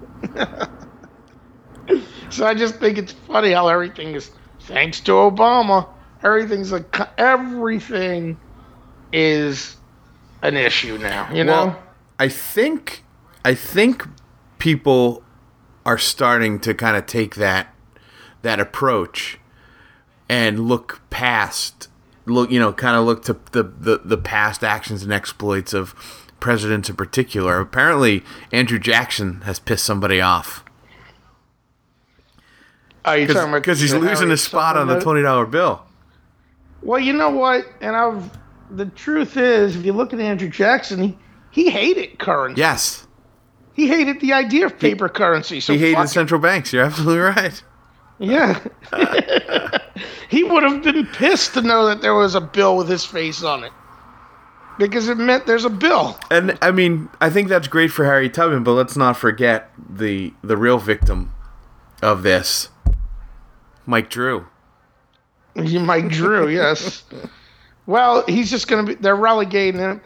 so 2.30 2.46
I 2.46 2.54
just 2.54 2.76
think 2.76 2.98
it's 2.98 3.12
funny 3.12 3.52
how 3.52 3.68
everything 3.68 4.14
is 4.14 4.30
thanks 4.60 5.00
to 5.00 5.12
Obama. 5.12 5.88
Everything's 6.22 6.72
a 6.72 6.84
everything 7.18 8.36
is 9.12 9.76
an 10.42 10.56
issue 10.56 10.98
now. 10.98 11.32
You 11.32 11.44
know. 11.44 11.66
Well, 11.66 11.82
I 12.18 12.28
think 12.28 13.04
I 13.44 13.54
think 13.54 14.06
people 14.58 15.22
are 15.86 15.98
starting 15.98 16.60
to 16.60 16.74
kind 16.74 16.96
of 16.96 17.06
take 17.06 17.36
that 17.36 17.74
that 18.42 18.60
approach 18.60 19.38
and 20.28 20.60
look 20.68 21.00
past 21.10 21.88
look 22.30 22.50
you 22.50 22.58
know 22.58 22.72
kind 22.72 22.96
of 22.96 23.04
look 23.04 23.24
to 23.24 23.34
the, 23.52 23.62
the 23.62 24.00
the 24.04 24.18
past 24.18 24.64
actions 24.64 25.02
and 25.02 25.12
exploits 25.12 25.72
of 25.72 25.94
presidents 26.40 26.88
in 26.88 26.96
particular 26.96 27.58
apparently 27.60 28.22
andrew 28.52 28.78
jackson 28.78 29.42
has 29.42 29.58
pissed 29.58 29.84
somebody 29.84 30.20
off 30.20 30.64
Are 33.04 33.18
you 33.18 33.26
talking 33.26 33.48
about 33.50 33.62
because 33.62 33.80
he's 33.80 33.94
losing 33.94 34.30
his 34.30 34.42
spot 34.42 34.76
on 34.76 34.86
the 34.86 34.98
$20 34.98 35.50
bill 35.50 35.82
Well, 36.82 37.00
you 37.00 37.12
know 37.12 37.30
what? 37.30 37.66
And 37.80 37.94
I've 37.96 38.30
the 38.70 38.86
truth 38.86 39.36
is, 39.36 39.74
if 39.76 39.84
you 39.84 39.92
look 39.92 40.12
at 40.12 40.20
Andrew 40.20 40.48
Jackson, 40.48 41.02
he, 41.02 41.18
he 41.50 41.70
hated 41.70 42.18
currency. 42.18 42.60
yes 42.60 43.06
He 43.74 43.88
hated 43.88 44.20
the 44.20 44.32
idea 44.32 44.66
of 44.66 44.78
paper 44.78 45.08
currency. 45.08 45.60
So 45.60 45.72
he 45.72 45.78
hated 45.78 45.96
fuck 45.96 46.04
it. 46.06 46.08
central 46.08 46.40
banks 46.40 46.72
you're 46.72 46.84
absolutely 46.84 47.18
right 47.18 47.62
Yeah. 48.20 48.60
he 50.28 50.44
would 50.44 50.62
have 50.62 50.82
been 50.82 51.06
pissed 51.06 51.54
to 51.54 51.62
know 51.62 51.86
that 51.86 52.02
there 52.02 52.14
was 52.14 52.34
a 52.34 52.40
bill 52.40 52.76
with 52.76 52.88
his 52.88 53.04
face 53.04 53.42
on 53.42 53.64
it. 53.64 53.72
Because 54.78 55.08
it 55.08 55.18
meant 55.18 55.46
there's 55.46 55.64
a 55.64 55.70
bill. 55.70 56.18
And 56.30 56.56
I 56.62 56.70
mean, 56.70 57.08
I 57.20 57.30
think 57.30 57.48
that's 57.48 57.66
great 57.66 57.90
for 57.90 58.04
Harry 58.04 58.30
Tubman, 58.30 58.62
but 58.62 58.72
let's 58.72 58.96
not 58.96 59.16
forget 59.16 59.70
the 59.76 60.32
the 60.42 60.56
real 60.56 60.78
victim 60.78 61.34
of 62.02 62.22
this, 62.22 62.68
Mike 63.84 64.08
Drew. 64.08 64.46
You 65.54 65.80
Mike 65.80 66.08
Drew, 66.08 66.48
yes. 66.48 67.02
Well, 67.86 68.24
he's 68.28 68.50
just 68.50 68.68
going 68.68 68.86
to 68.86 68.94
be. 68.94 69.02
They're 69.02 69.16
relegating 69.16 69.80
him. 69.80 70.00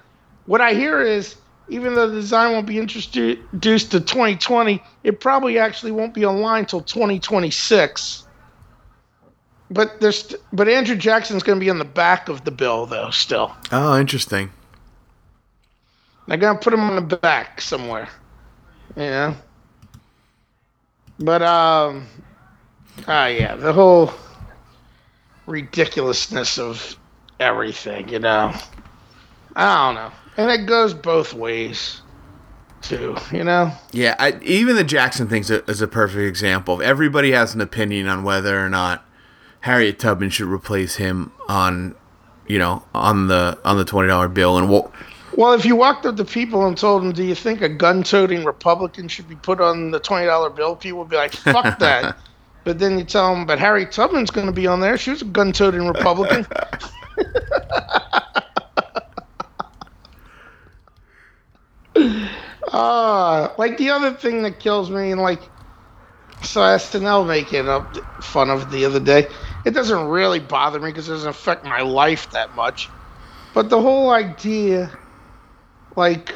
What 0.47 0.63
I 0.63 0.73
hear 0.73 1.03
is, 1.03 1.37
even 1.69 1.95
though 1.95 2.09
the 2.09 2.17
design 2.17 2.53
won't 2.53 2.67
be 2.67 2.79
introduced 2.79 3.91
to 3.91 4.01
2020, 4.01 4.83
it 5.03 5.21
probably 5.21 5.59
actually 5.59 5.93
won't 5.93 6.13
be 6.15 6.25
online 6.25 6.61
until 6.61 6.81
2026. 6.83 8.27
But 9.71 10.01
there's, 10.01 10.35
but 10.53 10.69
Andrew 10.69 10.95
Jackson's 10.95 11.43
going 11.43 11.59
to 11.59 11.65
be 11.65 11.71
on 11.71 11.79
the 11.79 11.85
back 11.85 12.29
of 12.29 12.45
the 12.45 12.51
bill, 12.51 12.87
though. 12.87 13.11
Still, 13.11 13.55
Oh, 13.73 13.99
interesting. 13.99 14.51
they're 16.29 16.37
going 16.37 16.57
to 16.57 16.63
put 16.63 16.73
him 16.75 16.81
on 16.81 16.97
the 17.09 17.17
back 17.17 17.61
somewhere. 17.61 18.09
You 18.97 19.03
know. 19.03 19.37
But 21.19 21.43
um, 21.43 22.07
ah, 23.09 23.27
yeah, 23.27 23.55
the 23.57 23.73
whole 23.73 24.13
ridiculousness 25.47 26.59
of 26.59 26.97
everything, 27.41 28.09
you 28.09 28.19
know. 28.19 28.53
I 29.57 29.87
don't 29.87 29.95
know. 29.95 30.13
And 30.37 30.51
it 30.51 30.67
goes 30.67 30.95
both 30.95 31.33
ways, 31.33 32.01
too, 32.83 33.17
you 33.33 33.45
know? 33.45 33.73
Yeah, 33.93 34.17
I, 34.19 34.39
even 34.43 34.77
the 34.77 34.85
Jackson 34.85 35.29
thing 35.29 35.43
is 35.43 35.83
a, 35.83 35.89
perfect 35.89 36.23
example. 36.23 36.83
Everybody 36.83 37.33
has 37.33 37.55
an 37.55 37.61
opinion 37.61 38.09
on 38.09 38.25
whether 38.25 38.65
or 38.65 38.69
not 38.69 39.05
Harriet 39.61 39.99
Tubman 39.99 40.31
should 40.31 40.49
replace 40.49 40.97
him 40.97 41.33
on, 41.49 41.95
you 42.47 42.59
know, 42.59 42.85
on 42.95 43.29
the 43.29 43.59
on 43.65 43.79
the 43.79 43.85
twenty 43.85 44.09
dollar 44.09 44.29
bill. 44.29 44.59
And 44.59 44.69
what? 44.69 44.93
Well, 45.37 45.53
if 45.53 45.65
you 45.65 45.75
walked 45.75 46.07
up 46.07 46.17
to 46.17 46.25
people 46.25 46.67
and 46.67 46.77
told 46.77 47.03
them, 47.03 47.13
do 47.13 47.25
you 47.25 47.35
think 47.35 47.61
a 47.61 47.69
gun 47.69 48.05
toting 48.05 48.45
Republican 48.45 49.09
should 49.09 49.29
be 49.29 49.35
put 49.35 49.61
on 49.61 49.91
the 49.91 49.99
$20 49.99 50.55
bill? 50.55 50.77
People 50.77 51.01
would 51.01 51.09
be 51.09 51.17
like, 51.17 51.33
fuck 51.33 51.79
that. 51.81 52.17
But 52.63 52.79
then 52.79 52.99
you 52.99 53.05
tell 53.05 53.35
them, 53.35 53.45
but 53.45 53.59
Harriet 53.59 53.91
Tubman's 53.91 54.31
going 54.31 54.47
to 54.47 54.53
be 54.53 54.67
on 54.67 54.81
there. 54.81 54.97
She 54.97 55.11
was 55.11 55.23
a 55.23 55.27
gun-toting 55.27 55.87
Republican. 55.87 56.47
uh, 61.97 63.49
like 63.59 63.79
the 63.79 63.91
other 63.91 64.13
thing 64.13 64.43
that 64.43 64.59
kills 64.61 64.91
me, 64.91 65.11
and 65.11 65.21
like, 65.21 65.41
so 66.43 66.61
SNL 66.61 67.27
making 67.27 67.69
up 67.69 67.97
fun 68.23 68.51
of 68.51 68.63
it 68.63 68.71
the 68.71 68.85
other 68.85 69.01
day. 69.01 69.29
It 69.65 69.73
doesn't 69.73 70.09
really 70.09 70.41
bother 70.41 70.79
me 70.79 70.91
because 70.91 71.09
it 71.09 71.13
doesn't 71.13 71.31
affect 71.31 71.65
my 71.65 71.81
life 71.81 72.31
that 72.33 72.55
much. 72.55 72.89
But 73.55 73.71
the 73.71 73.81
whole 73.81 74.11
idea, 74.11 74.91
like, 75.97 76.35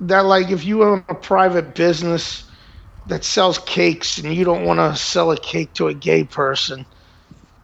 that, 0.00 0.20
like, 0.20 0.50
if 0.50 0.64
you 0.64 0.84
own 0.84 1.04
a 1.08 1.14
private 1.14 1.74
business 1.74 2.44
that 3.06 3.24
sells 3.24 3.58
cakes 3.58 4.18
and 4.18 4.32
you 4.34 4.44
don't 4.44 4.64
want 4.64 4.78
to 4.78 4.96
sell 4.96 5.30
a 5.32 5.38
cake 5.38 5.74
to 5.74 5.88
a 5.88 5.94
gay 5.94 6.24
person, 6.24 6.86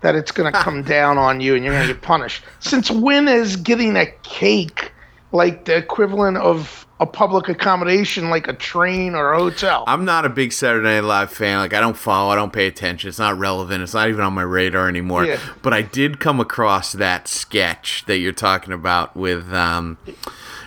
that 0.02 0.14
it's 0.14 0.32
going 0.32 0.52
to 0.52 0.58
come 0.58 0.82
down 0.96 1.16
on 1.16 1.40
you 1.40 1.54
and 1.54 1.64
you're 1.64 1.74
going 1.74 1.86
to 1.86 1.94
get 1.94 2.02
punished. 2.02 2.42
Since 2.60 2.90
when 2.90 3.28
is 3.28 3.56
getting 3.56 3.96
a 3.96 4.06
cake 4.22 4.92
like 5.32 5.64
the 5.64 5.76
equivalent 5.76 6.36
of 6.36 6.86
a 7.00 7.06
public 7.06 7.48
accommodation 7.48 8.30
like 8.30 8.46
a 8.46 8.52
train 8.52 9.14
or 9.14 9.32
a 9.32 9.38
hotel? 9.38 9.84
I'm 9.86 10.04
not 10.04 10.24
a 10.24 10.28
big 10.28 10.52
Saturday 10.52 10.86
Night 10.86 11.04
Live 11.04 11.32
fan. 11.32 11.58
Like 11.58 11.74
I 11.74 11.80
don't 11.80 11.96
follow, 11.96 12.30
I 12.30 12.36
don't 12.36 12.52
pay 12.52 12.66
attention. 12.66 13.08
It's 13.08 13.18
not 13.18 13.38
relevant. 13.38 13.82
It's 13.82 13.94
not 13.94 14.08
even 14.08 14.20
on 14.20 14.34
my 14.34 14.42
radar 14.42 14.88
anymore. 14.88 15.24
Yeah. 15.24 15.40
But 15.62 15.72
I 15.72 15.82
did 15.82 16.20
come 16.20 16.38
across 16.38 16.92
that 16.92 17.26
sketch 17.26 18.04
that 18.06 18.18
you're 18.18 18.32
talking 18.32 18.72
about 18.72 19.16
with 19.16 19.52
um 19.52 19.98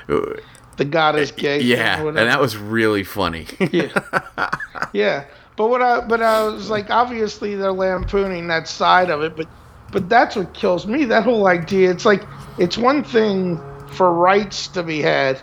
the 0.08 0.86
God 0.86 1.18
is 1.18 1.32
gay. 1.32 1.62
yeah, 1.62 2.06
and 2.06 2.18
that 2.18 2.42
was 2.42 2.58
really 2.58 3.04
funny. 3.04 3.48
yeah. 3.72 4.50
yeah. 4.94 5.26
But 5.56 5.70
what 5.70 5.82
I 5.82 6.02
but 6.02 6.22
I 6.22 6.44
was 6.44 6.70
like 6.70 6.90
obviously 6.90 7.56
they're 7.56 7.72
lampooning 7.72 8.48
that 8.48 8.68
side 8.68 9.10
of 9.10 9.22
it, 9.22 9.38
but 9.38 9.48
but 9.92 10.10
that's 10.10 10.36
what 10.36 10.54
kills 10.54 10.86
me. 10.86 11.06
That 11.06 11.24
whole 11.24 11.48
idea. 11.48 11.92
It's 11.92 12.06
like 12.06 12.24
it's 12.58 12.78
one 12.78 13.04
thing 13.04 13.62
for 13.96 14.12
rights 14.12 14.68
to 14.70 14.84
be 14.84 15.02
had, 15.02 15.42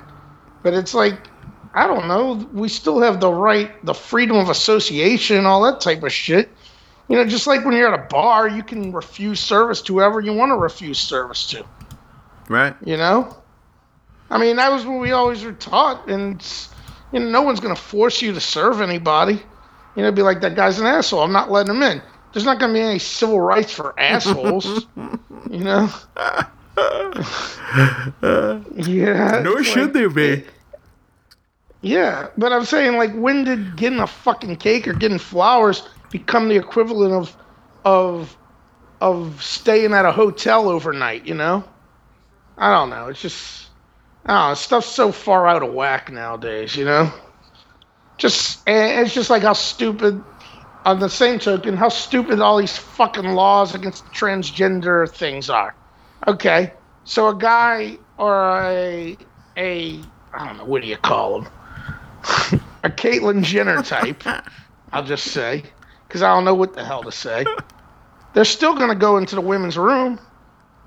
but 0.63 0.75
it's 0.75 0.95
like 0.95 1.29
I 1.75 1.87
don't 1.87 2.07
know, 2.07 2.35
we 2.53 2.69
still 2.69 3.01
have 3.01 3.21
the 3.21 3.33
right 3.33 3.85
the 3.85 3.95
freedom 3.95 4.37
of 4.37 4.49
association, 4.51 5.47
all 5.47 5.63
that 5.63 5.81
type 5.81 6.03
of 6.03 6.13
shit. 6.13 6.51
You 7.09 7.17
know, 7.17 7.25
just 7.27 7.47
like 7.47 7.65
when 7.65 7.75
you're 7.75 7.93
at 7.93 7.99
a 7.99 8.07
bar, 8.09 8.49
you 8.49 8.63
can 8.63 8.93
refuse 8.93 9.41
service 9.41 9.83
to 9.83 9.95
whoever 9.95 10.21
you 10.21 10.33
want 10.33 10.51
to 10.51 10.57
refuse 10.57 10.99
service 10.99 11.47
to. 11.49 11.65
right? 12.49 12.75
You 12.85 12.97
know? 12.97 13.37
I 14.31 14.39
mean, 14.39 14.57
that 14.57 14.71
was 14.73 14.87
what 14.87 15.01
we 15.01 15.13
always 15.13 15.45
were 15.45 15.53
taught, 15.53 16.09
and 16.09 16.43
you 17.13 17.21
know, 17.21 17.29
no 17.29 17.43
one's 17.43 17.61
going 17.61 17.75
to 17.75 17.81
force 17.81 18.23
you 18.23 18.33
to 18.33 18.41
serve 18.41 18.81
anybody. 18.81 19.43
You 19.97 20.03
know, 20.03 20.13
be 20.13 20.23
like 20.23 20.41
that 20.41 20.55
guy's 20.55 20.79
an 20.79 20.87
asshole. 20.87 21.21
I'm 21.21 21.33
not 21.33 21.51
letting 21.51 21.75
him 21.75 21.83
in. 21.83 22.01
There's 22.33 22.47
not 22.47 22.59
going 22.59 22.73
to 22.73 22.79
be 22.79 22.83
any 22.83 22.99
civil 22.99 23.41
rights 23.41 23.73
for 23.73 23.99
assholes. 24.01 24.87
you 25.51 25.65
know? 25.65 25.91
Yeah. 26.77 28.11
Nor 29.43 29.61
it's 29.61 29.69
should 29.69 29.85
like- 29.85 29.93
there 29.93 30.11
be. 30.11 30.45
Yeah, 31.85 32.29
but 32.39 32.53
I'm 32.53 32.65
saying, 32.65 32.97
like, 32.97 33.13
when 33.15 33.43
did 33.43 33.77
getting 33.77 33.99
a 33.99 34.07
fucking 34.07 34.55
cake 34.57 34.87
or 34.87 34.93
getting 34.93 35.19
flowers 35.19 35.83
become 36.11 36.49
the 36.49 36.55
equivalent 36.55 37.13
of, 37.13 37.37
of, 37.85 38.37
of 39.01 39.43
staying 39.43 39.93
at 39.93 40.05
a 40.05 40.13
hotel 40.13 40.69
overnight? 40.69 41.27
You 41.27 41.35
know, 41.35 41.65
I 42.57 42.71
don't 42.71 42.89
know. 42.89 43.09
It's 43.09 43.21
just, 43.21 43.67
I 44.27 44.33
don't 44.33 44.51
know. 44.51 44.55
Stuff's 44.55 44.87
so 44.87 45.11
far 45.11 45.49
out 45.49 45.65
of 45.65 45.73
whack 45.73 46.13
nowadays. 46.13 46.77
You 46.77 46.85
know, 46.85 47.13
just 48.17 48.61
and 48.69 49.05
it's 49.05 49.15
just 49.15 49.31
like 49.31 49.43
how 49.43 49.55
stupid. 49.55 50.23
On 50.85 50.99
the 50.99 51.09
same 51.09 51.39
token, 51.39 51.77
how 51.77 51.89
stupid 51.89 52.41
all 52.41 52.59
these 52.59 52.77
fucking 52.77 53.35
laws 53.35 53.73
against 53.73 54.05
transgender 54.07 55.09
things 55.09 55.49
are. 55.49 55.77
Okay, 56.27 56.73
so 57.05 57.29
a 57.29 57.35
guy 57.37 57.99
or 58.19 58.63
a 58.63 59.19
a 59.59 60.01
I 60.35 60.47
don't 60.47 60.59
know 60.59 60.65
what 60.65 60.83
do 60.83 60.89
you 60.89 60.97
call 60.97 61.43
him 61.43 61.49
a 62.85 62.91
Caitlyn 62.91 63.43
Jenner 63.43 63.83
type, 63.83 64.23
I'll 64.93 65.05
just 65.05 65.27
say, 65.29 65.65
because 66.09 66.23
I 66.23 66.29
don't 66.35 66.45
know 66.45 66.55
what 66.55 66.75
the 66.75 66.85
hell 66.85 67.05
to 67.05 67.13
say. 67.13 67.47
They're 68.35 68.45
still 68.45 68.75
going 68.77 68.89
to 68.89 68.95
go 68.97 69.19
into 69.19 69.35
the 69.35 69.41
women's 69.41 69.77
room 69.79 70.19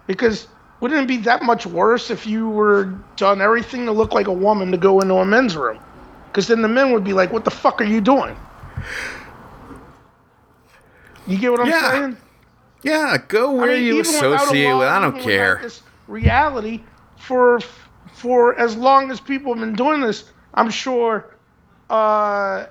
because 0.08 0.48
wouldn't 0.82 1.02
it 1.04 1.08
be 1.08 1.18
that 1.18 1.44
much 1.44 1.66
worse 1.66 2.10
if 2.12 2.26
you 2.26 2.50
were 2.50 2.86
done 3.18 3.42
everything 3.42 3.86
to 3.86 3.92
look 3.92 4.14
like 4.14 4.28
a 4.28 4.34
woman 4.34 4.72
to 4.72 4.78
go 4.78 5.02
into 5.02 5.16
a 5.16 5.26
men's 5.26 5.56
room? 5.56 5.80
Because 6.28 6.48
then 6.48 6.62
the 6.62 6.68
men 6.68 6.92
would 6.92 7.04
be 7.04 7.14
like, 7.14 7.32
"What 7.32 7.46
the 7.46 7.52
fuck 7.52 7.82
are 7.82 7.86
you 7.86 8.02
doing?" 8.02 8.36
You 11.28 11.38
get 11.38 11.52
what 11.52 11.62
I'm 11.62 11.72
Yeah. 11.72 11.72
saying? 11.72 12.18
Yeah, 12.86 13.18
go 13.28 13.52
where 13.52 13.76
you 13.76 13.98
even 13.98 14.14
without 14.14 14.32
a 14.32 14.36
associate 14.36 14.78
with. 14.78 14.88
I 14.88 15.00
don't 15.00 15.20
care. 15.20 15.60
This 15.64 15.82
reality 16.08 16.84
for 17.18 17.60
for 18.14 18.58
as 18.60 18.78
long 18.78 19.10
as 19.10 19.20
people 19.20 19.54
have 19.54 19.60
been 19.60 19.74
doing 19.74 20.02
this, 20.02 20.32
I'm 20.54 20.70
sure 20.70 21.36
uh, 21.90 22.68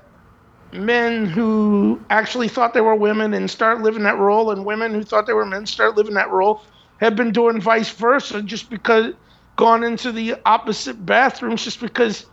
men 0.73 1.27
who 1.27 2.01
actually 2.11 2.47
thought 2.47 2.75
they 2.75 2.81
were 2.81 2.95
women 2.95 3.35
and 3.35 3.51
start 3.51 3.83
living 3.83 4.05
that 4.05 4.17
role, 4.17 4.53
and 4.53 4.65
women 4.65 4.95
who 4.95 5.03
thought 5.03 5.27
they 5.27 5.33
were 5.33 5.45
men 5.45 5.67
start 5.67 5.97
living 5.97 6.15
that 6.15 6.31
role, 6.31 6.63
have 7.01 7.17
been 7.17 7.33
doing 7.33 7.61
vice 7.61 7.91
versa, 7.91 8.41
just 8.41 8.71
because 8.71 9.15
gone 9.57 9.83
into 9.83 10.13
the 10.13 10.37
opposite 10.47 11.05
bathrooms, 11.05 11.65
just 11.65 11.81
because 11.81 12.27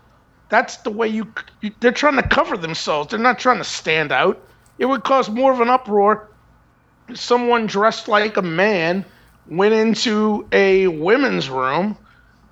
that's 0.50 0.78
the 0.78 0.92
way 0.92 1.08
you, 1.08 1.34
you. 1.62 1.72
They're 1.80 1.92
trying 1.92 2.18
to 2.18 2.28
cover 2.28 2.58
themselves. 2.58 3.10
They're 3.10 3.20
not 3.20 3.40
trying 3.40 3.58
to 3.58 3.64
stand 3.64 4.12
out. 4.12 4.40
It 4.78 4.86
would 4.86 5.04
cause 5.04 5.30
more 5.30 5.52
of 5.52 5.62
an 5.62 5.70
uproar 5.70 6.31
someone 7.16 7.66
dressed 7.68 8.08
like 8.08 8.38
a 8.38 8.42
man 8.42 9.06
went 9.48 9.74
into 9.74 10.48
a 10.52 10.88
women's 10.88 11.50
room 11.50 11.98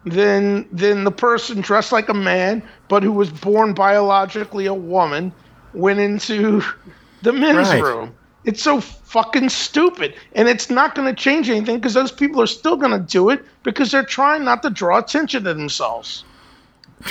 than 0.06 0.68
than 0.72 1.04
the 1.04 1.12
person 1.12 1.62
dressed 1.62 1.92
like 1.92 2.10
a 2.10 2.14
man 2.14 2.64
but 2.88 3.04
who 3.04 3.12
was 3.12 3.30
born 3.30 3.74
biologically 3.74 4.66
a 4.66 4.74
woman 4.74 5.32
went 5.74 6.00
into 6.00 6.62
the 7.22 7.34
men's 7.34 7.58
Right. 7.70 7.82
room. 7.84 8.14
It's 8.46 8.64
so 8.64 8.80
fucking 8.82 9.50
stupid. 9.50 10.16
And 10.34 10.48
it's 10.48 10.70
not 10.70 10.96
going 10.96 11.08
to 11.14 11.14
change 11.22 11.50
anything 11.50 11.76
because 11.78 11.94
those 11.94 12.12
people 12.12 12.42
are 12.42 12.48
still 12.48 12.78
going 12.78 12.92
to 12.94 13.00
do 13.06 13.30
it 13.30 13.44
because 13.64 13.92
they're 13.92 14.04
trying 14.06 14.46
not 14.46 14.64
to 14.64 14.70
draw 14.70 14.98
attention 14.98 15.44
to 15.44 15.54
themselves. 15.54 16.26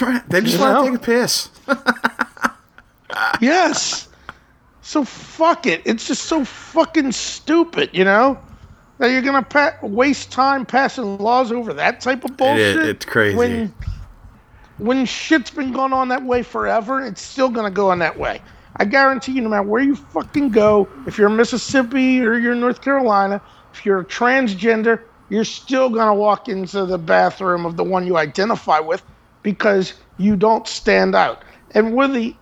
They 0.28 0.40
just 0.40 0.58
want 0.58 0.84
to 0.84 0.90
take 0.90 0.98
a 1.00 1.04
piss. 1.04 1.50
Yes. 3.40 4.07
So 4.89 5.05
fuck 5.05 5.66
it. 5.66 5.82
It's 5.85 6.06
just 6.06 6.23
so 6.23 6.47
fucking 6.47 7.12
stupid, 7.12 7.90
you 7.93 8.05
know? 8.05 8.39
That 8.97 9.09
you're 9.09 9.20
gonna 9.20 9.43
pa- 9.43 9.74
waste 9.82 10.32
time 10.32 10.65
passing 10.65 11.19
laws 11.19 11.52
over 11.52 11.74
that 11.74 12.01
type 12.01 12.24
of 12.24 12.39
bullshit. 12.39 12.86
it's 12.86 13.05
crazy. 13.05 13.36
When 13.36 13.74
when 14.78 15.05
shit's 15.05 15.51
been 15.51 15.73
going 15.73 15.93
on 15.93 16.09
that 16.09 16.24
way 16.24 16.43
forever, 16.43 17.05
it's 17.05 17.20
still 17.20 17.51
gonna 17.51 17.70
go 17.70 17.90
on 17.90 17.98
that 17.98 18.19
way. 18.19 18.40
I 18.77 18.86
guarantee 18.86 19.32
you, 19.32 19.43
no 19.43 19.51
matter 19.51 19.69
where 19.69 19.82
you 19.82 19.94
fucking 19.94 20.52
go, 20.52 20.89
if 21.06 21.19
you're 21.19 21.28
in 21.28 21.36
Mississippi 21.36 22.24
or 22.24 22.39
you're 22.39 22.55
in 22.55 22.60
North 22.60 22.81
Carolina, 22.81 23.43
if 23.74 23.85
you're 23.85 24.01
a 24.01 24.05
transgender, 24.06 25.02
you're 25.28 25.44
still 25.44 25.90
gonna 25.90 26.15
walk 26.15 26.48
into 26.48 26.86
the 26.86 26.97
bathroom 26.97 27.66
of 27.66 27.77
the 27.77 27.85
one 27.85 28.06
you 28.06 28.16
identify 28.16 28.81
with 28.81 29.02
because 29.43 29.93
you 30.16 30.35
don't 30.35 30.66
stand 30.66 31.15
out. 31.15 31.43
And 31.73 31.94
with 31.94 32.15
the 32.15 32.35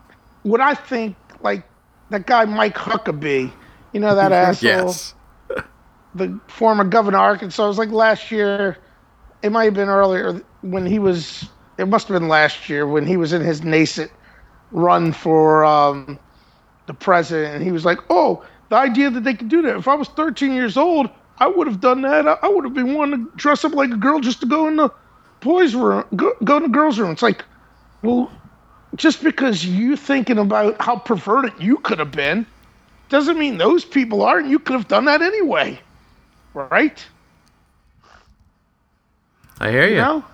what 0.45 0.61
I 0.61 0.75
think, 0.75 1.17
like 1.41 1.65
that 2.11 2.27
guy 2.27 2.45
Mike 2.45 2.77
Huckabee, 2.77 3.53
you 3.93 4.01
know 4.01 4.15
that 4.15 4.33
asshole 4.33 4.99
yes. 4.99 5.15
the 6.15 6.41
former 6.49 6.85
governor 6.85 7.19
of 7.19 7.25
Arkansas. 7.25 7.65
It 7.65 7.69
was 7.69 7.79
like 7.79 7.91
last 7.91 8.31
year. 8.31 8.79
It 9.43 9.53
might 9.53 9.65
have 9.65 9.75
been 9.75 9.89
earlier 9.89 10.43
when 10.63 10.87
he 10.87 10.99
was. 10.99 11.49
It 11.79 11.89
must 11.89 12.09
have 12.09 12.19
been 12.19 12.29
last 12.29 12.69
year 12.69 12.87
when 12.87 13.07
he 13.07 13.17
was 13.17 13.33
in 13.33 13.43
his 13.43 13.63
nascent 13.63 14.11
run 14.73 15.13
for 15.13 15.65
um, 15.65 16.19
the 16.87 16.95
president, 16.95 17.55
and 17.55 17.65
he 17.65 17.71
was 17.73 17.85
like, 17.85 17.99
"Oh, 18.11 18.45
the 18.71 18.77
idea 18.77 19.11
that 19.11 19.25
they 19.25 19.35
could 19.35 19.49
do 19.49 19.63
that. 19.63 19.77
If 19.77 19.89
I 19.89 19.95
was 19.95 20.09
13 20.09 20.53
years 20.53 20.77
old, 20.77 21.11
I 21.39 21.47
would 21.49 21.67
have 21.67 21.81
done 21.81 22.03
that. 22.03 22.27
I, 22.27 22.39
I 22.43 22.49
would 22.49 22.65
have 22.65 22.75
been 22.75 22.95
one 22.95 23.11
to 23.11 23.31
dress 23.37 23.65
up 23.65 23.75
like 23.75 23.91
a 23.91 23.97
girl 23.97 24.21
just 24.21 24.41
to 24.41 24.47
go 24.47 24.69
in 24.69 24.77
the 24.77 24.91
boys' 25.41 25.75
room, 25.75 26.05
go, 26.17 26.33
go 26.45 26.57
in 26.57 26.63
the 26.65 26.69
girls' 26.71 26.99
room." 26.99 27.11
It's 27.13 27.23
like, 27.23 27.45
well, 28.03 28.31
just 28.97 29.23
because 29.23 29.65
you 29.65 29.97
thinking 29.97 30.39
about 30.39 30.81
how 30.81 30.97
perverted 30.97 31.53
you 31.61 31.77
could 31.79 31.99
have 31.99 32.13
been 32.13 32.47
doesn't 33.09 33.39
mean 33.39 33.59
those 33.59 33.85
people 33.85 34.23
are, 34.23 34.39
and 34.39 34.51
you 34.51 34.59
could 34.59 34.75
have 34.75 34.89
done 34.89 35.05
that 35.05 35.23
anyway, 35.23 35.79
right? 36.55 37.05
I 39.61 39.71
hear 39.71 39.87
you. 39.87 39.97
You 39.97 40.01
know? 40.01 40.25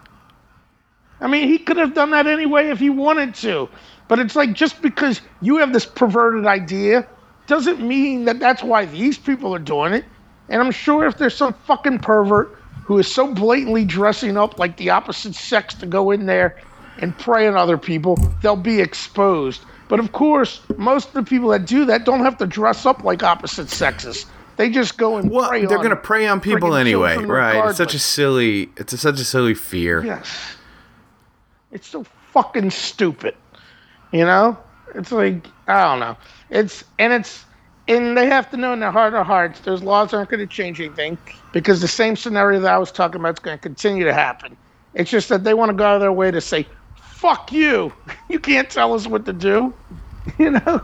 I 1.20 1.28
mean, 1.28 1.48
he 1.48 1.58
could 1.58 1.76
have 1.76 1.94
done 1.94 2.10
that 2.10 2.26
anyway 2.26 2.68
if 2.68 2.78
he 2.78 2.90
wanted 2.90 3.34
to. 3.36 3.68
But 4.08 4.18
it's 4.18 4.34
like 4.34 4.52
just 4.52 4.82
because 4.82 5.20
you 5.40 5.56
have 5.58 5.72
this 5.72 5.86
perverted 5.86 6.46
idea 6.46 7.06
doesn't 7.46 7.80
mean 7.80 8.24
that 8.24 8.40
that's 8.40 8.62
why 8.62 8.86
these 8.86 9.18
people 9.18 9.54
are 9.54 9.60
doing 9.60 9.92
it. 9.92 10.04
And 10.48 10.60
I'm 10.60 10.72
sure 10.72 11.06
if 11.06 11.18
there's 11.18 11.36
some 11.36 11.52
fucking 11.52 12.00
pervert 12.00 12.58
who 12.84 12.98
is 12.98 13.12
so 13.12 13.32
blatantly 13.32 13.84
dressing 13.84 14.36
up 14.36 14.58
like 14.58 14.76
the 14.76 14.90
opposite 14.90 15.34
sex 15.34 15.74
to 15.74 15.86
go 15.86 16.10
in 16.10 16.26
there 16.26 16.58
and 16.98 17.16
prey 17.18 17.46
on 17.46 17.56
other 17.56 17.78
people, 17.78 18.16
they'll 18.42 18.56
be 18.56 18.80
exposed. 18.80 19.62
But 19.88 20.00
of 20.00 20.12
course, 20.12 20.60
most 20.76 21.08
of 21.08 21.14
the 21.14 21.22
people 21.22 21.48
that 21.50 21.66
do 21.66 21.84
that 21.86 22.04
don't 22.04 22.20
have 22.20 22.38
to 22.38 22.46
dress 22.46 22.86
up 22.86 23.04
like 23.04 23.22
opposite 23.22 23.68
sexes. 23.68 24.26
They 24.56 24.70
just 24.70 24.96
go 24.98 25.16
and 25.16 25.30
Well, 25.30 25.50
they're 25.50 25.78
on 25.78 25.82
gonna 25.82 25.96
prey 25.96 26.26
on 26.26 26.40
people 26.40 26.74
anyway, 26.74 27.16
right? 27.16 27.68
It's 27.68 27.78
such 27.78 27.94
a 27.94 27.98
silly. 27.98 28.70
It's 28.76 28.92
a, 28.92 28.98
such 28.98 29.20
a 29.20 29.24
silly 29.24 29.54
fear. 29.54 30.04
Yes. 30.04 30.56
It's 31.70 31.88
so 31.88 32.04
fucking 32.32 32.70
stupid. 32.70 33.34
You 34.12 34.24
know? 34.24 34.58
It's 34.94 35.10
like 35.10 35.46
I 35.66 35.82
don't 35.82 36.00
know. 36.00 36.16
It's 36.50 36.84
and 36.98 37.12
it's 37.12 37.44
and 37.88 38.16
they 38.16 38.26
have 38.26 38.50
to 38.50 38.56
know 38.56 38.72
in 38.72 38.80
their 38.80 38.90
heart 38.90 39.14
of 39.14 39.26
hearts 39.26 39.60
those 39.60 39.82
laws 39.82 40.12
aren't 40.12 40.30
going 40.30 40.40
to 40.40 40.46
change 40.46 40.80
anything 40.80 41.18
because 41.52 41.80
the 41.80 41.88
same 41.88 42.16
scenario 42.16 42.60
that 42.60 42.72
I 42.72 42.78
was 42.78 42.92
talking 42.92 43.20
about 43.20 43.34
is 43.34 43.38
going 43.40 43.58
to 43.58 43.62
continue 43.62 44.04
to 44.04 44.12
happen. 44.12 44.56
It's 44.94 45.10
just 45.10 45.28
that 45.30 45.44
they 45.44 45.54
want 45.54 45.70
to 45.70 45.76
go 45.76 45.84
out 45.84 45.94
of 45.96 46.00
their 46.00 46.12
way 46.12 46.30
to 46.30 46.40
say, 46.40 46.66
"Fuck 47.22 47.52
you! 47.52 47.92
You 48.28 48.40
can't 48.40 48.68
tell 48.68 48.94
us 48.94 49.06
what 49.06 49.24
to 49.26 49.32
do." 49.32 49.72
You 50.38 50.50
know? 50.50 50.80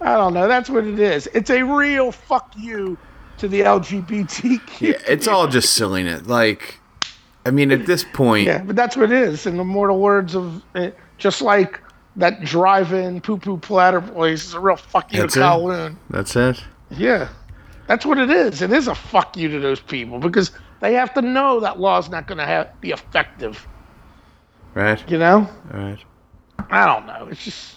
I 0.00 0.14
don't 0.16 0.34
know. 0.34 0.46
That's 0.48 0.68
what 0.68 0.86
it 0.86 0.98
is. 0.98 1.26
It's 1.32 1.48
a 1.50 1.62
real 1.62 2.12
fuck 2.12 2.52
you 2.58 2.98
to 3.38 3.48
the 3.48 3.60
LGBTQ. 3.60 4.80
Yeah, 4.80 4.98
it's 5.08 5.26
all 5.26 5.46
just 5.48 5.72
silliness. 5.74 6.26
Like, 6.26 6.78
I 7.46 7.50
mean, 7.50 7.70
at 7.72 7.86
this 7.86 8.04
point, 8.04 8.46
Yeah, 8.46 8.62
but 8.62 8.76
that's 8.76 8.96
what 8.96 9.10
it 9.10 9.18
is. 9.18 9.46
In 9.46 9.56
the 9.56 9.64
mortal 9.64 9.98
words 9.98 10.34
of, 10.34 10.62
uh, 10.74 10.90
just 11.18 11.40
like 11.40 11.80
that 12.16 12.44
drive-in 12.44 13.20
poo-poo 13.22 13.56
platter 13.58 14.00
place 14.02 14.44
is 14.44 14.54
a 14.54 14.60
real 14.60 14.76
fuck 14.76 15.12
you 15.12 15.20
That's 15.20 15.34
to 15.34 15.40
it? 15.40 15.42
Kowloon. 15.44 15.96
that's 16.10 16.36
it. 16.36 16.62
Yeah, 16.90 17.28
that's 17.86 18.04
what 18.04 18.18
it 18.18 18.30
is. 18.30 18.60
It 18.60 18.72
is 18.72 18.88
a 18.88 18.94
fuck 18.94 19.36
you 19.36 19.48
to 19.48 19.58
those 19.58 19.80
people 19.80 20.18
because 20.18 20.50
they 20.80 20.92
have 20.94 21.14
to 21.14 21.22
know 21.22 21.60
that 21.60 21.80
law 21.80 21.98
is 21.98 22.10
not 22.10 22.26
going 22.26 22.38
to 22.38 22.68
be 22.80 22.90
effective. 22.90 23.66
Right. 24.74 25.10
You 25.10 25.18
know? 25.18 25.48
All 25.72 25.80
right. 25.80 25.98
I 26.70 26.86
don't 26.86 27.06
know. 27.06 27.28
It's 27.30 27.44
just, 27.44 27.76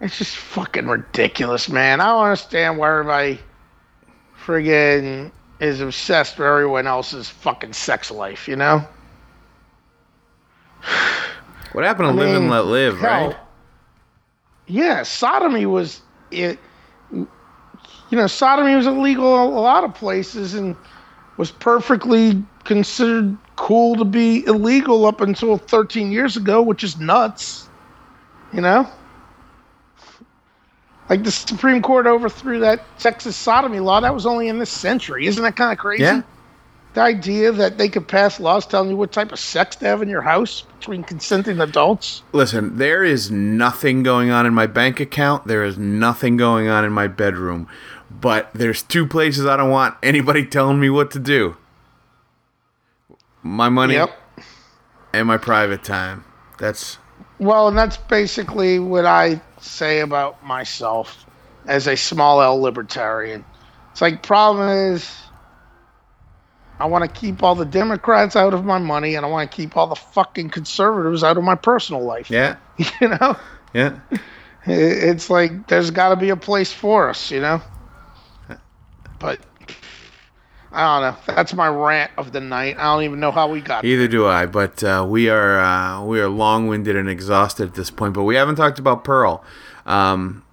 it's 0.00 0.18
just 0.18 0.36
fucking 0.36 0.86
ridiculous, 0.86 1.68
man. 1.68 2.00
I 2.00 2.06
don't 2.06 2.24
understand 2.24 2.78
why 2.78 2.90
everybody 2.90 3.40
friggin' 4.44 5.30
is 5.60 5.80
obsessed 5.80 6.38
with 6.38 6.46
everyone 6.46 6.86
else's 6.86 7.28
fucking 7.28 7.72
sex 7.72 8.10
life. 8.10 8.48
You 8.48 8.56
know? 8.56 8.86
What 11.72 11.84
happened 11.84 12.08
to 12.08 12.14
live 12.14 12.34
and 12.34 12.48
let 12.48 12.64
live? 12.64 12.96
hell, 12.98 13.26
Right. 13.28 13.36
Yeah, 14.66 15.02
sodomy 15.02 15.66
was 15.66 16.00
it. 16.30 16.58
You 17.12 17.28
know, 18.10 18.26
sodomy 18.26 18.74
was 18.74 18.86
illegal 18.86 19.44
a 19.44 19.60
lot 19.60 19.84
of 19.84 19.94
places 19.94 20.54
and 20.54 20.74
was 21.36 21.50
perfectly 21.50 22.42
considered 22.64 23.36
cool 23.58 23.96
to 23.96 24.04
be 24.04 24.46
illegal 24.46 25.04
up 25.04 25.20
until 25.20 25.58
13 25.58 26.12
years 26.12 26.36
ago, 26.36 26.62
which 26.62 26.84
is 26.84 26.98
nuts. 26.98 27.68
You 28.52 28.60
know? 28.60 28.88
Like 31.10 31.24
the 31.24 31.32
Supreme 31.32 31.82
Court 31.82 32.06
overthrew 32.06 32.60
that 32.60 32.82
Texas 32.98 33.36
sodomy 33.36 33.80
law. 33.80 34.00
That 34.00 34.14
was 34.14 34.26
only 34.26 34.48
in 34.48 34.58
this 34.58 34.70
century. 34.70 35.26
Isn't 35.26 35.42
that 35.42 35.56
kind 35.56 35.72
of 35.72 35.78
crazy? 35.78 36.04
Yeah. 36.04 36.22
The 36.94 37.00
idea 37.02 37.52
that 37.52 37.78
they 37.78 37.88
could 37.88 38.06
pass 38.06 38.38
laws 38.40 38.64
telling 38.64 38.90
you 38.90 38.96
what 38.96 39.12
type 39.12 39.32
of 39.32 39.38
sex 39.38 39.76
to 39.76 39.86
have 39.86 40.02
in 40.02 40.08
your 40.08 40.22
house 40.22 40.62
between 40.78 41.02
consenting 41.02 41.60
adults. 41.60 42.22
Listen, 42.32 42.78
there 42.78 43.04
is 43.04 43.30
nothing 43.30 44.02
going 44.02 44.30
on 44.30 44.46
in 44.46 44.54
my 44.54 44.66
bank 44.66 45.00
account. 45.00 45.46
There 45.46 45.64
is 45.64 45.76
nothing 45.76 46.36
going 46.36 46.68
on 46.68 46.84
in 46.84 46.92
my 46.92 47.08
bedroom. 47.08 47.68
But 48.10 48.50
there's 48.54 48.82
two 48.82 49.06
places 49.06 49.46
I 49.46 49.56
don't 49.56 49.70
want 49.70 49.96
anybody 50.02 50.46
telling 50.46 50.78
me 50.78 50.90
what 50.90 51.10
to 51.10 51.18
do. 51.18 51.56
My 53.48 53.70
money 53.70 53.94
Yep. 53.94 54.10
and 55.14 55.26
my 55.26 55.38
private 55.38 55.82
time. 55.82 56.22
That's 56.58 56.98
Well, 57.38 57.68
and 57.68 57.78
that's 57.78 57.96
basically 57.96 58.78
what 58.78 59.06
I 59.06 59.40
say 59.60 60.00
about 60.00 60.44
myself 60.44 61.24
as 61.66 61.86
a 61.86 61.96
small 61.96 62.42
L 62.42 62.60
libertarian. 62.60 63.44
It's 63.92 64.02
like 64.02 64.22
problem 64.22 64.68
is 64.68 65.10
I 66.78 66.84
want 66.86 67.04
to 67.04 67.20
keep 67.20 67.42
all 67.42 67.54
the 67.54 67.64
Democrats 67.64 68.36
out 68.36 68.52
of 68.54 68.64
my 68.64 68.78
money 68.78 69.14
and 69.14 69.24
I 69.24 69.28
want 69.28 69.50
to 69.50 69.56
keep 69.56 69.76
all 69.76 69.86
the 69.86 69.96
fucking 69.96 70.50
conservatives 70.50 71.24
out 71.24 71.38
of 71.38 71.42
my 71.42 71.54
personal 71.54 72.02
life. 72.02 72.30
yeah. 72.30 72.56
You 73.00 73.08
know? 73.08 73.36
Yeah. 73.72 73.98
It's 74.66 75.30
like 75.30 75.68
there's 75.68 75.90
got 75.90 76.10
to 76.10 76.16
be 76.16 76.28
a 76.30 76.36
place 76.36 76.72
for 76.72 77.08
us, 77.08 77.30
you 77.30 77.40
know? 77.40 77.62
But 79.18 79.40
I 80.70 81.00
don't 81.00 81.26
know. 81.26 81.34
That's 81.34 81.54
my 81.54 81.68
rant 81.68 82.10
of 82.18 82.32
the 82.32 82.40
night. 82.40 82.76
I 82.78 82.82
don't 82.94 83.02
even 83.04 83.20
know 83.20 83.30
how 83.30 83.48
we 83.48 83.60
got 83.60 83.84
Either 83.84 84.06
do 84.06 84.26
I, 84.26 84.46
but 84.46 84.84
uh, 84.84 85.06
we 85.08 85.28
are 85.30 85.58
uh, 85.60 86.04
we 86.04 86.20
are 86.20 86.28
long-winded 86.28 86.94
and 86.94 87.08
exhausted 87.08 87.68
at 87.68 87.74
this 87.74 87.90
point. 87.90 88.12
But 88.14 88.24
we 88.24 88.34
haven't 88.36 88.56
talked 88.56 88.78
about 88.78 89.02
Pearl. 89.04 89.42
Um, 89.86 90.44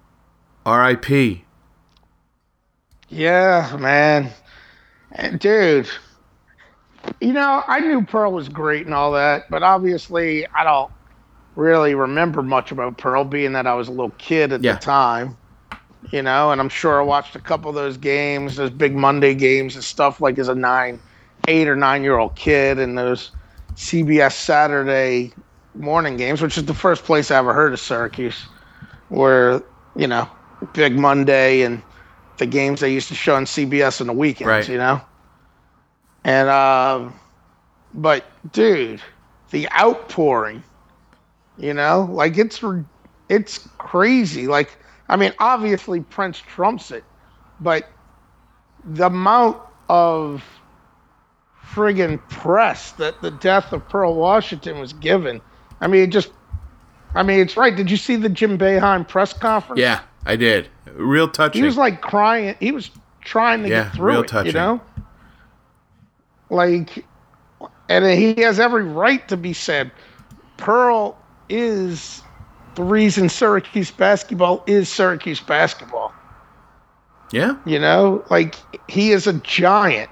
R.I.P. 0.64 1.44
Yeah, 3.08 3.76
man. 3.78 4.30
Dude, 5.38 5.88
you 7.20 7.32
know, 7.32 7.62
I 7.66 7.80
knew 7.80 8.04
Pearl 8.04 8.32
was 8.32 8.48
great 8.48 8.84
and 8.86 8.94
all 8.94 9.12
that, 9.12 9.48
but 9.50 9.62
obviously 9.62 10.46
I 10.48 10.64
don't 10.64 10.90
really 11.54 11.94
remember 11.94 12.42
much 12.42 12.72
about 12.72 12.98
Pearl, 12.98 13.24
being 13.24 13.52
that 13.52 13.66
I 13.66 13.74
was 13.74 13.88
a 13.88 13.92
little 13.92 14.10
kid 14.18 14.52
at 14.52 14.62
Yeah. 14.62 14.74
the 14.74 14.80
time. 14.80 15.36
You 16.12 16.22
know, 16.22 16.52
and 16.52 16.60
I'm 16.60 16.68
sure 16.68 17.00
I 17.00 17.04
watched 17.04 17.34
a 17.34 17.40
couple 17.40 17.68
of 17.68 17.74
those 17.74 17.96
games, 17.96 18.56
those 18.56 18.70
big 18.70 18.94
Monday 18.94 19.34
games 19.34 19.74
and 19.74 19.82
stuff 19.82 20.20
like 20.20 20.38
as 20.38 20.48
a 20.48 20.54
nine, 20.54 21.00
eight 21.48 21.66
or 21.68 21.74
nine 21.76 22.02
year 22.02 22.16
old 22.18 22.36
kid, 22.36 22.78
and 22.78 22.96
those 22.96 23.32
CBS 23.74 24.32
Saturday 24.32 25.32
morning 25.74 26.16
games, 26.16 26.40
which 26.40 26.56
is 26.56 26.64
the 26.64 26.74
first 26.74 27.04
place 27.04 27.30
I 27.30 27.38
ever 27.38 27.52
heard 27.52 27.72
of 27.72 27.80
Syracuse, 27.80 28.46
where, 29.08 29.62
you 29.96 30.06
know, 30.06 30.28
Big 30.74 30.96
Monday 30.98 31.62
and 31.62 31.82
the 32.38 32.46
games 32.46 32.80
they 32.80 32.92
used 32.92 33.08
to 33.08 33.14
show 33.14 33.34
on 33.34 33.44
CBS 33.44 34.00
on 34.00 34.06
the 34.06 34.12
weekends, 34.12 34.48
Right. 34.48 34.68
you 34.68 34.78
know? 34.78 35.00
And, 36.24 36.48
um, 36.48 37.14
but 37.94 38.24
dude, 38.52 39.00
the 39.50 39.68
outpouring, 39.72 40.62
you 41.58 41.74
know, 41.74 42.08
like 42.10 42.38
it's, 42.38 42.62
it's 43.28 43.68
crazy. 43.78 44.46
Like, 44.46 44.76
I 45.08 45.16
mean, 45.16 45.32
obviously 45.38 46.00
Prince 46.00 46.38
trumps 46.38 46.90
it, 46.90 47.04
but 47.60 47.88
the 48.84 49.06
amount 49.06 49.58
of 49.88 50.44
friggin' 51.72 52.18
press 52.28 52.92
that 52.92 53.20
the 53.22 53.30
death 53.30 53.72
of 53.72 53.88
Pearl 53.88 54.14
Washington 54.14 54.78
was 54.78 54.92
given. 54.92 55.40
I 55.80 55.86
mean, 55.86 56.02
it 56.02 56.06
just, 56.08 56.30
I 57.14 57.22
mean, 57.22 57.40
it's 57.40 57.56
right. 57.56 57.74
Did 57.74 57.90
you 57.90 57.96
see 57.96 58.16
the 58.16 58.28
Jim 58.28 58.58
Boeheim 58.58 59.06
press 59.06 59.32
conference? 59.32 59.80
Yeah, 59.80 60.02
I 60.24 60.36
did. 60.36 60.68
Real 60.94 61.28
touching. 61.28 61.60
He 61.62 61.66
was 61.66 61.76
like 61.76 62.00
crying. 62.00 62.56
He 62.60 62.72
was 62.72 62.90
trying 63.20 63.62
to 63.62 63.68
Yeah, 63.68 63.84
get 63.84 63.94
through 63.94 64.12
real 64.12 64.22
it, 64.22 64.28
touching. 64.28 64.46
you 64.46 64.52
know? 64.52 64.80
Like, 66.48 67.04
and 67.88 68.04
he 68.06 68.40
has 68.42 68.58
every 68.60 68.84
right 68.84 69.26
to 69.28 69.36
be 69.36 69.52
said. 69.52 69.90
Pearl 70.56 71.18
is 71.48 72.22
the 72.76 72.82
reason 72.84 73.28
Syracuse 73.28 73.90
basketball 73.90 74.62
is 74.66 74.88
Syracuse 74.88 75.40
basketball. 75.40 76.12
yeah. 77.32 77.56
You 77.66 77.78
know, 77.80 78.24
like 78.30 78.54
he 78.88 79.10
is 79.10 79.26
a 79.26 79.32
giant. 79.34 80.10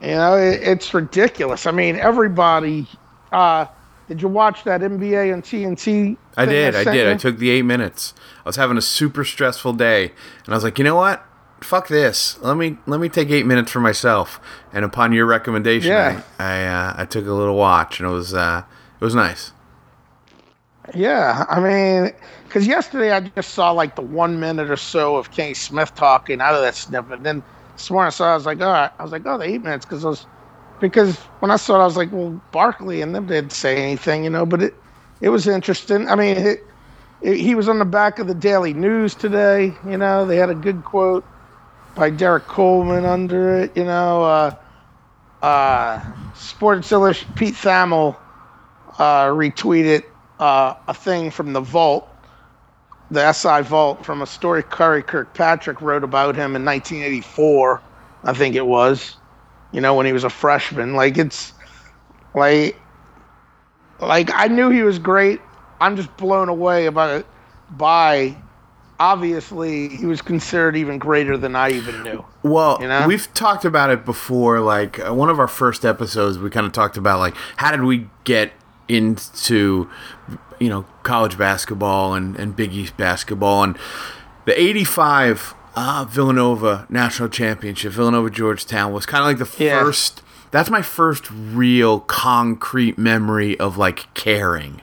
You 0.00 0.08
know, 0.08 0.34
it, 0.36 0.62
it's 0.62 0.92
ridiculous. 0.94 1.66
I 1.66 1.70
mean, 1.72 1.96
everybody. 1.96 2.86
Uh, 3.32 3.66
did 4.08 4.20
you 4.20 4.28
watch 4.28 4.64
that 4.64 4.80
NBA 4.82 5.32
and 5.32 5.42
TNT? 5.42 6.16
I 6.36 6.44
did. 6.44 6.74
I 6.74 6.84
sent 6.84 6.94
did. 6.94 7.08
I 7.08 7.16
took 7.16 7.38
the 7.38 7.50
eight 7.50 7.62
minutes. 7.62 8.12
I 8.44 8.48
was 8.48 8.56
having 8.56 8.76
a 8.76 8.82
super 8.82 9.24
stressful 9.24 9.72
day, 9.74 10.12
and 10.44 10.48
I 10.48 10.54
was 10.54 10.64
like, 10.64 10.76
you 10.78 10.84
know 10.84 10.96
what? 10.96 11.24
Fuck 11.60 11.86
this. 11.88 12.38
Let 12.42 12.56
me 12.56 12.76
let 12.86 13.00
me 13.00 13.08
take 13.08 13.30
eight 13.30 13.46
minutes 13.46 13.70
for 13.70 13.80
myself. 13.80 14.40
And 14.72 14.84
upon 14.84 15.12
your 15.12 15.24
recommendation, 15.26 15.92
Yeah. 15.92 16.22
I 16.38 16.44
I, 16.44 16.66
uh, 16.66 16.94
I 16.98 17.04
took 17.06 17.26
a 17.26 17.32
little 17.32 17.56
watch, 17.56 18.00
and 18.00 18.08
it 18.08 18.12
was 18.12 18.34
uh, 18.34 18.64
it 19.00 19.04
was 19.04 19.14
nice. 19.14 19.51
Yeah, 20.94 21.46
I 21.48 21.60
mean, 21.60 22.12
because 22.44 22.66
yesterday 22.66 23.12
I 23.12 23.20
just 23.20 23.52
saw 23.52 23.70
like 23.70 23.94
the 23.94 24.02
one 24.02 24.40
minute 24.40 24.70
or 24.70 24.76
so 24.76 25.16
of 25.16 25.30
Kenny 25.30 25.54
Smith 25.54 25.94
talking 25.94 26.40
out 26.40 26.54
of 26.54 26.62
that 26.62 26.74
snippet. 26.74 27.18
And 27.18 27.26
then 27.26 27.44
this 27.76 27.90
morning 27.90 28.08
I 28.08 28.10
saw, 28.10 28.32
I 28.32 28.34
was 28.34 28.46
like, 28.46 28.58
right, 28.58 28.90
I 28.98 29.02
was 29.02 29.12
like, 29.12 29.22
oh, 29.24 29.38
the 29.38 29.44
eight 29.44 29.62
minutes, 29.62 29.84
because 29.84 30.04
I 30.04 30.08
was, 30.08 30.26
because 30.80 31.18
when 31.38 31.50
I 31.52 31.56
saw 31.56 31.76
it, 31.76 31.82
I 31.82 31.84
was 31.84 31.96
like, 31.96 32.10
well, 32.12 32.40
Barkley 32.50 33.00
and 33.00 33.14
them 33.14 33.26
didn't 33.26 33.52
say 33.52 33.76
anything, 33.76 34.24
you 34.24 34.30
know, 34.30 34.44
but 34.44 34.62
it, 34.62 34.74
it 35.20 35.28
was 35.28 35.46
interesting. 35.46 36.08
I 36.08 36.16
mean, 36.16 36.36
it, 36.36 36.60
it, 37.20 37.36
he 37.36 37.54
was 37.54 37.68
on 37.68 37.78
the 37.78 37.84
back 37.84 38.18
of 38.18 38.26
the 38.26 38.34
Daily 38.34 38.74
News 38.74 39.14
today. 39.14 39.76
You 39.86 39.96
know, 39.96 40.26
they 40.26 40.36
had 40.36 40.50
a 40.50 40.54
good 40.54 40.84
quote 40.84 41.24
by 41.94 42.10
Derrick 42.10 42.48
Coleman 42.48 43.04
under 43.04 43.56
it. 43.56 43.76
You 43.76 43.84
know, 43.84 44.24
uh, 44.24 44.54
uh, 45.42 46.02
Sports 46.34 46.90
Illustrated, 46.90 47.36
Pete 47.36 47.54
Thamel 47.54 48.16
uh, 48.98 49.26
retweeted 49.26 50.04
uh, 50.42 50.76
a 50.88 50.94
thing 50.94 51.30
from 51.30 51.52
the 51.52 51.60
Vault, 51.60 52.08
the 53.12 53.32
SI 53.32 53.62
Vault, 53.62 54.04
from 54.04 54.22
a 54.22 54.26
story 54.26 54.64
Curry 54.64 55.04
Kirkpatrick 55.04 55.80
wrote 55.80 56.02
about 56.02 56.34
him 56.34 56.56
in 56.56 56.64
1984, 56.64 57.80
I 58.24 58.32
think 58.32 58.56
it 58.56 58.66
was. 58.66 59.16
You 59.70 59.80
know, 59.80 59.94
when 59.94 60.04
he 60.04 60.12
was 60.12 60.24
a 60.24 60.30
freshman. 60.30 60.94
Like 60.94 61.16
it's 61.16 61.52
like, 62.34 62.76
like 64.00 64.30
I 64.34 64.48
knew 64.48 64.68
he 64.68 64.82
was 64.82 64.98
great. 64.98 65.40
I'm 65.80 65.96
just 65.96 66.14
blown 66.16 66.48
away 66.48 66.86
about 66.86 67.20
it 67.20 67.26
by 67.70 68.36
obviously 68.98 69.90
he 69.90 70.06
was 70.06 70.22
considered 70.22 70.74
even 70.74 70.98
greater 70.98 71.36
than 71.36 71.54
I 71.54 71.70
even 71.70 72.02
knew. 72.02 72.24
Well, 72.42 72.78
You 72.80 72.88
know? 72.88 73.06
we've 73.06 73.32
talked 73.32 73.64
about 73.64 73.90
it 73.90 74.04
before. 74.04 74.58
Like 74.58 74.98
uh, 74.98 75.14
one 75.14 75.30
of 75.30 75.38
our 75.38 75.48
first 75.48 75.84
episodes, 75.84 76.36
we 76.36 76.50
kind 76.50 76.66
of 76.66 76.72
talked 76.72 76.96
about 76.96 77.20
like 77.20 77.36
how 77.56 77.70
did 77.70 77.82
we 77.82 78.08
get 78.24 78.52
into 78.88 79.88
you 80.58 80.68
know 80.68 80.84
college 81.02 81.36
basketball 81.38 82.14
and 82.14 82.36
and 82.36 82.54
Big 82.56 82.72
East 82.72 82.96
basketball 82.96 83.62
and 83.64 83.78
the 84.44 84.60
'85 84.60 85.54
uh, 85.74 86.04
Villanova 86.08 86.86
national 86.90 87.28
championship, 87.28 87.92
Villanova 87.92 88.28
Georgetown 88.30 88.92
was 88.92 89.06
kind 89.06 89.22
of 89.22 89.26
like 89.28 89.38
the 89.56 89.64
Yeah. 89.64 89.82
first. 89.82 90.22
That's 90.50 90.68
my 90.68 90.82
first 90.82 91.30
real 91.30 92.00
concrete 92.00 92.98
memory 92.98 93.58
of 93.58 93.78
like 93.78 94.12
caring. 94.12 94.82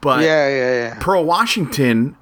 But 0.00 0.22
Yeah, 0.22 0.48
yeah, 0.48 0.72
yeah. 0.88 0.98
Pearl 1.00 1.24
Washington 1.24 2.16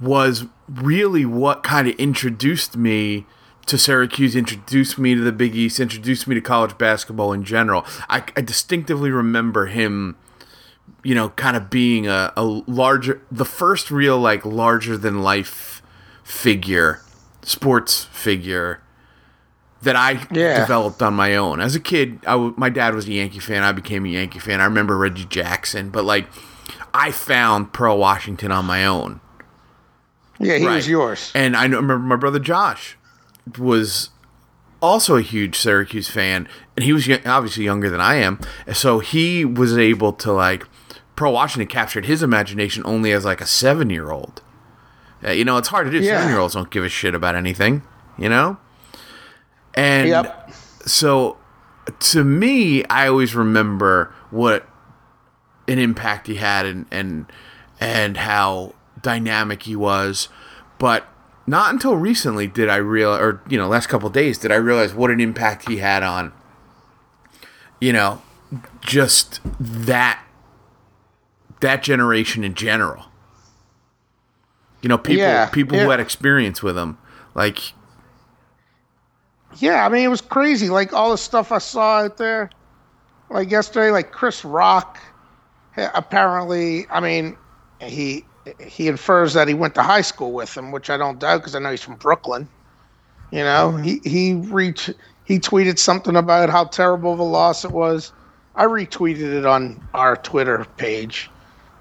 was 0.00 0.46
really 0.68 1.26
what 1.26 1.62
kind 1.62 1.86
of 1.86 1.94
introduced 1.96 2.76
me 2.76 3.26
to 3.66 3.78
Syracuse, 3.78 4.34
introduced 4.36 4.98
me 4.98 5.14
to 5.14 5.20
the 5.20 5.32
Big 5.32 5.54
East, 5.54 5.78
introduced 5.80 6.26
me 6.26 6.34
to 6.34 6.40
college 6.40 6.76
basketball 6.78 7.32
in 7.32 7.44
general. 7.44 7.84
I, 8.08 8.24
I 8.36 8.40
distinctively 8.40 9.10
remember 9.10 9.66
him, 9.66 10.16
you 11.04 11.14
know, 11.14 11.30
kind 11.30 11.56
of 11.56 11.70
being 11.70 12.06
a, 12.06 12.32
a 12.36 12.42
larger, 12.44 13.22
the 13.30 13.44
first 13.44 13.90
real, 13.90 14.18
like, 14.18 14.44
larger 14.44 14.96
than 14.96 15.22
life 15.22 15.80
figure, 16.24 17.00
sports 17.42 18.04
figure 18.04 18.80
that 19.82 19.96
I 19.96 20.26
Yeah. 20.30 20.60
developed 20.60 21.02
on 21.02 21.14
my 21.14 21.34
own. 21.36 21.60
As 21.60 21.74
a 21.74 21.80
kid, 21.80 22.20
I 22.26 22.32
w- 22.32 22.54
my 22.56 22.68
dad 22.68 22.94
was 22.94 23.06
a 23.08 23.12
Yankee 23.12 23.40
fan. 23.40 23.62
I 23.64 23.72
became 23.72 24.04
a 24.04 24.08
Yankee 24.08 24.38
fan. 24.38 24.60
I 24.60 24.64
remember 24.64 24.96
Reggie 24.96 25.24
Jackson, 25.24 25.90
but 25.90 26.04
like 26.04 26.26
I 26.94 27.10
found 27.10 27.72
Pearl 27.72 27.98
Washington 27.98 28.52
on 28.52 28.64
my 28.64 28.84
own. 28.86 29.20
Yeah, 30.38 30.56
he 30.56 30.66
Right. 30.66 30.76
was 30.76 30.88
yours. 30.88 31.32
And 31.34 31.56
I 31.56 31.64
remember 31.64 31.98
my 31.98 32.14
brother 32.16 32.38
Josh 32.38 32.96
was 33.58 34.10
also 34.80 35.16
a 35.16 35.22
huge 35.22 35.56
Syracuse 35.56 36.08
fan, 36.08 36.48
and 36.76 36.84
he 36.84 36.92
was 36.92 37.08
obviously 37.24 37.64
younger 37.64 37.88
than 37.88 38.00
I 38.00 38.16
am. 38.16 38.40
So 38.72 38.98
he 38.98 39.44
was 39.44 39.76
able 39.78 40.12
to 40.14 40.32
like 40.32 40.64
Pearl 41.16 41.32
Washington 41.32 41.68
captured 41.68 42.06
his 42.06 42.22
imagination 42.22 42.82
only 42.84 43.12
as 43.12 43.24
like 43.24 43.40
a 43.40 43.46
seven 43.46 43.90
year 43.90 44.10
old. 44.10 44.42
Uh, 45.24 45.30
you 45.30 45.44
know, 45.44 45.56
it's 45.56 45.68
hard 45.68 45.86
to 45.86 45.92
do. 45.92 46.04
Yeah. 46.04 46.16
Seven 46.18 46.28
year 46.30 46.38
olds 46.40 46.54
don't 46.54 46.70
give 46.70 46.84
a 46.84 46.88
shit 46.88 47.14
about 47.14 47.36
anything. 47.36 47.82
You 48.18 48.28
know, 48.28 48.58
and 49.74 50.08
Yep. 50.08 50.50
so 50.84 51.38
to 51.98 52.24
me, 52.24 52.84
I 52.86 53.08
always 53.08 53.34
remember 53.34 54.12
what 54.30 54.68
an 55.68 55.78
impact 55.78 56.26
he 56.26 56.34
had 56.36 56.66
and 56.66 56.86
and 56.90 57.26
and 57.80 58.16
how 58.18 58.74
dynamic 59.00 59.62
he 59.62 59.74
was, 59.76 60.28
but 60.78 61.06
not 61.46 61.72
until 61.72 61.96
recently 61.96 62.46
did 62.46 62.68
I 62.68 62.76
realize, 62.76 63.20
or 63.20 63.42
you 63.48 63.58
know, 63.58 63.68
last 63.68 63.88
couple 63.88 64.06
of 64.06 64.12
days 64.12 64.38
did 64.38 64.52
I 64.52 64.56
realize 64.56 64.94
what 64.94 65.10
an 65.10 65.20
impact 65.20 65.68
he 65.68 65.78
had 65.78 66.02
on, 66.02 66.32
you 67.80 67.92
know, 67.92 68.22
just 68.80 69.40
that 69.58 70.22
that 71.60 71.82
generation 71.82 72.44
in 72.44 72.54
general. 72.54 73.06
You 74.82 74.88
know, 74.88 74.98
people 74.98 75.24
Yeah, 75.24 75.48
people 75.48 75.78
who 75.78 75.88
had 75.90 76.00
experience 76.00 76.62
with 76.62 76.76
him, 76.76 76.98
like 77.34 77.72
Yeah, 79.56 79.84
I 79.84 79.88
mean 79.88 80.04
it 80.04 80.08
was 80.08 80.20
crazy. 80.20 80.68
Like 80.68 80.92
all 80.92 81.10
the 81.10 81.18
stuff 81.18 81.50
I 81.52 81.58
saw 81.58 82.00
out 82.00 82.16
there, 82.16 82.50
like 83.30 83.50
yesterday, 83.50 83.90
like 83.90 84.12
Chris 84.12 84.44
Rock. 84.44 84.98
Eh, 85.76 85.88
apparently, 85.94 86.86
I 86.90 87.00
mean, 87.00 87.36
he 87.80 88.26
he 88.66 88.88
infers 88.88 89.34
that 89.34 89.48
he 89.48 89.54
went 89.54 89.74
to 89.76 89.82
high 89.82 90.00
school 90.00 90.32
with 90.32 90.56
him, 90.56 90.72
which 90.72 90.90
I 90.90 90.96
don't 90.96 91.18
doubt 91.18 91.38
because 91.38 91.54
I 91.54 91.58
know 91.58 91.70
he's 91.70 91.82
from 91.82 91.96
Brooklyn. 91.96 92.48
You 93.30 93.44
know, 93.44 93.76
he 93.76 94.00
he 94.04 94.34
reach 94.34 94.90
he 95.24 95.38
tweeted 95.38 95.78
something 95.78 96.16
about 96.16 96.50
how 96.50 96.64
terrible 96.64 97.12
of 97.12 97.18
a 97.18 97.24
loss 97.24 97.64
it 97.64 97.70
was. 97.70 98.12
I 98.54 98.66
retweeted 98.66 99.38
it 99.38 99.46
on 99.46 99.82
our 99.94 100.16
Twitter 100.16 100.66
page. 100.76 101.30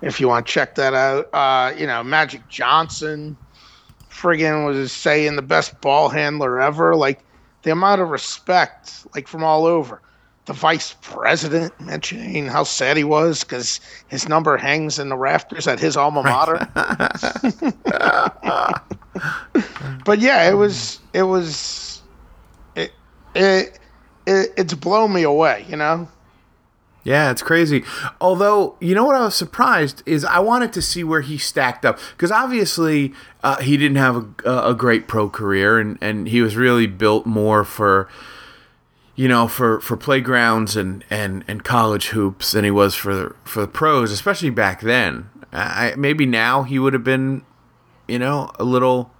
If 0.02 0.20
you 0.20 0.28
want 0.28 0.48
to 0.48 0.52
check 0.52 0.76
that 0.76 0.94
out, 0.94 1.30
uh, 1.34 1.74
you 1.78 1.86
know, 1.86 2.04
Magic 2.04 2.48
Johnson, 2.48 3.36
friggin' 4.10 4.66
was 4.66 4.92
saying 4.92 5.36
the 5.36 5.42
best 5.42 5.80
ball 5.82 6.10
handler 6.10 6.62
ever. 6.62 6.96
Like 6.96 7.20
the 7.64 7.72
amount 7.72 8.02
of 8.02 8.10
respect, 8.10 9.06
like 9.14 9.28
from 9.28 9.44
all 9.44 9.66
over. 9.66 10.02
The 10.46 10.54
vice 10.54 10.96
president 11.02 11.80
mentioning 11.80 12.48
how 12.48 12.64
sad 12.64 12.98
he 12.98 13.04
was 13.04 13.44
because 13.44 13.80
his 14.08 14.28
number 14.28 14.58
hangs 14.58 14.98
in 14.98 15.10
the 15.10 15.18
rafters 15.18 15.68
at 15.68 15.80
his 15.80 15.96
alma 15.96 16.24
mater. 16.24 16.68
but 20.04 20.20
yeah, 20.20 20.50
it 20.50 20.56
was 20.56 21.00
it 21.14 21.24
was 21.24 22.02
it 22.76 22.92
it, 23.36 23.80
it 24.26 24.54
it's 24.58 24.74
blown 24.74 25.14
me 25.14 25.24
away, 25.24 25.66
you 25.70 25.76
know. 25.76 26.08
Yeah, 27.04 27.32
it's 27.32 27.42
crazy. 27.42 27.84
Although, 28.20 28.76
you 28.80 28.94
know 28.94 29.06
what 29.06 29.16
I 29.16 29.22
was 29.22 29.36
surprised 29.36 30.04
is 30.06 30.24
I 30.24 30.40
wanted 30.40 30.72
to 30.74 30.82
see 30.82 31.04
where 31.04 31.22
he 31.22 31.38
stacked 31.38 31.84
up 31.84 31.98
because 32.12 32.32
obviously 32.32 33.14
uh, 33.44 33.58
he 33.58 33.76
didn't 33.76 33.98
have 33.98 34.28
a, 34.46 34.70
a 34.70 34.76
great 34.76 35.08
pro 35.08 35.28
career 35.28 35.80
and, 35.80 35.98
and 36.00 36.28
he 36.28 36.42
was 36.42 36.56
really 36.56 36.86
built 36.86 37.26
more 37.26 37.64
for 37.64 38.08
you 39.22 39.28
know 39.28 39.48
for, 39.48 39.80
for 39.82 39.96
playgrounds 39.96 40.76
and, 40.76 41.06
and, 41.12 41.44
and 41.48 41.64
college 41.64 42.08
hoops 42.08 42.54
than 42.54 42.64
he 42.66 42.72
was 42.72 42.96
for 42.96 43.36
for 43.44 43.62
the 43.62 43.68
pros, 43.68 44.12
especially 44.12 44.50
back 44.50 44.82
then. 44.82 45.30
I, 45.54 45.94
maybe 45.96 46.26
now 46.26 46.64
he 46.64 46.80
would 46.80 46.94
have 46.94 47.04
been, 47.04 47.44
you 48.08 48.18
know, 48.18 48.50
a 48.58 48.64
little. 48.64 49.12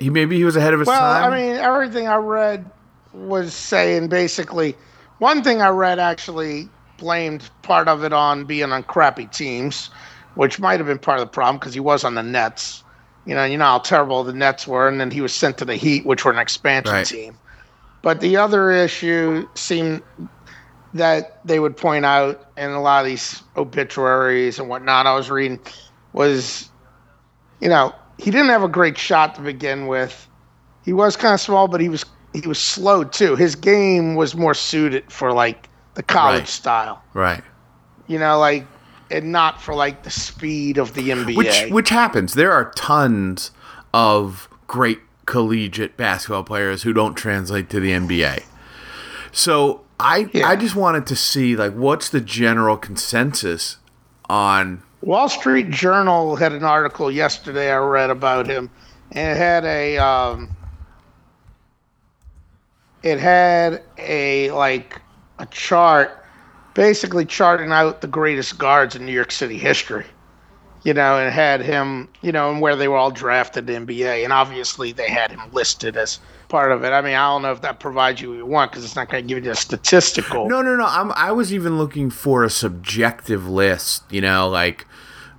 He 0.00 0.10
maybe 0.10 0.36
he 0.36 0.44
was 0.44 0.56
ahead 0.56 0.74
of 0.74 0.80
his 0.80 0.88
Well, 0.88 0.98
time. 0.98 1.32
I 1.32 1.36
mean, 1.36 1.54
everything 1.54 2.08
I 2.08 2.16
read 2.16 2.68
was 3.12 3.54
saying 3.54 4.08
basically 4.08 4.74
one 5.18 5.44
thing 5.44 5.62
I 5.62 5.68
read 5.68 6.00
actually 6.00 6.68
blamed 6.98 7.48
part 7.62 7.86
of 7.86 8.02
it 8.02 8.12
on 8.12 8.44
being 8.44 8.72
on 8.72 8.82
crappy 8.82 9.26
teams, 9.26 9.88
which 10.34 10.58
might 10.58 10.80
have 10.80 10.88
been 10.88 10.98
part 10.98 11.20
of 11.20 11.26
the 11.28 11.30
problem 11.32 11.58
because 11.60 11.74
he 11.74 11.80
was 11.80 12.02
on 12.02 12.16
the 12.16 12.24
Nets. 12.24 12.82
You 13.24 13.36
know, 13.36 13.44
you 13.44 13.56
know 13.56 13.66
how 13.66 13.78
terrible 13.78 14.24
the 14.24 14.32
Nets 14.32 14.66
were, 14.66 14.88
and 14.88 14.98
then 15.00 15.12
he 15.12 15.20
was 15.20 15.32
sent 15.32 15.58
to 15.58 15.64
the 15.64 15.76
Heat, 15.76 16.04
which 16.04 16.24
were 16.24 16.32
an 16.32 16.38
expansion 16.40 16.92
Right. 16.94 17.06
team. 17.06 17.36
But 18.02 18.20
the 18.20 18.36
other 18.36 18.70
issue 18.70 19.46
seemed 19.54 20.02
that 20.94 21.44
they 21.46 21.60
would 21.60 21.76
point 21.76 22.04
out 22.04 22.50
in 22.56 22.70
a 22.70 22.80
lot 22.80 23.00
of 23.00 23.06
these 23.06 23.42
obituaries 23.56 24.58
and 24.58 24.68
whatnot 24.68 25.06
I 25.06 25.14
was 25.14 25.30
reading 25.30 25.60
was, 26.12 26.68
you 27.60 27.68
know, 27.68 27.94
he 28.18 28.30
didn't 28.30 28.48
have 28.48 28.62
a 28.62 28.68
great 28.68 28.98
shot 28.98 29.34
to 29.36 29.40
begin 29.40 29.86
with. 29.86 30.28
He 30.84 30.92
was 30.92 31.16
kind 31.16 31.34
of 31.34 31.40
small, 31.40 31.68
but 31.68 31.80
he 31.80 31.88
was 31.88 32.04
he 32.32 32.46
was 32.46 32.58
slow 32.60 33.04
too. 33.04 33.36
His 33.36 33.54
game 33.54 34.14
was 34.14 34.34
more 34.34 34.54
suited 34.54 35.10
for 35.12 35.32
like 35.32 35.68
the 35.94 36.02
college 36.02 36.40
Right. 36.40 36.48
style, 36.48 37.02
right. 37.14 37.42
you 38.06 38.18
know, 38.18 38.38
like 38.38 38.66
and 39.10 39.32
not 39.32 39.60
for 39.60 39.74
like 39.74 40.04
the 40.04 40.10
speed 40.10 40.78
of 40.78 40.94
the 40.94 41.10
NBA. 41.10 41.36
Which 41.36 41.70
which 41.70 41.88
happens. 41.90 42.34
There 42.34 42.52
are 42.52 42.70
tons 42.72 43.50
of 43.92 44.48
great 44.68 45.00
collegiate 45.30 45.96
basketball 45.96 46.42
players 46.42 46.82
who 46.82 46.92
don't 46.92 47.14
translate 47.14 47.70
to 47.70 47.78
the 47.78 47.92
NBA. 47.92 48.42
So 49.30 49.82
I 50.00 50.28
Yeah. 50.32 50.48
I 50.48 50.56
just 50.56 50.74
wanted 50.74 51.06
to 51.06 51.14
see 51.14 51.54
like 51.54 51.72
what's 51.72 52.08
the 52.08 52.20
general 52.20 52.76
consensus 52.76 53.76
on 54.28 54.82
Wall 55.02 55.28
Street 55.28 55.70
Journal 55.70 56.34
had 56.34 56.52
an 56.52 56.64
article 56.64 57.12
yesterday 57.12 57.70
I 57.70 57.78
read 57.78 58.10
about 58.10 58.48
him, 58.48 58.70
and 59.12 59.30
it 59.30 59.40
had 59.40 59.64
a 59.64 59.98
um, 59.98 60.56
it 63.04 63.20
had 63.20 63.82
a 63.98 64.50
like 64.50 65.00
a 65.38 65.46
chart, 65.46 66.24
basically 66.74 67.24
charting 67.24 67.70
out 67.70 68.00
the 68.00 68.08
greatest 68.08 68.58
guards 68.58 68.96
in 68.96 69.06
New 69.06 69.12
York 69.12 69.30
City 69.30 69.58
history. 69.58 70.06
You 70.82 70.94
know, 70.94 71.18
and 71.18 71.30
had 71.30 71.60
him, 71.60 72.08
you 72.22 72.32
know, 72.32 72.50
and 72.50 72.60
where 72.62 72.74
they 72.74 72.88
were 72.88 72.96
all 72.96 73.10
drafted 73.10 73.68
in 73.68 73.86
NBA, 73.86 74.24
and 74.24 74.32
obviously 74.32 74.92
they 74.92 75.10
had 75.10 75.30
him 75.30 75.40
listed 75.52 75.96
as 75.96 76.18
part 76.48 76.72
of 76.72 76.84
it. 76.84 76.88
I 76.90 77.02
mean, 77.02 77.14
I 77.14 77.28
don't 77.28 77.42
know 77.42 77.52
if 77.52 77.60
that 77.62 77.80
provides 77.80 78.20
you 78.20 78.30
what 78.30 78.36
you 78.36 78.46
want 78.46 78.70
because 78.70 78.84
it's 78.84 78.96
not 78.96 79.10
going 79.10 79.22
to 79.26 79.34
give 79.34 79.44
you 79.44 79.50
a 79.50 79.54
statistical. 79.54 80.48
No, 80.48 80.62
no, 80.62 80.76
no. 80.76 80.86
I'm 80.86 81.12
I 81.12 81.32
was 81.32 81.52
even 81.52 81.76
looking 81.78 82.08
for 82.10 82.44
a 82.44 82.50
subjective 82.50 83.46
list, 83.48 84.04
you 84.10 84.20
know, 84.22 84.48
like 84.48 84.86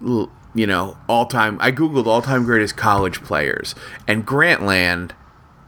you 0.01 0.68
know, 0.68 0.97
all-time 1.07 1.57
I 1.59 1.72
googled 1.72 2.05
all-time 2.07 2.43
greatest 2.43 2.77
college 2.77 3.22
players 3.23 3.76
and 4.07 4.26
Grantland 4.26 5.11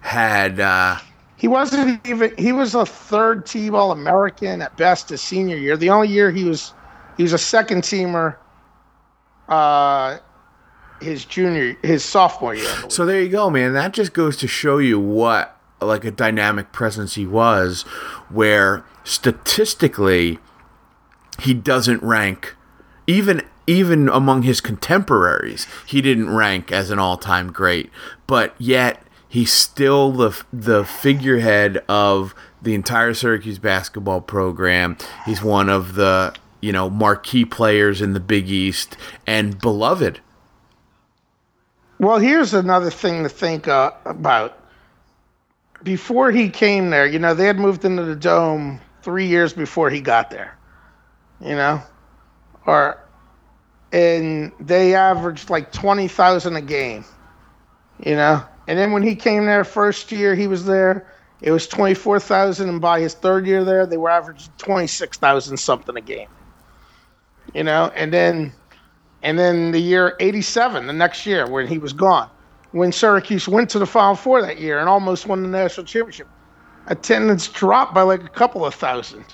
had 0.02 0.60
uh 0.60 0.98
He 1.38 1.48
wasn't 1.48 2.06
even. 2.08 2.34
He 2.38 2.52
was 2.52 2.76
a 2.76 2.86
third 2.86 3.45
team 3.45 3.76
All 3.76 3.91
American 3.91 4.62
at 4.62 4.76
best 4.78 5.10
his 5.10 5.22
senior 5.22 5.58
year. 5.58 5.78
The 5.78 5.90
only 5.90 6.08
year 6.10 6.32
he 6.32 6.44
was, 6.44 6.74
he 7.18 7.24
was 7.24 7.34
a 7.34 7.38
second 7.38 7.84
teamer. 7.84 8.36
Uh, 9.48 10.20
his 11.02 11.26
junior, 11.26 11.76
his 11.84 12.03
sophomore 12.03 12.56
year. 12.56 12.70
So 12.90 13.06
there 13.06 13.22
you 13.22 13.30
go, 13.30 13.49
man. 13.49 13.74
That 13.74 13.94
just 13.94 14.14
goes 14.14 14.38
to 14.38 14.48
show 14.48 14.78
you 14.78 14.99
what 14.99 15.60
like 15.82 16.06
a 16.06 16.11
dynamic 16.11 16.72
presence 16.72 17.15
he 17.15 17.28
was, 17.28 17.82
where 18.30 18.86
statistically 19.03 20.40
he 21.40 21.53
doesn't 21.53 22.02
rank, 22.02 22.56
even 23.06 23.41
even 23.65 24.10
among 24.10 24.44
his 24.44 24.60
contemporaries, 24.61 25.68
he 25.86 26.02
didn't 26.02 26.30
rank 26.30 26.72
as 26.72 26.90
an 26.90 26.99
all-time 26.99 27.52
great, 27.52 27.90
but 28.28 28.53
yet 28.57 29.02
he's 29.28 29.52
still 29.52 30.11
the 30.11 30.44
the 30.52 30.86
figurehead 30.86 31.84
of 31.90 32.36
the 32.61 32.74
entire 32.74 33.14
Syracuse 33.14 33.60
basketball 33.60 34.22
program. 34.22 34.98
He's 35.26 35.44
one 35.44 35.70
of 35.70 35.95
the 35.95 36.34
you 36.64 36.72
know 36.72 36.90
marquee 36.90 37.44
players 37.44 38.02
in 38.02 38.14
the 38.14 38.22
Big 38.22 38.49
East 38.49 38.95
and 39.27 39.60
beloved. 39.60 40.22
Well, 41.99 42.19
here's 42.19 42.53
another 42.53 42.90
thing 42.90 43.23
to 43.23 43.30
think 43.30 43.68
uh, 43.68 43.91
about. 44.06 44.57
Before 45.84 46.31
he 46.31 46.49
came 46.49 46.90
there, 46.90 47.06
you 47.06 47.19
know, 47.19 47.34
they 47.34 47.45
had 47.45 47.60
moved 47.60 47.84
into 47.84 48.06
the 48.06 48.15
dome 48.15 48.80
three 49.02 49.27
years 49.27 49.52
before 49.52 49.90
he 49.90 49.99
got 49.99 50.31
there. 50.31 50.57
You 51.41 51.56
know, 51.56 51.81
or 52.65 52.98
and 53.91 54.53
they 54.61 54.95
averaged 54.95 55.49
like 55.49 55.73
twenty 55.73 56.07
thousand 56.07 56.56
a 56.56 56.61
game. 56.61 57.03
You 58.06 58.15
know, 58.15 58.41
and 58.69 58.80
then 58.80 58.94
when 58.94 59.03
he 59.03 59.18
came 59.18 59.45
there 59.45 59.65
first 59.65 60.14
year, 60.14 60.34
he 60.34 60.48
was 60.48 60.64
there. 60.64 61.11
It 61.41 61.52
was 61.52 61.68
twenty 61.68 61.94
four 61.94 62.22
thousand, 62.22 62.69
and 62.69 62.80
by 62.80 63.02
his 63.02 63.15
third 63.15 63.45
year 63.45 63.65
there, 63.65 63.85
they 63.85 63.98
were 63.98 64.10
averaging 64.10 64.53
twenty 64.57 64.88
six 64.88 65.18
thousand 65.18 65.57
something 65.57 65.98
a 65.98 66.02
game. 66.02 66.30
You 67.53 67.64
know, 67.64 67.91
and 67.95 68.14
then 68.14 68.53
and 69.22 69.38
then 69.38 69.72
the 69.72 69.80
year 69.80 70.15
eighty 70.20 70.41
seven, 70.41 70.88
the 70.88 70.94
next 70.94 71.26
year 71.26 71.48
when 71.49 71.68
he 71.68 71.78
was 71.78 71.94
gone, 71.94 72.30
when 72.72 72.91
Syracuse 72.91 73.48
went 73.48 73.70
to 73.72 73.80
the 73.80 73.86
Final 73.86 74.15
Four 74.15 74.41
that 74.41 74.60
year 74.60 74.80
and 74.80 74.90
almost 74.90 75.28
won 75.28 75.44
the 75.44 75.49
national 75.49 75.86
championship, 75.86 76.28
attendance 76.88 77.48
dropped 77.48 77.94
by 77.94 78.02
like 78.02 78.24
a 78.24 78.30
couple 78.30 78.65
of 78.65 78.74
thousand. 78.74 79.26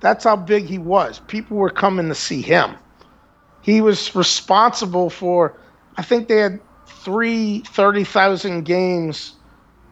That's 0.00 0.24
how 0.24 0.36
big 0.36 0.66
he 0.66 0.78
was. 0.78 1.20
People 1.26 1.56
were 1.56 1.70
coming 1.70 2.08
to 2.08 2.14
see 2.14 2.42
him 2.42 2.76
he 3.68 3.82
was 3.82 4.14
responsible 4.14 5.10
for, 5.10 5.54
I 5.98 6.02
think 6.02 6.28
they 6.28 6.38
had 6.38 6.58
three 6.86 7.60
30,000 7.60 8.64
games 8.64 9.34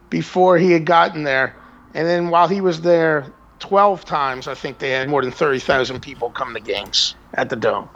before 0.09 0.57
he 0.57 0.71
had 0.71 0.83
gotten 0.83 1.23
there. 1.23 1.55
And 1.93 2.07
then 2.07 2.29
while 2.29 2.47
he 2.47 2.59
was 2.59 2.81
there 2.81 3.31
12 3.59 4.03
times, 4.03 4.47
I 4.47 4.55
think 4.55 4.79
they 4.79 4.89
had 4.89 5.09
more 5.09 5.21
than 5.21 5.31
30,000 5.31 6.01
people 6.01 6.31
come 6.31 6.55
to 6.55 6.59
games 6.59 7.13
at 7.33 7.49
the 7.49 7.55
Dome. 7.55 7.89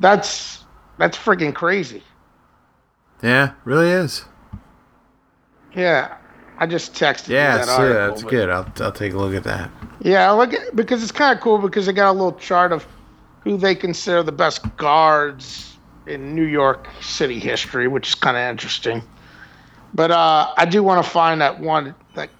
That's 0.00 0.64
that's 0.98 1.16
freaking 1.16 1.54
crazy. 1.54 2.02
Yeah, 3.22 3.52
really 3.64 3.90
is. 3.90 4.24
Yeah, 5.74 6.16
I 6.58 6.66
just 6.66 6.94
texted 6.94 7.28
yeah, 7.28 7.58
that 7.58 7.68
Yeah, 7.68 7.74
article, 7.74 8.08
that's 8.08 8.22
good. 8.24 8.48
I'll, 8.50 8.70
I'll 8.80 8.92
take 8.92 9.12
a 9.12 9.18
look 9.18 9.34
at 9.34 9.44
that. 9.44 9.70
Yeah, 10.00 10.30
look 10.32 10.52
at, 10.52 10.74
because 10.74 11.02
it's 11.02 11.12
kind 11.12 11.36
of 11.36 11.42
cool 11.42 11.58
because 11.58 11.86
they 11.86 11.92
got 11.92 12.10
a 12.10 12.12
little 12.12 12.32
chart 12.32 12.72
of 12.72 12.86
who 13.44 13.56
they 13.56 13.74
consider 13.74 14.22
the 14.22 14.32
best 14.32 14.76
guards 14.76 15.76
in 16.06 16.34
New 16.34 16.44
York 16.44 16.88
City 17.00 17.38
history, 17.38 17.88
which 17.88 18.08
is 18.08 18.14
kind 18.14 18.36
of 18.36 18.42
interesting. 18.42 19.02
But 19.94 20.10
uh, 20.10 20.52
I 20.56 20.64
do 20.66 20.82
want 20.82 21.04
to 21.04 21.10
find 21.10 21.40
that 21.40 21.60
one 21.60 21.94
that 22.14 22.30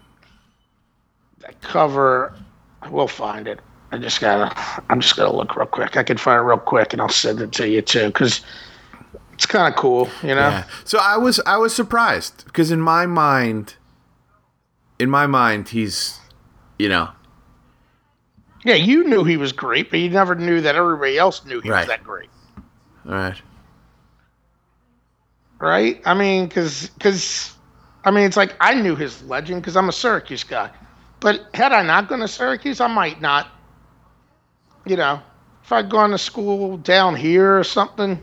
that 1.41 1.61
cover. 1.61 2.35
I 2.83 2.89
will 2.89 3.09
find 3.09 3.47
it. 3.47 3.61
I 3.93 3.99
just 3.99 4.21
gotta. 4.21 4.55
I'm 4.89 5.01
just 5.01 5.17
gonna 5.17 5.35
look 5.35 5.57
real 5.57 5.67
quick. 5.67 5.97
I 5.97 6.03
can 6.03 6.17
find 6.17 6.39
it 6.39 6.43
real 6.43 6.59
quick, 6.59 6.93
and 6.93 7.03
I'll 7.03 7.09
send 7.09 7.41
it 7.41 7.53
to 7.53 7.69
you 7.69 7.83
too, 7.83 8.07
because 8.07 8.41
it's 9.33 9.47
kind 9.47 9.73
of 9.73 9.79
cool, 9.79 10.09
you 10.23 10.35
know. 10.35 10.49
Yeah. 10.49 10.65
So 10.85 10.99
I 11.01 11.17
was 11.17 11.41
I 11.47 11.57
was 11.57 11.75
surprised 11.75 12.45
because 12.45 12.71
in 12.71 12.81
my 12.81 13.07
mind, 13.07 13.75
in 14.99 15.11
my 15.11 15.27
mind, 15.27 15.71
he's, 15.71 16.21
you 16.79 16.89
know, 16.89 17.11
yeah, 18.65 18.75
you 18.75 19.05
knew 19.05 19.25
he 19.25 19.37
was 19.37 19.53
great, 19.53 19.91
but 19.91 20.01
you 20.01 20.11
never 20.11 20.35
knew 20.35 20.61
that 20.61 20.75
everybody 20.75 21.17
else 21.17 21.45
knew 21.45 21.61
he 21.61 21.71
right. 21.71 21.79
was 21.81 21.89
that 21.89 22.05
great. 22.05 22.29
All 23.07 23.13
right. 23.13 23.41
Right? 25.59 26.01
I 26.05 26.15
mean, 26.15 26.47
because, 26.47 26.91
cause, 27.01 27.55
I 28.05 28.11
mean, 28.11 28.25
it's 28.25 28.37
like 28.37 28.55
I 28.61 28.75
knew 28.75 28.97
his 28.97 29.23
legend 29.25 29.63
because 29.63 29.77
I'm 29.77 29.89
a 29.89 29.93
Syracuse 29.93 30.45
guy. 30.45 30.71
But 31.21 31.47
had 31.55 31.73
I 31.73 31.83
not 31.83 32.09
gone 32.09 32.21
to 32.21 32.29
Syracuse, 32.29 32.81
I 32.81 32.87
might 32.87 33.21
not, 33.21 33.49
you 34.87 34.97
know, 34.97 35.21
if 35.63 35.73
I'd 35.73 35.91
gone 35.91 36.11
to 36.11 36.19
school 36.19 36.77
down 36.79 37.15
here 37.15 37.59
or 37.59 37.65
something, 37.65 38.23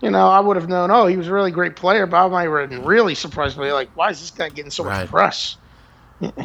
you 0.00 0.10
know, 0.10 0.28
I 0.28 0.40
would 0.40 0.56
have 0.56 0.68
known, 0.68 0.90
oh, 0.90 1.06
he 1.06 1.16
was 1.16 1.28
a 1.28 1.32
really 1.32 1.50
great 1.50 1.76
player, 1.76 2.06
but 2.06 2.24
I 2.24 2.28
might 2.28 2.60
have 2.60 2.70
been 2.70 2.84
really 2.84 3.14
surprised 3.14 3.56
by 3.56 3.70
like, 3.72 3.90
why 3.94 4.10
is 4.10 4.20
this 4.20 4.30
guy 4.30 4.48
getting 4.48 4.70
so 4.70 4.84
right. 4.84 5.02
much 5.02 5.10
press? 5.10 5.56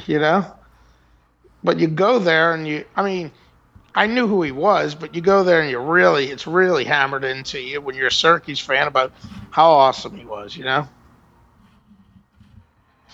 You 0.06 0.20
know? 0.20 0.46
But 1.64 1.80
you 1.80 1.88
go 1.88 2.20
there 2.20 2.54
and 2.54 2.68
you, 2.68 2.86
I 2.96 3.04
mean, 3.04 3.32
I 3.96 4.08
knew 4.08 4.28
who 4.28 4.42
he 4.44 4.52
was, 4.52 4.94
but 4.94 5.16
you 5.16 5.22
go 5.22 5.44
there 5.44 5.62
and 5.62 5.70
you 5.70 5.80
really, 5.80 6.28
it's 6.28 6.46
really 6.46 6.84
hammered 6.84 7.24
into 7.24 7.60
you 7.60 7.82
when 7.82 7.96
you're 7.96 8.08
a 8.08 8.12
Syracuse 8.12 8.60
fan 8.60 8.88
about 8.88 9.14
how 9.52 9.72
awesome 9.72 10.16
he 10.18 10.26
was, 10.26 10.56
you 10.56 10.66
know? 10.66 10.88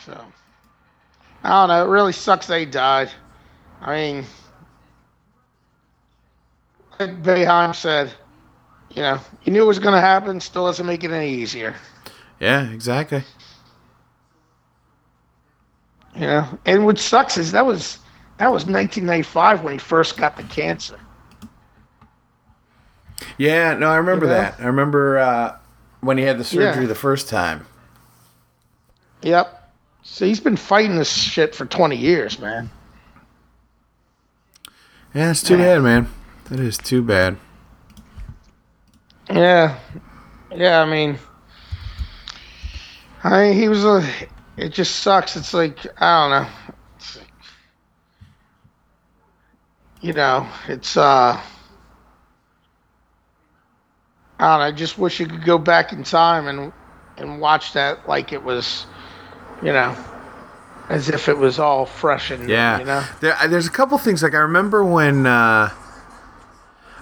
So, 0.05 0.19
I 1.43 1.49
don't 1.49 1.69
know. 1.69 1.85
It 1.85 1.89
really 1.89 2.13
sucks 2.13 2.47
that 2.47 2.59
he 2.59 2.65
died. 2.65 3.11
I 3.79 3.95
mean, 3.95 4.25
like 7.01 7.23
Boeheim 7.23 7.75
said, 7.75 8.13
you 8.91 9.01
know, 9.01 9.19
he 9.39 9.51
knew 9.51 9.63
it 9.63 9.67
was 9.67 9.79
going 9.79 9.95
to 9.95 10.01
happen, 10.01 10.39
still 10.39 10.65
doesn't 10.65 10.85
make 10.85 11.03
it 11.03 11.11
any 11.11 11.33
easier. 11.33 11.75
Yeah, 12.39 12.69
exactly. 12.69 13.23
You 16.15 16.21
know, 16.21 16.59
and 16.65 16.85
what 16.85 16.99
sucks 16.99 17.37
is 17.37 17.51
that 17.53 17.65
was 17.65 17.99
that 18.37 18.51
was 18.51 18.65
1995 18.65 19.63
when 19.63 19.73
he 19.73 19.79
first 19.79 20.17
got 20.17 20.35
the 20.35 20.43
cancer. 20.43 20.99
Yeah, 23.37 23.75
no, 23.75 23.87
I 23.87 23.97
remember 23.97 24.25
you 24.25 24.31
know? 24.31 24.37
that. 24.37 24.59
I 24.59 24.65
remember 24.65 25.19
uh, 25.19 25.57
when 26.01 26.17
he 26.17 26.23
had 26.23 26.37
the 26.37 26.43
surgery 26.43 26.83
yeah. 26.83 26.87
the 26.87 26.95
first 26.95 27.29
time. 27.29 27.65
Yep. 29.21 29.71
So 30.03 30.25
he's 30.25 30.39
been 30.39 30.57
fighting 30.57 30.95
this 30.95 31.11
shit 31.11 31.55
for 31.55 31.65
20 31.65 31.95
years, 31.95 32.39
man. 32.39 32.69
Yeah, 35.13 35.31
it's 35.31 35.43
too 35.43 35.57
bad, 35.57 35.81
man. 35.81 36.07
That 36.51 36.59
is 36.59 36.77
too 36.77 37.01
bad. 37.01 37.37
Yeah. 39.29 39.79
Yeah, 40.53 40.81
I 40.81 40.85
mean, 40.85 41.17
I 43.23 43.53
he 43.53 43.69
was 43.69 43.85
a. 43.85 44.05
It 44.57 44.69
just 44.73 44.97
sucks. 44.97 45.37
It's 45.37 45.53
like 45.53 45.79
I 46.01 46.29
don't 46.29 46.43
know. 46.43 46.49
you 50.01 50.13
know, 50.13 50.47
it's 50.67 50.97
uh 50.97 51.39
I 54.39 54.43
don't 54.43 54.59
know, 54.59 54.65
I 54.65 54.71
just 54.71 54.97
wish 54.97 55.19
you 55.19 55.27
could 55.27 55.45
go 55.45 55.57
back 55.57 55.93
in 55.93 56.03
time 56.03 56.47
and 56.47 56.73
and 57.17 57.39
watch 57.39 57.73
that 57.73 58.09
like 58.09 58.33
it 58.33 58.43
was, 58.43 58.87
you 59.61 59.71
know, 59.71 59.95
as 60.89 61.07
if 61.07 61.29
it 61.29 61.37
was 61.37 61.59
all 61.59 61.85
fresh 61.85 62.31
and 62.31 62.49
yeah. 62.49 62.79
You 62.79 62.85
know, 62.85 63.05
there, 63.21 63.37
there's 63.47 63.67
a 63.67 63.71
couple 63.71 63.97
things 63.97 64.21
like 64.21 64.33
I 64.33 64.39
remember 64.39 64.83
when 64.83 65.27
uh, 65.27 65.69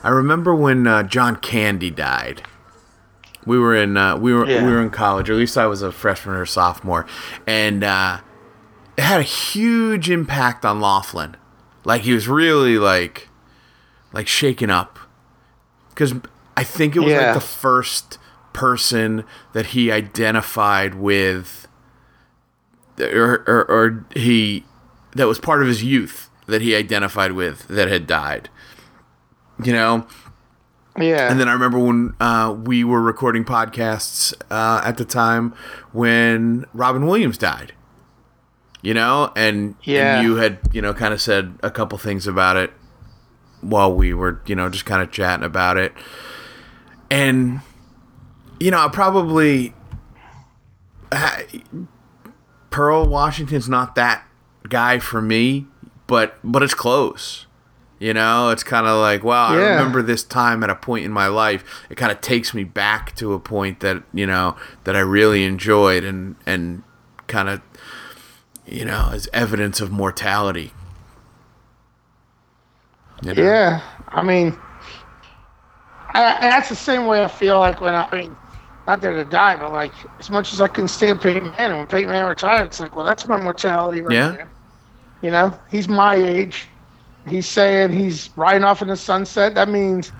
I 0.03 0.09
remember 0.09 0.55
when 0.55 0.87
uh, 0.87 1.03
John 1.03 1.35
Candy 1.35 1.91
died. 1.91 2.43
We 3.45 3.57
were 3.57 3.75
in 3.75 3.97
uh, 3.97 4.17
we 4.17 4.33
were 4.33 4.47
yeah. 4.47 4.65
we 4.65 4.71
were 4.71 4.81
in 4.81 4.89
college, 4.89 5.29
or 5.29 5.33
at 5.33 5.39
least 5.39 5.57
I 5.57 5.65
was 5.65 5.81
a 5.81 5.91
freshman 5.91 6.35
or 6.35 6.45
sophomore, 6.45 7.05
and 7.47 7.83
uh, 7.83 8.19
it 8.97 9.03
had 9.03 9.19
a 9.19 9.23
huge 9.23 10.09
impact 10.09 10.65
on 10.65 10.81
Laughlin. 10.81 11.35
Like 11.83 12.01
he 12.01 12.13
was 12.13 12.27
really 12.27 12.77
like 12.77 13.29
like 14.13 14.27
shaken 14.27 14.69
up 14.69 14.99
because 15.89 16.13
I 16.55 16.63
think 16.63 16.95
it 16.95 16.99
was 16.99 17.11
yeah. 17.11 17.27
like 17.27 17.33
the 17.35 17.41
first 17.41 18.19
person 18.53 19.23
that 19.53 19.67
he 19.67 19.91
identified 19.91 20.95
with, 20.95 21.67
or, 22.99 23.43
or, 23.47 23.65
or 23.69 24.05
he 24.15 24.65
that 25.15 25.27
was 25.27 25.39
part 25.39 25.61
of 25.61 25.67
his 25.67 25.83
youth 25.83 26.29
that 26.45 26.61
he 26.61 26.75
identified 26.75 27.31
with 27.31 27.67
that 27.67 27.87
had 27.87 28.05
died. 28.07 28.49
You 29.61 29.73
know, 29.73 30.07
yeah. 30.97 31.29
And 31.29 31.39
then 31.39 31.47
I 31.47 31.53
remember 31.53 31.79
when 31.79 32.13
uh, 32.19 32.55
we 32.57 32.83
were 32.83 33.01
recording 33.01 33.43
podcasts 33.43 34.33
uh, 34.49 34.81
at 34.83 34.97
the 34.97 35.05
time 35.05 35.53
when 35.91 36.65
Robin 36.73 37.05
Williams 37.05 37.37
died 37.37 37.73
you 38.81 38.93
know, 38.93 39.31
and, 39.35 39.75
yeah. 39.83 40.19
and 40.19 40.27
you 40.27 40.35
had, 40.37 40.59
you 40.71 40.81
know, 40.81 40.93
kind 40.93 41.13
of 41.13 41.21
said 41.21 41.57
a 41.61 41.69
couple 41.69 41.97
things 41.97 42.27
about 42.27 42.55
it 42.55 42.71
while 43.61 43.93
we 43.93 44.13
were, 44.13 44.41
you 44.45 44.55
know, 44.55 44.69
just 44.69 44.85
kind 44.85 45.01
of 45.01 45.11
chatting 45.11 45.45
about 45.45 45.77
it. 45.77 45.93
And, 47.11 47.61
you 48.59 48.71
know, 48.71 48.79
I 48.79 48.87
probably. 48.87 49.73
Pearl 52.69 53.07
Washington's 53.07 53.67
not 53.67 53.95
that 53.95 54.23
guy 54.69 54.99
for 54.99 55.21
me, 55.21 55.65
but 56.05 56.37
but 56.43 56.61
it's 56.61 56.75
close. 56.75 57.47
You 57.99 58.13
know, 58.13 58.49
it's 58.49 58.63
kind 58.63 58.87
of 58.87 58.97
like, 59.01 59.23
wow, 59.25 59.53
yeah. 59.53 59.59
I 59.59 59.69
remember 59.71 60.01
this 60.01 60.23
time 60.23 60.63
at 60.63 60.69
a 60.69 60.75
point 60.75 61.03
in 61.03 61.11
my 61.11 61.27
life. 61.27 61.65
It 61.89 61.95
kind 61.95 62.11
of 62.13 62.21
takes 62.21 62.53
me 62.53 62.63
back 62.63 63.13
to 63.17 63.33
a 63.33 63.39
point 63.39 63.81
that 63.81 64.03
you 64.13 64.25
know 64.25 64.55
that 64.85 64.95
I 64.95 64.99
really 65.01 65.43
enjoyed 65.43 66.05
and 66.05 66.37
and 66.45 66.83
kind 67.27 67.49
of 67.49 67.61
you 68.65 68.85
know, 68.85 69.09
as 69.11 69.27
evidence 69.33 69.81
of 69.81 69.91
mortality. 69.91 70.71
You 73.23 73.33
know? 73.33 73.43
Yeah, 73.43 73.81
I 74.09 74.23
mean, 74.23 74.57
I, 76.13 76.37
that's 76.41 76.69
the 76.69 76.75
same 76.75 77.05
way 77.07 77.23
I 77.23 77.27
feel 77.27 77.59
like 77.59 77.81
when 77.81 77.93
I, 77.95 78.07
I 78.11 78.15
mean, 78.21 78.35
not 78.87 79.01
there 79.01 79.13
to 79.13 79.25
die, 79.25 79.55
but 79.57 79.71
like 79.73 79.91
as 80.19 80.29
much 80.29 80.53
as 80.53 80.61
I 80.61 80.67
can 80.67 80.87
stand 80.87 81.21
Peyton 81.21 81.51
Manning, 81.57 81.77
when 81.79 81.87
Peyton 81.87 82.09
Manning 82.09 82.29
retired, 82.29 82.67
it's 82.67 82.79
like, 82.79 82.95
well, 82.95 83.05
that's 83.05 83.27
my 83.27 83.41
mortality 83.41 84.01
right 84.01 84.13
Yeah. 84.15 84.31
there. 84.31 84.51
You 85.21 85.31
know, 85.31 85.59
he's 85.69 85.89
my 85.89 86.15
age. 86.15 86.68
He's 87.29 87.47
saying 87.47 87.91
he's 87.93 88.29
riding 88.35 88.63
off 88.63 88.81
in 88.81 88.87
the 88.87 88.97
sunset. 88.97 89.55
That 89.55 89.69
means, 89.69 90.11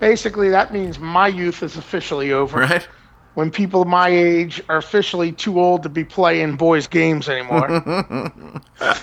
basically, 0.00 0.48
that 0.50 0.72
means 0.72 0.98
my 0.98 1.28
youth 1.28 1.62
is 1.62 1.76
officially 1.76 2.32
over. 2.32 2.60
Right? 2.60 2.86
When 3.34 3.50
people 3.50 3.84
my 3.84 4.08
age 4.08 4.60
are 4.68 4.78
officially 4.78 5.30
too 5.32 5.60
old 5.60 5.84
to 5.84 5.88
be 5.88 6.04
playing 6.04 6.56
boys' 6.56 6.88
games 6.88 7.28
anymore. 7.28 7.68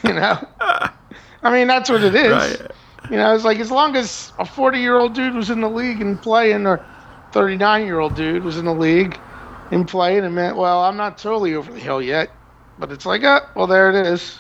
you 0.04 0.14
know, 0.14 0.48
I 0.60 1.52
mean, 1.52 1.68
that's 1.68 1.90
what 1.90 2.04
it 2.04 2.16
is. 2.16 2.32
Right. 2.32 2.72
You 3.10 3.18
know, 3.18 3.36
it's 3.36 3.46
like 3.46 3.60
as 3.60 3.72
long 3.72 3.96
as 3.96 4.34
a 4.40 4.46
40 4.46 4.80
year 4.80 4.98
old 4.98 5.14
dude 5.14 5.36
was 5.36 5.50
in 5.50 5.62
the 5.62 5.70
league 5.70 6.02
and 6.02 6.22
playing, 6.22 6.66
or 6.66 6.84
39 7.32 7.86
year 7.86 8.00
old 8.00 8.16
dude 8.16 8.44
was 8.44 8.58
in 8.58 8.66
the 8.66 8.74
league 8.74 9.18
and 9.72 9.88
playing, 9.88 10.26
and 10.26 10.36
meant, 10.36 10.58
well, 10.58 10.84
I'm 10.84 10.98
not 10.98 11.18
totally 11.18 11.56
over 11.56 11.72
the 11.72 11.80
hill 11.80 12.02
yet. 12.02 12.30
But 12.78 12.92
it's 12.92 13.06
like, 13.06 13.24
uh, 13.24 13.42
well, 13.56 13.68
there 13.68 13.90
it 13.90 13.96
is. 13.96 14.40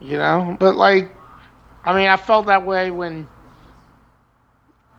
You 0.00 0.18
know, 0.18 0.56
but 0.58 0.74
like, 0.74 1.14
I 1.84 1.94
mean, 1.96 2.08
I 2.08 2.16
felt 2.16 2.46
that 2.46 2.64
way 2.64 2.90
when, 2.90 3.28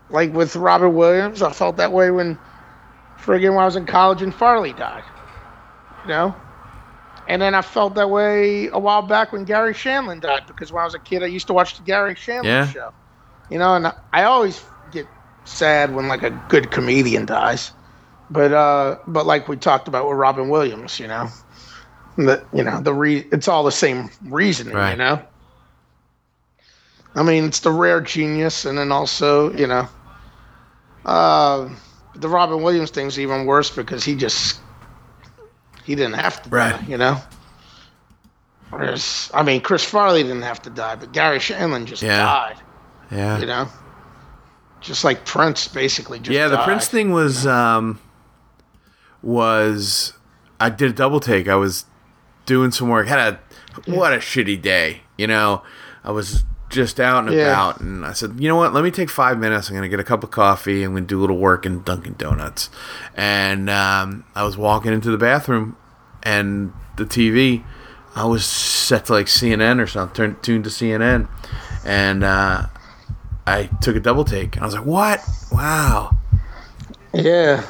like 0.10 0.34
with 0.34 0.56
Robert 0.56 0.90
Williams, 0.90 1.42
I 1.42 1.52
felt 1.52 1.78
that 1.78 1.92
way 1.92 2.12
when, 2.12 2.38
friggin' 3.20 3.52
when 3.54 3.62
I 3.62 3.66
was 3.66 3.76
in 3.76 3.86
college 3.86 4.22
and 4.22 4.34
Farley 4.34 4.74
died. 4.74 5.04
You 6.04 6.10
know? 6.10 6.36
And 7.28 7.42
then 7.42 7.56
I 7.56 7.62
felt 7.62 7.96
that 7.96 8.10
way 8.10 8.68
a 8.68 8.80
while 8.80 9.02
back 9.02 9.32
when 9.32 9.46
Garry 9.46 9.74
Shandling 9.74 10.22
died 10.22 10.44
because 10.48 10.72
when 10.72 10.82
I 10.82 10.86
was 10.86 10.94
a 10.96 11.00
kid, 11.00 11.24
I 11.24 11.28
used 11.28 11.48
to 11.48 11.54
watch 11.54 11.78
the 11.78 11.84
Garry 11.84 12.16
Shandling 12.16 12.46
Yeah. 12.46 12.64
show. 12.64 12.90
You 13.50 13.60
know, 13.60 13.76
and 13.76 13.88
I, 13.88 13.94
I 14.12 14.24
always 14.24 14.64
get 14.92 15.08
sad 15.46 15.94
when 15.94 16.08
like 16.08 16.24
a 16.24 16.32
good 16.50 16.72
comedian 16.72 17.26
dies, 17.26 17.72
but 18.30 18.52
uh, 18.52 18.98
but 19.08 19.26
like 19.26 19.48
we 19.48 19.58
talked 19.58 19.88
about 19.88 20.08
with 20.08 20.18
Robin 20.18 20.50
Williams, 20.50 21.00
you 21.00 21.08
know, 21.08 21.28
the 22.18 22.46
you 22.54 22.64
know 22.64 22.82
the 22.82 22.94
re 22.94 23.18
it's 23.32 23.48
all 23.48 23.64
the 23.64 23.72
same 23.72 24.10
reasoning, 24.24 24.76
Right. 24.76 24.92
you 24.92 24.98
know. 24.98 25.22
I 27.15 27.23
mean, 27.23 27.45
it's 27.45 27.60
the 27.60 27.72
rare 27.72 28.02
genius, 28.02 28.65
and 28.65 28.77
then 28.77 28.91
also, 28.91 29.53
you 29.53 29.68
know, 29.68 29.88
uh, 31.06 31.69
the 32.15 32.27
Robin 32.30 32.61
Williams 32.64 32.90
thing's 32.91 33.19
even 33.19 33.45
worse 33.45 33.69
because 33.69 34.03
he 34.03 34.15
just 34.15 34.60
he 35.84 35.95
didn't 35.95 36.14
have 36.15 36.41
to 36.44 36.49
Right. 36.49 36.72
die, 36.72 36.85
you 36.88 36.98
know. 36.98 37.18
Whereas, 38.69 39.30
I 39.34 39.44
mean, 39.44 39.61
Chris 39.61 39.84
Farley 39.84 40.23
didn't 40.23 40.41
have 40.44 40.61
to 40.64 40.69
die, 40.72 40.95
but 40.95 41.11
Garry 41.11 41.38
Shandling 41.40 41.85
just 41.85 42.02
Yeah. 42.02 42.18
died, 42.23 42.56
Yeah. 43.11 43.38
you 43.40 43.45
know. 43.45 43.68
Just 44.81 45.03
like 45.03 45.26
Prince, 45.26 45.68
basically. 45.68 46.19
Just 46.19 46.31
yeah, 46.31 46.48
the 46.48 46.56
died. 46.57 46.65
Prince 46.65 46.88
thing 46.88 47.11
was 47.11 47.45
um 47.45 47.99
was 49.22 50.14
I 50.60 50.69
did 50.69 50.90
a 50.90 50.94
double 50.94 51.19
take. 51.19 51.48
I 51.48 51.56
was 51.56 51.85
doing 52.45 52.72
some 52.72 52.90
work. 52.90 53.07
Had 53.07 53.19
a 53.19 53.40
what 53.91 54.14
a 54.14 54.18
shitty 54.18 54.61
day. 54.61 55.02
You 55.18 55.27
know, 55.27 55.61
I 56.03 56.11
was 56.11 56.44
just 56.74 57.00
out 57.00 57.24
and 57.26 57.34
Yeah. 57.34 57.44
about, 57.52 57.80
and 57.80 58.06
I 58.06 58.12
said, 58.14 58.36
you 58.40 58.50
know 58.50 58.56
what? 58.58 58.74
Let 58.74 58.84
me 58.84 58.91
take 58.91 59.10
five 59.10 59.40
minutes. 59.40 59.70
I'm 59.70 59.76
gonna 59.76 59.88
get 59.88 60.00
a 60.00 60.04
cup 60.04 60.24
of 60.24 60.32
coffee. 60.32 60.84
I'm 60.84 60.94
gonna 60.94 61.06
do 61.06 61.20
a 61.20 61.22
little 61.22 61.38
work 61.38 61.66
in 61.66 61.84
Dunkin' 61.84 62.16
Donuts. 62.18 62.70
And 63.16 63.70
um, 63.70 64.26
I 64.36 64.44
was 64.44 64.58
walking 64.58 64.91
into 64.91 65.10
the 65.12 65.18
bathroom, 65.18 65.78
and 66.24 66.74
the 66.98 67.06
TV. 67.06 67.64
I 68.16 68.26
was 68.26 68.45
set 68.45 69.06
to 69.06 69.14
like 69.14 69.26
CNN 69.28 69.80
or 69.82 69.88
something, 69.88 70.14
turned 70.16 70.44
tuned 70.44 70.64
to 70.66 70.70
CNN, 70.70 71.28
and 71.86 72.24
uh, 72.24 72.68
I 73.48 73.70
took 73.82 73.95
a 73.95 74.00
double 74.00 74.24
take. 74.24 74.56
And 74.56 74.64
I 74.64 74.66
was 74.68 74.76
like, 74.76 74.86
"What? 74.86 75.20
Wow!" 75.52 76.18
Yeah. 77.14 77.64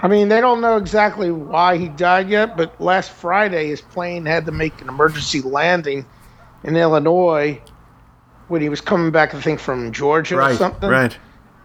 I 0.00 0.06
mean, 0.06 0.28
they 0.28 0.40
don't 0.40 0.60
know 0.60 0.76
exactly 0.76 1.32
why 1.32 1.76
he 1.76 1.88
died 1.88 2.28
yet, 2.28 2.56
but 2.56 2.80
last 2.80 3.10
Friday 3.10 3.66
his 3.68 3.80
plane 3.80 4.24
had 4.26 4.46
to 4.46 4.52
make 4.52 4.80
an 4.80 4.88
emergency 4.88 5.40
landing 5.40 6.06
in 6.62 6.76
Illinois 6.76 7.60
when 8.48 8.60
he 8.62 8.68
was 8.68 8.80
coming 8.80 9.10
back, 9.10 9.34
I 9.34 9.40
think, 9.40 9.60
from 9.60 9.92
Georgia 9.92 10.36
or 10.36 10.38
Right, 10.38 10.56
something. 10.56 10.90
right. 10.90 11.16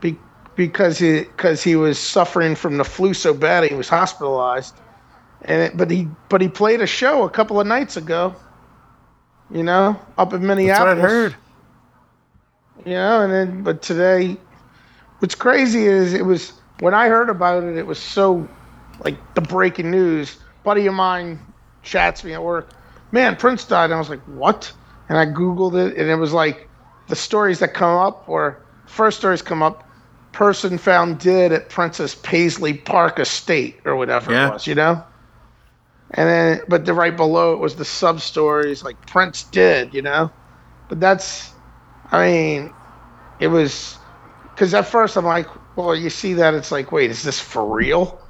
Be- 0.02 0.20
because 0.56 0.98
he 1.00 1.22
because 1.22 1.64
he 1.64 1.76
was 1.76 1.98
suffering 1.98 2.56
from 2.56 2.78
the 2.78 2.84
flu 2.84 3.14
so 3.14 3.34
bad 3.34 3.64
he 3.64 3.76
was 3.76 3.90
hospitalized. 3.90 4.76
And 5.44 5.62
it, 5.62 5.78
but 5.78 5.90
he 5.90 6.08
but 6.30 6.42
he 6.42 6.48
played 6.48 6.82
a 6.82 6.88
show 6.88 7.24
a 7.24 7.30
couple 7.30 7.60
of 7.60 7.68
nights 7.68 7.98
ago. 7.98 8.36
You 9.50 9.64
know, 9.64 10.00
up 10.18 10.34
in 10.34 10.42
That's 10.42 10.48
Minneapolis. 10.48 10.80
what 10.80 10.98
I 10.98 11.00
heard. 11.00 11.36
You 12.86 12.94
know, 12.94 13.22
and 13.22 13.32
then 13.32 13.64
but 13.64 13.82
today, 13.82 14.38
what's 15.20 15.36
crazy 15.36 15.86
is 15.86 16.14
it 16.14 16.26
was 16.26 16.54
when 16.80 16.94
I 16.94 17.08
heard 17.08 17.30
about 17.30 17.64
it, 17.64 17.78
it 17.78 17.86
was 17.86 18.00
so 18.00 18.48
like 19.04 19.18
the 19.36 19.42
breaking 19.42 19.92
news. 19.92 20.38
Buddy 20.64 20.86
of 20.88 20.94
mine 20.94 21.40
chats 21.82 22.24
me 22.24 22.34
at 22.34 22.42
work, 22.44 22.70
man, 23.12 23.36
Prince 23.36 23.66
died. 23.66 23.86
And 23.86 23.94
I 23.94 24.00
was 24.00 24.10
like, 24.10 24.22
what? 24.22 24.72
And 25.10 25.18
I 25.18 25.26
googled 25.26 25.76
it, 25.76 25.98
and 25.98 26.10
it 26.10 26.16
was 26.16 26.34
like 26.34 26.70
the 27.08 27.16
stories 27.16 27.60
that 27.60 27.74
come 27.74 27.98
up, 27.98 28.24
or 28.28 28.66
first 28.86 29.18
stories 29.20 29.42
come 29.42 29.62
up, 29.64 29.90
person 30.32 30.78
found 30.78 31.20
dead 31.20 31.52
at 31.52 31.70
Prince's 31.70 32.16
Paisley 32.16 32.74
Park 32.74 33.20
Estate 33.20 33.82
or 33.86 33.96
whatever 33.96 34.32
Yeah. 34.32 34.48
it 34.48 34.52
was, 34.54 34.68
you 34.68 34.76
know. 34.76 35.04
And 36.16 36.30
then, 36.30 36.62
but 36.68 36.86
the 36.86 36.94
right 36.94 37.16
below 37.16 37.54
it 37.54 37.60
was 37.60 37.76
the 37.76 37.86
sub 37.86 38.22
stories 38.22 38.84
like 38.84 38.98
Prince 39.08 39.44
dead, 39.50 39.94
you 39.94 40.02
know. 40.02 40.32
But 40.90 41.00
that's 41.00 41.54
I 42.12 42.26
mean, 42.30 42.74
it 43.40 43.48
was 43.48 44.00
because 44.44 44.74
at 44.74 44.88
first 44.88 45.18
I'm 45.18 45.26
like, 45.26 45.48
well, 45.76 45.96
you 45.96 46.10
see 46.10 46.34
that 46.36 46.54
it's 46.54 46.72
like, 46.72 46.92
wait, 46.92 47.12
is 47.12 47.24
this 47.24 47.40
for 47.40 47.76
real? 47.76 48.22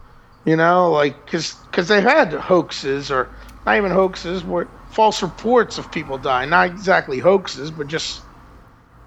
You 0.45 0.55
know, 0.55 0.91
like 0.91 1.25
because 1.25 1.55
because 1.71 1.87
they've 1.87 2.03
had 2.03 2.33
hoaxes 2.33 3.11
or 3.11 3.33
not 3.65 3.77
even 3.77 3.91
hoaxes, 3.91 4.43
were 4.43 4.71
false 4.87 5.21
reports 5.21 5.77
of 5.77 5.91
people 5.91 6.17
dying, 6.17 6.49
not 6.49 6.67
exactly 6.67 7.19
hoaxes, 7.19 7.71
but 7.71 7.87
just 7.87 8.22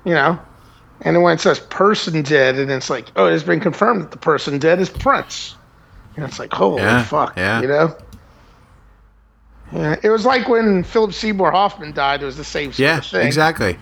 you 0.07 0.15
know. 0.15 0.39
And 1.03 1.15
then 1.15 1.23
when 1.23 1.35
it 1.35 1.41
says 1.41 1.61
person 1.61 2.23
dead, 2.23 2.57
and 2.59 2.71
it's 2.71 2.89
like, 2.89 3.13
oh, 3.17 3.27
it's 3.27 3.43
been 3.45 3.61
confirmed 3.61 4.01
that 4.03 4.11
the 4.13 4.17
person 4.17 4.59
dead 4.59 4.81
is 4.81 4.89
Prince. 4.89 5.55
And 6.17 6.25
it's 6.25 6.39
like, 6.39 6.51
holy 6.55 6.81
Yeah, 6.81 7.03
fuck, 7.05 7.37
yeah. 7.37 7.61
you 7.61 7.69
know. 7.69 7.95
Yeah, 9.73 9.97
it 10.03 10.09
was 10.09 10.25
like 10.25 10.49
when 10.49 10.85
Philip 10.85 11.13
Seymour 11.13 11.51
Hoffman 11.51 11.93
died. 11.93 12.23
It 12.23 12.27
was 12.27 12.37
the 12.39 12.45
same 12.45 12.71
sort 12.73 12.79
Yeah, 12.79 12.99
of 12.99 13.05
thing. 13.07 13.27
exactly. 13.27 13.79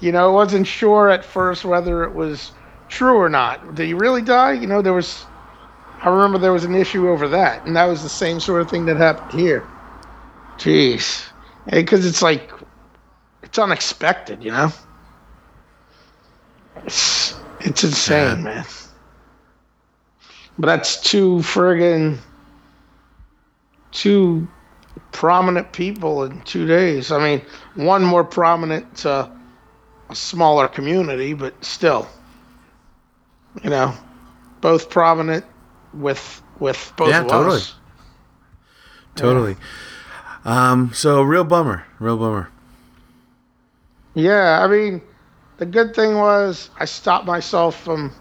You 0.00 0.12
know, 0.12 0.28
I 0.28 0.32
wasn't 0.32 0.66
sure 0.68 1.08
at 1.10 1.24
first 1.24 1.64
whether 1.64 2.04
it 2.04 2.14
was 2.14 2.52
true 2.88 3.16
or 3.16 3.28
not. 3.28 3.74
Did 3.74 3.86
he 3.86 3.94
really 3.94 4.22
die? 4.22 4.52
You 4.52 4.66
know, 4.68 4.82
there 4.82 4.92
was. 4.92 5.24
I 6.00 6.10
remember 6.10 6.38
there 6.38 6.52
was 6.52 6.64
an 6.64 6.76
issue 6.76 7.08
over 7.08 7.26
that, 7.28 7.66
and 7.66 7.74
that 7.74 7.86
was 7.86 8.04
the 8.04 8.08
same 8.08 8.38
sort 8.38 8.60
of 8.60 8.70
thing 8.70 8.86
that 8.86 8.96
happened 8.98 9.32
here. 9.40 9.66
Jeez, 10.58 11.24
because 11.68 12.06
it's 12.06 12.22
like 12.22 12.52
it's 13.42 13.58
unexpected, 13.58 14.44
you 14.44 14.52
know. 14.52 14.70
It's 16.84 17.34
it's 17.60 17.84
insane, 17.84 18.38
Yeah. 18.38 18.42
man. 18.42 18.64
But 20.58 20.66
that's 20.66 21.00
two 21.00 21.36
friggin' 21.38 22.18
two 23.92 24.48
prominent 25.12 25.72
people 25.72 26.24
in 26.24 26.40
two 26.42 26.66
days. 26.66 27.12
I 27.12 27.18
mean, 27.22 27.42
one 27.74 28.04
more 28.04 28.24
prominent 28.24 28.96
to 28.98 29.30
a 30.10 30.14
smaller 30.14 30.68
community, 30.68 31.34
but 31.34 31.64
still, 31.64 32.08
you 33.62 33.70
know, 33.70 33.94
both 34.60 34.90
prominent 34.90 35.44
with 35.94 36.42
with 36.58 36.92
both 36.96 37.08
Yeah, 37.10 37.20
of 37.22 37.28
totally. 37.28 37.56
us. 37.58 37.74
Totally. 39.14 39.56
Um, 40.44 40.92
so 40.94 41.22
real 41.22 41.44
bummer, 41.44 41.84
real 41.98 42.16
bummer. 42.16 42.50
Yeah, 44.14 44.60
I 44.64 44.68
mean, 44.68 45.02
the 45.58 45.66
good 45.66 45.94
thing 45.94 46.16
was 46.16 46.70
I 46.78 46.86
stopped 46.86 47.26
myself 47.26 47.76
from 47.80 48.14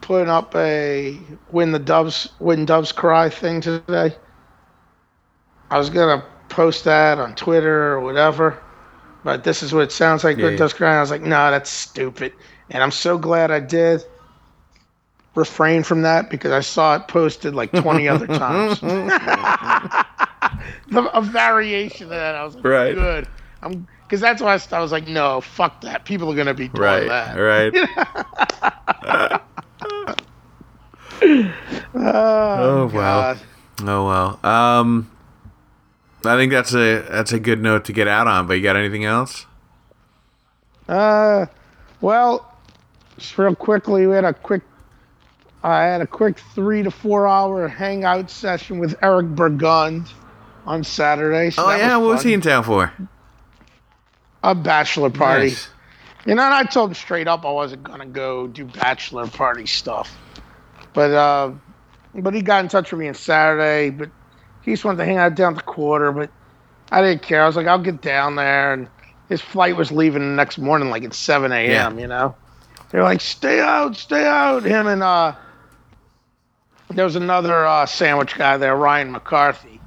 putting 0.00 0.30
up 0.30 0.54
a 0.56 1.14
"When 1.48 1.72
the 1.72 1.78
Doves 1.80 2.28
When 2.38 2.66
Doves 2.66 2.92
Cry" 2.92 3.30
thing 3.30 3.60
today. 3.62 4.00
I 5.70 5.78
was 5.78 5.90
gonna 5.90 6.24
post 6.48 6.84
that 6.84 7.18
on 7.18 7.34
Twitter 7.34 7.92
or 7.92 8.00
whatever, 8.00 8.58
but 9.24 9.44
this 9.44 9.62
is 9.62 9.72
what 9.72 9.82
it 9.84 9.92
sounds 9.92 10.24
like. 10.24 10.38
Yeah, 10.38 10.44
when 10.44 10.54
yeah. 10.54 10.56
Doves 10.56 10.74
Cry. 10.74 10.96
I 10.96 11.00
was 11.00 11.10
like, 11.10 11.22
no, 11.22 11.50
that's 11.50 11.70
stupid, 11.70 12.34
and 12.70 12.82
I'm 12.82 12.90
so 12.92 13.18
glad 13.18 13.50
I 13.50 13.60
did 13.60 14.02
refrain 15.34 15.82
from 15.82 16.02
that 16.02 16.30
because 16.30 16.52
I 16.52 16.60
saw 16.60 16.96
it 16.96 17.08
posted 17.08 17.54
like 17.54 17.74
20 17.74 18.08
other 18.08 18.26
times. 18.28 18.80
The- 20.88 21.10
a 21.16 21.20
variation 21.22 22.04
of 22.04 22.10
that. 22.10 22.34
I 22.36 22.44
was 22.44 22.54
like, 22.56 22.64
Right. 22.64 22.94
good. 22.94 23.28
I'm 23.62 23.86
because 24.12 24.20
that's 24.20 24.42
why 24.42 24.52
I, 24.54 24.76
I 24.76 24.82
was 24.82 24.92
like, 24.92 25.08
no, 25.08 25.40
fuck 25.40 25.80
that. 25.80 26.04
People 26.04 26.30
are 26.30 26.36
gonna 26.36 26.52
be 26.52 26.68
doing 26.68 26.82
Right, 26.82 27.08
that. 27.08 27.34
right. 27.34 27.72
Oh, 31.94 32.02
Oh, 32.04 32.90
wow. 32.92 33.36
Oh 33.80 34.06
well. 34.06 34.38
Um, 34.44 35.10
I 36.26 36.36
think 36.36 36.52
that's 36.52 36.74
a 36.74 37.00
that's 37.00 37.32
a 37.32 37.40
good 37.40 37.62
note 37.62 37.86
to 37.86 37.94
get 37.94 38.06
out 38.06 38.26
on. 38.26 38.46
But 38.46 38.54
you 38.54 38.62
got 38.62 38.76
anything 38.76 39.06
else? 39.06 39.46
Uh, 40.86 41.46
well, 42.02 42.54
just 43.16 43.38
real 43.38 43.54
quickly, 43.54 44.06
we 44.06 44.14
had 44.14 44.26
a 44.26 44.34
quick. 44.34 44.60
I 45.62 45.84
had 45.84 46.02
a 46.02 46.06
quick 46.06 46.38
three 46.54 46.82
to 46.82 46.90
four 46.90 47.26
hour 47.26 47.66
hangout 47.66 48.28
session 48.30 48.78
with 48.78 48.94
Eric 49.00 49.28
Burgund 49.28 50.12
on 50.66 50.84
Saturday. 50.84 51.48
So 51.48 51.64
Oh 51.64 51.74
yeah, 51.74 51.96
was 51.96 52.06
what 52.06 52.12
was 52.16 52.22
he 52.24 52.34
in 52.34 52.42
town 52.42 52.62
for? 52.64 52.92
A 54.42 54.54
bachelor 54.54 55.10
party. 55.10 55.48
Nice. 55.48 55.68
You 56.24 56.34
know, 56.34 56.42
and 56.42 56.54
I 56.54 56.64
told 56.64 56.90
him 56.90 56.94
straight 56.94 57.28
up 57.28 57.44
I 57.44 57.50
wasn't 57.50 57.82
gonna 57.82 58.06
go 58.06 58.46
do 58.46 58.64
bachelor 58.64 59.26
party 59.26 59.66
stuff. 59.66 60.16
But 60.92 61.10
uh 61.12 61.52
but 62.14 62.34
he 62.34 62.42
got 62.42 62.62
in 62.62 62.68
touch 62.68 62.92
with 62.92 63.00
me 63.00 63.08
on 63.08 63.14
Saturday, 63.14 63.90
but 63.90 64.10
he 64.62 64.72
just 64.72 64.84
wanted 64.84 64.98
to 64.98 65.04
hang 65.04 65.16
out 65.16 65.34
down 65.34 65.54
at 65.54 65.58
the 65.58 65.64
quarter, 65.64 66.12
but 66.12 66.30
I 66.90 67.02
didn't 67.02 67.22
care. 67.22 67.42
I 67.42 67.46
was 67.46 67.56
like, 67.56 67.66
I'll 67.66 67.78
get 67.78 68.02
down 68.02 68.36
there 68.36 68.74
and 68.74 68.88
his 69.28 69.40
flight 69.40 69.76
was 69.76 69.90
leaving 69.90 70.20
the 70.20 70.34
next 70.36 70.58
morning 70.58 70.90
like 70.90 71.04
at 71.04 71.14
seven 71.14 71.52
AM, 71.52 71.98
you 71.98 72.06
know? 72.06 72.34
They're 72.90 73.02
like, 73.02 73.20
Stay 73.20 73.60
out, 73.60 73.96
stay 73.96 74.26
out. 74.26 74.64
Him 74.64 74.86
and 74.86 75.02
uh 75.02 75.34
there 76.90 77.04
was 77.04 77.16
another 77.16 77.64
uh 77.66 77.86
sandwich 77.86 78.36
guy 78.36 78.58
there, 78.58 78.76
Ryan 78.76 79.12
McCarthy, 79.12 79.80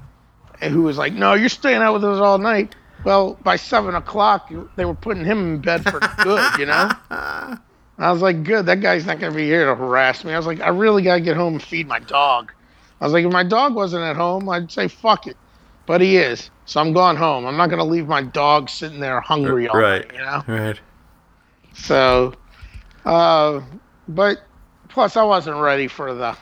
who 0.61 0.82
was 0.82 0.98
like, 0.98 1.14
No, 1.14 1.34
you're 1.34 1.49
staying 1.49 1.82
out 1.82 1.94
with 1.94 2.03
us 2.03 2.19
all 2.19 2.40
night. 2.40 2.76
Well, 3.06 3.38
by 3.44 3.56
seven 3.56 3.94
o'clock, 3.95 4.52
they 4.76 4.84
were 4.84 4.95
putting 4.95 5.23
him 5.23 5.38
in 5.38 5.61
bed 5.61 5.84
for 5.84 6.02
good, 6.23 6.60
you 6.60 6.65
know? 6.65 6.91
I 7.98 8.11
was 8.11 8.22
like, 8.22 8.44
good, 8.44 8.65
that 8.65 8.82
guy's 8.82 9.06
not 9.06 9.19
going 9.19 9.32
to 9.32 9.38
be 9.38 9.45
here 9.45 9.65
to 9.65 9.76
harass 9.76 10.26
me. 10.26 10.34
I 10.34 10.38
was 10.38 10.48
like, 10.48 10.60
I 10.60 10.69
really 10.69 11.03
got 11.03 11.15
to 11.15 11.22
get 11.22 11.38
home 11.38 11.53
and 11.53 11.64
feed 11.64 11.88
my 11.88 11.99
dog. 11.99 12.52
I 12.99 13.06
was 13.06 13.14
like, 13.14 13.23
if 13.23 13.32
my 13.32 13.44
dog 13.44 13.76
wasn't 13.76 14.03
at 14.03 14.15
home, 14.15 14.49
I'd 14.49 14.72
say, 14.72 14.88
fuck 14.88 15.27
it. 15.27 15.38
But 15.86 16.02
he 16.02 16.18
is. 16.18 16.49
So 16.65 16.82
I'm 16.82 16.94
going 16.94 17.15
home. 17.15 17.45
I'm 17.45 17.57
not 17.57 17.69
going 17.69 17.80
to 17.80 17.86
leave 17.86 18.07
my 18.07 18.23
dog 18.23 18.69
sitting 18.69 18.99
there 18.99 19.22
hungry 19.22 19.69
all 19.69 19.77
Right. 19.77 20.02
night, 20.02 20.11
you 20.11 20.19
know? 20.19 20.44
Right. 20.48 20.80
So, 21.73 22.34
uh, 23.06 23.61
but 24.07 24.40
plus, 24.90 25.15
I 25.15 25.23
wasn't 25.23 25.57
ready 25.57 25.88
for 25.88 26.14
the 26.15 26.36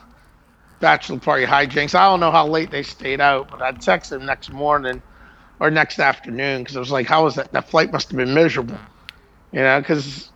bachelor 0.79 1.19
party 1.19 1.45
hijinks. 1.45 1.93
I 1.93 2.05
don't 2.05 2.21
know 2.21 2.31
how 2.31 2.47
late 2.47 2.71
they 2.71 2.83
stayed 2.83 3.19
out, 3.19 3.51
but 3.51 3.61
I 3.61 3.73
texted 3.73 4.13
him 4.21 4.25
next 4.25 4.49
morning 4.51 5.01
or 5.63 5.71
next 5.71 5.97
afternoon 5.97 6.61
because 6.61 6.75
I 6.75 6.79
was 6.81 6.91
like, 6.91 7.07
how 7.07 7.23
was 7.23 7.35
that? 7.35 7.53
That 7.53 7.69
flight 7.69 7.89
must 7.93 8.09
have 8.09 8.17
been 8.17 8.33
miserable, 8.33 8.77
you 9.53 9.61
know, 9.61 9.79
because, 9.79 10.29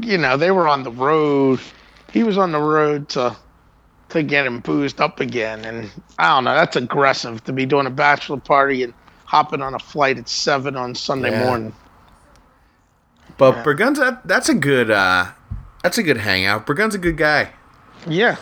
you 0.00 0.16
know, 0.16 0.38
they 0.38 0.50
were 0.50 0.66
on 0.66 0.84
the 0.84 0.90
road. 0.90 1.60
He 2.10 2.22
was 2.24 2.38
on 2.38 2.50
the 2.50 2.58
road 2.58 3.10
to 3.10 3.36
to 4.08 4.22
get 4.22 4.46
him 4.46 4.60
boozed 4.60 5.02
up 5.02 5.20
again. 5.20 5.66
And 5.66 5.90
I 6.18 6.28
don't 6.28 6.44
know, 6.44 6.54
that's 6.54 6.76
aggressive 6.76 7.44
to 7.44 7.52
be 7.52 7.66
doing 7.66 7.86
a 7.86 7.90
bachelor 7.90 8.38
party 8.38 8.82
and 8.82 8.94
hopping 9.26 9.60
on 9.60 9.74
a 9.74 9.78
flight 9.78 10.16
at 10.16 10.30
seven 10.30 10.76
on 10.76 10.94
Sunday 10.94 11.30
Yeah. 11.30 11.44
morning. 11.44 11.74
But 13.36 13.64
Burgund's 13.64 13.98
that, 13.98 14.26
that's 14.26 14.48
a 14.48 14.54
good 14.54 14.90
uh 14.90 15.26
that's 15.82 15.98
a 15.98 16.02
good 16.02 16.16
hangout. 16.16 16.64
Burgund's 16.64 16.94
a 16.94 16.98
good 16.98 17.18
guy. 17.18 17.50
Yeah. 18.06 18.36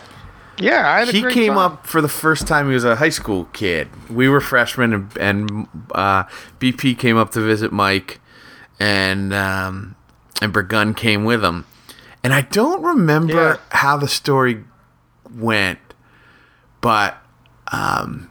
Yeah, 0.59 0.87
I 0.89 0.99
had 0.99 1.09
a 1.09 1.11
He 1.11 1.23
came 1.23 1.53
time. 1.53 1.57
up 1.57 1.87
for 1.87 1.99
the 2.01 2.07
first 2.07 2.47
time. 2.47 2.67
He 2.67 2.73
was 2.73 2.83
a 2.83 2.95
high 2.97 3.09
school 3.09 3.45
kid. 3.53 3.87
We 4.09 4.29
were 4.29 4.39
freshmen, 4.41 4.93
and, 4.93 5.17
and 5.17 5.67
uh, 5.93 6.23
BP 6.59 6.97
came 6.99 7.17
up 7.17 7.31
to 7.31 7.41
visit 7.41 7.71
Mike, 7.71 8.19
and 8.79 9.33
um, 9.33 9.95
and 10.41 10.53
Burgund 10.53 10.95
came 10.97 11.25
with 11.25 11.43
him. 11.43 11.65
And 12.23 12.33
I 12.33 12.41
don't 12.41 12.81
remember 12.83 13.33
Yeah. 13.33 13.57
how 13.69 13.97
the 13.97 14.07
story 14.07 14.63
went, 15.35 15.79
but 16.81 17.17
um, 17.71 18.29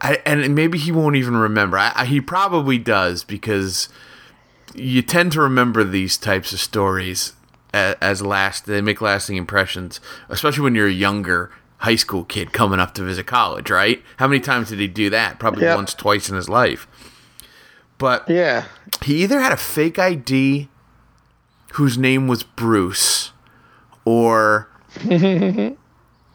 I 0.00 0.22
and 0.24 0.54
maybe 0.54 0.78
he 0.78 0.90
won't 0.90 1.16
even 1.16 1.36
remember. 1.36 1.76
I, 1.78 1.92
I, 1.94 2.04
he 2.06 2.20
probably 2.20 2.78
does 2.78 3.22
because 3.22 3.88
you 4.74 5.02
tend 5.02 5.32
to 5.32 5.40
remember 5.42 5.84
these 5.84 6.16
types 6.16 6.52
of 6.52 6.60
stories 6.60 7.34
as, 7.74 7.96
as 8.00 8.22
last 8.22 8.66
they 8.66 8.80
make 8.80 9.00
lasting 9.00 9.36
impressions, 9.36 10.00
especially 10.28 10.64
when 10.64 10.74
you're 10.74 10.86
a 10.88 10.92
younger 10.92 11.50
high 11.78 11.96
school 11.96 12.24
kid 12.24 12.52
coming 12.52 12.80
up 12.80 12.92
to 12.94 13.02
visit 13.02 13.26
college, 13.26 13.70
right? 13.70 14.02
How 14.16 14.26
many 14.26 14.40
times 14.40 14.68
did 14.70 14.80
he 14.80 14.88
do 14.88 15.10
that? 15.10 15.38
Probably 15.38 15.62
Yep. 15.62 15.76
once, 15.76 15.94
twice 15.94 16.28
in 16.28 16.34
his 16.36 16.48
life. 16.48 16.88
But 17.98 18.28
Yeah. 18.28 18.64
he 19.02 19.22
either 19.22 19.40
had 19.40 19.52
a 19.52 19.56
fake 19.56 19.98
ID 19.98 20.68
whose 21.74 21.96
name 21.98 22.26
was 22.26 22.42
Bruce 22.42 23.32
or 24.04 24.68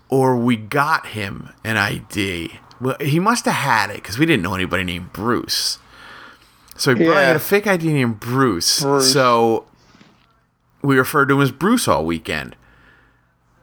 or 0.10 0.38
we 0.38 0.55
got 0.55 1.07
him 1.07 1.49
an 1.64 1.77
ID. 1.77 2.60
Well, 2.80 2.95
he 3.01 3.19
must 3.19 3.45
have 3.45 3.55
had 3.55 3.89
it 3.89 3.95
because 3.97 4.18
we 4.18 4.26
didn't 4.26 4.43
know 4.43 4.53
anybody 4.55 4.84
named 4.84 5.14
Bruce. 5.14 5.80
So 6.76 6.91
he 6.91 7.03
probably 7.03 7.15
Yeah. 7.22 7.27
had 7.27 7.35
a 7.35 7.39
fake 7.39 7.68
ID 7.68 7.91
named 7.93 8.19
Bruce. 8.19 8.81
Bruce. 8.81 9.11
So 9.14 9.65
we 10.84 10.97
referred 10.97 11.30
to 11.30 11.35
him 11.35 11.41
as 11.41 11.51
Bruce 11.51 11.88
all 11.88 12.05
weekend. 12.05 12.55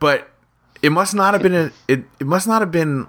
But 0.01 0.31
it 0.83 0.91
must 0.91 1.15
not 1.15 1.35
have 1.35 1.43
been 1.43 1.55
a, 1.55 1.73
it, 1.87 2.05
it 2.19 2.27
must 2.27 2.49
not 2.49 2.63
have 2.63 2.73
been 2.73 3.07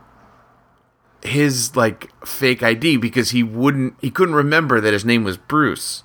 his 1.24 1.76
like 1.76 2.10
fake 2.26 2.62
ID 2.62 2.98
because 2.98 3.32
he 3.32 3.44
wouldn't 3.44 3.96
he 4.02 4.12
couldn't 4.12 4.36
remember 4.36 4.82
that 4.82 4.94
his 4.94 5.06
name 5.06 5.24
was 5.24 5.38
Bruce. 5.38 6.04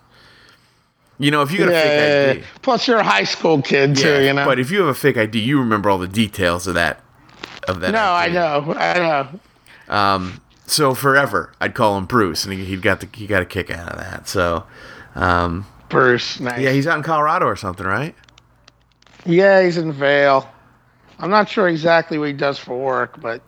You 1.19 1.31
know, 1.31 1.43
if 1.43 1.51
you 1.51 1.59
got 1.59 1.69
a 1.69 1.73
fake 1.73 2.37
ID, 2.37 2.47
Plus, 2.63 2.87
you're 2.87 2.99
a 2.99 3.05
high 3.05 3.25
school 3.25 3.63
kid 3.63 3.97
too, 3.97 4.23
you 4.23 4.33
know. 4.35 4.45
But 4.45 4.61
if 4.61 4.71
you 4.71 4.81
have 4.81 4.89
a 4.89 4.95
fake 4.95 5.17
ID, 5.17 5.39
you 5.41 5.59
remember 5.59 5.89
all 5.89 5.99
the 5.99 6.07
details 6.07 6.67
of 6.67 6.75
that. 6.75 7.03
Of 7.67 7.81
that. 7.81 7.93
no, 7.93 7.99
I 7.99 8.29
know, 8.29 8.75
I 8.77 8.99
know. 8.99 9.95
Um, 9.95 10.43
so 10.67 10.95
forever, 10.95 11.53
I'd 11.61 11.75
call 11.75 11.97
him 11.97 12.05
Bruce, 12.05 12.45
and 12.45 12.53
he, 12.53 12.65
he 12.65 12.77
got 12.77 13.01
the 13.01 13.09
he 13.13 13.27
got 13.27 13.43
a 13.43 13.47
kick 13.47 13.71
out 13.71 13.93
of 13.93 13.99
that. 13.99 14.29
So, 14.29 14.65
um, 15.15 15.67
Bruce, 15.89 16.41
nice. 16.41 16.61
yeah, 16.61 16.71
he's 16.71 16.87
out 16.87 16.97
in 16.97 17.03
Colorado 17.03 17.47
or 17.47 17.57
something, 17.57 17.87
right? 17.87 18.15
yeah, 19.25 19.63
he's 19.63 19.77
in 19.77 19.93
Vail. 19.93 20.49
I'm 21.19 21.31
not 21.31 21.49
sure 21.49 21.69
exactly 21.69 22.19
what 22.19 22.27
he 22.29 22.33
does 22.33 22.59
for 22.59 22.77
work, 22.79 23.21
but 23.21 23.43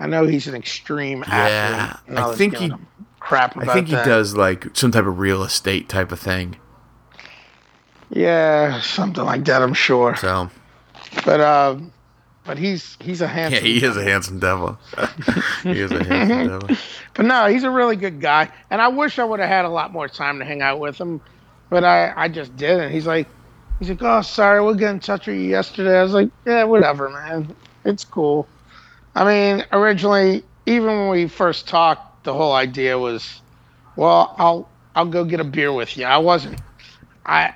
I 0.00 0.06
know 0.06 0.24
he's 0.26 0.46
an 0.48 0.54
extreme 0.54 1.24
Yeah, 1.28 1.96
athlete. 2.06 2.18
I 2.18 2.34
think 2.36 2.56
he- 2.56 2.72
crap 3.20 3.56
about 3.56 3.68
I 3.68 3.74
think 3.74 3.88
he 3.88 3.94
that. 3.94 4.06
does 4.06 4.36
like 4.36 4.66
some 4.76 4.90
type 4.92 5.04
of 5.06 5.18
real 5.18 5.42
estate 5.42 5.88
type 5.88 6.12
of 6.12 6.20
thing. 6.20 6.56
Yeah, 8.10 8.80
something 8.80 9.24
like 9.24 9.44
that. 9.46 9.62
I'm 9.62 9.74
sure. 9.74 10.16
So, 10.16 10.48
But 11.26 11.40
um, 11.40 11.92
but 12.44 12.56
he's 12.56 12.96
he's 13.00 13.20
a 13.20 13.26
handsome. 13.28 13.64
yeah, 13.66 13.70
he 13.72 13.84
is 13.84 13.96
a 13.96 14.02
handsome 14.02 14.38
devil. 14.38 14.78
he 15.62 15.72
is 15.80 15.90
a 15.92 16.02
handsome 16.04 16.60
devil. 16.60 16.76
But 17.14 17.26
no, 17.26 17.46
he's 17.48 17.64
a 17.64 17.70
really 17.70 17.96
good 17.96 18.20
guy, 18.20 18.48
and 18.70 18.80
I 18.80 18.88
wish 18.88 19.18
I 19.18 19.24
would 19.24 19.40
have 19.40 19.48
had 19.48 19.64
a 19.66 19.68
lot 19.68 19.92
more 19.92 20.08
time 20.08 20.38
to 20.38 20.44
hang 20.46 20.62
out 20.62 20.78
with 20.80 20.96
him, 20.98 21.20
but 21.70 21.84
I 21.84 22.12
I 22.16 22.28
just 22.28 22.56
didn't. 22.56 22.92
He's 22.92 23.06
like, 23.06 23.30
he's 23.78 23.90
like, 23.90 24.02
oh, 24.02 24.22
sorry, 24.22 24.62
we'll 24.62 24.74
get 24.74 24.90
in 24.92 25.00
touch 25.00 25.26
with 25.26 25.36
you 25.36 25.42
yesterday. 25.44 25.98
I 25.98 26.02
was 26.02 26.12
like, 26.14 26.30
yeah, 26.46 26.64
whatever, 26.64 27.10
man, 27.10 27.56
it's 27.84 28.04
cool. 28.04 28.50
I 29.14 29.24
mean, 29.24 29.64
originally, 29.72 30.44
even 30.66 30.86
when 30.88 31.10
we 31.10 31.28
first 31.28 31.68
talked, 31.68 32.24
the 32.24 32.34
whole 32.34 32.52
idea 32.54 32.98
was, 32.98 33.42
well, 33.96 34.34
I'll 34.38 34.72
I'll 34.94 35.06
go 35.06 35.24
get 35.24 35.40
a 35.40 35.44
beer 35.44 35.72
with 35.72 35.96
you. 35.96 36.04
I 36.06 36.18
wasn't. 36.18 36.60
I 37.26 37.54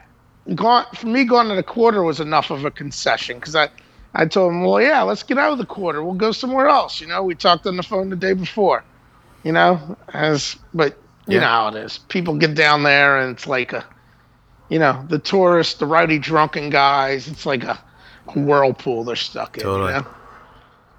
going 0.54 0.86
for 0.96 1.08
me 1.08 1.24
going 1.24 1.48
to 1.50 1.56
the 1.56 1.64
quarter 1.64 2.02
was 2.04 2.20
enough 2.20 2.50
of 2.50 2.64
a 2.64 2.70
concession 2.72 3.38
because 3.38 3.56
I. 3.56 3.70
I 4.14 4.26
told 4.26 4.52
him, 4.52 4.64
well, 4.64 4.80
yeah, 4.82 5.02
let's 5.02 5.24
get 5.24 5.38
out 5.38 5.52
of 5.52 5.58
the 5.58 5.66
quarter. 5.66 6.02
We'll 6.04 6.14
go 6.14 6.32
somewhere 6.32 6.68
else. 6.68 7.00
You 7.00 7.06
know, 7.08 7.22
we 7.24 7.34
talked 7.36 7.66
on 7.66 7.76
the 7.76 7.82
phone 7.84 8.10
the 8.10 8.16
day 8.16 8.34
before 8.34 8.80
you 9.44 9.52
know 9.52 9.96
as 10.14 10.56
but 10.74 10.98
you 11.28 11.40
Yeah. 11.40 11.40
know 11.40 11.46
how 11.48 11.68
it 11.68 11.76
is 11.76 11.98
people 12.10 12.36
get 12.36 12.56
down 12.56 12.84
there 12.84 13.18
and 13.20 13.36
it's 13.36 13.48
like 13.48 13.72
a 13.74 13.86
you 14.72 14.78
know 14.78 15.04
the 15.08 15.18
tourists 15.18 15.74
the 15.78 15.86
rowdy 15.86 16.18
drunken 16.18 16.70
guys 16.70 17.28
it's 17.28 17.44
like 17.46 17.62
a, 17.64 17.78
a 18.28 18.38
whirlpool 18.38 19.04
they're 19.04 19.16
stuck 19.16 19.58
in 19.58 19.64
Totally. 19.64 19.92
you 19.92 20.00
know 20.00 20.06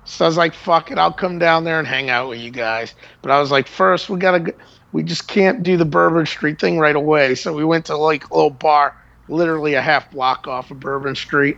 so 0.05 0.25
i 0.25 0.27
was 0.27 0.37
like 0.37 0.53
fuck 0.53 0.91
it 0.91 0.97
i'll 0.99 1.11
come 1.13 1.39
down 1.39 1.63
there 1.63 1.79
and 1.79 1.87
hang 1.87 2.09
out 2.09 2.29
with 2.29 2.39
you 2.39 2.51
guys. 2.51 2.93
But 3.21 3.31
i 3.31 3.39
was 3.39 3.51
like 3.51 3.67
first 3.67 4.09
we 4.09 4.19
gotta 4.19 4.53
we 4.91 5.03
just 5.03 5.27
can't 5.27 5.63
do 5.63 5.77
the 5.77 5.85
bourbon 5.85 6.25
street 6.27 6.59
thing 6.61 6.77
right 6.77 6.95
away. 6.95 7.33
So 7.35 7.51
we 7.53 7.65
went 7.65 7.85
to 7.87 7.97
like 7.97 8.29
a 8.29 8.35
little 8.35 8.51
bar 8.51 8.93
literally 9.27 9.73
a 9.73 9.81
half 9.81 10.11
block 10.11 10.47
off 10.47 10.69
of 10.71 10.79
bourbon 10.79 11.15
street 11.15 11.57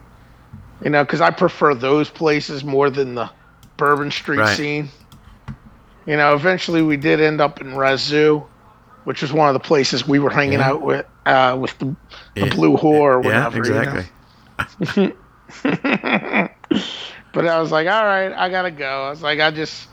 you 0.83 0.89
know 0.91 1.03
because 1.03 1.19
i 1.21 1.31
prefer 1.31 1.73
those 1.75 2.09
places 2.09 2.63
more 2.63 2.89
than 2.89 3.15
the 3.15 3.29
bourbon 3.77 4.11
street 4.11 4.37
Right. 4.39 4.55
scene. 4.55 4.89
You 6.05 6.17
know, 6.17 6.35
eventually 6.35 6.83
we 6.83 6.97
did 6.97 7.19
end 7.19 7.41
up 7.41 7.61
in 7.61 7.69
Razzoo, 7.69 8.47
which 9.05 9.21
was 9.21 9.31
one 9.31 9.47
of 9.47 9.53
the 9.53 9.59
places 9.59 10.07
we 10.07 10.19
were 10.19 10.29
hanging 10.29 10.59
Yeah. 10.59 10.69
out 10.69 10.81
with, 10.81 11.05
uh, 11.25 11.57
with 11.59 11.77
the, 11.79 11.85
the 12.35 12.45
Yeah. 12.47 12.53
Blue 12.53 12.75
Whore 12.77 13.15
or 13.17 13.23
Yeah, 13.23 13.47
whatever. 13.47 13.57
you 13.57 13.73
know? 13.73 14.03
exactly. 14.83 15.11
But 17.33 17.45
I 17.47 17.59
was 17.59 17.69
like, 17.71 17.85
all 17.87 18.05
right, 18.05 18.31
I 18.31 18.49
gotta 18.49 18.71
go. 18.71 19.07
I 19.07 19.09
was 19.09 19.21
like, 19.21 19.41
I 19.41 19.51
just, 19.51 19.89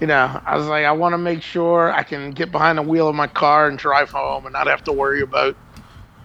you 0.00 0.06
know, 0.06 0.40
I 0.46 0.56
was 0.56 0.66
like, 0.66 0.86
I 0.86 0.92
want 0.92 1.12
to 1.12 1.18
make 1.18 1.42
sure 1.42 1.92
I 1.92 2.02
can 2.02 2.30
get 2.30 2.50
behind 2.50 2.78
the 2.78 2.82
wheel 2.82 3.06
of 3.06 3.14
my 3.14 3.26
car 3.26 3.68
and 3.68 3.78
drive 3.78 4.08
home 4.10 4.46
and 4.46 4.54
not 4.54 4.66
have 4.66 4.82
to 4.84 4.92
worry 4.92 5.20
about 5.20 5.56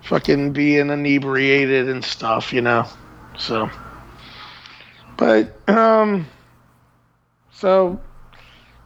fucking 0.03 0.53
being 0.53 0.89
inebriated 0.89 1.89
and 1.89 2.05
stuff, 2.05 2.53
you 2.53 2.61
know. 2.61 2.85
So, 3.37 3.69
but 5.17 5.59
um, 5.69 6.25
so 7.51 7.99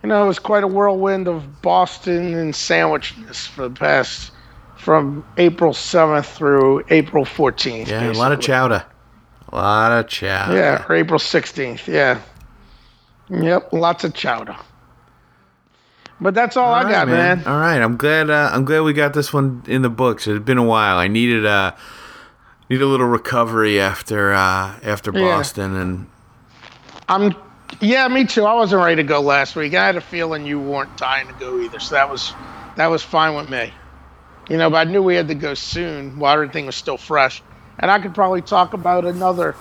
you 0.03 0.09
know, 0.09 0.23
it 0.23 0.27
was 0.27 0.39
quite 0.39 0.63
a 0.63 0.67
whirlwind 0.67 1.27
of 1.27 1.61
Boston 1.61 2.33
and 2.33 2.53
sandwichness 2.53 3.47
for 3.47 3.67
the 3.67 3.73
past 3.75 4.31
from 4.77 5.25
April 5.37 5.73
7th 5.73 6.25
through 6.25 6.83
April 6.89 7.25
14th. 7.25 7.87
Yeah, 7.87 8.11
a 8.11 8.13
lot 8.13 8.31
of 8.31 8.39
chowder. 8.39 8.85
A 9.51 9.55
lot 9.55 9.91
of 9.91 10.07
chowder. 10.07 10.55
Yeah, 10.55 10.85
or 10.87 10.95
April 10.95 11.19
16th. 11.19 11.87
Yeah. 11.87 12.21
Yep, 13.29 13.73
lots 13.73 14.03
of 14.03 14.13
chowder. 14.13 14.55
But 16.21 16.33
that's 16.33 16.57
all, 16.57 16.73
I 16.73 16.83
right, 16.83 16.91
got, 16.91 17.07
man. 17.07 17.45
All 17.45 17.59
right, 17.59 17.81
I'm 17.81 17.95
glad. 17.95 18.29
Uh, 18.29 18.49
I'm 18.51 18.65
glad 18.65 18.81
we 18.81 18.93
got 18.93 19.13
this 19.13 19.31
one 19.33 19.63
in 19.67 19.81
the 19.83 19.89
books. 19.89 20.27
It's 20.27 20.43
been 20.43 20.57
a 20.57 20.63
while. 20.63 20.97
I 20.97 21.07
needed 21.07 21.45
a 21.45 21.77
need 22.69 22.81
a 22.81 22.85
little 22.85 23.07
recovery 23.07 23.79
after 23.79 24.33
uh, 24.33 24.79
after 24.83 25.11
Yeah. 25.13 25.21
Boston, 25.21 25.75
and 25.77 26.07
I'm 27.07 27.33
yeah, 27.81 28.07
me 28.07 28.25
too. 28.25 28.45
I 28.45 28.53
wasn't 28.53 28.83
ready 28.83 28.97
to 28.97 29.03
go 29.03 29.21
last 29.21 29.55
week. 29.55 29.73
I 29.73 29.85
had 29.85 29.95
a 29.95 30.01
feeling 30.01 30.45
you 30.45 30.59
weren't 30.59 30.95
dying 30.97 31.27
to 31.27 31.33
go 31.33 31.59
either, 31.59 31.79
so 31.79 31.95
that 31.95 32.09
was 32.09 32.33
that 32.75 32.87
was 32.87 33.03
fine 33.03 33.35
with 33.35 33.49
me. 33.49 33.71
You 34.49 34.57
know, 34.57 34.69
but 34.69 34.87
I 34.87 34.89
knew 34.91 35.03
we 35.03 35.15
had 35.15 35.27
to 35.27 35.35
go 35.35 35.53
soon 35.53 36.17
while 36.19 36.33
everything 36.33 36.65
was 36.65 36.75
still 36.75 36.97
fresh, 36.97 37.41
and 37.77 37.91
I 37.91 37.99
could 37.99 38.15
probably 38.15 38.41
talk 38.41 38.73
about 38.73 39.05
another 39.05 39.53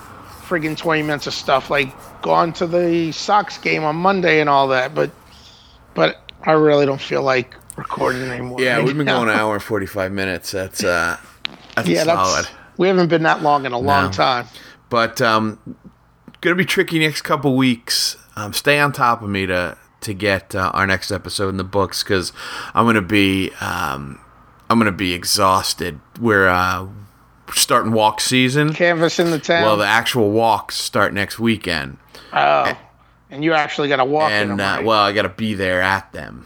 friggin' 0.47 0.75
20 0.75 1.03
minutes 1.03 1.27
of 1.27 1.33
stuff 1.35 1.69
like 1.69 1.93
going 2.23 2.53
to 2.53 2.65
the 2.65 3.11
Sox 3.11 3.57
game 3.59 3.83
on 3.83 3.95
Monday 3.95 4.39
and 4.41 4.49
all 4.49 4.69
that. 4.69 4.95
But 4.95 5.11
but 5.93 6.19
I 6.43 6.53
really 6.53 6.85
don't 6.85 7.01
feel 7.01 7.21
like 7.21 7.53
recording 7.75 8.23
anymore. 8.23 8.59
yeah, 8.61 8.77
right 8.77 8.85
we've 8.85 8.97
been 8.97 9.05
now. 9.05 9.17
going 9.23 9.29
an 9.29 9.35
hour 9.39 9.53
and 9.53 9.63
forty 9.63 9.85
five 9.85 10.11
minutes. 10.11 10.51
That's 10.51 10.83
uh, 10.83 11.17
that's 11.75 11.87
Yeah, 11.87 12.03
solid. 12.03 12.45
that's 12.45 12.51
we 12.77 12.87
haven't 12.87 13.09
been 13.09 13.23
that 13.23 13.43
long 13.43 13.65
in 13.65 13.73
a 13.73 13.77
long 13.79 14.09
time. 14.11 14.47
but 14.89 15.21
um, 15.21 15.59
gonna 16.41 16.55
be 16.55 16.65
tricky 16.65 16.99
next 16.99 17.21
couple 17.21 17.55
weeks. 17.55 18.17
Um, 18.35 18.53
stay 18.53 18.79
on 18.79 18.91
top 18.93 19.21
of 19.21 19.29
me 19.29 19.45
to 19.45 19.77
to 20.01 20.13
get 20.13 20.55
uh, 20.55 20.71
our 20.73 20.87
next 20.87 21.11
episode 21.11 21.49
in 21.49 21.57
the 21.57 21.63
books 21.63 22.03
because 22.03 22.31
I'm 22.73 22.85
gonna 22.85 23.01
be 23.01 23.51
um, 23.61 24.19
I'm 24.69 24.77
gonna 24.79 24.91
be 24.91 25.13
exhausted. 25.13 25.99
We're 26.19 26.47
uh, 26.47 26.87
starting 27.53 27.91
walk 27.91 28.21
season. 28.21 28.73
Canvas 28.73 29.19
in 29.19 29.31
the 29.31 29.39
town. 29.39 29.63
Well, 29.63 29.77
the 29.77 29.85
actual 29.85 30.31
walks 30.31 30.75
start 30.75 31.13
next 31.13 31.39
weekend, 31.39 31.97
oh, 32.33 32.77
and 33.29 33.43
you 33.43 33.53
actually 33.53 33.89
got 33.89 33.97
to 33.97 34.05
walk 34.05 34.31
in 34.31 34.51
and 34.51 34.59
them, 34.59 34.79
uh, 34.79 34.83
well, 34.87 35.01
I 35.03 35.11
got 35.11 35.23
to 35.23 35.29
be 35.29 35.53
there 35.53 35.81
at 35.81 36.11
them. 36.13 36.45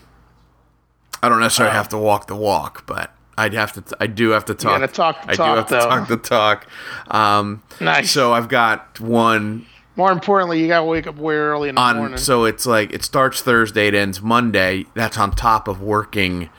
I 1.22 1.30
don't 1.30 1.40
necessarily 1.40 1.72
Oh. 1.74 1.78
have 1.78 1.90
to 1.90 1.98
walk 1.98 2.28
the 2.28 2.36
walk, 2.36 2.86
but 2.86 3.14
I'd 3.38 3.54
have 3.54 3.72
to. 3.74 3.84
I 4.00 4.08
do 4.08 4.32
have 4.32 4.46
to 4.46 4.54
talk. 4.54 4.80
gotta 4.82 4.92
talk 4.92 5.18
I 5.28 5.36
talk, 5.36 5.68
do 5.70 5.76
have 5.76 5.82
to 5.84 5.88
talk 5.88 6.08
the 6.08 6.18
talk. 6.18 6.68
Um, 7.10 7.64
Nice. 7.80 8.12
So 8.12 8.34
I've 8.34 8.50
got 8.50 9.00
one 9.00 9.66
More 9.96 10.12
importantly, 10.12 10.60
you 10.60 10.68
got 10.68 10.80
to 10.80 10.86
wake 10.86 11.06
up 11.06 11.18
way 11.18 11.36
early 11.36 11.70
in 11.70 11.76
the 11.76 11.82
on 11.82 11.98
morning. 11.98 12.18
so 12.18 12.46
it's 12.46 12.66
like 12.66 12.92
it 12.92 13.04
starts 13.04 13.42
Thursday, 13.42 13.88
it 13.88 13.94
ends 13.94 14.22
Monday. 14.22 14.86
That's 14.96 15.18
on 15.18 15.32
top 15.32 15.68
of 15.68 15.82
working 15.82 16.50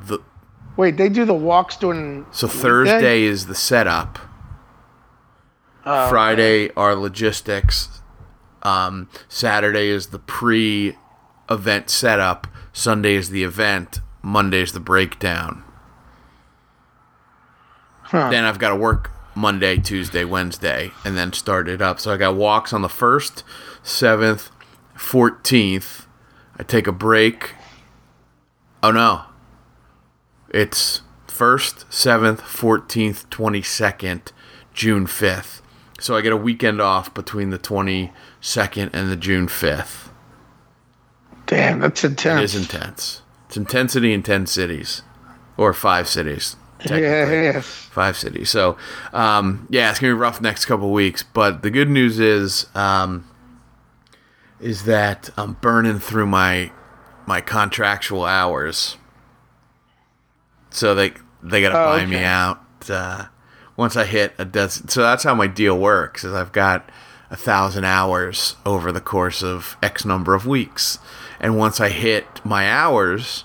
the 0.00 0.20
Wait, 0.76 0.96
they 0.96 1.08
do 1.08 1.24
the 1.24 1.34
walks 1.34 1.76
during. 1.76 2.26
so 2.30 2.46
weekday? 2.46 2.62
Thursday 2.62 3.22
is 3.22 3.46
the 3.46 3.54
setup. 3.54 4.18
Oh, 5.84 6.08
Friday 6.08 6.70
are 6.74 6.94
logistics. 6.94 8.00
Um, 8.62 9.08
Saturday 9.28 9.88
is 9.88 10.08
the 10.08 10.18
pre 10.18 10.96
event 11.50 11.90
setup. 11.90 12.46
Sunday 12.72 13.14
is 13.14 13.30
the 13.30 13.42
event. 13.42 14.00
Monday 14.22 14.62
is 14.62 14.72
the 14.72 14.80
breakdown. 14.80 15.64
Huh. 18.04 18.30
Then 18.30 18.44
I've 18.44 18.58
got 18.58 18.70
to 18.70 18.76
work 18.76 19.10
Monday, 19.34 19.76
Tuesday, 19.76 20.24
Wednesday, 20.24 20.92
and 21.04 21.16
then 21.16 21.32
start 21.32 21.68
it 21.68 21.80
up. 21.80 22.00
So 22.00 22.12
I 22.12 22.16
got 22.16 22.36
walks 22.36 22.72
on 22.72 22.82
the 22.82 22.88
1st, 22.88 23.42
7th, 23.82 24.50
14th. 24.96 26.06
I 26.58 26.62
take 26.62 26.86
a 26.86 26.92
break. 26.92 27.54
Oh 28.82 28.90
no. 28.90 29.22
It's 30.50 31.02
1st, 31.28 31.86
7th, 31.86 32.40
14th, 32.40 33.26
22nd, 33.28 34.32
June 34.74 35.06
5th. 35.06 35.62
So 36.00 36.16
I 36.16 36.22
get 36.22 36.32
a 36.32 36.36
weekend 36.36 36.80
off 36.80 37.12
between 37.14 37.50
the 37.50 37.58
22nd 37.58 38.90
and 38.92 39.10
the 39.10 39.16
June 39.16 39.46
5th. 39.46 40.10
Damn, 41.46 41.80
that's 41.80 42.04
intense. 42.04 42.40
It 42.40 42.44
is 42.44 42.70
intense. 42.70 43.22
It's 43.46 43.56
intensity 43.56 44.12
in 44.12 44.22
10 44.22 44.46
cities. 44.46 45.02
Or 45.56 45.72
five 45.72 46.08
cities. 46.08 46.56
Yeah, 46.88 47.60
five 47.60 48.16
cities. 48.16 48.50
So, 48.50 48.76
um, 49.12 49.66
yeah, 49.70 49.90
it's 49.90 49.98
gonna 49.98 50.14
be 50.14 50.18
rough 50.18 50.40
next 50.40 50.64
couple 50.66 50.92
weeks. 50.92 51.22
But 51.22 51.62
the 51.62 51.70
good 51.70 51.88
news 51.90 52.18
is, 52.18 52.66
um, 52.74 53.26
is 54.60 54.84
that 54.84 55.30
I'm 55.36 55.54
burning 55.54 55.98
through 55.98 56.26
my 56.26 56.70
my 57.26 57.40
contractual 57.40 58.24
hours. 58.24 58.96
So 60.70 60.94
they 60.94 61.12
they 61.42 61.60
gotta 61.60 61.78
Oh, 61.78 61.96
buy 61.98 62.06
me 62.06 62.22
out 62.24 62.60
uh, 62.88 63.26
once 63.76 63.96
I 63.96 64.04
hit 64.04 64.34
a 64.38 64.44
dozen. 64.44 64.88
So 64.88 65.02
that's 65.02 65.24
how 65.24 65.34
my 65.34 65.46
deal 65.46 65.78
works. 65.78 66.24
Is 66.24 66.32
I've 66.32 66.52
got 66.52 66.88
a 67.30 67.36
thousand 67.36 67.84
hours 67.84 68.56
over 68.66 68.90
the 68.92 69.00
course 69.00 69.42
of 69.42 69.76
X 69.82 70.04
number 70.04 70.34
of 70.34 70.46
weeks, 70.46 70.98
and 71.40 71.56
once 71.58 71.80
I 71.80 71.88
hit 71.90 72.24
my 72.44 72.70
hours, 72.70 73.44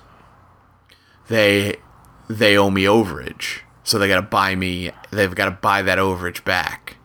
they 1.27 1.77
they 2.27 2.57
owe 2.57 2.69
me 2.69 2.83
overage. 2.83 3.59
So 3.83 3.99
they 3.99 4.07
got 4.07 4.15
to 4.15 4.21
buy 4.23 4.55
me. 4.55 4.91
They've 5.11 5.33
got 5.35 5.45
to 5.45 5.51
buy 5.51 5.81
that 5.83 5.99
overage 5.99 6.43
back. 6.43 6.97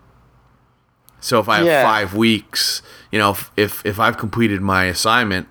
So 1.21 1.39
if 1.41 1.49
I 1.49 1.59
have 1.59 1.67
Yeah. 1.67 1.83
five 1.85 2.15
weeks, 2.15 2.81
you 3.13 3.19
know, 3.19 3.33
if, 3.33 3.51
if 3.57 3.85
if 3.85 4.01
I've 4.01 4.17
completed 4.17 4.61
my 4.63 4.85
assignment 4.85 5.47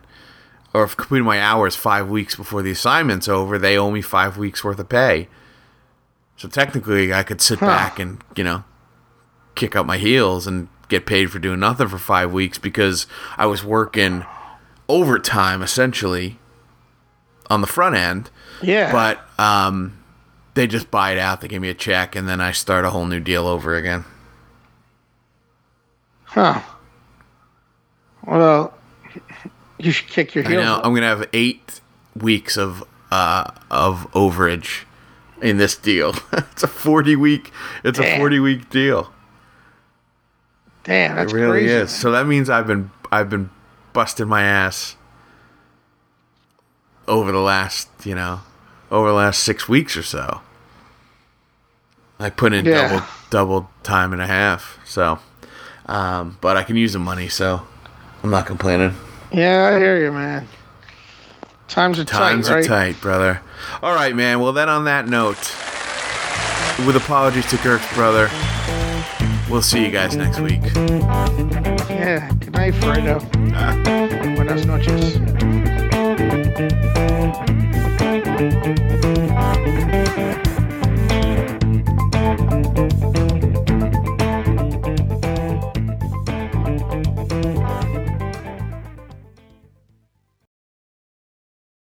or 0.73 0.83
if 0.83 0.97
completed 0.97 1.23
my 1.25 1.39
hours 1.39 1.75
five 1.75 2.09
weeks 2.09 2.35
before 2.35 2.63
the 2.63 2.71
assignment's 2.71 3.27
over, 3.27 3.57
they 3.59 3.77
owe 3.77 3.91
me 3.91 4.01
five 4.01 4.37
weeks 4.37 4.63
worth 4.63 4.79
of 4.79 4.89
pay. 4.89 5.27
So 6.37 6.47
technically, 6.47 7.13
I 7.13 7.21
could 7.21 7.41
sit 7.41 7.59
back 7.59 7.99
and 7.99 8.23
you 8.35 8.43
know 8.43 8.63
kick 9.53 9.75
up 9.75 9.85
my 9.85 9.97
heels 9.97 10.47
and 10.47 10.69
get 10.87 11.05
paid 11.05 11.29
for 11.29 11.37
doing 11.37 11.59
nothing 11.59 11.87
for 11.87 11.99
five 11.99 12.31
weeks 12.33 12.57
because 12.57 13.05
I 13.37 13.45
was 13.45 13.63
working 13.63 14.25
overtime 14.87 15.61
essentially 15.61 16.39
on 17.47 17.61
the 17.61 17.67
front 17.67 17.95
end 17.95 18.31
Yeah. 18.61 18.91
but 18.91 19.19
um, 19.39 19.97
they 20.53 20.67
just 20.67 20.91
buy 20.91 21.11
it 21.13 21.17
out. 21.17 21.41
They 21.41 21.47
give 21.47 21.61
me 21.61 21.69
a 21.69 21.73
check, 21.73 22.15
and 22.15 22.27
then 22.27 22.41
I 22.41 22.51
start 22.51 22.83
a 22.85 22.89
whole 22.89 23.05
new 23.05 23.19
deal 23.19 23.47
over 23.47 23.75
again. 23.75 24.05
huh. 26.25 26.61
Well, 28.27 28.73
you 29.77 29.91
should 29.91 30.09
kick 30.09 30.35
your 30.35 30.45
I 30.45 30.49
heels. 30.49 30.63
know 30.63 30.75
up. 30.75 30.85
I'm 30.85 30.93
gonna 30.93 31.07
have 31.07 31.27
eight 31.33 31.79
weeks 32.15 32.57
of 32.57 32.83
uh, 33.11 33.49
of 33.71 34.11
overage 34.11 34.83
in 35.41 35.57
this 35.57 35.75
deal. 35.77 36.13
it's 36.33 36.63
a 36.63 36.67
40 36.67 37.15
week. 37.15 37.51
It's 37.83 37.97
a 37.97 38.17
40 38.17 38.39
week 38.39 38.69
deal. 38.69 39.11
Damn, 40.83 41.15
that's 41.15 41.31
it 41.31 41.35
really 41.35 41.59
crazy. 41.61 41.73
is. 41.73 41.91
So 41.91 42.11
that 42.11 42.27
means 42.27 42.49
I've 42.49 42.67
been 42.67 42.91
I've 43.11 43.29
been 43.29 43.49
busting 43.93 44.27
my 44.27 44.43
ass 44.43 44.95
over 47.07 47.31
the 47.31 47.39
last 47.39 47.87
you 48.05 48.13
know 48.15 48.41
over 48.91 49.07
the 49.09 49.13
last 49.13 49.43
six 49.43 49.67
weeks 49.69 49.95
or 49.97 50.03
so. 50.03 50.41
I 52.19 52.29
put 52.29 52.53
in 52.53 52.65
Yeah. 52.65 52.87
double 52.89 53.05
double 53.29 53.69
time 53.83 54.11
and 54.13 54.21
a 54.21 54.27
half. 54.27 54.77
So, 54.85 55.19
um, 55.85 56.37
but 56.41 56.57
I 56.57 56.63
can 56.63 56.75
use 56.75 56.93
the 56.93 56.99
money, 56.99 57.29
so 57.29 57.61
I'm 58.23 58.29
not 58.29 58.45
complaining. 58.45 58.95
Yeah, 59.31 59.71
I 59.73 59.77
hear 59.79 59.97
you, 60.03 60.11
man. 60.11 60.47
Times 61.67 61.99
are 61.99 62.03
Times 62.03 62.09
tight, 62.09 62.29
Times 62.29 62.49
are 62.49 62.55
right? 62.55 62.65
tight, 62.93 63.01
brother. 63.01 63.41
All 63.83 63.93
right, 63.93 64.15
man. 64.15 64.39
Well, 64.39 64.51
then 64.53 64.69
on 64.69 64.85
that 64.85 65.07
note, 65.07 65.37
with 66.85 66.95
apologies 66.95 67.45
to 67.51 67.57
Kirk's 67.57 67.93
brother, 67.93 68.29
we'll 69.49 69.61
see 69.61 69.85
you 69.85 69.91
guys 69.91 70.15
next 70.15 70.39
week. 70.39 70.61
Yeah. 71.89 72.31
Good 72.39 72.53
night, 72.53 72.73
Fredo. 72.73 73.19
Buenas 74.35 74.65
noches. 74.65 75.19